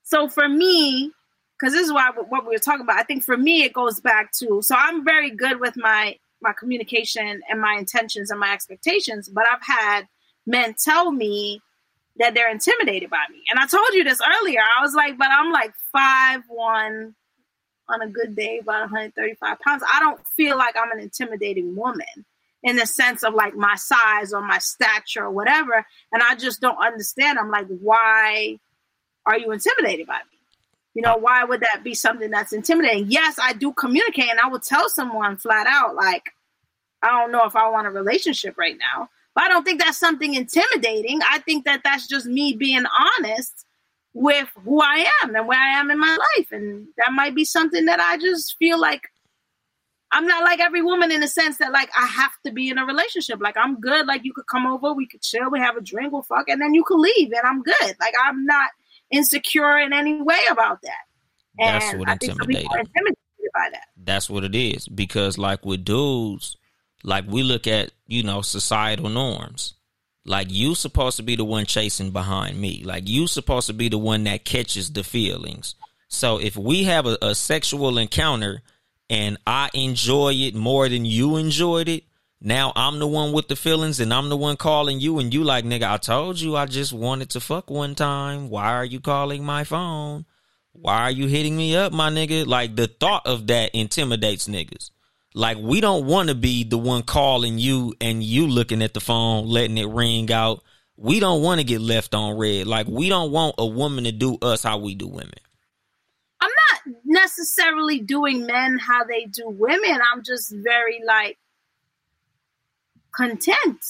so 0.06 0.28
for 0.28 0.48
me, 0.48 1.10
because 1.58 1.74
this 1.74 1.82
is 1.82 1.92
why 1.92 2.10
what 2.28 2.44
we 2.44 2.54
were 2.54 2.58
talking 2.58 2.82
about. 2.82 2.96
I 2.96 3.02
think 3.02 3.24
for 3.24 3.36
me, 3.36 3.64
it 3.64 3.72
goes 3.72 3.98
back 3.98 4.30
to 4.38 4.62
so 4.62 4.76
I'm 4.78 5.04
very 5.04 5.30
good 5.30 5.58
with 5.58 5.76
my 5.76 6.16
my 6.40 6.52
communication 6.52 7.42
and 7.48 7.60
my 7.60 7.74
intentions 7.76 8.30
and 8.30 8.38
my 8.38 8.52
expectations, 8.52 9.28
but 9.28 9.44
I've 9.50 9.66
had 9.66 10.06
men 10.46 10.74
tell 10.74 11.10
me 11.10 11.60
that 12.18 12.34
they're 12.34 12.50
intimidated 12.50 13.10
by 13.10 13.24
me, 13.32 13.42
and 13.50 13.58
I 13.58 13.66
told 13.66 13.88
you 13.94 14.04
this 14.04 14.20
earlier. 14.40 14.60
I 14.60 14.80
was 14.80 14.94
like, 14.94 15.18
but 15.18 15.28
I'm 15.28 15.50
like 15.50 15.72
five 15.92 16.42
one 16.48 17.16
on 17.88 18.02
a 18.02 18.08
good 18.08 18.36
day, 18.36 18.58
about 18.58 18.82
135 18.82 19.58
pounds. 19.60 19.82
I 19.92 20.00
don't 20.00 20.24
feel 20.36 20.56
like 20.56 20.76
I'm 20.76 20.92
an 20.92 21.00
intimidating 21.00 21.74
woman 21.74 22.24
in 22.62 22.76
the 22.76 22.86
sense 22.86 23.22
of 23.22 23.34
like 23.34 23.54
my 23.54 23.74
size 23.76 24.32
or 24.32 24.40
my 24.40 24.58
stature 24.58 25.24
or 25.24 25.30
whatever. 25.30 25.86
And 26.12 26.22
I 26.22 26.34
just 26.34 26.60
don't 26.60 26.78
understand. 26.78 27.38
I'm 27.38 27.50
like, 27.50 27.66
why 27.68 28.58
are 29.26 29.38
you 29.38 29.52
intimidated 29.52 30.06
by 30.06 30.18
me? 30.18 30.38
You 30.94 31.02
know, 31.02 31.16
why 31.16 31.44
would 31.44 31.60
that 31.60 31.82
be 31.84 31.94
something 31.94 32.30
that's 32.30 32.52
intimidating? 32.52 33.10
Yes, 33.10 33.38
I 33.42 33.52
do 33.52 33.72
communicate 33.72 34.30
and 34.30 34.40
I 34.40 34.48
will 34.48 34.60
tell 34.60 34.88
someone 34.88 35.36
flat 35.36 35.66
out, 35.66 35.94
like, 35.94 36.30
I 37.02 37.08
don't 37.08 37.32
know 37.32 37.44
if 37.44 37.54
I 37.54 37.68
want 37.68 37.86
a 37.86 37.90
relationship 37.90 38.56
right 38.56 38.76
now. 38.78 39.10
But 39.34 39.44
I 39.44 39.48
don't 39.48 39.64
think 39.64 39.82
that's 39.82 39.98
something 39.98 40.32
intimidating. 40.32 41.20
I 41.30 41.40
think 41.40 41.66
that 41.66 41.82
that's 41.84 42.08
just 42.08 42.24
me 42.24 42.54
being 42.54 42.84
honest 43.18 43.66
with 44.14 44.48
who 44.64 44.80
I 44.80 45.06
am 45.22 45.34
and 45.36 45.46
where 45.46 45.60
I 45.60 45.78
am 45.78 45.90
in 45.90 46.00
my 46.00 46.16
life. 46.38 46.50
And 46.50 46.88
that 46.96 47.12
might 47.12 47.34
be 47.34 47.44
something 47.44 47.84
that 47.84 48.00
I 48.00 48.16
just 48.16 48.56
feel 48.58 48.80
like 48.80 49.02
I'm 50.10 50.26
not 50.26 50.42
like 50.42 50.60
every 50.60 50.80
woman 50.80 51.12
in 51.12 51.20
the 51.20 51.28
sense 51.28 51.58
that 51.58 51.70
like 51.70 51.90
I 51.94 52.06
have 52.06 52.32
to 52.46 52.52
be 52.52 52.70
in 52.70 52.78
a 52.78 52.86
relationship. 52.86 53.38
Like 53.42 53.58
I'm 53.58 53.78
good. 53.78 54.06
Like 54.06 54.24
you 54.24 54.32
could 54.32 54.46
come 54.46 54.66
over, 54.66 54.94
we 54.94 55.06
could 55.06 55.20
chill, 55.20 55.50
we 55.50 55.58
have 55.58 55.76
a 55.76 55.82
drink, 55.82 56.12
we'll 56.14 56.22
fuck, 56.22 56.48
and 56.48 56.58
then 56.58 56.72
you 56.72 56.82
could 56.84 56.98
leave, 56.98 57.30
and 57.32 57.44
I'm 57.44 57.62
good. 57.62 57.96
Like 58.00 58.14
I'm 58.24 58.46
not 58.46 58.70
insecure 59.10 59.78
in 59.78 59.92
any 59.92 60.20
way 60.20 60.40
about 60.50 60.82
that. 60.82 61.04
That's 61.58 61.94
what 61.94 62.08
I 62.08 62.16
think 62.16 62.38
some 62.38 62.46
people 62.46 62.74
are 62.74 62.80
intimidated 62.80 63.16
by 63.54 63.68
that. 63.72 63.86
That's 63.96 64.28
what 64.28 64.44
it 64.44 64.54
is. 64.54 64.88
Because 64.88 65.38
like 65.38 65.64
with 65.64 65.84
dudes, 65.84 66.56
like 67.02 67.24
we 67.26 67.42
look 67.42 67.66
at, 67.66 67.92
you 68.06 68.22
know, 68.22 68.42
societal 68.42 69.08
norms. 69.08 69.74
Like 70.24 70.48
you 70.50 70.74
supposed 70.74 71.16
to 71.18 71.22
be 71.22 71.36
the 71.36 71.44
one 71.44 71.66
chasing 71.66 72.10
behind 72.10 72.60
me. 72.60 72.82
Like 72.84 73.08
you 73.08 73.28
supposed 73.28 73.68
to 73.68 73.72
be 73.72 73.88
the 73.88 73.98
one 73.98 74.24
that 74.24 74.44
catches 74.44 74.92
the 74.92 75.04
feelings. 75.04 75.76
So 76.08 76.38
if 76.38 76.56
we 76.56 76.84
have 76.84 77.06
a, 77.06 77.16
a 77.22 77.34
sexual 77.34 77.96
encounter 77.96 78.62
and 79.08 79.38
I 79.46 79.70
enjoy 79.72 80.32
it 80.34 80.54
more 80.54 80.88
than 80.88 81.04
you 81.04 81.36
enjoyed 81.36 81.88
it, 81.88 82.04
now 82.40 82.72
I'm 82.76 82.98
the 82.98 83.06
one 83.06 83.32
with 83.32 83.48
the 83.48 83.56
feelings 83.56 83.98
and 83.98 84.12
I'm 84.12 84.28
the 84.28 84.36
one 84.36 84.56
calling 84.56 85.00
you 85.00 85.18
and 85.18 85.32
you 85.32 85.42
like, 85.42 85.64
nigga, 85.64 85.90
I 85.90 85.96
told 85.96 86.38
you 86.38 86.56
I 86.56 86.66
just 86.66 86.92
wanted 86.92 87.30
to 87.30 87.40
fuck 87.40 87.70
one 87.70 87.94
time. 87.94 88.50
Why 88.50 88.74
are 88.74 88.84
you 88.84 89.00
calling 89.00 89.44
my 89.44 89.64
phone? 89.64 90.26
Why 90.72 91.02
are 91.02 91.10
you 91.10 91.26
hitting 91.26 91.56
me 91.56 91.74
up, 91.74 91.92
my 91.92 92.10
nigga? 92.10 92.46
Like 92.46 92.76
the 92.76 92.88
thought 92.88 93.26
of 93.26 93.46
that 93.46 93.74
intimidates 93.74 94.48
niggas. 94.48 94.90
Like 95.34 95.56
we 95.58 95.80
don't 95.80 96.06
want 96.06 96.28
to 96.28 96.34
be 96.34 96.64
the 96.64 96.78
one 96.78 97.02
calling 97.02 97.58
you 97.58 97.94
and 98.00 98.22
you 98.22 98.46
looking 98.46 98.82
at 98.82 98.92
the 98.92 99.00
phone, 99.00 99.46
letting 99.46 99.78
it 99.78 99.88
ring 99.88 100.30
out. 100.30 100.62
We 100.96 101.20
don't 101.20 101.42
want 101.42 101.60
to 101.60 101.64
get 101.64 101.80
left 101.80 102.14
on 102.14 102.38
red. 102.38 102.66
Like 102.66 102.86
we 102.86 103.08
don't 103.08 103.32
want 103.32 103.54
a 103.58 103.66
woman 103.66 104.04
to 104.04 104.12
do 104.12 104.36
us 104.42 104.62
how 104.62 104.78
we 104.78 104.94
do 104.94 105.08
women. 105.08 105.32
I'm 106.40 106.50
not 106.50 106.96
necessarily 107.04 108.00
doing 108.00 108.46
men 108.46 108.78
how 108.78 109.04
they 109.04 109.24
do 109.24 109.44
women. 109.46 109.98
I'm 110.12 110.22
just 110.22 110.54
very 110.54 111.00
like 111.06 111.38
content. 113.16 113.80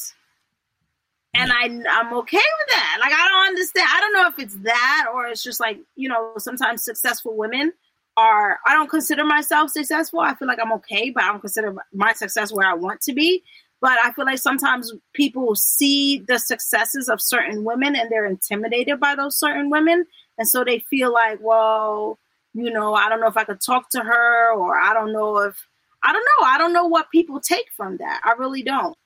And 1.34 1.52
I, 1.52 1.64
I'm 1.64 2.12
okay 2.14 2.36
with 2.36 2.68
that. 2.70 2.98
Like, 3.00 3.12
I 3.12 3.28
don't 3.28 3.48
understand. 3.48 3.88
I 3.92 4.00
don't 4.00 4.12
know 4.14 4.28
if 4.28 4.38
it's 4.38 4.54
that 4.62 5.06
or 5.12 5.26
it's 5.26 5.42
just 5.42 5.60
like, 5.60 5.78
you 5.94 6.08
know, 6.08 6.32
sometimes 6.38 6.84
successful 6.84 7.36
women 7.36 7.72
are, 8.16 8.58
I 8.66 8.72
don't 8.72 8.88
consider 8.88 9.24
myself 9.24 9.70
successful. 9.70 10.20
I 10.20 10.34
feel 10.34 10.48
like 10.48 10.58
I'm 10.62 10.72
okay, 10.72 11.10
but 11.10 11.24
I 11.24 11.28
don't 11.28 11.40
consider 11.40 11.74
my 11.92 12.14
success 12.14 12.52
where 12.52 12.66
I 12.66 12.72
want 12.72 13.02
to 13.02 13.12
be. 13.12 13.42
But 13.82 13.98
I 14.02 14.12
feel 14.12 14.24
like 14.24 14.38
sometimes 14.38 14.90
people 15.12 15.54
see 15.54 16.20
the 16.26 16.38
successes 16.38 17.10
of 17.10 17.20
certain 17.20 17.64
women 17.64 17.94
and 17.94 18.10
they're 18.10 18.24
intimidated 18.24 18.98
by 18.98 19.14
those 19.14 19.38
certain 19.38 19.68
women. 19.68 20.06
And 20.38 20.48
so 20.48 20.64
they 20.64 20.78
feel 20.78 21.12
like, 21.12 21.38
well, 21.42 22.18
you 22.54 22.70
know, 22.70 22.94
I 22.94 23.10
don't 23.10 23.20
know 23.20 23.28
if 23.28 23.36
I 23.36 23.44
could 23.44 23.60
talk 23.60 23.90
to 23.90 24.00
her 24.00 24.52
or 24.54 24.80
I 24.80 24.94
don't 24.94 25.12
know 25.12 25.36
if, 25.38 25.66
I 26.02 26.14
don't 26.14 26.24
know. 26.24 26.46
I 26.46 26.56
don't 26.56 26.72
know 26.72 26.86
what 26.86 27.10
people 27.10 27.40
take 27.40 27.66
from 27.76 27.98
that. 27.98 28.22
I 28.24 28.32
really 28.32 28.62
don't. 28.62 28.96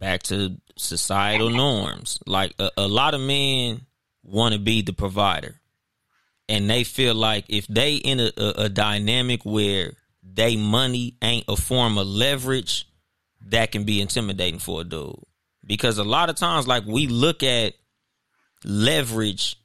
Back 0.00 0.24
to 0.24 0.56
societal 0.76 1.50
norms. 1.50 2.18
Like 2.26 2.54
a, 2.58 2.70
a 2.76 2.88
lot 2.88 3.14
of 3.14 3.20
men 3.20 3.82
want 4.24 4.54
to 4.54 4.58
be 4.58 4.82
the 4.82 4.92
provider. 4.92 5.60
And 6.48 6.68
they 6.68 6.82
feel 6.82 7.14
like 7.14 7.44
if 7.48 7.68
they 7.68 7.94
in 7.94 8.18
a, 8.18 8.32
a, 8.36 8.48
a 8.64 8.68
dynamic 8.68 9.44
where 9.44 9.92
they 10.22 10.56
money 10.56 11.16
ain't 11.22 11.44
a 11.46 11.56
form 11.56 11.98
of 11.98 12.06
leverage, 12.06 12.88
that 13.46 13.70
can 13.70 13.84
be 13.84 14.00
intimidating 14.00 14.58
for 14.58 14.80
a 14.80 14.84
dude. 14.84 15.14
Because 15.64 15.98
a 15.98 16.04
lot 16.04 16.30
of 16.30 16.36
times, 16.36 16.66
like 16.66 16.84
we 16.86 17.06
look 17.06 17.42
at 17.42 17.74
leverage 18.64 19.56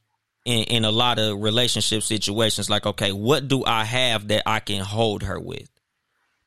in, 0.46 0.64
in 0.66 0.86
a 0.86 0.92
lot 0.92 1.18
of 1.18 1.42
relationship 1.42 2.04
situations, 2.04 2.70
like, 2.70 2.86
okay, 2.86 3.12
what 3.12 3.48
do 3.48 3.66
I 3.66 3.86
have 3.86 4.28
that 4.28 4.44
I 4.46 4.60
can 4.60 4.84
hold 4.84 5.24
her 5.24 5.40
with? 5.40 5.70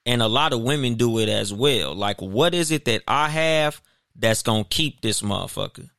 And 0.08 0.22
a 0.22 0.26
lot 0.26 0.54
of 0.54 0.62
women 0.62 0.94
do 0.94 1.18
it 1.18 1.28
as 1.28 1.52
well. 1.52 1.94
Like, 1.94 2.22
what 2.22 2.54
is 2.54 2.70
it 2.70 2.86
that 2.86 3.02
I 3.06 3.28
have 3.28 3.82
that's 4.16 4.40
gonna 4.40 4.64
keep 4.64 5.02
this 5.02 5.20
motherfucker? 5.20 5.90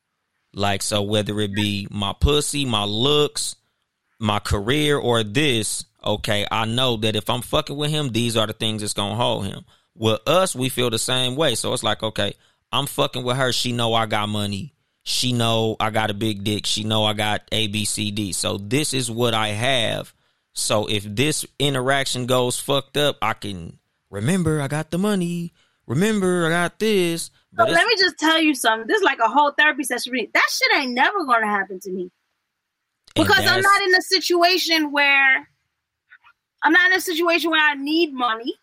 Like, 0.52 0.82
so 0.82 1.04
whether 1.04 1.40
it 1.42 1.54
be 1.54 1.88
my 1.92 2.14
pussy, 2.20 2.66
my 2.66 2.86
looks, 2.86 3.56
my 4.20 4.40
career, 4.40 4.98
or 4.98 5.22
this, 5.22 5.86
okay, 6.04 6.48
I 6.50 6.66
know 6.66 6.98
that 6.98 7.16
if 7.16 7.30
I'm 7.30 7.44
fucking 7.44 7.78
with 7.78 7.92
him, 7.92 8.10
these 8.10 8.36
are 8.36 8.48
the 8.48 8.54
things 8.54 8.82
that's 8.82 8.94
gonna 8.94 9.16
hold 9.16 9.46
him. 9.46 9.64
With 9.94 10.28
us, 10.28 10.56
we 10.56 10.70
feel 10.70 10.90
the 10.90 10.98
same 10.98 11.36
way. 11.36 11.54
So 11.54 11.72
it's 11.72 11.84
like, 11.84 12.02
okay, 12.02 12.34
I'm 12.72 12.88
fucking 12.88 13.24
with 13.24 13.38
her. 13.38 13.52
She 13.52 13.74
know 13.74 13.94
I 13.94 14.08
got 14.08 14.28
money. 14.28 14.74
She 15.04 15.34
know 15.34 15.76
I 15.80 15.92
got 15.92 16.10
a 16.10 16.16
big 16.16 16.44
dick. 16.44 16.66
She 16.66 16.84
know 16.84 17.06
I 17.06 17.14
got 17.14 17.44
A, 17.52 17.68
B, 17.68 17.86
C, 17.86 18.10
D. 18.10 18.32
So 18.34 18.58
this 18.58 18.96
is 18.96 19.12
what 19.12 19.36
I 19.36 19.50
have. 19.50 20.16
So 20.54 20.88
if 20.90 21.04
this 21.04 21.46
interaction 21.60 22.26
goes 22.26 22.60
fucked 22.60 22.98
up, 22.98 23.18
I 23.22 23.34
can 23.34 23.78
remember 24.10 24.62
I 24.62 24.68
got 24.68 24.92
the 24.92 24.98
money. 24.98 25.54
Remember 25.88 26.46
I 26.46 26.50
got 26.50 26.80
this. 26.80 27.32
But 27.52 27.66
But 27.66 27.74
let 27.74 27.88
me 27.88 27.96
just 27.98 28.18
tell 28.20 28.40
you 28.40 28.54
something. 28.54 28.88
This 28.88 28.98
is 28.98 29.04
like 29.04 29.20
a 29.20 29.28
whole 29.28 29.52
therapy 29.52 29.84
session. 29.84 30.14
That 30.34 30.50
shit 30.52 30.82
ain't 30.82 30.94
never 30.94 31.26
going 31.26 31.42
to 31.42 31.48
happen 31.48 31.80
to 31.80 31.92
me 31.92 32.12
because 33.16 33.46
I'm 33.46 33.62
not 33.62 33.82
in 33.82 33.96
a 33.96 34.02
situation 34.02 34.92
where 34.92 35.48
I'm 36.64 36.74
not 36.74 36.92
in 36.92 36.98
a 36.98 37.02
situation 37.02 37.52
where 37.52 37.62
I 37.62 37.76
need 37.76 38.14
money, 38.14 38.54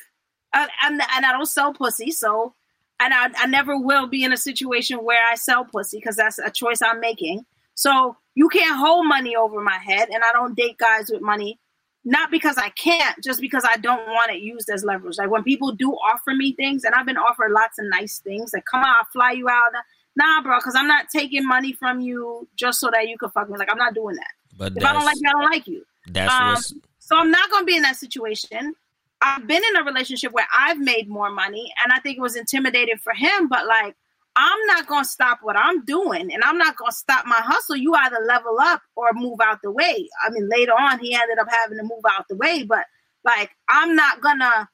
I, 0.52 0.68
I'm, 0.80 0.92
and 0.94 1.26
I 1.26 1.32
don't 1.32 1.46
sell 1.46 1.72
pussy. 1.72 2.10
So, 2.10 2.54
and 2.98 3.12
I, 3.12 3.28
I 3.36 3.46
never 3.46 3.78
will 3.78 4.06
be 4.06 4.24
in 4.24 4.32
a 4.32 4.36
situation 4.36 4.98
where 4.98 5.24
I 5.24 5.34
sell 5.34 5.64
pussy 5.64 5.98
because 5.98 6.16
that's 6.16 6.38
a 6.38 6.50
choice 6.50 6.80
I'm 6.82 7.00
making. 7.00 7.44
So 7.74 8.16
you 8.34 8.48
can't 8.48 8.78
hold 8.78 9.06
money 9.06 9.36
over 9.36 9.60
my 9.62 9.78
head, 9.78 10.08
and 10.10 10.22
I 10.24 10.32
don't 10.32 10.56
date 10.56 10.78
guys 10.78 11.10
with 11.10 11.22
money. 11.22 11.58
Not 12.04 12.32
because 12.32 12.58
I 12.58 12.70
can't, 12.70 13.22
just 13.22 13.40
because 13.40 13.64
I 13.68 13.76
don't 13.76 14.06
want 14.08 14.32
it 14.32 14.40
used 14.40 14.68
as 14.68 14.82
leverage. 14.82 15.18
Like 15.18 15.30
when 15.30 15.44
people 15.44 15.72
do 15.72 15.92
offer 15.92 16.34
me 16.34 16.52
things, 16.52 16.82
and 16.84 16.94
I've 16.94 17.06
been 17.06 17.16
offered 17.16 17.52
lots 17.52 17.78
of 17.78 17.86
nice 17.86 18.18
things, 18.18 18.52
like 18.52 18.64
come 18.64 18.80
on, 18.80 18.88
I'll 18.88 19.04
fly 19.12 19.32
you 19.32 19.48
out. 19.48 19.70
Nah, 20.16 20.42
bro, 20.42 20.58
because 20.58 20.74
I'm 20.76 20.88
not 20.88 21.06
taking 21.14 21.46
money 21.46 21.72
from 21.72 22.00
you 22.00 22.48
just 22.56 22.80
so 22.80 22.90
that 22.92 23.08
you 23.08 23.16
can 23.16 23.30
fuck 23.30 23.48
me. 23.48 23.56
Like 23.56 23.70
I'm 23.70 23.78
not 23.78 23.94
doing 23.94 24.16
that. 24.16 24.32
but 24.58 24.72
If 24.76 24.84
I 24.84 24.92
don't 24.92 25.04
like 25.04 25.16
you, 25.20 25.28
I 25.28 25.32
don't 25.32 25.50
like 25.50 25.66
you. 25.66 25.84
that's 26.08 26.72
um, 26.72 26.80
So 26.98 27.16
I'm 27.16 27.30
not 27.30 27.50
going 27.50 27.62
to 27.62 27.66
be 27.66 27.76
in 27.76 27.82
that 27.82 27.96
situation. 27.96 28.74
I've 29.20 29.46
been 29.46 29.62
in 29.70 29.76
a 29.76 29.84
relationship 29.84 30.32
where 30.32 30.46
I've 30.56 30.78
made 30.78 31.08
more 31.08 31.30
money, 31.30 31.72
and 31.82 31.92
I 31.92 32.00
think 32.00 32.18
it 32.18 32.20
was 32.20 32.36
intimidating 32.36 32.98
for 32.98 33.12
him. 33.12 33.48
But 33.48 33.66
like, 33.66 33.94
I'm 34.34 34.66
not 34.66 34.86
going 34.86 35.04
to 35.04 35.10
stop 35.10 35.40
what 35.42 35.56
I'm 35.56 35.84
doing, 35.84 36.32
and 36.32 36.42
I'm 36.42 36.58
not 36.58 36.76
going 36.76 36.90
to 36.90 36.96
stop 36.96 37.26
my 37.26 37.40
hustle. 37.40 37.76
You 37.76 37.94
either 37.94 38.24
level 38.26 38.56
up 38.60 38.80
or 38.96 39.10
move 39.14 39.40
out 39.42 39.60
the 39.62 39.70
way. 39.70 40.08
I 40.26 40.30
mean, 40.30 40.48
later 40.48 40.72
on, 40.72 40.98
he 41.00 41.14
ended 41.14 41.38
up 41.38 41.48
having 41.50 41.78
to 41.78 41.84
move 41.84 42.04
out 42.10 42.26
the 42.28 42.36
way, 42.36 42.62
but 42.62 42.84
like, 43.24 43.50
I'm 43.68 43.94
not 43.94 44.20
gonna 44.20 44.68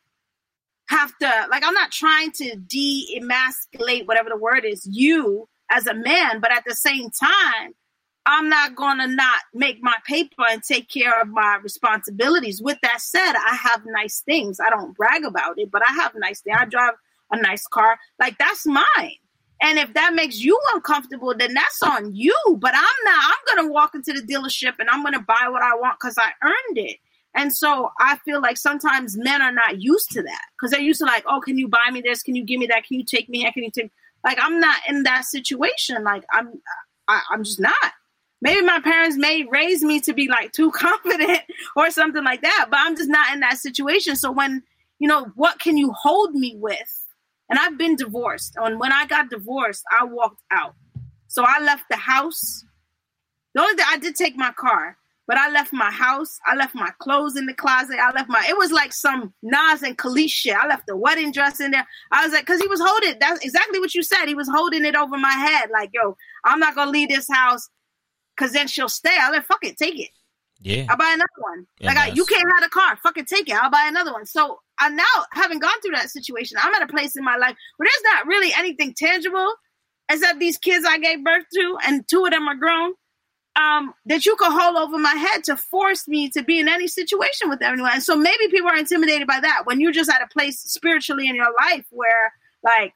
have 0.89 1.17
to 1.19 1.47
like 1.51 1.63
I'm 1.65 1.75
not 1.75 1.91
trying 1.91 2.33
to 2.33 2.57
de-emasculate 2.57 4.07
whatever 4.07 4.31
the 4.31 4.39
word 4.39 4.65
is 4.65 4.89
you 4.91 5.49
as 5.71 5.87
a 5.87 5.95
man, 5.95 6.41
but 6.41 6.51
at 6.51 6.65
the 6.67 6.75
same 6.75 7.11
time, 7.11 7.75
I'm 8.25 8.49
not 8.49 8.75
gonna 8.75 9.07
not 9.07 9.41
make 9.55 9.79
my 9.83 9.97
paper 10.07 10.45
and 10.49 10.63
take 10.63 10.89
care 10.89 11.21
of 11.21 11.29
my 11.29 11.59
responsibilities. 11.63 12.63
With 12.63 12.79
that 12.83 13.01
said, 13.01 13.35
I 13.35 13.55
have 13.55 13.83
nice 13.87 14.21
things. 14.21 14.61
I 14.61 14.71
don't 14.71 14.97
brag 14.97 15.25
about 15.25 15.59
it, 15.59 15.71
but 15.71 15.83
I 15.87 15.93
have 15.95 16.13
nice 16.15 16.41
things. 16.41 16.57
I 16.59 16.65
drive 16.65 16.95
a 17.31 17.41
nice 17.41 17.67
car. 17.67 17.99
Like 18.19 18.39
that's 18.39 18.65
mine. 18.67 19.17
And 19.61 19.79
if 19.79 19.93
that 19.95 20.15
makes 20.15 20.41
you 20.41 20.59
uncomfortable, 20.75 21.35
then 21.37 21.55
that's 21.55 21.83
on 21.83 22.15
you. 22.15 22.37
But 22.61 22.75
I'm 22.75 23.05
not, 23.05 23.25
I'm 23.25 23.57
going 23.57 23.69
to 23.69 23.73
walk 23.73 23.95
into 23.95 24.13
the 24.13 24.21
dealership 24.21 24.75
and 24.79 24.89
I'm 24.89 25.03
going 25.03 25.15
to 25.15 25.21
buy 25.21 25.49
what 25.49 25.63
I 25.63 25.75
want 25.75 25.99
because 25.99 26.17
I 26.17 26.31
earned 26.43 26.79
it. 26.79 26.99
And 27.35 27.55
so 27.55 27.91
I 28.01 28.17
feel 28.25 28.41
like 28.41 28.57
sometimes 28.57 29.17
men 29.17 29.43
are 29.43 29.53
not 29.53 29.81
used 29.81 30.11
to 30.13 30.23
that 30.23 30.43
because 30.57 30.71
they're 30.71 30.81
used 30.81 31.01
to 31.01 31.07
like, 31.07 31.25
oh, 31.27 31.41
can 31.41 31.59
you 31.59 31.69
buy 31.69 31.91
me 31.93 32.01
this? 32.01 32.23
Can 32.23 32.35
you 32.35 32.45
give 32.45 32.59
me 32.59 32.67
that? 32.67 32.85
Can 32.85 32.99
you 32.99 33.05
take 33.05 33.29
me 33.29 33.41
here? 33.41 33.53
Can 33.53 33.65
you 33.65 33.71
take? 33.71 33.91
Like 34.25 34.39
I'm 34.41 34.61
not 34.61 34.77
in 34.89 35.03
that 35.05 35.25
situation. 35.25 36.03
Like 36.05 36.25
I'm, 36.33 36.61
I, 37.07 37.21
I'm 37.31 37.45
just 37.45 37.61
not. 37.61 37.75
Maybe 38.41 38.63
my 38.63 38.81
parents 38.81 39.17
may 39.17 39.45
raise 39.51 39.83
me 39.83 40.01
to 40.01 40.13
be 40.13 40.29
like 40.29 40.53
too 40.53 40.71
confident 40.75 41.41
or 41.77 41.91
something 41.91 42.25
like 42.25 42.43
that, 42.43 42.69
but 42.71 42.79
I'm 42.81 42.97
just 42.97 43.11
not 43.11 43.33
in 43.33 43.41
that 43.41 43.59
situation. 43.59 44.17
So 44.17 44.31
when 44.31 44.63
you 44.99 45.09
know, 45.09 45.27
what 45.37 45.61
can 45.61 45.77
you 45.77 45.93
hold 45.93 46.35
me 46.35 46.57
with? 46.57 47.08
And 47.49 47.59
I've 47.59 47.79
been 47.79 47.97
divorced. 47.97 48.55
And 48.57 48.79
when 48.79 48.93
I 48.93 49.07
got 49.07 49.31
divorced, 49.31 49.85
I 49.91 50.05
walked 50.05 50.43
out. 50.51 50.75
So 51.29 51.45
I 51.47 51.63
left 51.63 51.85
the 51.91 51.97
house. 51.97 52.65
The 53.55 53.63
only 53.63 53.75
thing 53.75 53.87
I 53.89 53.99
did 53.99 54.15
take 54.15 54.37
my 54.37 54.53
car, 54.53 54.97
but 55.27 55.37
I 55.37 55.51
left 55.51 55.73
my 55.73 55.91
house. 55.91 56.39
I 56.47 56.55
left 56.55 56.75
my 56.75 56.91
clothes 56.99 57.37
in 57.37 57.47
the 57.47 57.55
closet. 57.55 57.99
I 57.99 58.13
left 58.13 58.29
my. 58.29 58.45
It 58.49 58.57
was 58.57 58.71
like 58.71 58.93
some 58.93 59.33
Nas 59.43 59.83
and 59.83 59.97
Kelis 59.97 60.31
shit. 60.31 60.55
I 60.55 60.67
left 60.67 60.87
the 60.87 60.97
wedding 60.97 61.33
dress 61.33 61.61
in 61.61 61.71
there. 61.71 61.87
I 62.13 62.25
was 62.25 62.33
like, 62.33 62.43
because 62.43 62.61
he 62.61 62.69
was 62.69 62.81
holding. 62.83 63.19
That's 63.19 63.45
exactly 63.45 63.81
what 63.81 63.95
you 63.95 64.03
said. 64.03 64.27
He 64.27 64.35
was 64.35 64.49
holding 64.49 64.85
it 64.85 64.97
over 64.97 65.17
my 65.19 65.33
head. 65.33 65.71
Like, 65.73 65.91
yo, 65.93 66.17
I'm 66.45 66.61
not 66.61 66.75
gonna 66.75 66.91
leave 66.91 67.09
this 67.09 67.29
house, 67.31 67.69
because 68.37 68.53
then 68.53 68.69
she'll 68.69 68.89
stay. 68.89 69.17
I 69.19 69.31
like, 69.31 69.47
fuck 69.47 69.65
it, 69.65 69.77
take 69.77 69.99
it. 69.99 70.11
Yeah. 70.61 70.87
I'll 70.89 70.97
buy 70.97 71.13
another 71.15 71.29
one. 71.39 71.67
like 71.81 71.97
I, 71.97 72.09
you 72.09 72.25
can't 72.25 72.49
have 72.57 72.67
a 72.67 72.71
car. 72.71 72.97
Fucking 73.03 73.27
take 73.27 73.49
it. 73.49 73.55
I'll 73.55 73.71
buy 73.71 73.87
another 73.89 74.13
one. 74.13 74.27
So 74.27 74.61
I 74.79 74.89
now 74.91 75.05
having 75.33 75.59
gone 75.59 75.81
through 75.83 75.97
that 75.97 76.11
situation, 76.11 76.59
I'm 76.61 76.75
at 76.75 76.83
a 76.83 76.87
place 76.87 77.17
in 77.17 77.25
my 77.25 77.37
life 77.37 77.57
where 77.77 77.89
there's 77.89 78.15
not 78.15 78.27
really 78.27 78.53
anything 78.57 78.95
tangible 78.95 79.55
except 80.11 80.39
these 80.39 80.59
kids 80.59 80.87
I 80.89 80.99
gave 80.99 81.23
birth 81.23 81.45
to, 81.55 81.79
and 81.87 82.07
two 82.09 82.25
of 82.25 82.31
them 82.31 82.49
are 82.49 82.55
grown. 82.55 82.93
Um, 83.57 83.93
that 84.07 84.25
you 84.25 84.37
could 84.37 84.53
hold 84.53 84.77
over 84.77 84.99
my 84.99 85.15
head 85.15 85.43
to 85.45 85.57
force 85.57 86.07
me 86.07 86.31
to 86.31 86.45
be 86.45 86.61
in 86.61 86.69
any 86.69 86.87
situation 86.87 87.49
with 87.49 87.61
anyone. 87.61 87.91
And 87.93 88.03
so 88.03 88.17
maybe 88.17 88.47
people 88.53 88.71
are 88.71 88.77
intimidated 88.77 89.27
by 89.27 89.41
that 89.41 89.63
when 89.65 89.81
you're 89.81 89.91
just 89.91 90.09
at 90.09 90.23
a 90.23 90.29
place 90.29 90.61
spiritually 90.61 91.29
in 91.29 91.35
your 91.35 91.53
life 91.59 91.85
where 91.91 92.33
like 92.63 92.93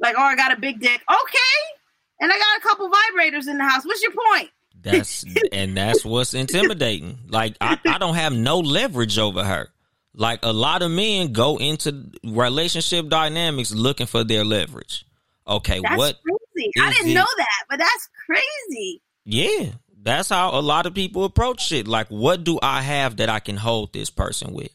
like, 0.00 0.14
oh, 0.18 0.22
I 0.22 0.36
got 0.36 0.52
a 0.52 0.60
big 0.60 0.80
dick. 0.80 1.00
Okay. 1.10 1.74
And 2.20 2.32
I 2.32 2.38
got 2.38 2.58
a 2.58 2.60
couple 2.60 2.90
vibrators 2.90 3.48
in 3.48 3.58
the 3.58 3.64
house. 3.64 3.84
What's 3.84 4.02
your 4.02 4.12
point? 4.12 4.50
That's 4.80 5.24
and 5.52 5.76
that's 5.76 6.04
what's 6.04 6.34
intimidating. 6.34 7.18
Like 7.28 7.56
I, 7.60 7.78
I 7.86 7.98
don't 7.98 8.14
have 8.14 8.34
no 8.34 8.58
leverage 8.58 9.18
over 9.18 9.42
her. 9.42 9.68
Like 10.14 10.40
a 10.44 10.52
lot 10.52 10.82
of 10.82 10.90
men 10.90 11.32
go 11.32 11.56
into 11.56 12.10
relationship 12.24 13.08
dynamics 13.08 13.72
looking 13.72 14.06
for 14.06 14.22
their 14.22 14.44
leverage. 14.44 15.04
Okay, 15.46 15.80
that's 15.82 15.96
what? 15.96 16.18
Crazy. 16.22 16.72
I 16.80 16.92
didn't 16.92 17.10
it? 17.10 17.14
know 17.14 17.26
that, 17.36 17.64
but 17.68 17.78
that's 17.78 18.08
crazy. 18.24 19.02
Yeah, 19.24 19.72
that's 20.02 20.28
how 20.28 20.58
a 20.58 20.62
lot 20.62 20.86
of 20.86 20.94
people 20.94 21.24
approach 21.24 21.66
shit. 21.66 21.88
Like, 21.88 22.08
what 22.08 22.44
do 22.44 22.58
I 22.62 22.80
have 22.82 23.16
that 23.16 23.28
I 23.28 23.40
can 23.40 23.56
hold 23.56 23.92
this 23.92 24.08
person 24.08 24.52
with? 24.52 24.70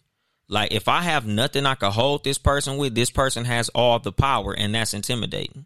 Like, 0.49 0.73
if 0.73 0.87
I 0.87 1.01
have 1.01 1.25
nothing 1.25 1.65
I 1.65 1.75
can 1.75 1.91
hold 1.91 2.23
this 2.23 2.37
person 2.37 2.77
with, 2.77 2.95
this 2.95 3.11
person 3.11 3.45
has 3.45 3.69
all 3.69 3.99
the 3.99 4.11
power, 4.11 4.53
and 4.53 4.75
that's 4.75 4.93
intimidating. 4.93 5.65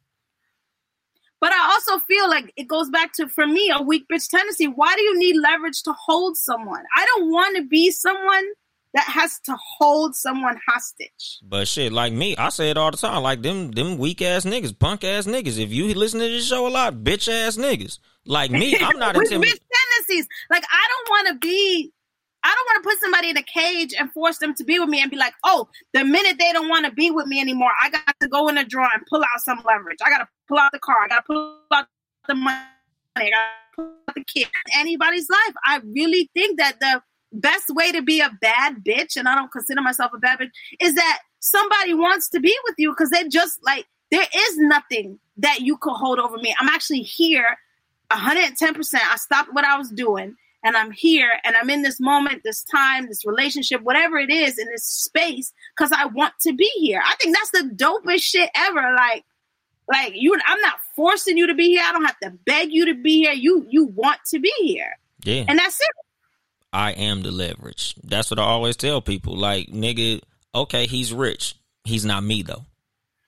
But 1.40 1.52
I 1.52 1.74
also 1.74 2.00
feel 2.06 2.30
like 2.30 2.54
it 2.56 2.68
goes 2.68 2.90
back 2.90 3.14
to, 3.14 3.28
for 3.28 3.48
me, 3.48 3.74
a 3.76 3.82
weak 3.82 4.06
bitch 4.12 4.30
tendency. 4.30 4.68
Why 4.68 4.94
do 4.96 5.02
you 5.02 5.18
need 5.18 5.36
leverage 5.38 5.84
to 5.84 5.94
hold 5.94 6.38
someone? 6.38 6.84
I 6.96 7.06
don't 7.06 7.32
want 7.32 7.58
to 7.58 7.64
be 7.64 7.92
someone 7.92 8.46
that 8.94 9.06
has 9.06 9.40
to 9.40 9.56
hold 9.78 10.16
someone 10.16 10.60
hostage. 10.68 11.40
But 11.42 11.68
shit, 11.68 11.92
like 11.92 12.14
me, 12.14 12.36
I 12.38 12.50
say 12.50 12.70
it 12.70 12.78
all 12.78 12.92
the 12.92 12.98
time. 12.98 13.24
Like 13.24 13.42
them, 13.42 13.72
them 13.72 13.98
weak 13.98 14.22
ass 14.22 14.46
niggas, 14.46 14.78
punk 14.78 15.04
ass 15.04 15.26
niggas. 15.26 15.60
If 15.60 15.72
you 15.72 15.94
listen 15.94 16.20
to 16.20 16.28
this 16.28 16.48
show 16.48 16.68
a 16.68 16.70
lot, 16.70 16.96
bitch 16.96 17.32
ass 17.32 17.58
niggas. 17.58 18.00
Like 18.26 18.52
me, 18.52 18.78
I'm 18.82 19.00
not 19.00 19.16
intimidated. 19.16 19.60
tendencies. 19.74 20.28
Like 20.50 20.64
I 20.72 20.88
don't 20.88 21.10
want 21.10 21.28
to 21.30 21.48
be. 21.48 21.92
I 22.46 22.54
don't 22.54 22.66
want 22.66 22.84
to 22.84 22.90
put 22.90 23.00
somebody 23.00 23.30
in 23.30 23.38
a 23.38 23.44
cage 23.44 23.94
and 23.98 24.12
force 24.12 24.38
them 24.40 24.54
to 24.56 24.66
be 24.66 24.78
with 24.78 24.90
me 24.90 25.02
and 25.02 25.10
be 25.10 25.16
like, 25.16 25.34
oh, 25.46 25.70
the 25.94 26.04
minute 26.04 26.36
they 26.38 26.52
don't 26.52 26.68
want 26.68 26.86
to 26.86 26.92
be 26.92 27.10
with 27.10 27.26
me 27.26 27.40
anymore, 27.40 27.72
I 27.82 27.90
got 27.90 28.20
to 28.20 28.28
go 28.28 28.50
in 28.50 28.56
the 28.56 28.66
drawer 28.66 28.90
and 28.94 29.02
pull 29.10 29.24
out 29.24 29.40
some 29.40 29.62
leverage. 29.66 30.00
I 30.06 30.10
got 30.10 30.18
to 30.18 30.28
pull 30.50 30.60
out 30.60 30.74
the 30.74 30.80
car. 30.80 30.98
I 31.06 31.08
got 31.08 31.22
to 31.22 31.24
pull 31.26 31.60
out 31.72 31.88
the 32.28 32.36
money. 32.36 32.60
I 33.16 33.30
got 33.30 33.30
to 33.30 33.76
pull 33.78 33.86
out 34.10 34.16
the 34.16 34.26
kid. 34.26 34.50
Anybody's 34.78 35.30
life. 35.30 35.56
I 35.66 35.80
really 35.86 36.30
think 36.34 36.60
that 36.60 36.82
the 36.82 37.02
best 37.34 37.70
way 37.70 37.92
to 37.92 38.02
be 38.02 38.22
a 38.22 38.32
bad 38.42 38.84
bitch, 38.84 39.18
and 39.18 39.28
I 39.28 39.36
don't 39.36 39.52
consider 39.52 39.82
myself 39.82 40.12
a 40.14 40.20
bad 40.20 40.40
bitch, 40.40 40.52
is 40.80 40.96
that 40.96 41.20
somebody 41.40 41.94
wants 41.94 42.30
to 42.30 42.40
be 42.40 42.56
with 42.66 42.76
you 42.78 42.92
because 42.92 43.10
they 43.10 43.28
just 43.28 43.60
like 43.64 43.86
there 44.12 44.26
is 44.36 44.58
nothing 44.58 45.20
that 45.38 45.62
you 45.62 45.78
could 45.78 45.96
hold 45.96 46.20
over 46.20 46.38
me. 46.38 46.56
I'm 46.60 46.70
actually 46.70 47.02
here 47.02 47.58
110%. 48.12 48.94
I 48.94 49.16
stopped 49.16 49.54
what 49.54 49.66
I 49.66 49.78
was 49.78 49.90
doing 49.90 50.36
and 50.64 50.78
I'm 50.78 50.92
here 50.92 51.32
and 51.44 51.56
I'm 51.56 51.70
in 51.70 51.82
this 51.82 52.00
moment, 52.00 52.42
this 52.44 52.64
time, 52.64 53.08
this 53.08 53.26
relationship, 53.26 53.82
whatever 53.82 54.18
it 54.18 54.30
is 54.30 54.58
in 54.58 54.68
this 54.68 54.86
space 54.86 55.52
because 55.76 55.92
I 55.92 56.06
want 56.06 56.34
to 56.42 56.54
be 56.54 56.70
here. 56.76 57.02
I 57.04 57.16
think 57.16 57.36
that's 57.36 57.64
the 57.64 57.76
dopest 57.76 58.22
shit 58.22 58.50
ever. 58.56 58.94
Like, 58.96 59.26
like 59.92 60.14
you, 60.16 60.40
I'm 60.46 60.62
not 60.62 60.80
forcing 60.96 61.38
you 61.38 61.48
to 61.48 61.54
be 61.54 61.70
here. 61.70 61.84
I 61.84 61.92
don't 61.92 62.06
have 62.06 62.20
to 62.20 62.32
beg 62.46 62.72
you 62.72 62.86
to 62.86 62.94
be 62.94 63.24
here. 63.24 63.34
You, 63.34 63.66
you 63.70 63.86
want 63.86 64.20
to 64.28 64.40
be 64.40 64.54
here. 64.60 64.98
Yeah. 65.24 65.46
And 65.48 65.60
that's 65.60 65.80
it. 65.80 65.88
I 66.74 66.92
am 66.92 67.22
the 67.22 67.32
leverage. 67.32 67.96
That's 68.04 68.32
what 68.32 68.40
I 68.40 68.44
always 68.44 68.76
tell 68.76 69.00
people. 69.00 69.38
Like, 69.38 69.68
nigga, 69.68 70.22
okay, 70.56 70.88
he's 70.88 71.14
rich. 71.14 71.56
He's 71.84 72.04
not 72.04 72.24
me 72.24 72.42
though. 72.42 72.66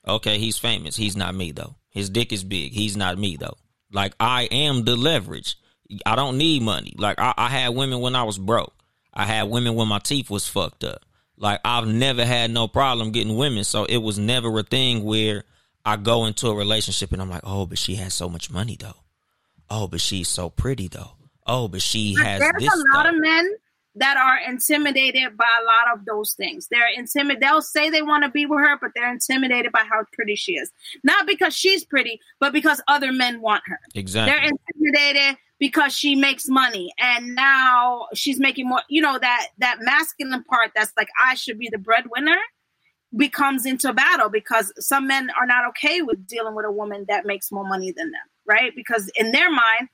Okay, 0.07 0.39
he's 0.39 0.57
famous. 0.57 0.95
He's 0.95 1.15
not 1.15 1.35
me 1.35 1.51
though. 1.51 1.75
His 1.89 2.09
dick 2.09 2.33
is 2.33 2.43
big. 2.43 2.71
He's 2.71 2.97
not 2.97 3.17
me 3.17 3.37
though. 3.37 3.57
Like, 3.91 4.15
I 4.19 4.43
am 4.45 4.83
the 4.83 4.95
leverage. 4.95 5.57
I 6.05 6.15
don't 6.15 6.39
need 6.39 6.63
money. 6.63 6.93
Like, 6.97 7.19
I, 7.19 7.33
I 7.37 7.49
had 7.49 7.69
women 7.69 7.99
when 7.99 8.15
I 8.15 8.23
was 8.23 8.39
broke. 8.39 8.73
I 9.13 9.25
had 9.25 9.43
women 9.43 9.75
when 9.75 9.87
my 9.87 9.99
teeth 9.99 10.29
was 10.29 10.47
fucked 10.47 10.83
up. 10.83 11.05
Like, 11.37 11.59
I've 11.63 11.87
never 11.87 12.25
had 12.25 12.49
no 12.49 12.67
problem 12.67 13.11
getting 13.11 13.35
women. 13.37 13.63
So 13.63 13.85
it 13.85 13.97
was 13.97 14.17
never 14.17 14.57
a 14.57 14.63
thing 14.63 15.03
where 15.03 15.43
I 15.85 15.97
go 15.97 16.25
into 16.25 16.47
a 16.47 16.55
relationship 16.55 17.11
and 17.11 17.21
I'm 17.21 17.29
like, 17.29 17.43
oh, 17.43 17.67
but 17.67 17.77
she 17.77 17.95
has 17.95 18.13
so 18.13 18.27
much 18.27 18.49
money 18.49 18.75
though. 18.79 18.95
Oh, 19.69 19.87
but 19.87 20.01
she's 20.01 20.27
so 20.27 20.49
pretty 20.49 20.87
though 20.87 21.14
oh, 21.45 21.67
but 21.67 21.81
she 21.81 22.15
but 22.15 22.25
has. 22.25 22.39
There's 22.39 22.63
a 22.63 22.77
lot 22.93 23.05
stuff. 23.05 23.13
of 23.13 23.21
men 23.21 23.51
that 23.95 24.17
are 24.17 24.37
intimidated 24.49 25.37
by 25.37 25.47
a 25.61 25.65
lot 25.65 25.97
of 25.97 26.05
those 26.05 26.33
things. 26.33 26.67
They're 26.69 26.93
intimidated. 26.95 27.41
They'll 27.41 27.61
say 27.61 27.89
they 27.89 28.01
want 28.01 28.23
to 28.25 28.29
be 28.29 28.45
with 28.45 28.59
her, 28.59 28.77
but 28.79 28.91
they're 28.93 29.11
intimidated 29.11 29.71
by 29.71 29.83
how 29.89 30.03
pretty 30.11 30.35
she 30.35 30.53
is. 30.53 30.71
Not 31.03 31.25
because 31.25 31.55
she's 31.55 31.85
pretty, 31.85 32.19
but 32.39 32.51
because 32.51 32.81
other 32.87 33.11
men 33.11 33.41
want 33.41 33.63
her. 33.67 33.79
Exactly. 33.95 34.33
They're 34.33 34.51
intimidated 34.51 35.37
because 35.59 35.95
she 35.95 36.15
makes 36.15 36.47
money 36.47 36.93
and 36.99 37.35
now 37.35 38.07
she's 38.13 38.39
making 38.39 38.67
more 38.67 38.81
you 38.89 39.01
know 39.01 39.17
that 39.17 39.47
that 39.57 39.77
masculine 39.79 40.43
part 40.43 40.71
that's 40.75 40.91
like 40.97 41.07
i 41.23 41.33
should 41.33 41.57
be 41.57 41.69
the 41.71 41.77
breadwinner 41.77 42.37
becomes 43.15 43.65
into 43.65 43.93
battle 43.93 44.29
because 44.29 44.73
some 44.77 45.07
men 45.07 45.29
are 45.39 45.45
not 45.45 45.65
okay 45.65 46.01
with 46.01 46.27
dealing 46.27 46.55
with 46.55 46.65
a 46.65 46.71
woman 46.71 47.05
that 47.07 47.25
makes 47.25 47.51
more 47.51 47.65
money 47.65 47.93
than 47.95 48.11
them 48.11 48.21
right 48.45 48.73
because 48.75 49.09
in 49.15 49.31
their 49.31 49.49
mind 49.49 49.87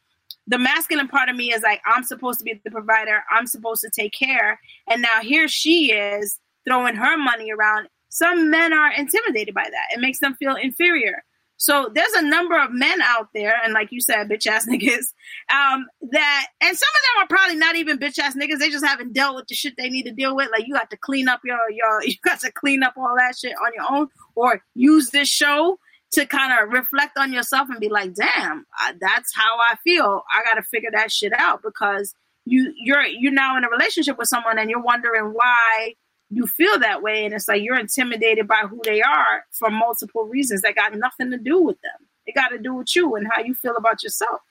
the 0.47 0.57
masculine 0.57 1.07
part 1.07 1.29
of 1.29 1.35
me 1.35 1.53
is 1.53 1.61
like, 1.61 1.81
I'm 1.85 2.03
supposed 2.03 2.39
to 2.39 2.45
be 2.45 2.59
the 2.63 2.71
provider. 2.71 3.23
I'm 3.31 3.47
supposed 3.47 3.81
to 3.81 3.89
take 3.89 4.13
care. 4.13 4.59
And 4.87 5.01
now 5.01 5.21
here 5.21 5.47
she 5.47 5.91
is 5.91 6.39
throwing 6.65 6.95
her 6.95 7.17
money 7.17 7.51
around. 7.51 7.87
Some 8.09 8.49
men 8.49 8.73
are 8.73 8.91
intimidated 8.91 9.53
by 9.53 9.63
that. 9.63 9.95
It 9.95 9.99
makes 9.99 10.19
them 10.19 10.35
feel 10.35 10.55
inferior. 10.55 11.23
So 11.61 11.91
there's 11.93 12.13
a 12.13 12.23
number 12.23 12.59
of 12.59 12.71
men 12.71 13.03
out 13.03 13.27
there, 13.35 13.53
and 13.63 13.71
like 13.71 13.91
you 13.91 14.01
said, 14.01 14.27
bitch 14.27 14.47
ass 14.47 14.65
niggas, 14.69 15.13
um, 15.53 15.85
that, 16.09 16.47
and 16.59 16.75
some 16.75 16.89
of 16.89 17.01
them 17.03 17.23
are 17.23 17.27
probably 17.27 17.55
not 17.55 17.75
even 17.75 17.99
bitch 17.99 18.17
ass 18.17 18.35
niggas. 18.35 18.57
They 18.57 18.71
just 18.71 18.83
haven't 18.83 19.13
dealt 19.13 19.35
with 19.35 19.45
the 19.47 19.53
shit 19.53 19.75
they 19.77 19.87
need 19.87 20.03
to 20.03 20.11
deal 20.11 20.35
with. 20.35 20.49
Like 20.51 20.65
you 20.65 20.73
got 20.73 20.89
to 20.89 20.97
clean 20.97 21.27
up 21.27 21.41
your, 21.45 21.59
your, 21.69 22.03
you 22.03 22.15
got 22.23 22.39
to 22.39 22.51
clean 22.51 22.81
up 22.81 22.93
all 22.97 23.13
that 23.15 23.37
shit 23.37 23.53
on 23.63 23.71
your 23.75 23.85
own, 23.91 24.07
or 24.33 24.63
use 24.73 25.11
this 25.11 25.29
show 25.29 25.77
to 26.11 26.25
kind 26.25 26.51
of 26.51 26.73
reflect 26.73 27.17
on 27.17 27.31
yourself 27.31 27.69
and 27.69 27.79
be 27.79 27.89
like, 27.89 28.13
damn, 28.13 28.65
that's 28.99 29.33
how 29.35 29.57
I 29.69 29.75
feel. 29.83 30.23
I 30.33 30.43
got 30.43 30.55
to 30.55 30.63
figure 30.63 30.91
that 30.93 31.11
shit 31.11 31.33
out 31.33 31.61
because 31.63 32.13
you 32.45 32.73
you're 32.77 33.05
you're 33.05 33.31
now 33.31 33.57
in 33.57 33.63
a 33.63 33.69
relationship 33.69 34.17
with 34.17 34.27
someone 34.27 34.57
and 34.57 34.69
you're 34.69 34.81
wondering 34.81 35.25
why 35.33 35.93
you 36.29 36.47
feel 36.47 36.79
that 36.79 37.01
way 37.03 37.25
and 37.25 37.33
it's 37.33 37.47
like 37.47 37.61
you're 37.61 37.79
intimidated 37.79 38.47
by 38.47 38.63
who 38.69 38.81
they 38.83 39.01
are 39.01 39.43
for 39.51 39.69
multiple 39.69 40.25
reasons 40.25 40.61
that 40.61 40.75
got 40.75 40.95
nothing 40.95 41.29
to 41.31 41.37
do 41.37 41.61
with 41.61 41.79
them. 41.81 42.07
It 42.25 42.35
got 42.35 42.49
to 42.49 42.57
do 42.57 42.73
with 42.73 42.95
you 42.95 43.15
and 43.15 43.27
how 43.31 43.43
you 43.43 43.53
feel 43.53 43.75
about 43.75 44.03
yourself. 44.03 44.41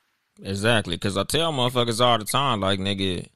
Exactly, 0.43 0.97
because 0.97 1.17
I 1.17 1.25
tell 1.25 1.53
motherfuckers 1.53 2.01
all 2.05 2.19
the 2.19 2.25
time, 2.25 2.61
like 2.61 2.79
nigga, 2.79 3.27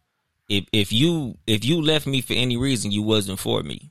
if 0.48 0.66
if 0.72 0.92
you 0.92 1.36
if 1.46 1.64
you 1.64 1.82
left 1.82 2.06
me 2.06 2.20
for 2.20 2.34
any 2.34 2.56
reason, 2.56 2.90
you 2.90 3.02
wasn't 3.02 3.38
for 3.38 3.62
me, 3.62 3.90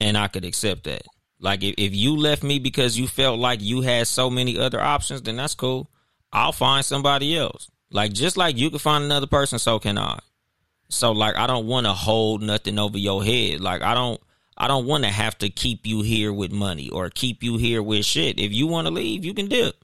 and 0.00 0.16
I 0.16 0.28
could 0.28 0.44
accept 0.44 0.84
that. 0.84 1.02
Like 1.38 1.62
if, 1.62 1.74
if 1.78 1.94
you 1.94 2.16
left 2.16 2.42
me 2.42 2.58
because 2.58 2.98
you 2.98 3.06
felt 3.06 3.38
like 3.38 3.60
you 3.60 3.82
had 3.82 4.06
so 4.06 4.30
many 4.30 4.58
other 4.58 4.80
options, 4.80 5.22
then 5.22 5.36
that's 5.36 5.54
cool. 5.54 5.90
I'll 6.32 6.52
find 6.52 6.84
somebody 6.84 7.36
else. 7.36 7.70
Like 7.90 8.12
just 8.12 8.36
like 8.36 8.56
you 8.56 8.70
can 8.70 8.78
find 8.78 9.04
another 9.04 9.26
person, 9.26 9.58
so 9.58 9.78
can 9.78 9.98
I. 9.98 10.18
So 10.88 11.12
like 11.12 11.36
I 11.36 11.46
don't 11.46 11.66
want 11.66 11.86
to 11.86 11.92
hold 11.92 12.42
nothing 12.42 12.78
over 12.78 12.98
your 12.98 13.24
head. 13.24 13.60
Like 13.60 13.82
I 13.82 13.94
don't 13.94 14.20
I 14.56 14.68
don't 14.68 14.86
want 14.86 15.04
to 15.04 15.10
have 15.10 15.36
to 15.38 15.50
keep 15.50 15.86
you 15.86 16.02
here 16.02 16.32
with 16.32 16.52
money 16.52 16.88
or 16.90 17.10
keep 17.10 17.42
you 17.42 17.58
here 17.58 17.82
with 17.82 18.04
shit. 18.04 18.38
If 18.38 18.52
you 18.52 18.66
want 18.66 18.86
to 18.86 18.92
leave, 18.92 19.24
you 19.24 19.34
can 19.34 19.48
dip. 19.48 19.76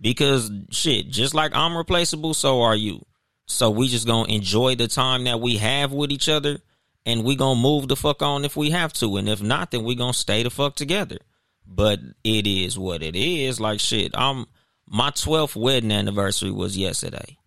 Because 0.00 0.50
shit, 0.70 1.08
just 1.08 1.34
like 1.34 1.54
I'm 1.54 1.76
replaceable, 1.76 2.34
so 2.34 2.62
are 2.62 2.76
you. 2.76 3.04
So 3.46 3.70
we 3.70 3.88
just 3.88 4.06
gonna 4.06 4.32
enjoy 4.32 4.74
the 4.74 4.88
time 4.88 5.24
that 5.24 5.40
we 5.40 5.58
have 5.58 5.92
with 5.92 6.10
each 6.10 6.28
other 6.28 6.58
and 7.06 7.24
we 7.24 7.36
gonna 7.36 7.58
move 7.58 7.88
the 7.88 7.96
fuck 7.96 8.20
on 8.20 8.44
if 8.44 8.56
we 8.56 8.70
have 8.70 8.92
to. 8.94 9.16
And 9.16 9.28
if 9.28 9.40
not, 9.40 9.70
then 9.70 9.84
we 9.84 9.94
gonna 9.94 10.12
stay 10.12 10.42
the 10.42 10.50
fuck 10.50 10.74
together. 10.74 11.18
But 11.66 12.00
it 12.22 12.46
is 12.46 12.78
what 12.78 13.02
it 13.02 13.16
is. 13.16 13.60
Like 13.60 13.80
shit, 13.80 14.10
I'm 14.14 14.46
my 14.88 15.10
12th 15.10 15.56
wedding 15.56 15.92
anniversary 15.92 16.50
was 16.50 16.76
yesterday. 16.76 17.38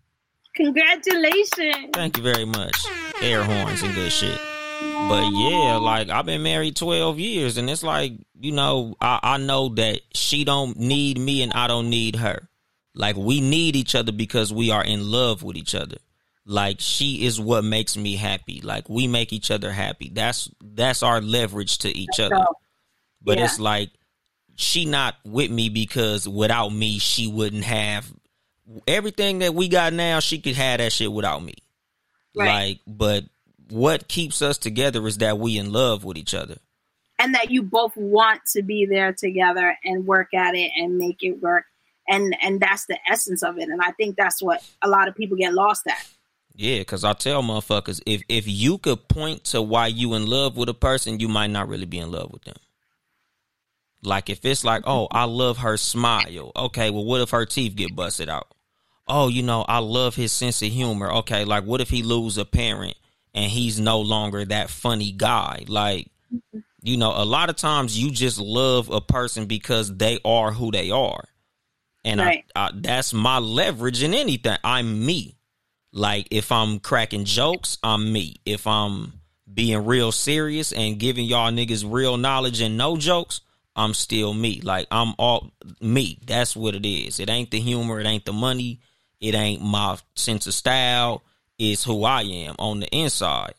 Congratulations. 0.56 1.90
Thank 1.92 2.16
you 2.16 2.22
very 2.22 2.44
much. 2.44 2.76
Air 3.22 3.44
horns 3.44 3.82
and 3.82 3.94
good 3.94 4.10
shit. 4.10 4.38
But 4.80 5.30
yeah, 5.30 5.76
like 5.76 6.08
I've 6.08 6.26
been 6.26 6.42
married 6.42 6.76
12 6.76 7.18
years 7.18 7.58
and 7.58 7.68
it's 7.68 7.82
like, 7.82 8.12
you 8.38 8.52
know, 8.52 8.96
I, 9.00 9.20
I 9.22 9.36
know 9.36 9.68
that 9.74 10.00
she 10.14 10.44
don't 10.44 10.76
need 10.78 11.18
me 11.18 11.42
and 11.42 11.52
I 11.52 11.66
don't 11.66 11.90
need 11.90 12.16
her. 12.16 12.48
Like 12.94 13.16
we 13.16 13.40
need 13.40 13.76
each 13.76 13.94
other 13.94 14.12
because 14.12 14.52
we 14.52 14.70
are 14.70 14.84
in 14.84 15.10
love 15.10 15.42
with 15.42 15.56
each 15.56 15.74
other. 15.74 15.98
Like 16.50 16.80
she 16.80 17.24
is 17.26 17.38
what 17.38 17.62
makes 17.62 17.96
me 17.96 18.16
happy. 18.16 18.60
Like 18.60 18.88
we 18.88 19.06
make 19.06 19.32
each 19.32 19.50
other 19.52 19.70
happy. 19.70 20.10
That's 20.12 20.50
that's 20.60 21.02
our 21.04 21.20
leverage 21.20 21.78
to 21.78 21.96
each 21.96 22.18
other. 22.18 22.44
But 23.22 23.38
Yeah. 23.38 23.44
it's 23.44 23.60
like 23.60 23.90
she 24.56 24.84
not 24.84 25.14
with 25.24 25.50
me 25.50 25.68
because 25.68 26.28
without 26.28 26.70
me 26.70 26.98
she 26.98 27.28
wouldn't 27.28 27.62
have 27.64 28.12
everything 28.88 29.38
that 29.40 29.54
we 29.54 29.68
got 29.68 29.92
now. 29.92 30.18
She 30.18 30.38
could 30.40 30.56
have 30.56 30.78
that 30.78 30.92
shit 30.92 31.12
without 31.12 31.42
me. 31.42 31.54
Right. 32.34 32.46
Like, 32.48 32.80
but 32.86 33.24
what 33.68 34.08
keeps 34.08 34.42
us 34.42 34.58
together 34.58 35.06
is 35.06 35.18
that 35.18 35.38
we 35.38 35.56
in 35.56 35.72
love 35.72 36.04
with 36.04 36.16
each 36.16 36.34
other. 36.34 36.56
and 37.20 37.34
that 37.34 37.50
you 37.50 37.62
both 37.62 37.96
want 37.96 38.40
to 38.54 38.62
be 38.62 38.86
there 38.86 39.12
together 39.12 39.76
and 39.84 40.04
work 40.06 40.34
at 40.34 40.54
it 40.56 40.72
and 40.76 40.96
make 40.98 41.18
it 41.22 41.40
work 41.40 41.64
and 42.08 42.34
and 42.42 42.58
that's 42.60 42.86
the 42.86 42.98
essence 43.08 43.42
of 43.42 43.58
it 43.58 43.68
and 43.68 43.80
i 43.82 43.90
think 43.92 44.16
that's 44.16 44.40
what 44.42 44.64
a 44.82 44.88
lot 44.88 45.06
of 45.06 45.14
people 45.14 45.36
get 45.36 45.52
lost 45.52 45.86
at 45.86 46.02
Yeah, 46.60 46.80
because 46.80 47.04
I 47.04 47.14
tell 47.14 47.42
motherfuckers 47.42 48.02
if 48.04 48.22
if 48.28 48.46
you 48.46 48.76
could 48.76 49.08
point 49.08 49.44
to 49.44 49.62
why 49.62 49.86
you 49.86 50.12
in 50.12 50.26
love 50.26 50.58
with 50.58 50.68
a 50.68 50.74
person, 50.74 51.18
you 51.18 51.26
might 51.26 51.46
not 51.46 51.68
really 51.68 51.86
be 51.86 51.96
in 51.96 52.12
love 52.12 52.30
with 52.30 52.42
them. 52.44 52.56
Like 54.02 54.28
if 54.28 54.44
it's 54.44 54.62
like, 54.62 54.82
oh, 54.86 55.08
I 55.10 55.24
love 55.24 55.56
her 55.58 55.78
smile. 55.78 56.52
Okay, 56.54 56.90
well, 56.90 57.06
what 57.06 57.22
if 57.22 57.30
her 57.30 57.46
teeth 57.46 57.76
get 57.76 57.96
busted 57.96 58.28
out? 58.28 58.48
Oh, 59.08 59.28
you 59.28 59.42
know, 59.42 59.62
I 59.66 59.78
love 59.78 60.16
his 60.16 60.32
sense 60.32 60.60
of 60.60 60.68
humor. 60.70 61.10
Okay, 61.20 61.46
like 61.46 61.64
what 61.64 61.80
if 61.80 61.88
he 61.88 62.02
lose 62.02 62.36
a 62.36 62.44
parent 62.44 62.98
and 63.32 63.50
he's 63.50 63.80
no 63.80 64.02
longer 64.02 64.44
that 64.44 64.68
funny 64.68 65.12
guy? 65.12 65.64
Like, 65.66 66.10
you 66.82 66.98
know, 66.98 67.14
a 67.16 67.24
lot 67.24 67.48
of 67.48 67.56
times 67.56 67.98
you 67.98 68.10
just 68.10 68.38
love 68.38 68.90
a 68.90 69.00
person 69.00 69.46
because 69.46 69.96
they 69.96 70.18
are 70.26 70.52
who 70.52 70.70
they 70.70 70.90
are, 70.90 71.24
and 72.04 72.20
Right. 72.20 72.44
I, 72.54 72.66
I, 72.66 72.70
that's 72.74 73.14
my 73.14 73.38
leverage 73.38 74.02
in 74.02 74.12
anything. 74.12 74.58
I'm 74.62 75.06
me. 75.06 75.38
Like 75.92 76.28
if 76.30 76.52
I'm 76.52 76.78
cracking 76.78 77.24
jokes, 77.24 77.78
I'm 77.82 78.12
me. 78.12 78.36
If 78.44 78.66
I'm 78.66 79.14
being 79.52 79.84
real 79.84 80.12
serious 80.12 80.72
and 80.72 80.98
giving 80.98 81.24
y'all 81.24 81.50
niggas 81.50 81.84
real 81.90 82.16
knowledge 82.16 82.60
and 82.60 82.76
no 82.76 82.96
jokes, 82.96 83.40
I'm 83.74 83.94
still 83.94 84.32
me. 84.32 84.60
Like 84.62 84.86
I'm 84.90 85.14
all 85.18 85.52
me. 85.80 86.18
That's 86.24 86.54
what 86.54 86.74
it 86.74 86.88
is. 86.88 87.18
It 87.18 87.28
ain't 87.28 87.50
the 87.50 87.60
humor, 87.60 88.00
it 88.00 88.06
ain't 88.06 88.24
the 88.24 88.32
money, 88.32 88.80
it 89.20 89.34
ain't 89.34 89.62
my 89.62 89.98
sense 90.14 90.46
of 90.46 90.54
style. 90.54 91.22
It's 91.58 91.84
who 91.84 92.04
I 92.04 92.22
am 92.22 92.54
on 92.58 92.80
the 92.80 92.88
inside. 92.88 93.54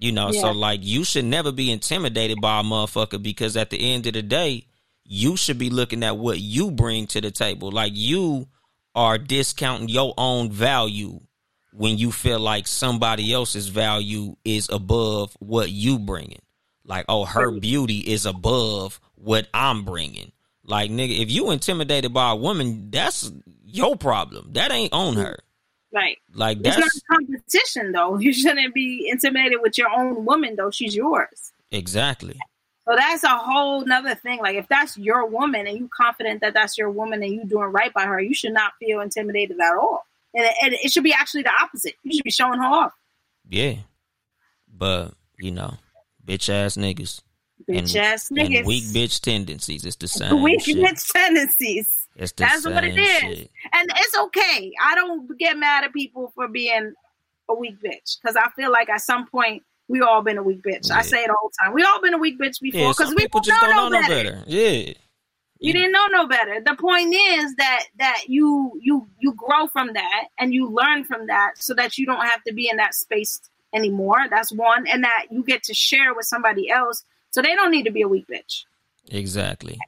You 0.00 0.12
know, 0.12 0.30
so 0.30 0.52
like 0.52 0.80
you 0.82 1.02
should 1.04 1.24
never 1.24 1.50
be 1.50 1.72
intimidated 1.72 2.40
by 2.40 2.60
a 2.60 2.62
motherfucker 2.62 3.20
because 3.20 3.56
at 3.56 3.70
the 3.70 3.94
end 3.94 4.06
of 4.06 4.12
the 4.12 4.22
day, 4.22 4.64
you 5.04 5.36
should 5.36 5.58
be 5.58 5.70
looking 5.70 6.04
at 6.04 6.16
what 6.16 6.38
you 6.38 6.70
bring 6.70 7.08
to 7.08 7.20
the 7.20 7.32
table. 7.32 7.72
Like 7.72 7.92
you 7.94 8.46
are 8.94 9.18
discounting 9.18 9.88
your 9.88 10.14
own 10.16 10.52
value 10.52 11.20
when 11.78 11.96
you 11.96 12.10
feel 12.10 12.40
like 12.40 12.66
somebody 12.66 13.32
else's 13.32 13.68
value 13.68 14.34
is 14.44 14.68
above 14.68 15.36
what 15.38 15.70
you 15.70 16.00
bringing. 16.00 16.42
Like, 16.84 17.04
oh, 17.08 17.24
her 17.24 17.52
beauty 17.52 17.98
is 17.98 18.26
above 18.26 19.00
what 19.14 19.46
I'm 19.54 19.84
bringing. 19.84 20.32
Like, 20.64 20.90
nigga, 20.90 21.20
if 21.20 21.30
you 21.30 21.52
intimidated 21.52 22.12
by 22.12 22.32
a 22.32 22.36
woman, 22.36 22.90
that's 22.90 23.30
your 23.64 23.94
problem. 23.94 24.54
That 24.54 24.72
ain't 24.72 24.92
on 24.92 25.14
her. 25.18 25.38
right 25.92 26.18
Like, 26.34 26.58
it's 26.58 26.76
not 26.76 26.80
that's 26.80 26.96
a 26.96 27.14
competition 27.14 27.92
though 27.92 28.18
you 28.18 28.32
shouldn't 28.32 28.74
be 28.74 29.08
intimidated 29.08 29.60
with 29.62 29.78
your 29.78 29.88
own 29.88 30.24
woman 30.24 30.56
though 30.56 30.72
she's 30.72 30.96
yours 30.96 31.52
exactly. 31.70 32.38
so 32.86 32.94
that's 32.96 33.22
a 33.22 33.28
whole 33.28 33.86
nother 33.86 34.14
thing 34.16 34.40
like 34.40 34.56
if 34.56 34.68
that's 34.68 34.98
your 34.98 35.24
woman 35.26 35.66
and 35.66 35.78
you 35.78 35.88
confident 35.96 36.40
that 36.42 36.52
that's 36.52 36.76
your 36.76 36.90
woman 36.90 37.22
and 37.22 37.32
you 37.32 37.44
doing 37.44 37.68
right 37.68 37.94
by 37.94 38.04
her 38.04 38.20
you 38.20 38.34
should 38.34 38.52
not 38.52 38.72
feel 38.78 39.00
intimidated 39.00 39.58
at 39.58 39.76
all 39.78 40.04
and 40.34 40.44
it, 40.44 40.54
and 40.62 40.74
it 40.74 40.92
should 40.92 41.04
be 41.04 41.12
actually 41.12 41.42
the 41.42 41.52
opposite 41.62 41.94
you 42.02 42.12
should 42.16 42.24
be 42.24 42.30
showing 42.30 42.58
her 42.60 42.66
off 42.66 42.92
Yeah. 43.48 43.74
But, 44.72 45.12
you 45.38 45.50
know, 45.50 45.74
bitch 46.24 46.48
ass 46.48 46.76
niggas. 46.76 47.20
bitch 47.68 47.78
and, 47.78 47.96
ass 47.96 48.28
niggas 48.30 48.58
and 48.58 48.66
weak 48.66 48.84
bitch 48.84 49.20
tendencies. 49.20 49.84
It's 49.84 49.96
the 49.96 50.06
same. 50.08 50.42
weak 50.42 50.62
shit. 50.62 50.76
bitch 50.76 51.10
tendencies 51.12 51.88
It's 52.16 52.32
the 52.32 52.44
That's 52.44 52.64
what 52.66 52.84
it 52.84 52.96
is. 52.98 53.18
shit. 53.18 53.50
and 53.72 53.90
it's 53.96 54.16
okay. 54.16 54.72
I 54.84 54.94
don't 54.94 55.36
get 55.38 55.56
mad 55.56 55.84
at 55.84 55.92
people 55.92 56.32
for 56.34 56.46
being 56.48 56.92
a 57.48 57.54
weak 57.54 57.76
bitch 57.84 58.18
because 58.22 58.36
I 58.36 58.48
feel 58.56 58.70
like 58.70 58.88
at 58.88 59.00
some 59.00 59.26
point 59.26 59.62
we 59.88 60.00
all 60.02 60.22
been 60.22 60.36
a 60.36 60.42
weak 60.42 60.62
bitch. 60.62 60.88
Yeah. 60.90 60.96
I 60.98 61.02
say 61.02 61.24
it 61.24 61.30
all 61.30 61.48
the 61.50 61.64
time. 61.64 61.72
We 61.74 61.82
all 61.82 62.00
been 62.02 62.12
a 62.14 62.18
weak 62.18 62.38
bitch 62.38 62.60
before 62.60 62.90
because 62.90 63.06
some 63.08 63.14
we 63.16 63.22
people 63.22 63.40
don't 63.40 63.46
just 63.46 63.62
know, 63.62 63.68
don't 63.68 63.76
know 63.92 63.98
no 63.98 64.00
no 64.02 64.08
better. 64.08 64.30
better. 64.32 64.44
Yeah. 64.46 64.92
You 65.60 65.72
didn't 65.72 65.92
know 65.92 66.06
no 66.10 66.26
better. 66.28 66.60
The 66.64 66.76
point 66.76 67.14
is 67.14 67.56
that 67.56 67.84
that 67.98 68.24
you 68.28 68.78
you 68.80 69.08
you 69.18 69.34
grow 69.34 69.66
from 69.66 69.92
that 69.94 70.28
and 70.38 70.54
you 70.54 70.70
learn 70.70 71.04
from 71.04 71.26
that 71.26 71.54
so 71.56 71.74
that 71.74 71.98
you 71.98 72.06
don't 72.06 72.24
have 72.24 72.42
to 72.44 72.54
be 72.54 72.68
in 72.70 72.76
that 72.76 72.94
space 72.94 73.40
anymore. 73.74 74.26
That's 74.30 74.52
one, 74.52 74.86
and 74.86 75.02
that 75.02 75.26
you 75.30 75.42
get 75.42 75.64
to 75.64 75.74
share 75.74 76.14
with 76.14 76.26
somebody 76.26 76.70
else, 76.70 77.04
so 77.30 77.42
they 77.42 77.56
don't 77.56 77.72
need 77.72 77.84
to 77.84 77.90
be 77.90 78.02
a 78.02 78.08
weak 78.08 78.26
bitch. 78.28 78.64
Exactly. 79.10 79.78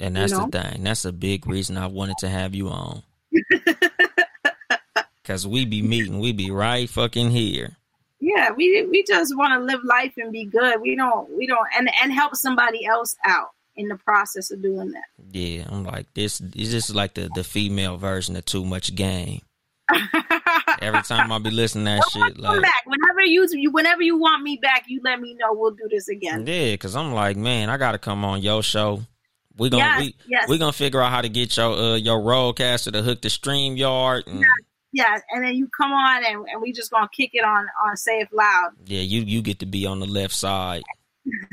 And 0.00 0.16
that's 0.16 0.32
know? 0.32 0.48
the 0.50 0.60
thing. 0.60 0.82
That's 0.84 1.04
a 1.04 1.12
big 1.12 1.46
reason 1.46 1.76
I 1.76 1.86
wanted 1.86 2.16
to 2.18 2.28
have 2.28 2.54
you 2.54 2.68
on. 2.68 3.02
Cause 5.24 5.46
we 5.46 5.64
be 5.64 5.82
meeting, 5.82 6.20
we 6.20 6.32
be 6.32 6.50
right 6.50 6.88
fucking 6.88 7.30
here. 7.30 7.76
Yeah, 8.18 8.50
we 8.50 8.84
we 8.86 9.04
just 9.04 9.36
want 9.36 9.52
to 9.52 9.60
live 9.60 9.84
life 9.84 10.14
and 10.16 10.32
be 10.32 10.44
good. 10.44 10.80
We 10.80 10.96
don't 10.96 11.30
we 11.36 11.46
don't 11.46 11.68
and 11.76 11.88
and 12.02 12.12
help 12.12 12.34
somebody 12.34 12.84
else 12.84 13.14
out 13.24 13.50
in 13.78 13.88
the 13.88 13.96
process 13.96 14.50
of 14.50 14.60
doing 14.60 14.90
that. 14.90 15.04
Yeah, 15.32 15.64
I'm 15.68 15.84
like 15.84 16.12
this. 16.12 16.40
It's 16.40 16.70
just 16.70 16.94
like 16.94 17.14
the 17.14 17.30
the 17.34 17.44
female 17.44 17.96
version 17.96 18.36
of 18.36 18.44
too 18.44 18.64
much 18.64 18.94
game. 18.94 19.40
Every 20.82 21.02
time 21.02 21.32
I 21.32 21.38
be 21.38 21.50
listening 21.50 21.86
to 21.86 21.90
that 21.92 22.10
shit, 22.10 22.34
Come 22.34 22.42
like 22.42 22.62
back 22.62 22.84
whenever 22.84 23.22
you, 23.24 23.46
you 23.52 23.70
whenever 23.70 24.02
you 24.02 24.18
want 24.18 24.42
me 24.42 24.58
back. 24.60 24.84
You 24.88 25.00
let 25.02 25.20
me 25.20 25.34
know. 25.34 25.52
We'll 25.52 25.70
do 25.70 25.88
this 25.88 26.08
again. 26.08 26.46
yeah, 26.46 26.76
cause 26.76 26.94
I'm 26.94 27.12
like, 27.12 27.36
man, 27.36 27.70
I 27.70 27.78
gotta 27.78 27.98
come 27.98 28.24
on 28.24 28.42
your 28.42 28.62
show. 28.62 29.00
We're 29.56 29.70
gonna 29.70 29.82
Yes, 29.82 30.00
we 30.00 30.14
yes. 30.28 30.48
we 30.48 30.58
gonna 30.58 30.72
figure 30.72 31.00
out 31.00 31.10
how 31.10 31.22
to 31.22 31.28
get 31.28 31.56
your 31.56 31.72
uh, 31.72 31.94
your 31.96 32.20
RODECaster 32.20 32.92
to 32.92 33.02
hook 33.02 33.22
the 33.22 33.28
StreamYard. 33.28 34.26
And, 34.26 34.44
Yeah, 34.92 35.18
and 35.30 35.44
then 35.44 35.54
you 35.54 35.68
come 35.76 35.92
on 35.92 36.24
and, 36.24 36.46
and 36.48 36.60
we 36.60 36.72
just 36.72 36.90
gonna 36.90 37.08
kick 37.12 37.30
it 37.32 37.44
on 37.44 37.66
on 37.84 37.94
it 37.94 38.28
loud, 38.32 38.72
yeah, 38.86 39.00
you 39.00 39.22
you 39.22 39.40
get 39.42 39.60
to 39.60 39.66
be 39.66 39.86
on 39.86 40.00
the 40.00 40.06
left 40.06 40.34
side. 40.34 40.82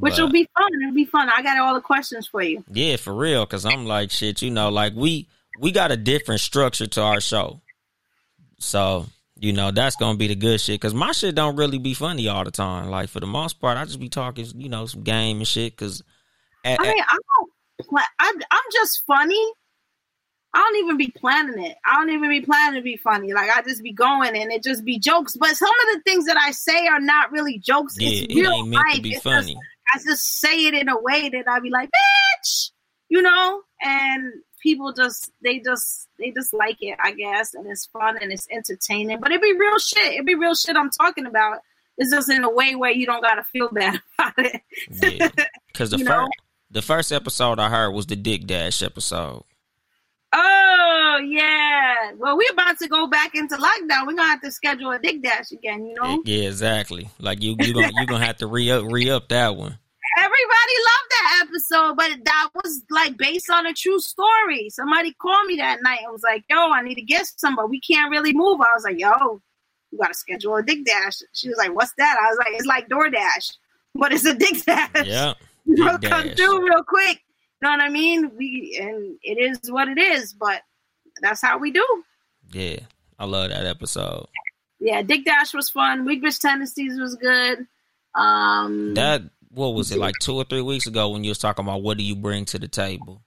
which 0.00 0.14
But- 0.16 0.22
will 0.22 0.30
be 0.32 0.48
fun. 0.56 0.68
It'll 0.82 0.94
be 0.94 1.04
fun. 1.04 1.28
I 1.28 1.42
got 1.42 1.58
all 1.58 1.74
the 1.74 1.80
questions 1.80 2.26
for 2.26 2.42
you. 2.42 2.64
Yeah, 2.72 2.96
for 2.96 3.12
real. 3.14 3.44
Cause 3.46 3.64
I'm 3.64 3.86
like 3.86 4.10
shit, 4.10 4.42
you 4.42 4.50
know, 4.50 4.68
like 4.68 4.94
we 4.94 5.28
we 5.60 5.72
got 5.72 5.90
a 5.92 5.96
different 5.96 6.40
structure 6.40 6.86
to 6.86 7.02
our 7.02 7.20
show. 7.20 7.60
So, 8.58 9.06
you 9.38 9.52
know, 9.52 9.70
that's 9.70 9.96
gonna 9.96 10.18
be 10.18 10.28
the 10.28 10.34
good 10.34 10.60
shit. 10.60 10.80
Cause 10.80 10.94
my 10.94 11.12
shit 11.12 11.34
don't 11.34 11.56
really 11.56 11.78
be 11.78 11.94
funny 11.94 12.28
all 12.28 12.44
the 12.44 12.50
time. 12.50 12.90
Like 12.90 13.08
for 13.08 13.20
the 13.20 13.26
most 13.26 13.60
part, 13.60 13.78
I 13.78 13.84
just 13.84 14.00
be 14.00 14.08
talking, 14.08 14.46
you 14.56 14.68
know, 14.68 14.86
some 14.86 15.02
game 15.02 15.38
and 15.38 15.46
shit. 15.48 15.76
Cause 15.76 16.02
at, 16.64 16.80
I 16.80 16.82
mean, 16.84 16.94
I 17.02 17.16
don't. 17.36 18.02
I, 18.18 18.32
I'm 18.50 18.64
just 18.72 19.04
funny. 19.06 19.40
I 20.54 20.58
don't 20.58 20.76
even 20.84 20.96
be 20.96 21.12
planning 21.16 21.62
it. 21.64 21.76
I 21.84 21.94
don't 21.96 22.10
even 22.10 22.30
be 22.30 22.40
planning 22.40 22.80
to 22.80 22.82
be 22.82 22.96
funny. 22.96 23.32
Like 23.32 23.50
I 23.50 23.62
just 23.62 23.82
be 23.82 23.92
going 23.92 24.34
and 24.36 24.50
it 24.50 24.62
just 24.64 24.84
be 24.84 24.98
jokes. 24.98 25.36
But 25.36 25.56
some 25.56 25.68
of 25.68 25.94
the 25.94 26.00
things 26.04 26.24
that 26.24 26.36
I 26.36 26.50
say 26.52 26.86
are 26.88 27.00
not 27.00 27.30
really 27.30 27.58
jokes. 27.58 27.96
yeah, 27.98 28.08
it's 28.10 28.34
it 28.34 28.40
real 28.40 28.50
ain't 28.52 28.68
meant 28.68 28.94
to 28.94 29.02
be 29.02 29.10
It's 29.12 29.22
funny. 29.22 29.52
Just, 29.52 29.58
I 29.92 29.98
just 29.98 30.40
say 30.40 30.66
it 30.66 30.74
in 30.74 30.88
a 30.88 31.00
way 31.00 31.28
that 31.28 31.48
I 31.48 31.60
be 31.60 31.70
like, 31.70 31.88
bitch, 31.88 32.70
you 33.08 33.22
know, 33.22 33.62
and 33.80 34.32
people 34.62 34.92
just 34.92 35.30
they 35.42 35.60
just 35.60 36.08
they 36.18 36.30
just 36.30 36.52
like 36.52 36.76
it, 36.80 36.98
I 37.02 37.12
guess, 37.12 37.54
and 37.54 37.66
it's 37.66 37.86
fun 37.86 38.18
and 38.20 38.32
it's 38.32 38.46
entertaining. 38.50 39.20
But 39.20 39.32
it 39.32 39.42
be 39.42 39.54
real 39.58 39.78
shit. 39.78 40.14
It 40.14 40.26
be 40.26 40.34
real 40.34 40.54
shit 40.54 40.76
I'm 40.76 40.90
talking 40.90 41.26
about. 41.26 41.60
It's 41.96 42.10
just 42.12 42.30
in 42.30 42.44
a 42.44 42.50
way 42.50 42.74
where 42.76 42.92
you 42.92 43.06
don't 43.06 43.22
gotta 43.22 43.44
feel 43.44 43.68
bad 43.72 44.00
about 44.18 44.34
it. 44.38 44.62
yeah. 45.02 45.30
Cause 45.74 45.90
the 45.90 45.98
first 45.98 46.08
know? 46.08 46.28
the 46.70 46.82
first 46.82 47.12
episode 47.12 47.58
I 47.58 47.68
heard 47.68 47.92
was 47.92 48.06
the 48.06 48.16
Dick 48.16 48.46
Dash 48.46 48.82
episode. 48.82 49.44
Oh 50.32 50.87
yeah. 51.18 52.12
Well, 52.16 52.36
we're 52.36 52.52
about 52.52 52.78
to 52.78 52.88
go 52.88 53.06
back 53.06 53.34
into 53.34 53.56
lockdown. 53.56 54.06
We're 54.06 54.14
gonna 54.14 54.24
have 54.24 54.40
to 54.42 54.50
schedule 54.50 54.90
a 54.90 54.98
dick 54.98 55.22
dash 55.22 55.50
again. 55.52 55.86
You 55.86 55.94
know. 55.94 56.22
Yeah, 56.24 56.48
exactly. 56.48 57.10
Like 57.18 57.42
you, 57.42 57.56
you 57.58 57.74
gonna 57.74 57.90
you 57.94 58.06
gonna 58.06 58.24
have 58.24 58.38
to 58.38 58.46
re 58.46 58.70
up 58.70 58.84
re 58.90 59.10
up 59.10 59.28
that 59.28 59.56
one. 59.56 59.78
Everybody 60.18 60.74
loved 60.88 61.10
that 61.10 61.44
episode, 61.46 61.94
but 61.96 62.24
that 62.24 62.48
was 62.54 62.82
like 62.90 63.16
based 63.16 63.50
on 63.50 63.66
a 63.66 63.72
true 63.72 64.00
story. 64.00 64.68
Somebody 64.70 65.12
called 65.12 65.46
me 65.46 65.56
that 65.56 65.78
night 65.82 66.00
and 66.02 66.10
was 66.12 66.22
like, 66.22 66.44
"Yo, 66.50 66.56
I 66.56 66.82
need 66.82 66.96
to 66.96 67.02
get 67.02 67.26
some, 67.36 67.54
but 67.56 67.68
we 67.70 67.80
can't 67.80 68.10
really 68.10 68.32
move." 68.32 68.60
I 68.60 68.74
was 68.74 68.84
like, 68.84 68.98
"Yo, 68.98 69.40
you 69.92 69.98
gotta 69.98 70.14
schedule 70.14 70.56
a 70.56 70.62
dick 70.62 70.84
dash." 70.84 71.18
She 71.34 71.48
was 71.48 71.58
like, 71.58 71.74
"What's 71.74 71.92
that?" 71.98 72.16
I 72.20 72.28
was 72.30 72.38
like, 72.38 72.48
"It's 72.54 72.66
like 72.66 72.88
DoorDash, 72.88 73.56
but 73.94 74.12
it's 74.12 74.24
a 74.24 74.34
dick 74.34 74.64
dash." 74.66 75.06
Yeah. 75.06 75.34
you 75.64 75.76
know, 75.84 75.98
Dick 75.98 76.10
come 76.10 76.26
dash. 76.28 76.36
through 76.36 76.64
real 76.64 76.82
quick. 76.82 77.20
You 77.60 77.68
know 77.68 77.70
what 77.70 77.80
I 77.80 77.88
mean? 77.88 78.30
We 78.36 78.78
and 78.80 79.18
it 79.22 79.38
is 79.38 79.70
what 79.70 79.88
it 79.88 79.98
is, 79.98 80.32
but 80.32 80.62
that's 81.20 81.42
how 81.42 81.58
we 81.58 81.70
do. 81.70 82.04
Yeah. 82.52 82.80
I 83.18 83.24
love 83.24 83.50
that 83.50 83.66
episode. 83.66 84.26
Yeah, 84.80 85.02
Dick 85.02 85.24
Dash 85.24 85.52
was 85.54 85.68
fun. 85.70 86.04
Weak 86.04 86.22
Bitch 86.22 86.40
Tendencies 86.40 86.98
was 86.98 87.16
good. 87.16 87.66
Um 88.14 88.94
That 88.94 89.22
what 89.50 89.74
was 89.74 89.90
it 89.90 89.98
like 89.98 90.14
two 90.20 90.34
or 90.34 90.44
three 90.44 90.62
weeks 90.62 90.86
ago 90.86 91.10
when 91.10 91.24
you 91.24 91.30
was 91.30 91.38
talking 91.38 91.64
about 91.64 91.82
what 91.82 91.98
do 91.98 92.04
you 92.04 92.14
bring 92.14 92.44
to 92.46 92.58
the 92.58 92.68
table? 92.68 93.22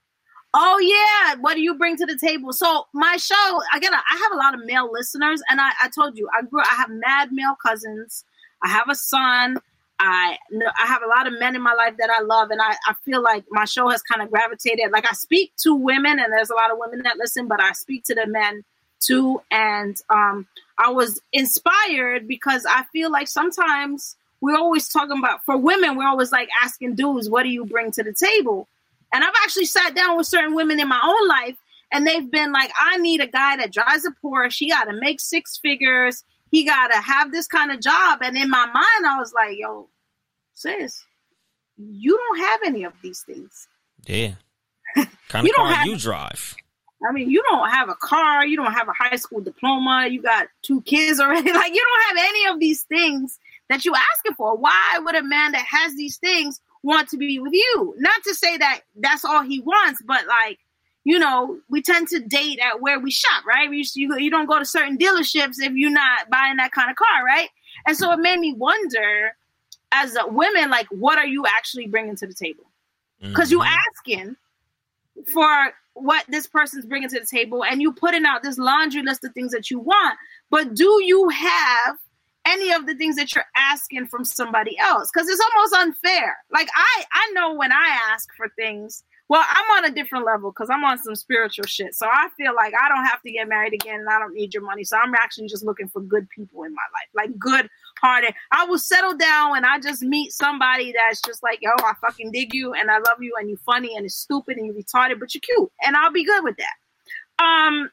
Oh 0.54 0.78
yeah, 0.78 1.40
what 1.40 1.54
do 1.54 1.62
you 1.62 1.74
bring 1.76 1.96
to 1.96 2.06
the 2.06 2.16
table? 2.16 2.52
So 2.52 2.86
my 2.92 3.16
show, 3.16 3.60
I 3.72 3.78
get, 3.80 3.92
a, 3.92 3.96
I 3.96 4.16
have 4.22 4.32
a 4.32 4.36
lot 4.36 4.54
of 4.54 4.66
male 4.66 4.90
listeners, 4.92 5.42
and 5.48 5.60
I, 5.60 5.70
I 5.82 5.88
told 5.88 6.18
you, 6.18 6.28
I 6.32 6.42
grew, 6.42 6.60
I 6.60 6.74
have 6.76 6.90
mad 6.90 7.30
male 7.32 7.56
cousins. 7.64 8.24
I 8.62 8.68
have 8.68 8.88
a 8.90 8.94
son. 8.94 9.56
I, 10.04 10.36
I 10.78 10.86
have 10.86 11.02
a 11.02 11.06
lot 11.06 11.28
of 11.28 11.38
men 11.38 11.54
in 11.54 11.62
my 11.62 11.74
life 11.74 11.94
that 11.98 12.10
I 12.10 12.22
love, 12.22 12.50
and 12.50 12.60
I, 12.60 12.72
I 12.88 12.94
feel 13.04 13.22
like 13.22 13.44
my 13.50 13.64
show 13.64 13.88
has 13.88 14.02
kind 14.02 14.20
of 14.20 14.30
gravitated. 14.30 14.90
Like 14.90 15.06
I 15.08 15.14
speak 15.14 15.52
to 15.58 15.74
women, 15.74 16.18
and 16.18 16.32
there's 16.32 16.50
a 16.50 16.54
lot 16.54 16.72
of 16.72 16.78
women 16.78 17.02
that 17.04 17.18
listen, 17.18 17.46
but 17.46 17.60
I 17.60 17.70
speak 17.72 18.02
to 18.04 18.14
the 18.14 18.26
men 18.26 18.64
too. 18.98 19.40
And 19.52 19.96
um, 20.10 20.48
I 20.76 20.90
was 20.90 21.20
inspired 21.32 22.26
because 22.26 22.66
I 22.68 22.82
feel 22.92 23.12
like 23.12 23.28
sometimes 23.28 24.16
we're 24.40 24.56
always 24.56 24.88
talking 24.88 25.18
about 25.18 25.44
for 25.44 25.56
women, 25.56 25.96
we're 25.96 26.08
always 26.08 26.32
like 26.32 26.48
asking 26.64 26.96
dudes, 26.96 27.30
"What 27.30 27.44
do 27.44 27.50
you 27.50 27.64
bring 27.64 27.92
to 27.92 28.02
the 28.02 28.12
table?" 28.12 28.66
And 29.12 29.22
I've 29.22 29.34
actually 29.44 29.66
sat 29.66 29.94
down 29.94 30.16
with 30.16 30.26
certain 30.26 30.54
women 30.54 30.80
in 30.80 30.88
my 30.88 31.00
own 31.00 31.28
life, 31.28 31.56
and 31.92 32.04
they've 32.04 32.28
been 32.28 32.50
like, 32.50 32.72
I 32.80 32.96
need 32.96 33.20
a 33.20 33.26
guy 33.28 33.56
that 33.58 33.72
drives 33.72 34.04
a 34.04 34.10
Porsche. 34.24 34.58
He 34.58 34.70
got 34.70 34.84
to 34.84 34.94
make 34.94 35.20
six 35.20 35.58
figures. 35.58 36.24
He 36.50 36.64
got 36.64 36.88
to 36.88 36.98
have 36.98 37.30
this 37.30 37.46
kind 37.46 37.70
of 37.70 37.80
job. 37.80 38.20
And 38.22 38.36
in 38.36 38.50
my 38.50 38.66
mind, 38.66 39.06
I 39.06 39.18
was 39.18 39.32
like, 39.32 39.58
yo, 39.58 39.88
sis, 40.62 41.04
you 41.76 42.16
don't 42.16 42.38
have 42.38 42.60
any 42.64 42.84
of 42.84 42.92
these 43.02 43.20
things. 43.22 43.68
Yeah. 44.06 44.32
Kind 45.28 45.46
You 45.46 45.52
of 45.52 45.56
don't 45.56 45.66
car 45.66 45.74
have- 45.74 45.86
you 45.86 45.96
drive. 45.96 46.54
I 47.08 47.10
mean, 47.10 47.28
you 47.30 47.42
don't 47.50 47.68
have 47.68 47.88
a 47.88 47.96
car. 47.96 48.46
You 48.46 48.56
don't 48.56 48.72
have 48.72 48.86
a 48.88 48.92
high 48.92 49.16
school 49.16 49.40
diploma. 49.40 50.06
You 50.08 50.22
got 50.22 50.46
two 50.62 50.82
kids 50.82 51.18
already. 51.18 51.50
Like, 51.52 51.74
you 51.74 51.82
don't 51.84 52.16
have 52.16 52.26
any 52.28 52.46
of 52.46 52.60
these 52.60 52.82
things 52.82 53.40
that 53.68 53.84
you 53.84 53.92
asking 53.94 54.34
for. 54.36 54.56
Why 54.56 55.00
would 55.02 55.16
a 55.16 55.22
man 55.24 55.50
that 55.52 55.64
has 55.68 55.96
these 55.96 56.18
things 56.18 56.60
want 56.84 57.08
to 57.08 57.16
be 57.16 57.40
with 57.40 57.52
you? 57.52 57.94
Not 57.98 58.22
to 58.24 58.34
say 58.36 58.56
that 58.56 58.82
that's 58.94 59.24
all 59.24 59.42
he 59.42 59.58
wants, 59.58 60.00
but 60.06 60.26
like, 60.28 60.60
you 61.02 61.18
know, 61.18 61.58
we 61.68 61.82
tend 61.82 62.06
to 62.08 62.20
date 62.20 62.60
at 62.60 62.80
where 62.80 63.00
we 63.00 63.10
shop, 63.10 63.44
right? 63.44 63.68
We 63.68 63.78
used 63.78 63.94
to, 63.94 64.00
you, 64.00 64.16
you 64.18 64.30
don't 64.30 64.46
go 64.46 64.60
to 64.60 64.64
certain 64.64 64.96
dealerships 64.96 65.56
if 65.58 65.72
you're 65.74 65.90
not 65.90 66.30
buying 66.30 66.56
that 66.58 66.70
kind 66.70 66.88
of 66.88 66.94
car, 66.96 67.24
right? 67.26 67.48
And 67.84 67.96
so 67.96 68.12
it 68.12 68.18
made 68.20 68.38
me 68.38 68.52
wonder, 68.52 69.34
as 69.92 70.16
a 70.16 70.26
women, 70.26 70.70
like, 70.70 70.86
what 70.90 71.18
are 71.18 71.26
you 71.26 71.44
actually 71.46 71.86
bringing 71.86 72.16
to 72.16 72.26
the 72.26 72.34
table? 72.34 72.64
because 73.32 73.50
you 73.52 73.60
Mhm. 73.60 73.76
asking 73.88 74.36
for 75.32 75.72
what 75.94 76.24
this 76.28 76.46
person's 76.46 76.86
bringing 76.86 77.08
to 77.08 77.20
the 77.20 77.26
table 77.26 77.64
and 77.64 77.80
you 77.82 77.92
putting 77.92 78.24
out 78.24 78.42
this 78.42 78.58
laundry 78.58 79.02
list 79.02 79.24
of 79.24 79.32
things 79.34 79.52
that 79.52 79.70
you 79.70 79.78
want 79.78 80.18
but 80.50 80.74
do 80.74 81.00
you 81.04 81.28
have 81.28 81.98
any 82.46 82.72
of 82.72 82.86
the 82.86 82.94
things 82.94 83.14
that 83.16 83.34
you're 83.34 83.44
asking 83.56 84.06
from 84.08 84.24
somebody 84.24 84.76
else 84.78 85.10
because 85.12 85.28
it's 85.28 85.40
almost 85.54 85.74
unfair 85.74 86.36
like 86.50 86.68
i 86.74 87.04
i 87.12 87.30
know 87.34 87.54
when 87.54 87.70
i 87.72 87.98
ask 88.10 88.28
for 88.36 88.48
things 88.56 89.04
well 89.28 89.44
i'm 89.50 89.70
on 89.76 89.90
a 89.90 89.94
different 89.94 90.24
level 90.24 90.50
because 90.50 90.70
i'm 90.70 90.82
on 90.82 90.98
some 90.98 91.14
spiritual 91.14 91.66
shit 91.66 91.94
so 91.94 92.06
i 92.06 92.26
feel 92.36 92.54
like 92.54 92.72
i 92.82 92.88
don't 92.88 93.04
have 93.04 93.20
to 93.22 93.30
get 93.30 93.46
married 93.48 93.74
again 93.74 94.00
and 94.00 94.08
i 94.08 94.18
don't 94.18 94.34
need 94.34 94.52
your 94.54 94.64
money 94.64 94.82
so 94.82 94.96
i'm 94.96 95.14
actually 95.14 95.46
just 95.46 95.64
looking 95.64 95.88
for 95.88 96.00
good 96.00 96.28
people 96.30 96.64
in 96.64 96.72
my 96.74 96.82
life 96.94 97.08
like 97.14 97.38
good 97.38 97.68
hearted 98.02 98.34
i 98.50 98.64
will 98.64 98.78
settle 98.78 99.16
down 99.16 99.56
and 99.56 99.64
i 99.64 99.78
just 99.78 100.02
meet 100.02 100.32
somebody 100.32 100.92
that's 100.92 101.20
just 101.22 101.42
like 101.42 101.58
yo 101.62 101.70
i 101.84 101.92
fucking 102.00 102.30
dig 102.32 102.52
you 102.52 102.72
and 102.72 102.90
i 102.90 102.96
love 102.96 103.18
you 103.20 103.32
and 103.38 103.48
you're 103.48 103.58
funny 103.58 103.96
and 103.96 104.04
it's 104.04 104.16
stupid 104.16 104.56
and 104.56 104.66
you're 104.66 104.74
retarded 104.74 105.18
but 105.20 105.34
you're 105.34 105.40
cute 105.40 105.70
and 105.82 105.96
i'll 105.96 106.12
be 106.12 106.24
good 106.24 106.44
with 106.44 106.56
that. 106.56 107.44
Um 107.44 107.90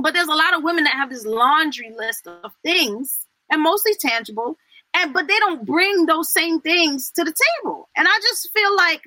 but 0.00 0.14
there's 0.14 0.28
a 0.28 0.34
lot 0.34 0.54
of 0.54 0.62
women 0.62 0.84
that 0.84 0.92
have 0.92 1.10
this 1.10 1.26
laundry 1.26 1.92
list 1.96 2.26
of 2.26 2.52
things 2.62 3.26
and 3.50 3.62
mostly 3.62 3.92
tangible 3.98 4.56
and 4.94 5.12
but 5.12 5.28
they 5.28 5.38
don't 5.38 5.64
bring 5.64 6.06
those 6.06 6.32
same 6.32 6.60
things 6.60 7.10
to 7.10 7.24
the 7.24 7.34
table. 7.62 7.88
And 7.96 8.06
i 8.08 8.18
just 8.22 8.50
feel 8.52 8.76
like 8.76 9.02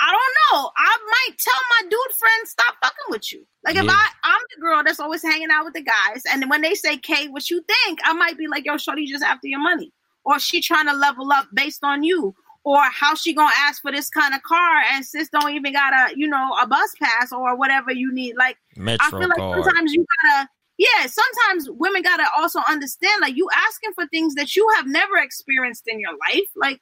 I 0.00 0.10
don't 0.12 0.62
know. 0.62 0.70
I 0.76 0.96
might 1.06 1.38
tell 1.38 1.60
my 1.70 1.88
dude 1.88 2.16
friend 2.16 2.46
stop 2.48 2.76
fucking 2.82 3.10
with 3.10 3.32
you. 3.32 3.46
Like 3.64 3.76
if 3.76 3.84
Yeah. 3.84 3.92
I 3.92 4.08
I'm 4.24 4.40
the 4.54 4.60
girl 4.60 4.82
that's 4.84 5.00
always 5.00 5.22
hanging 5.22 5.50
out 5.50 5.64
with 5.64 5.74
the 5.74 5.82
guys, 5.82 6.22
and 6.30 6.48
when 6.48 6.60
they 6.62 6.74
say, 6.74 6.96
"Kate, 6.98 7.32
what 7.32 7.50
you 7.50 7.62
think?" 7.62 7.98
I 8.04 8.12
might 8.12 8.38
be 8.38 8.46
like, 8.46 8.64
"Yo, 8.64 8.76
shorty, 8.76 9.06
just 9.06 9.24
after 9.24 9.48
your 9.48 9.60
money," 9.60 9.92
or 10.24 10.38
she 10.38 10.60
trying 10.60 10.86
to 10.86 10.92
level 10.92 11.32
up 11.32 11.48
based 11.52 11.82
on 11.82 12.04
you, 12.04 12.34
or 12.64 12.80
how 12.82 13.14
she 13.14 13.32
gonna 13.32 13.52
ask 13.58 13.82
for 13.82 13.90
this 13.90 14.08
kind 14.10 14.34
of 14.34 14.42
car, 14.42 14.82
and 14.92 15.04
sis 15.04 15.28
don't 15.30 15.50
even 15.50 15.72
got 15.72 15.92
a 15.92 16.16
you 16.16 16.28
know 16.28 16.56
a 16.60 16.66
bus 16.66 16.92
pass 17.02 17.32
or 17.32 17.56
whatever 17.56 17.92
you 17.92 18.12
need. 18.12 18.36
Like 18.36 18.56
I 18.78 19.10
feel 19.10 19.20
like 19.28 19.36
card. 19.36 19.64
sometimes 19.64 19.92
you 19.92 20.04
gotta, 20.22 20.48
yeah, 20.76 21.06
sometimes 21.06 21.70
women 21.70 22.02
gotta 22.02 22.26
also 22.36 22.60
understand, 22.68 23.20
like 23.20 23.36
you 23.36 23.48
asking 23.54 23.92
for 23.94 24.06
things 24.06 24.34
that 24.36 24.54
you 24.54 24.68
have 24.76 24.86
never 24.86 25.16
experienced 25.16 25.88
in 25.88 25.98
your 25.98 26.12
life. 26.12 26.48
Like 26.54 26.80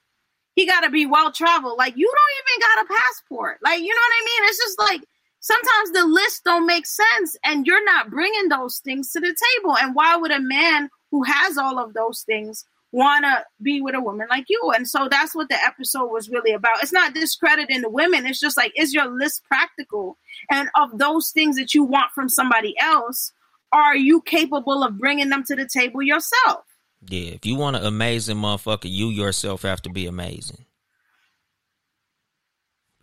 he 0.57 0.67
gotta 0.67 0.91
be 0.91 1.07
well 1.07 1.31
traveled. 1.31 1.79
Like 1.79 1.97
you 1.97 2.13
don't 2.13 2.57
even 2.57 2.69
got 2.69 2.85
a 2.85 2.99
passport. 3.01 3.59
Like 3.63 3.81
you 3.81 3.89
know 3.89 3.95
what 3.95 4.23
I 4.23 4.25
mean? 4.25 4.51
It's 4.51 4.59
just 4.59 4.79
like 4.79 5.03
sometimes 5.39 5.93
the 5.93 6.07
list 6.07 6.43
don't 6.45 6.67
make 6.67 6.87
sense, 6.87 7.37
and 7.45 7.67
you're 7.67 7.85
not 7.85 8.11
bringing 8.11 8.49
those 8.49 8.79
things 8.79 9.13
to 9.13 9.21
the 9.21 9.37
table. 9.57 9.77
And 9.77 9.95
why 9.95 10.17
would 10.17 10.33
a 10.33 10.41
man 10.41 10.91
who 11.13 11.23
has 11.23 11.57
all 11.57 11.79
of 11.79 11.95
those 11.95 12.23
things 12.23 12.65
wanna 12.91 13.45
be 13.63 13.81
with 13.81 13.95
a 13.95 14.01
woman 14.01 14.27
like 14.29 14.47
you? 14.49 14.73
And 14.75 14.89
so 14.89 15.07
that's 15.09 15.35
what 15.35 15.49
the 15.49 15.63
episode 15.63 16.11
was 16.11 16.29
really 16.29 16.53
about. 16.53 16.83
It's 16.83 16.93
not 16.93 17.15
discrediting 17.15 17.83
the 17.83 17.91
women. 17.91 18.27
It's 18.27 18.41
just 18.41 18.57
like, 18.57 18.73
is 18.77 18.93
your 18.93 19.07
list 19.07 19.45
practical? 19.47 20.19
and 20.51 20.69
of 20.77 20.99
those 20.99 21.31
things 21.31 21.57
that 21.57 21.75
you 21.75 21.85
want 21.85 22.13
from 22.13 22.29
somebody 22.29 22.75
else 22.79 23.33
are 23.73 23.97
you 23.97 24.21
capable 24.23 24.83
of 24.83 24.99
bringing 24.99 25.29
them 25.29 25.45
to 25.45 25.57
the 25.57 25.69
table 25.69 26.03
yourself 26.03 26.66
Yeah, 27.09 27.33
if 27.33 27.45
you 27.47 27.57
want 27.57 27.77
an 27.77 27.85
amazing 27.85 28.37
motherfucker, 28.39 28.91
you 28.91 29.09
yourself 29.11 29.63
have 29.63 29.83
to 29.83 29.91
be 29.91 30.07
amazing. 30.07 30.65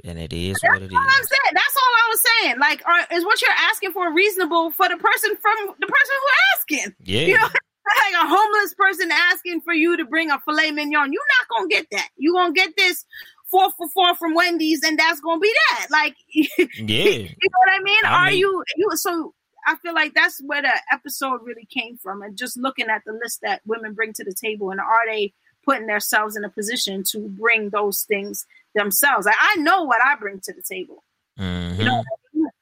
And 0.06 0.20
it 0.20 0.34
is 0.34 0.60
what 0.64 0.82
it 0.82 0.90
that's 0.90 0.94
all 0.94 0.99
i'm 0.99 1.24
saying 1.24 1.53
that's 1.53 1.78
all 1.78 1.94
i 1.95 2.07
was 2.10 2.22
saying 2.41 2.60
like 2.60 2.82
are, 2.86 3.15
is 3.15 3.24
what 3.24 3.41
you're 3.41 3.52
asking 3.52 3.94
for 3.94 4.11
reasonable 4.14 4.70
for 4.72 4.90
the 4.90 4.98
person 4.98 5.36
from 5.41 5.76
the 5.80 5.88
person 5.88 6.15
who 6.20 6.28
asking 6.57 6.95
Yeah. 6.99 7.22
you 7.22 7.38
know 7.38 7.44
like 7.48 8.14
a 8.14 8.28
homeless 8.28 8.74
person 8.74 9.10
asking 9.14 9.61
for 9.61 9.74
you 9.74 9.95
to 9.95 10.03
bring 10.03 10.30
a 10.30 10.40
filet 10.40 10.72
mignon 10.72 11.14
you're 11.14 11.22
not 11.40 11.48
gonna 11.56 11.70
get 11.70 11.88
that 11.91 12.10
you're 12.18 12.34
gonna 12.34 12.52
get 12.53 12.76
this 12.76 13.06
four 13.49 13.70
for 13.78 13.88
four 13.91 14.14
from 14.18 14.34
wendy's 14.34 14.84
and 14.84 14.99
that's 14.99 15.22
gonna 15.22 15.40
be 15.40 15.53
that 15.70 15.88
like 15.90 16.15
yeah. 16.34 16.57
you 16.76 17.24
know 17.30 17.60
what 17.65 17.72
I 17.72 17.80
mean? 17.82 18.03
I 18.03 18.10
Are 18.10 18.30
mean- 18.32 18.40
you 18.40 18.64
you 18.76 18.90
so 18.95 19.34
I 19.65 19.76
feel 19.77 19.94
like 19.94 20.14
that's 20.14 20.40
where 20.41 20.61
the 20.61 20.72
episode 20.91 21.41
really 21.44 21.65
came 21.65 21.98
from 21.98 22.22
and 22.22 22.38
just 22.38 22.57
looking 22.57 22.90
at 22.90 23.02
the 23.06 23.14
list 23.14 23.41
that 23.41 23.61
women 23.65 23.94
bring 23.94 24.14
to 24.14 24.23
the 24.23 24.34
table 24.34 24.72
and 24.72 24.80
are 24.80 25.06
they 25.07 25.34
putting 25.65 25.88
themselves 25.88 26.35
in 26.35 26.44
a 26.44 26.49
position 26.49 27.03
to 27.11 27.19
bring 27.30 27.69
those 27.69 28.03
things 28.03 28.45
themselves. 28.76 29.26
Like, 29.26 29.35
I 29.40 29.56
know 29.57 29.84
what 29.84 30.02
I 30.03 30.15
bring 30.15 30.40
to 30.41 30.53
the 30.53 30.61
table. 30.61 31.03
Mhm. 31.40 31.80
You 31.80 31.85
know 31.85 32.03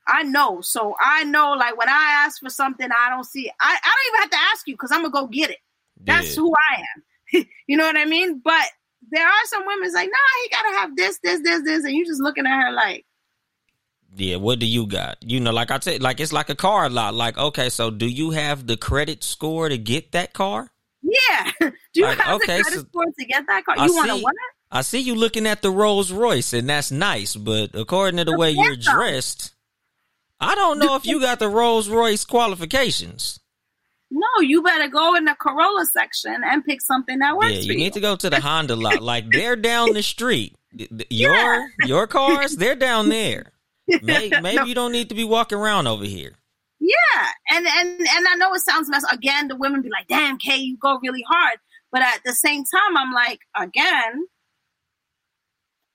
I 0.07 0.23
know. 0.23 0.61
So 0.61 0.95
I 0.99 1.23
know 1.23 1.53
like 1.53 1.77
when 1.77 1.87
I 1.89 2.23
ask 2.25 2.39
for 2.41 2.49
something 2.49 2.87
I 2.91 3.09
don't 3.09 3.23
see 3.23 3.49
I, 3.59 3.77
I 3.83 3.89
don't 3.89 4.13
even 4.13 4.21
have 4.21 4.29
to 4.31 4.49
ask 4.53 4.67
you 4.67 4.75
because 4.75 4.91
I'm 4.91 5.01
gonna 5.01 5.11
go 5.11 5.27
get 5.27 5.49
it. 5.49 5.59
That's 6.01 6.35
Yeah. 6.35 6.41
who 6.41 6.53
I 6.53 6.83
am. 6.95 7.45
you 7.67 7.77
know 7.77 7.85
what 7.85 7.97
I 7.97 8.05
mean? 8.05 8.39
But 8.43 8.65
there 9.09 9.25
are 9.25 9.45
some 9.45 9.65
women's 9.65 9.93
like, 9.93 10.09
nah, 10.09 10.41
he 10.43 10.49
gotta 10.49 10.77
have 10.79 10.95
this, 10.95 11.19
this, 11.23 11.41
this, 11.43 11.63
this, 11.63 11.83
and 11.85 11.93
you're 11.95 12.05
just 12.05 12.21
looking 12.21 12.45
at 12.45 12.61
her 12.61 12.71
like, 12.71 13.05
Yeah, 14.15 14.35
what 14.37 14.59
do 14.59 14.65
you 14.65 14.87
got? 14.87 15.17
You 15.21 15.39
know, 15.39 15.51
like 15.51 15.71
I 15.71 15.79
said, 15.79 16.01
like 16.01 16.19
it's 16.19 16.33
like 16.33 16.49
a 16.49 16.55
car 16.55 16.89
lot. 16.89 17.13
Like, 17.13 17.37
okay, 17.37 17.69
so 17.69 17.89
do 17.89 18.05
you 18.07 18.31
have 18.31 18.67
the 18.67 18.75
credit 18.77 19.23
score 19.23 19.69
to 19.69 19.77
get 19.77 20.11
that 20.11 20.33
car? 20.33 20.71
Yeah. 21.01 21.51
Do 21.59 21.71
you 21.95 22.05
Like, 22.05 22.19
have 22.19 22.35
okay, 22.41 22.57
the 22.57 22.63
credit 22.63 22.79
so- 22.81 22.85
score 22.87 23.05
to 23.19 23.25
get 23.25 23.45
that 23.47 23.65
car? 23.65 23.75
I 23.77 23.85
You 23.87 23.95
want 23.95 24.09
to 24.11 24.17
what? 24.17 24.35
I 24.69 24.81
see 24.81 24.99
you 24.99 25.15
looking 25.15 25.47
at 25.47 25.61
the 25.61 25.71
Rolls 25.71 26.11
Royce, 26.11 26.53
and 26.53 26.69
that's 26.69 26.91
nice, 26.91 27.35
but 27.35 27.71
according 27.73 28.17
to 28.17 28.23
the 28.25 28.37
way 28.37 28.51
you're 28.51 28.75
dressed, 28.77 29.53
I 30.39 30.55
don't 30.55 30.77
know 30.79 30.95
if 30.95 31.05
you 31.05 31.19
got 31.19 31.39
the 31.39 31.49
Rolls 31.49 31.89
Royce 31.89 32.23
qualifications. 32.23 33.39
No, 34.11 34.27
you 34.41 34.61
better 34.61 34.87
go 34.89 35.15
in 35.15 35.25
the 35.25 35.35
Corolla 35.39 35.85
section 35.85 36.35
and 36.45 36.63
pick 36.63 36.81
something 36.81 37.19
that 37.19 37.35
works 37.35 37.51
Yeah, 37.51 37.59
for 37.61 37.65
you 37.67 37.71
you. 37.73 37.77
need 37.79 37.93
to 37.93 37.99
go 38.01 38.15
to 38.15 38.29
the 38.29 38.39
Honda 38.39 38.75
lot. 38.75 39.01
Like 39.01 39.25
they're 39.31 39.55
down 39.55 39.93
the 39.93 40.03
street. 40.03 40.55
Your 41.09 41.33
Yeah. 41.35 41.67
your 41.85 42.07
cars, 42.07 42.55
they're 42.57 42.75
down 42.75 43.09
there. 43.09 43.51
maybe, 44.01 44.39
maybe 44.41 44.55
no. 44.57 44.63
you 44.65 44.75
don't 44.75 44.91
need 44.91 45.09
to 45.09 45.15
be 45.15 45.23
walking 45.23 45.57
around 45.57 45.87
over 45.87 46.05
here. 46.05 46.33
Yeah, 46.79 47.27
and 47.51 47.67
and 47.67 47.99
and 47.99 48.27
I 48.27 48.35
know 48.37 48.53
it 48.53 48.61
sounds 48.61 48.89
mess. 48.89 49.03
Again, 49.11 49.47
the 49.47 49.55
women 49.55 49.81
be 49.81 49.89
like, 49.89 50.07
"Damn, 50.07 50.37
Kay, 50.37 50.57
you 50.57 50.77
go 50.77 50.99
really 51.01 51.23
hard," 51.29 51.59
but 51.91 52.01
at 52.01 52.21
the 52.25 52.33
same 52.33 52.63
time, 52.63 52.97
I'm 52.97 53.13
like, 53.13 53.39
again, 53.55 54.25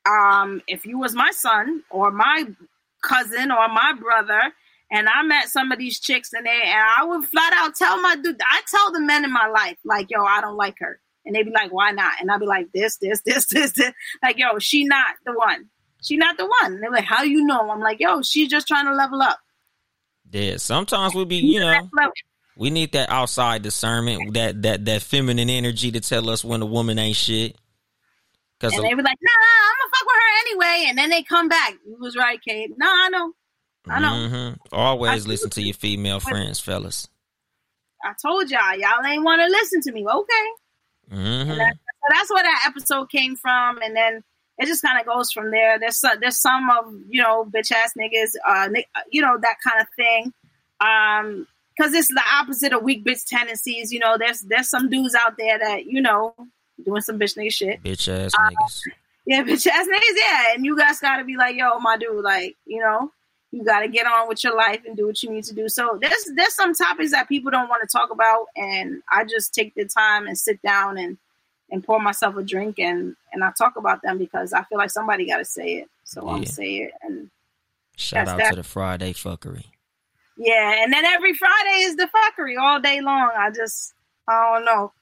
um, 0.09 0.63
if 0.69 0.87
you 0.87 0.99
was 0.99 1.15
my 1.15 1.31
son 1.33 1.83
or 1.91 2.11
my 2.11 2.47
cousin 3.03 3.51
or 3.51 3.69
my 3.69 3.95
brother, 3.99 4.41
and 4.91 5.09
I 5.09 5.23
met 5.23 5.49
some 5.49 5.73
of 5.73 5.79
these 5.79 5.99
chicks 5.99 6.33
and 6.33 6.47
they, 6.47 6.63
and 6.63 6.85
I 6.99 7.05
would 7.05 7.27
flat 7.27 7.53
out 7.55 7.75
tell 7.75 8.01
my 8.01 8.17
dude, 8.17 8.41
I 8.41 8.63
tell 8.71 8.93
the 8.93 9.01
men 9.01 9.25
in 9.25 9.33
my 9.33 9.49
life, 9.49 9.79
like, 9.85 10.11
yo, 10.11 10.25
I 10.25 10.41
don't 10.41 10.57
like 10.57 10.77
her. 10.79 11.01
And 11.25 11.35
they'd 11.35 11.43
be 11.43 11.51
like, 11.51 11.73
why 11.73 11.91
not? 11.91 12.13
And 12.21 12.31
I'd 12.31 12.39
be 12.39 12.47
like, 12.47 12.69
this, 12.73 12.99
this, 12.99 13.21
this, 13.27 13.47
this, 13.51 13.73
this. 13.73 13.93
Like, 14.23 14.39
yo, 14.39 14.59
she 14.61 14.85
not 14.85 15.17
the 15.25 15.33
one. 15.33 15.69
She 16.07 16.17
not 16.17 16.39
the 16.39 16.47
one. 16.47 16.81
They're 16.81 16.91
like, 16.91 17.05
how 17.05 17.25
you 17.25 17.45
know? 17.45 17.69
I'm 17.69 17.81
like, 17.81 17.99
yo, 17.99 18.23
she's 18.23 18.49
just 18.49 18.69
trying 18.69 18.87
to 18.87 18.95
level 18.95 19.21
up. 19.21 19.41
Yeah, 20.31 20.57
sometimes 20.59 21.15
we 21.15 21.25
be, 21.25 21.37
you 21.37 21.61
know, 21.61 21.89
we 22.57 22.71
need 22.71 22.93
that 22.93 23.11
outside 23.11 23.63
discernment, 23.63 24.35
that 24.35 24.63
that 24.63 24.85
that 24.85 25.03
feminine 25.03 25.51
energy 25.51 25.91
to 25.93 26.01
tell 26.01 26.31
us 26.31 26.45
when 26.45 26.63
a 26.63 26.67
woman 26.67 26.99
ain't 26.99 27.17
shit. 27.17 27.57
Cause 28.61 28.73
and 28.73 28.81
of, 28.81 28.89
they 28.89 28.95
were 28.95 29.03
like, 29.03 29.19
nah, 29.21 29.31
I'm 29.67 29.75
gonna 29.79 29.91
fuck 29.93 30.07
with 30.07 30.17
her 30.17 30.41
anyway, 30.41 30.85
and 30.89 30.99
then 30.99 31.11
they 31.11 31.23
come 31.23 31.49
back. 31.49 31.75
You 31.87 31.97
was 31.99 32.17
right, 32.17 32.41
Kate. 32.47 32.71
No, 32.77 32.87
I 32.89 33.09
know. 33.09 33.33
I 33.89 34.01
know. 34.01 34.07
Mm-hmm. 34.09 34.55
Always 34.73 35.27
I 35.27 35.29
listen 35.29 35.51
to 35.51 35.63
your 35.63 35.75
female 35.75 36.21
friends, 36.21 36.61
fellas. 36.61 37.09
I 38.05 38.15
told 38.21 38.51
y'all, 38.51 38.77
y'all 38.77 39.05
ain't 39.05 39.25
want 39.25 39.41
to 39.43 39.49
listen 39.49 39.81
to 39.83 39.93
me. 39.93 40.07
Okay. 40.07 40.47
Mm-hmm. 41.13 41.51
That, 41.51 41.75
so 41.75 42.15
that's 42.15 42.31
where 42.31 42.43
that 42.43 42.65
episode 42.67 43.11
came 43.11 43.37
from, 43.37 43.79
and 43.83 43.95
then 43.95 44.25
it 44.59 44.67
just 44.67 44.83
kind 44.83 44.99
of 44.99 45.07
goes 45.07 45.31
from 45.31 45.51
there. 45.51 45.79
There's 45.79 45.99
some, 45.99 46.19
there's 46.21 46.39
some 46.39 46.69
of 46.71 46.93
you 47.09 47.23
know 47.23 47.45
bitch 47.45 47.73
ass 47.73 47.93
niggas, 47.99 48.33
uh, 48.47 48.69
you 49.11 49.23
know 49.23 49.39
that 49.41 49.57
kind 49.67 49.81
of 49.81 49.89
thing. 49.97 50.33
Um, 50.81 51.47
because 51.77 51.93
it's 51.93 52.09
the 52.09 52.23
opposite 52.41 52.73
of 52.73 52.83
weak 52.83 53.05
bitch 53.05 53.27
tendencies. 53.27 53.93
You 53.93 53.99
know, 53.99 54.17
there's 54.19 54.41
there's 54.43 54.69
some 54.69 54.89
dudes 54.89 55.15
out 55.15 55.37
there 55.37 55.59
that 55.59 55.87
you 55.87 56.01
know 56.01 56.35
doing 56.85 57.03
some 57.03 57.19
bitch 57.19 57.37
nigga 57.37 57.53
shit. 57.53 57.83
Bitch 57.83 58.09
ass 58.09 58.33
uh, 58.39 58.51
niggas. 58.51 58.81
Yeah, 59.27 59.43
bitch 59.43 59.67
ass 59.67 59.87
niggas. 59.87 60.17
Yeah, 60.17 60.55
and 60.55 60.65
you 60.65 60.77
guys 60.77 61.01
got 61.01 61.19
to 61.19 61.25
be 61.25 61.37
like, 61.37 61.57
yo, 61.57 61.79
my 61.79 61.97
dude, 61.97 62.25
like 62.25 62.57
you 62.65 62.81
know, 62.81 63.13
you 63.53 63.65
got 63.65 63.81
to 63.81 63.89
get 63.89 64.07
on 64.07 64.29
with 64.29 64.43
your 64.43 64.57
life 64.57 64.81
and 64.87 64.97
do 64.97 65.07
what 65.07 65.23
you 65.23 65.31
need 65.31 65.45
to 65.45 65.55
do. 65.55 65.69
So 65.69 65.99
there's 66.01 66.31
there's 66.35 66.55
some 66.55 66.75
topics 66.75 67.11
that 67.13 67.29
people 67.29 67.51
don't 67.51 67.69
want 67.69 67.83
to 67.89 67.99
talk 67.99 68.11
about, 68.11 68.47
and 68.57 69.03
I 69.11 69.25
just 69.25 69.53
take 69.53 69.75
the 69.75 69.85
time 69.85 70.27
and 70.27 70.39
sit 70.39 70.63
down 70.63 70.99
and 70.99 71.19
and 71.71 71.83
pour 71.83 72.01
myself 72.01 72.37
a 72.37 72.43
drink 72.43 72.79
and 72.79 73.17
and 73.33 73.43
I 73.45 73.53
talk 73.57 73.77
about 73.77 74.03
them 74.03 74.19
because 74.19 74.53
I 74.53 74.63
feel 74.65 74.79
like 74.79 74.91
somebody 74.91 75.27
got 75.27 75.39
to 75.39 75.45
say 75.45 75.75
it. 75.75 75.89
So 76.05 76.25
yeah. 76.25 76.33
I'm 76.33 76.47
say 76.47 76.77
it 76.77 76.93
and 77.03 77.31
shout 77.97 78.29
out 78.29 78.39
that. 78.39 78.51
to 78.51 78.57
the 78.57 78.63
Friday 78.63 79.13
fuckery. 79.13 79.65
Yeah, 80.39 80.83
and 80.83 80.93
then 80.93 81.05
every 81.05 81.33
Friday 81.33 81.85
is 81.85 81.97
the 81.97 82.09
fuckery 82.09 82.61
all 82.61 82.81
day 82.81 83.01
long. 83.01 83.31
I 83.37 83.51
just 83.51 83.95
I 84.29 84.55
don't 84.55 84.65
know. 84.65 84.93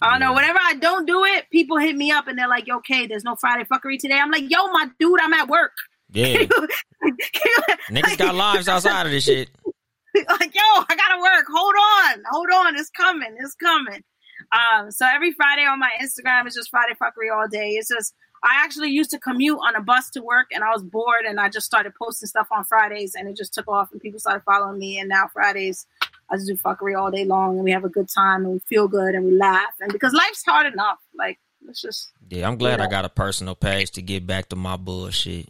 I 0.00 0.10
don't 0.10 0.20
yeah. 0.20 0.26
know. 0.28 0.34
Whenever 0.34 0.58
I 0.60 0.74
don't 0.74 1.06
do 1.06 1.24
it, 1.24 1.48
people 1.50 1.78
hit 1.78 1.96
me 1.96 2.10
up 2.10 2.28
and 2.28 2.38
they're 2.38 2.48
like, 2.48 2.68
"Okay, 2.68 3.06
there's 3.06 3.24
no 3.24 3.34
Friday 3.36 3.64
fuckery 3.64 3.98
today." 3.98 4.18
I'm 4.18 4.30
like, 4.30 4.50
"Yo, 4.50 4.66
my 4.68 4.88
dude, 4.98 5.20
I'm 5.20 5.32
at 5.32 5.48
work." 5.48 5.72
Yeah. 6.12 6.44
Niggas 7.90 8.18
got 8.18 8.34
lives 8.34 8.68
outside 8.68 9.06
of 9.06 9.12
this 9.12 9.24
shit. 9.24 9.50
like, 10.14 10.54
yo, 10.54 10.62
I 10.62 10.96
gotta 10.96 11.20
work. 11.20 11.46
Hold 11.52 11.74
on, 11.74 12.22
hold 12.30 12.48
on. 12.54 12.76
It's 12.76 12.90
coming. 12.90 13.34
It's 13.40 13.54
coming. 13.56 14.02
Um, 14.54 14.90
so 14.90 15.06
every 15.12 15.32
Friday 15.32 15.62
on 15.62 15.80
my 15.80 15.90
Instagram 16.00 16.46
is 16.46 16.54
just 16.54 16.70
Friday 16.70 16.94
fuckery 16.94 17.34
all 17.34 17.48
day. 17.48 17.70
It's 17.70 17.88
just 17.88 18.14
I 18.42 18.62
actually 18.62 18.90
used 18.90 19.10
to 19.10 19.18
commute 19.18 19.58
on 19.58 19.74
a 19.74 19.80
bus 19.80 20.10
to 20.10 20.22
work, 20.22 20.48
and 20.52 20.62
I 20.62 20.70
was 20.70 20.82
bored, 20.82 21.24
and 21.26 21.40
I 21.40 21.48
just 21.48 21.66
started 21.66 21.94
posting 22.00 22.28
stuff 22.28 22.48
on 22.52 22.64
Fridays, 22.64 23.14
and 23.14 23.28
it 23.28 23.36
just 23.36 23.54
took 23.54 23.68
off, 23.68 23.90
and 23.90 24.00
people 24.00 24.20
started 24.20 24.42
following 24.44 24.78
me, 24.78 24.98
and 24.98 25.08
now 25.08 25.28
Fridays 25.32 25.86
I 26.30 26.36
just 26.36 26.46
do 26.46 26.56
fuckery 26.56 26.98
all 26.98 27.10
day 27.10 27.24
long, 27.24 27.56
and 27.56 27.64
we 27.64 27.72
have 27.72 27.84
a 27.84 27.88
good 27.88 28.08
time, 28.08 28.44
and 28.44 28.52
we 28.54 28.58
feel 28.60 28.86
good, 28.86 29.14
and 29.14 29.24
we 29.24 29.32
laugh, 29.32 29.74
and 29.80 29.92
because 29.92 30.12
life's 30.12 30.44
hard 30.44 30.72
enough, 30.72 30.98
like 31.16 31.38
let's 31.66 31.80
just. 31.80 32.12
Yeah, 32.28 32.46
I'm 32.46 32.56
glad 32.56 32.72
you 32.72 32.76
know. 32.78 32.84
I 32.84 32.88
got 32.88 33.04
a 33.04 33.10
personal 33.10 33.54
page 33.54 33.92
to 33.92 34.02
get 34.02 34.26
back 34.26 34.48
to 34.50 34.56
my 34.56 34.76
bullshit. 34.76 35.48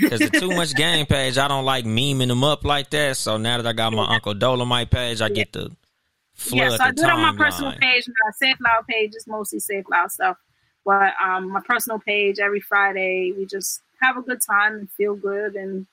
Because 0.00 0.20
the 0.20 0.30
too 0.30 0.48
much 0.48 0.74
game 0.76 1.04
page, 1.04 1.36
I 1.36 1.46
don't 1.46 1.66
like 1.66 1.84
memeing 1.84 2.28
them 2.28 2.42
up 2.42 2.64
like 2.64 2.88
that. 2.90 3.18
So 3.18 3.36
now 3.36 3.58
that 3.58 3.66
I 3.66 3.74
got 3.74 3.92
my 3.92 4.14
Uncle 4.14 4.34
Dolemite 4.34 4.90
page, 4.90 5.20
I 5.20 5.28
get 5.28 5.52
to 5.52 5.72
flood 6.34 6.58
yeah, 6.58 6.76
so 6.76 6.84
I 6.84 6.90
do 6.90 7.02
it 7.02 7.10
on 7.10 7.20
my 7.20 7.36
personal 7.36 7.72
page. 7.72 8.08
My 8.08 8.30
Sayith 8.42 8.60
Loud 8.60 8.86
page 8.88 9.12
is 9.14 9.26
mostly 9.26 9.58
Sayith 9.58 9.88
Loud 9.88 10.10
stuff. 10.10 10.36
But 10.84 11.14
um, 11.22 11.50
my 11.50 11.60
personal 11.64 11.98
page 11.98 12.38
every 12.38 12.60
Friday, 12.60 13.32
we 13.36 13.46
just 13.46 13.80
have 14.02 14.16
a 14.16 14.22
good 14.22 14.40
time 14.42 14.74
and 14.74 14.90
feel 14.90 15.14
good, 15.14 15.56
and 15.56 15.86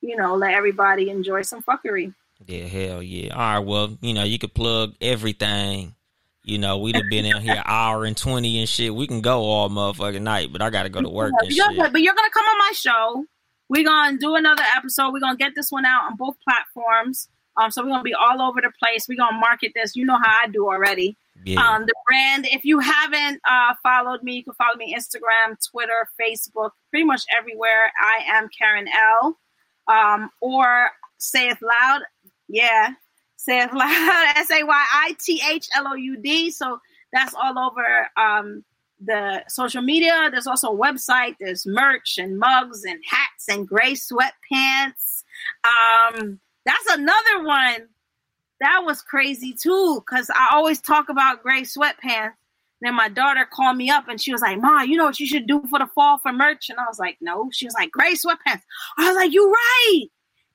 you 0.00 0.16
know, 0.16 0.34
let 0.34 0.54
everybody 0.54 1.10
enjoy 1.10 1.42
some 1.42 1.62
fuckery. 1.62 2.12
Yeah, 2.46 2.64
hell 2.64 3.02
yeah. 3.02 3.34
All 3.34 3.38
right, 3.38 3.58
well, 3.66 3.96
you 4.00 4.14
know, 4.14 4.24
you 4.24 4.38
could 4.38 4.54
plug 4.54 4.94
everything. 5.00 5.94
You 6.44 6.58
know, 6.58 6.78
we'd 6.78 6.96
have 6.96 7.08
been 7.08 7.24
in 7.24 7.40
here 7.40 7.62
hour 7.66 8.04
and 8.04 8.16
twenty 8.16 8.58
and 8.58 8.68
shit. 8.68 8.92
We 8.92 9.06
can 9.06 9.20
go 9.20 9.42
all 9.42 9.70
motherfucking 9.70 10.22
night, 10.22 10.52
but 10.52 10.60
I 10.60 10.70
gotta 10.70 10.88
go 10.88 11.00
to 11.00 11.08
work 11.08 11.32
yeah, 11.48 11.66
and 11.66 11.76
shit. 11.76 11.92
But 11.92 12.02
you're 12.02 12.14
gonna 12.14 12.30
come 12.30 12.44
on 12.44 12.58
my 12.58 12.72
show. 12.74 13.24
We're 13.68 13.84
gonna 13.84 14.18
do 14.18 14.34
another 14.34 14.64
episode. 14.76 15.12
We're 15.12 15.20
gonna 15.20 15.36
get 15.36 15.52
this 15.54 15.70
one 15.70 15.84
out 15.84 16.10
on 16.10 16.16
both 16.16 16.36
platforms. 16.40 17.28
Um, 17.56 17.70
so 17.70 17.82
we're 17.82 17.90
gonna 17.90 18.02
be 18.02 18.14
all 18.14 18.40
over 18.40 18.60
the 18.60 18.72
place. 18.82 19.06
We're 19.08 19.18
gonna 19.18 19.38
market 19.38 19.72
this. 19.74 19.94
You 19.94 20.04
know 20.04 20.18
how 20.22 20.40
I 20.44 20.48
do 20.48 20.66
already. 20.66 21.16
Yeah. 21.44 21.60
Um, 21.60 21.86
the 21.86 21.94
brand. 22.06 22.46
If 22.50 22.64
you 22.64 22.78
haven't 22.78 23.40
uh, 23.48 23.74
followed 23.82 24.22
me, 24.22 24.36
you 24.36 24.44
can 24.44 24.54
follow 24.54 24.76
me 24.76 24.94
Instagram, 24.96 25.56
Twitter, 25.70 26.08
Facebook, 26.20 26.70
pretty 26.90 27.04
much 27.04 27.22
everywhere. 27.36 27.92
I 28.00 28.20
am 28.26 28.48
Karyn 28.48 28.86
Elle. 28.88 29.38
Um, 29.88 30.30
or 30.40 30.90
say 31.18 31.48
it 31.48 31.58
loud. 31.60 32.02
Yeah, 32.48 32.94
say 33.36 33.62
it 33.62 33.72
loud. 33.74 34.32
S 34.36 34.50
A 34.50 34.62
Y 34.64 34.84
I 34.94 35.16
T 35.20 35.42
H 35.50 35.68
L 35.74 35.88
O 35.88 35.94
U 35.94 36.16
D. 36.16 36.50
So 36.50 36.78
that's 37.12 37.34
all 37.34 37.58
over 37.58 38.08
um, 38.16 38.64
the 39.04 39.44
social 39.48 39.82
media. 39.82 40.28
There's 40.30 40.46
also 40.46 40.68
a 40.68 40.76
website. 40.76 41.36
There's 41.40 41.66
merch 41.66 42.18
and 42.18 42.38
mugs 42.38 42.84
and 42.84 43.00
hats 43.08 43.48
and 43.48 43.66
gray 43.66 43.92
sweatpants. 43.92 45.24
Um, 45.64 46.40
that's 46.64 46.86
another 46.90 47.44
one 47.44 47.88
that 48.62 48.84
was 48.84 49.02
crazy 49.02 49.52
too, 49.52 50.02
because 50.06 50.30
I 50.30 50.50
always 50.52 50.80
talk 50.80 51.08
about 51.08 51.42
gray 51.42 51.62
sweatpants. 51.62 52.34
Then 52.80 52.94
my 52.94 53.08
daughter 53.08 53.46
called 53.52 53.76
me 53.76 53.90
up 53.90 54.08
and 54.08 54.20
she 54.20 54.32
was 54.32 54.40
like, 54.40 54.60
Ma, 54.60 54.82
you 54.82 54.96
know 54.96 55.04
what 55.04 55.20
you 55.20 55.26
should 55.26 55.46
do 55.46 55.62
for 55.68 55.78
the 55.78 55.88
fall 55.94 56.18
for 56.18 56.32
merch? 56.32 56.68
And 56.68 56.78
I 56.78 56.84
was 56.86 56.98
like, 56.98 57.16
No. 57.20 57.48
She 57.52 57.66
was 57.66 57.74
like, 57.74 57.90
Gray 57.90 58.14
sweatpants. 58.14 58.62
I 58.98 59.08
was 59.08 59.16
like, 59.16 59.32
You're 59.32 59.50
right. 59.50 60.04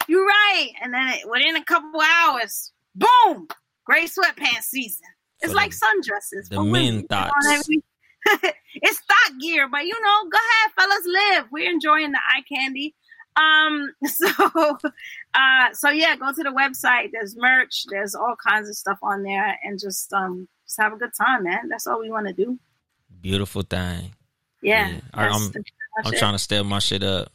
You're 0.07 0.25
right. 0.25 0.69
And 0.81 0.93
then 0.93 1.07
it, 1.09 1.29
within 1.29 1.57
a 1.57 1.63
couple 1.63 2.01
hours, 2.01 2.71
boom, 2.95 3.47
gray 3.85 4.05
sweatpants 4.05 4.63
season. 4.63 5.07
It's 5.41 5.53
like 5.53 5.71
sundresses. 5.71 6.49
The 6.49 6.63
men 6.63 7.07
thoughts. 7.07 7.69
it's 8.75 8.99
thought 8.99 9.39
gear, 9.39 9.67
but 9.69 9.85
you 9.85 10.01
know, 10.01 10.29
go 10.29 10.37
ahead, 10.37 10.71
fellas, 10.77 11.05
live. 11.05 11.45
We're 11.51 11.69
enjoying 11.69 12.11
the 12.11 12.19
eye 12.19 12.43
candy. 12.51 12.95
Um, 13.37 13.93
so, 14.05 14.77
uh, 15.33 15.73
so 15.73 15.89
yeah, 15.89 16.15
go 16.15 16.33
to 16.33 16.43
the 16.43 16.49
website. 16.49 17.11
There's 17.11 17.35
merch. 17.37 17.85
There's 17.89 18.15
all 18.15 18.35
kinds 18.35 18.69
of 18.69 18.75
stuff 18.75 18.97
on 19.01 19.23
there, 19.23 19.57
and 19.63 19.79
just 19.79 20.11
um, 20.13 20.47
just 20.65 20.79
have 20.79 20.93
a 20.93 20.97
good 20.97 21.13
time, 21.13 21.43
man. 21.43 21.69
That's 21.69 21.87
all 21.87 21.99
we 21.99 22.09
want 22.09 22.27
to 22.27 22.33
do. 22.33 22.57
Beautiful 23.21 23.61
thing. 23.61 24.11
Yeah, 24.61 24.89
yeah. 24.89 24.99
I'm 25.13 25.51
I'm 26.03 26.13
trying 26.13 26.33
to 26.33 26.39
step 26.39 26.65
my 26.65 26.79
shit 26.79 27.03
up. 27.03 27.31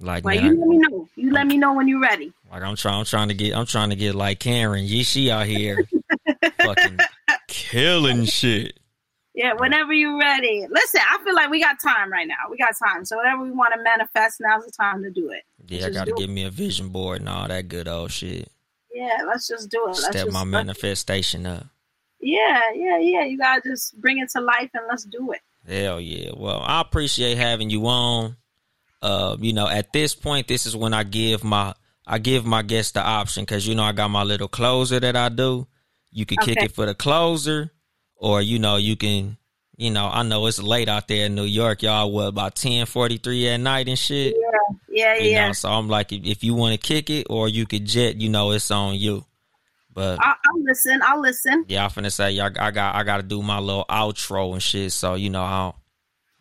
Like, 0.00 0.24
well, 0.24 0.36
man, 0.36 0.44
you 0.44 0.50
I, 0.52 0.58
let 0.58 0.68
me 0.68 0.78
know. 0.78 1.08
You 1.16 1.32
let 1.32 1.46
me 1.46 1.56
know 1.56 1.72
when 1.74 1.88
you're 1.88 2.00
ready. 2.00 2.32
Like 2.50 2.62
I'm 2.62 2.76
trying, 2.76 3.00
I'm 3.00 3.04
trying 3.04 3.28
to 3.28 3.34
get, 3.34 3.56
I'm 3.56 3.66
trying 3.66 3.90
to 3.90 3.96
get 3.96 4.14
like 4.14 4.38
Karyn. 4.38 4.84
Yeah, 4.86 5.02
she 5.02 5.30
out 5.30 5.46
here, 5.46 5.86
fucking 6.60 6.98
killing 7.48 8.24
shit. 8.24 8.78
Yeah, 9.38 9.52
whenever 9.52 9.92
you're 9.92 10.18
ready. 10.18 10.66
Listen, 10.68 11.00
I 11.08 11.22
feel 11.22 11.32
like 11.32 11.48
we 11.48 11.60
got 11.60 11.76
time 11.80 12.10
right 12.10 12.26
now. 12.26 12.50
We 12.50 12.56
got 12.56 12.74
time. 12.76 13.04
So 13.04 13.16
whatever 13.16 13.44
we 13.44 13.52
want 13.52 13.72
to 13.72 13.80
manifest, 13.80 14.40
now's 14.40 14.66
the 14.66 14.72
time 14.72 15.04
to 15.04 15.12
do 15.12 15.30
it. 15.30 15.44
Yeah, 15.68 15.86
I 15.86 15.90
got 15.90 16.08
to 16.08 16.12
give 16.14 16.28
me 16.28 16.42
a 16.42 16.50
vision 16.50 16.88
board 16.88 17.20
and 17.20 17.28
all 17.28 17.46
that 17.46 17.68
good 17.68 17.86
old 17.86 18.10
shit. 18.10 18.50
Yeah, 18.92 19.18
let's 19.28 19.46
just 19.46 19.70
do 19.70 19.84
it. 19.84 19.90
Let's 19.90 20.06
Step 20.06 20.14
just, 20.24 20.32
my 20.32 20.42
manifestation 20.42 21.46
up. 21.46 21.68
Yeah, 22.18 22.58
yeah, 22.74 22.98
yeah. 22.98 23.24
You 23.26 23.38
gotta 23.38 23.60
just 23.64 24.00
bring 24.00 24.18
it 24.18 24.28
to 24.30 24.40
life 24.40 24.70
and 24.74 24.82
let's 24.88 25.04
do 25.04 25.30
it. 25.30 25.40
Hell 25.68 26.00
yeah. 26.00 26.32
Well, 26.36 26.60
I 26.60 26.80
appreciate 26.80 27.38
having 27.38 27.70
you 27.70 27.86
on. 27.86 28.36
Uh, 29.00 29.36
you 29.38 29.52
know, 29.52 29.68
at 29.68 29.92
this 29.92 30.16
point, 30.16 30.48
this 30.48 30.66
is 30.66 30.74
when 30.74 30.92
I 30.92 31.04
give 31.04 31.44
my 31.44 31.74
I 32.04 32.18
give 32.18 32.44
my 32.44 32.62
guests 32.62 32.90
the 32.90 33.02
option 33.02 33.44
because 33.44 33.68
you 33.68 33.76
know 33.76 33.84
I 33.84 33.92
got 33.92 34.10
my 34.10 34.24
little 34.24 34.48
closer 34.48 34.98
that 34.98 35.14
I 35.14 35.28
do. 35.28 35.68
You 36.10 36.26
can 36.26 36.38
okay. 36.40 36.54
kick 36.54 36.64
it 36.64 36.72
for 36.72 36.86
the 36.86 36.94
closer 36.96 37.70
or 38.18 38.42
you 38.42 38.58
know 38.58 38.76
you 38.76 38.96
can 38.96 39.36
you 39.76 39.90
know 39.90 40.08
i 40.12 40.22
know 40.22 40.46
it's 40.46 40.60
late 40.60 40.88
out 40.88 41.08
there 41.08 41.26
in 41.26 41.34
new 41.34 41.44
york 41.44 41.82
y'all 41.82 42.10
what 42.10 42.26
about 42.26 42.54
10 42.54 42.86
43 42.86 43.48
at 43.48 43.56
night 43.58 43.88
and 43.88 43.98
shit? 43.98 44.36
Yeah 44.36 44.76
yeah 44.90 45.14
you 45.22 45.30
yeah. 45.30 45.46
know, 45.46 45.52
so 45.52 45.70
i'm 45.70 45.88
like 45.88 46.12
if, 46.12 46.24
if 46.24 46.44
you 46.44 46.54
want 46.54 46.78
to 46.78 46.86
kick 46.86 47.08
it 47.08 47.26
or 47.30 47.48
you 47.48 47.66
could 47.66 47.86
jet 47.86 48.16
you 48.16 48.28
know 48.28 48.50
it's 48.50 48.70
on 48.70 48.96
you. 48.96 49.24
But 49.92 50.18
I'll, 50.20 50.34
I'll 50.34 50.62
listen 50.62 51.00
i'll 51.02 51.20
listen. 51.20 51.64
Yeah 51.68 51.84
i'm 51.84 51.90
finna 51.90 52.12
say 52.12 52.32
y'all 52.32 52.50
i 52.58 52.70
got 52.70 52.94
i 52.94 53.02
gotta 53.04 53.22
do 53.22 53.42
my 53.42 53.58
little 53.58 53.86
outro 53.88 54.52
and 54.52 54.62
shit 54.62 54.92
so 54.92 55.14
you 55.14 55.30
know 55.30 55.44
how 55.44 55.76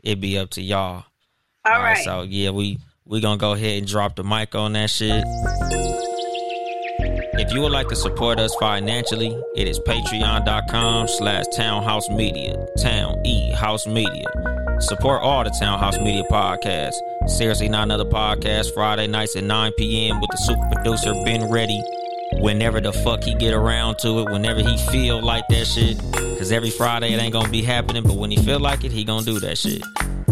it 0.04 0.20
be 0.20 0.38
up 0.38 0.49
to 0.52 0.62
y'all. 0.62 1.06
All, 1.66 1.74
all 1.74 1.82
right. 1.82 1.94
right. 1.94 2.04
so 2.04 2.22
yeah 2.24 2.49
we 2.49 2.80
we 3.06 3.22
gonna 3.22 3.38
go 3.38 3.54
ahead 3.54 3.80
and 3.80 3.88
drop 3.88 4.16
the 4.16 4.24
mic 4.24 4.54
on 4.56 4.74
that 4.74 4.90
shit. 4.90 5.24
If 7.39 7.53
you 7.53 7.61
would 7.61 7.72
like 7.72 7.88
to 7.89 7.95
support 7.95 8.39
us 8.39 8.55
financially, 8.55 9.39
it 9.55 9.68
is 9.68 9.80
patreon.com 9.80 11.07
slash 11.07 11.45
townhouse 11.55 12.09
media. 12.09 12.65
Town 12.80 13.23
E 13.26 13.51
House 13.51 13.85
Media. 13.85 14.26
Support 14.80 15.22
all 15.22 15.43
the 15.43 15.55
Townhouse 15.59 15.99
Media 15.99 16.23
podcasts. 16.31 16.95
Seriously, 17.27 17.69
not 17.69 17.84
another 17.84 18.05
podcast. 18.05 18.73
Friday 18.73 19.05
nights 19.05 19.35
at 19.35 19.43
9 19.43 19.72
p.m. 19.77 20.19
with 20.19 20.31
the 20.31 20.38
super 20.38 20.68
producer 20.73 21.14
Ben 21.26 21.49
Ready. 21.51 21.80
Whenever 22.39 22.81
the 22.81 22.91
fuck 22.91 23.23
he 23.23 23.35
get 23.35 23.53
around 23.53 23.99
to 23.99 24.19
it, 24.19 24.31
whenever 24.31 24.61
he 24.61 24.77
feel 24.91 25.23
like 25.23 25.43
that 25.49 25.65
shit. 25.65 25.97
Cause 26.38 26.51
every 26.51 26.72
Friday 26.72 27.14
it 27.14 27.22
ain't 27.22 27.34
gonna 27.34 27.49
be 27.49 27.61
happening, 27.61 28.03
but 28.03 28.15
when 28.15 28.31
he 28.31 28.38
feel 28.38 28.59
like 28.59 28.84
it, 28.84 28.91
he 28.91 29.03
gonna 29.03 29.26
do 29.26 29.39
that 29.41 29.57
shit. 29.59 29.84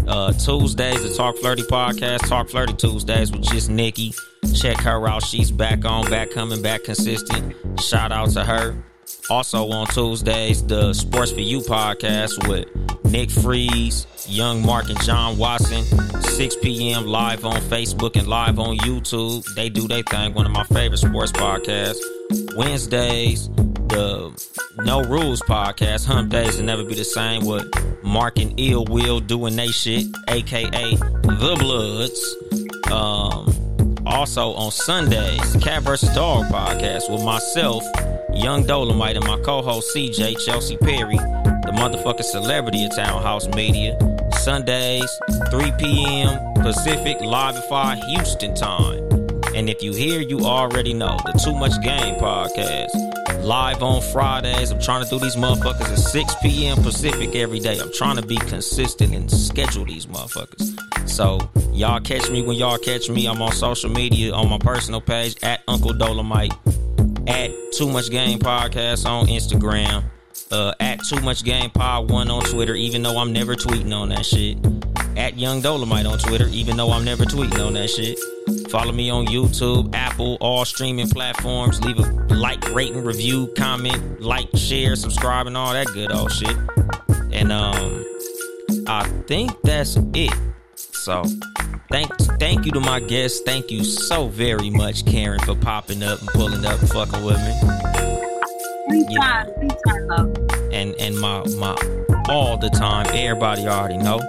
Uh, 0.07 0.33
Tuesdays, 0.33 1.01
the 1.03 1.13
Talk 1.15 1.37
Flirty 1.37 1.63
podcast, 1.63 2.27
Talk 2.27 2.49
Flirty 2.49 2.73
Tuesdays 2.73 3.31
with 3.31 3.43
just 3.43 3.69
Nikki. 3.69 4.13
Check 4.55 4.79
her 4.81 5.07
out. 5.07 5.23
She's 5.23 5.51
back 5.51 5.83
on, 5.85 6.09
back 6.09 6.31
coming, 6.31 6.61
back 6.61 6.85
consistent. 6.85 7.55
Shout 7.81 8.11
out 8.11 8.29
to 8.31 8.43
her. 8.43 8.75
Also 9.29 9.69
on 9.69 9.87
Tuesdays, 9.87 10.63
the 10.63 10.93
Sports 10.93 11.31
for 11.31 11.41
You 11.41 11.59
podcast 11.59 12.47
with 12.47 12.67
Nick 13.05 13.29
Freeze, 13.29 14.07
Young 14.27 14.65
Mark, 14.65 14.89
and 14.89 15.01
John 15.01 15.37
Watson. 15.37 15.83
6 16.21 16.55
p.m. 16.61 17.05
live 17.05 17.43
on 17.43 17.59
Facebook 17.61 18.15
and 18.15 18.27
live 18.27 18.59
on 18.59 18.77
YouTube. 18.77 19.43
They 19.55 19.69
do 19.69 19.87
their 19.87 20.03
thing. 20.03 20.33
One 20.33 20.45
of 20.45 20.51
my 20.51 20.63
favorite 20.63 20.99
sports 20.99 21.31
podcasts. 21.31 21.99
Wednesdays, 22.55 23.49
the 23.49 24.31
No 24.83 25.03
Rules 25.03 25.41
podcast. 25.41 26.05
Hump 26.05 26.31
Days 26.31 26.57
will 26.57 26.65
never 26.65 26.83
be 26.83 26.95
the 26.95 27.03
same 27.03 27.45
with 27.45 27.65
Mark 28.03 28.39
and 28.39 28.53
Ill 28.59 28.85
Will 28.85 29.19
doing 29.19 29.55
they 29.55 29.67
shit, 29.67 30.05
aka 30.29 30.95
The 30.95 31.55
Bloods. 31.59 32.35
Um, 32.91 33.64
also 34.05 34.53
on 34.53 34.71
Sundays, 34.71 35.55
Cat 35.61 35.83
vs. 35.83 36.13
Dog 36.15 36.45
podcast 36.45 37.11
with 37.11 37.23
myself, 37.23 37.83
Yung 38.33 38.63
Dolemite, 38.63 39.15
and 39.15 39.25
my 39.25 39.37
co-host 39.39 39.95
CJ 39.95 40.43
Chelsea 40.45 40.77
Perry, 40.77 41.17
the 41.17 41.71
motherfucking 41.73 42.23
celebrity 42.23 42.85
of 42.85 42.95
Townhouse 42.95 43.47
Media. 43.49 43.97
Sundays, 44.41 45.09
3 45.49 45.71
p.m. 45.77 46.53
Pacific, 46.55 47.19
live 47.21 47.55
at 47.55 47.69
5 47.69 48.03
Houston 48.09 48.53
time. 48.55 49.03
And 49.55 49.69
if 49.69 49.81
you 49.81 49.93
hear, 49.93 50.19
you 50.21 50.41
already 50.41 50.93
know 50.93 51.17
the 51.25 51.31
Too 51.33 51.55
Much 51.55 51.81
Game 51.81 52.19
podcast. 52.19 53.43
Live 53.43 53.83
on 53.83 54.01
Fridays. 54.01 54.71
I'm 54.71 54.81
trying 54.81 55.03
to 55.03 55.09
do 55.09 55.19
these 55.19 55.35
motherfuckers 55.35 55.91
at 55.91 55.99
6 55.99 56.35
p.m. 56.41 56.77
Pacific 56.83 57.35
every 57.35 57.59
day. 57.59 57.79
I'm 57.79 57.93
trying 57.93 58.17
to 58.17 58.25
be 58.25 58.37
consistent 58.37 59.13
and 59.13 59.31
schedule 59.31 59.85
these 59.85 60.07
motherfuckers. 60.07 60.94
So 61.05 61.39
y'all 61.71 61.99
catch 61.99 62.29
me 62.29 62.41
when 62.41 62.57
y'all 62.57 62.77
catch 62.77 63.09
me. 63.09 63.27
I'm 63.27 63.41
on 63.41 63.51
social 63.51 63.89
media 63.89 64.33
on 64.33 64.49
my 64.49 64.57
personal 64.57 65.01
page 65.01 65.35
at 65.43 65.61
Uncle 65.67 65.93
Dolemite, 65.93 66.51
at 67.29 67.51
Too 67.73 67.89
Much 67.89 68.09
Game 68.09 68.39
Podcast 68.39 69.05
on 69.05 69.27
Instagram, 69.27 70.03
uh, 70.51 70.73
at 70.79 70.99
Too 71.05 71.21
Much 71.21 71.43
Game 71.43 71.69
Pod 71.69 72.09
One 72.09 72.29
on 72.29 72.43
Twitter. 72.43 72.75
Even 72.75 73.03
though 73.03 73.17
I'm 73.17 73.31
never 73.31 73.55
tweeting 73.55 73.93
on 73.95 74.09
that 74.09 74.25
shit. 74.25 74.57
At 75.17 75.37
Yung 75.37 75.61
Dolemite 75.61 76.09
on 76.09 76.19
Twitter. 76.19 76.47
Even 76.49 76.75
though 76.75 76.91
I'm 76.91 77.05
never 77.05 77.23
tweeting 77.23 77.65
on 77.65 77.73
that 77.73 77.89
shit. 77.89 78.19
Follow 78.69 78.91
me 78.91 79.09
on 79.09 79.27
YouTube, 79.27 79.95
Apple, 79.95 80.37
all 80.41 80.65
streaming 80.65 81.09
platforms. 81.09 81.81
Leave 81.85 81.99
a 81.99 82.33
like, 82.33 82.61
rating, 82.73 83.03
review, 83.03 83.47
comment, 83.55 84.21
like, 84.21 84.49
share, 84.55 84.95
subscribe, 84.95 85.47
and 85.47 85.55
all 85.55 85.71
that 85.71 85.87
good 85.93 86.11
old 86.11 86.31
shit. 86.31 86.57
And 87.31 87.51
um, 87.51 88.05
I 88.87 89.07
think 89.27 89.51
that's 89.61 89.97
it. 90.13 90.33
So, 91.05 91.23
thank 91.91 92.09
thank 92.39 92.65
you 92.65 92.71
to 92.71 92.79
my 92.79 92.99
guests. 92.99 93.39
Thank 93.41 93.69
you 93.69 93.83
so 93.83 94.27
very 94.27 94.71
much, 94.71 95.05
Karyn, 95.05 95.39
for 95.45 95.53
popping 95.53 96.01
up 96.01 96.19
and 96.19 96.27
pulling 96.29 96.65
up, 96.65 96.79
and 96.79 96.89
fucking 96.89 97.23
with 97.23 97.37
me. 97.37 97.53
Anytime, 98.89 99.51
anytime, 99.59 100.07
love. 100.07 100.35
And 100.73 100.95
and 100.95 101.19
my 101.19 101.45
my 101.59 101.75
all 102.27 102.57
the 102.57 102.71
time. 102.71 103.05
Everybody 103.13 103.67
already 103.67 103.97
know. 103.97 104.19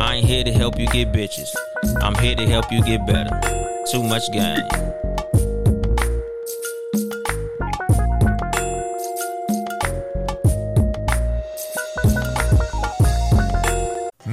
I 0.00 0.14
ain't 0.14 0.26
here 0.26 0.42
to 0.42 0.52
help 0.52 0.78
you 0.78 0.86
get 0.86 1.12
bitches. 1.12 1.54
I'm 2.00 2.14
here 2.14 2.34
to 2.34 2.46
help 2.46 2.72
you 2.72 2.82
get 2.82 3.06
better. 3.06 3.38
Too 3.90 4.02
much 4.02 4.22
game. 4.32 5.01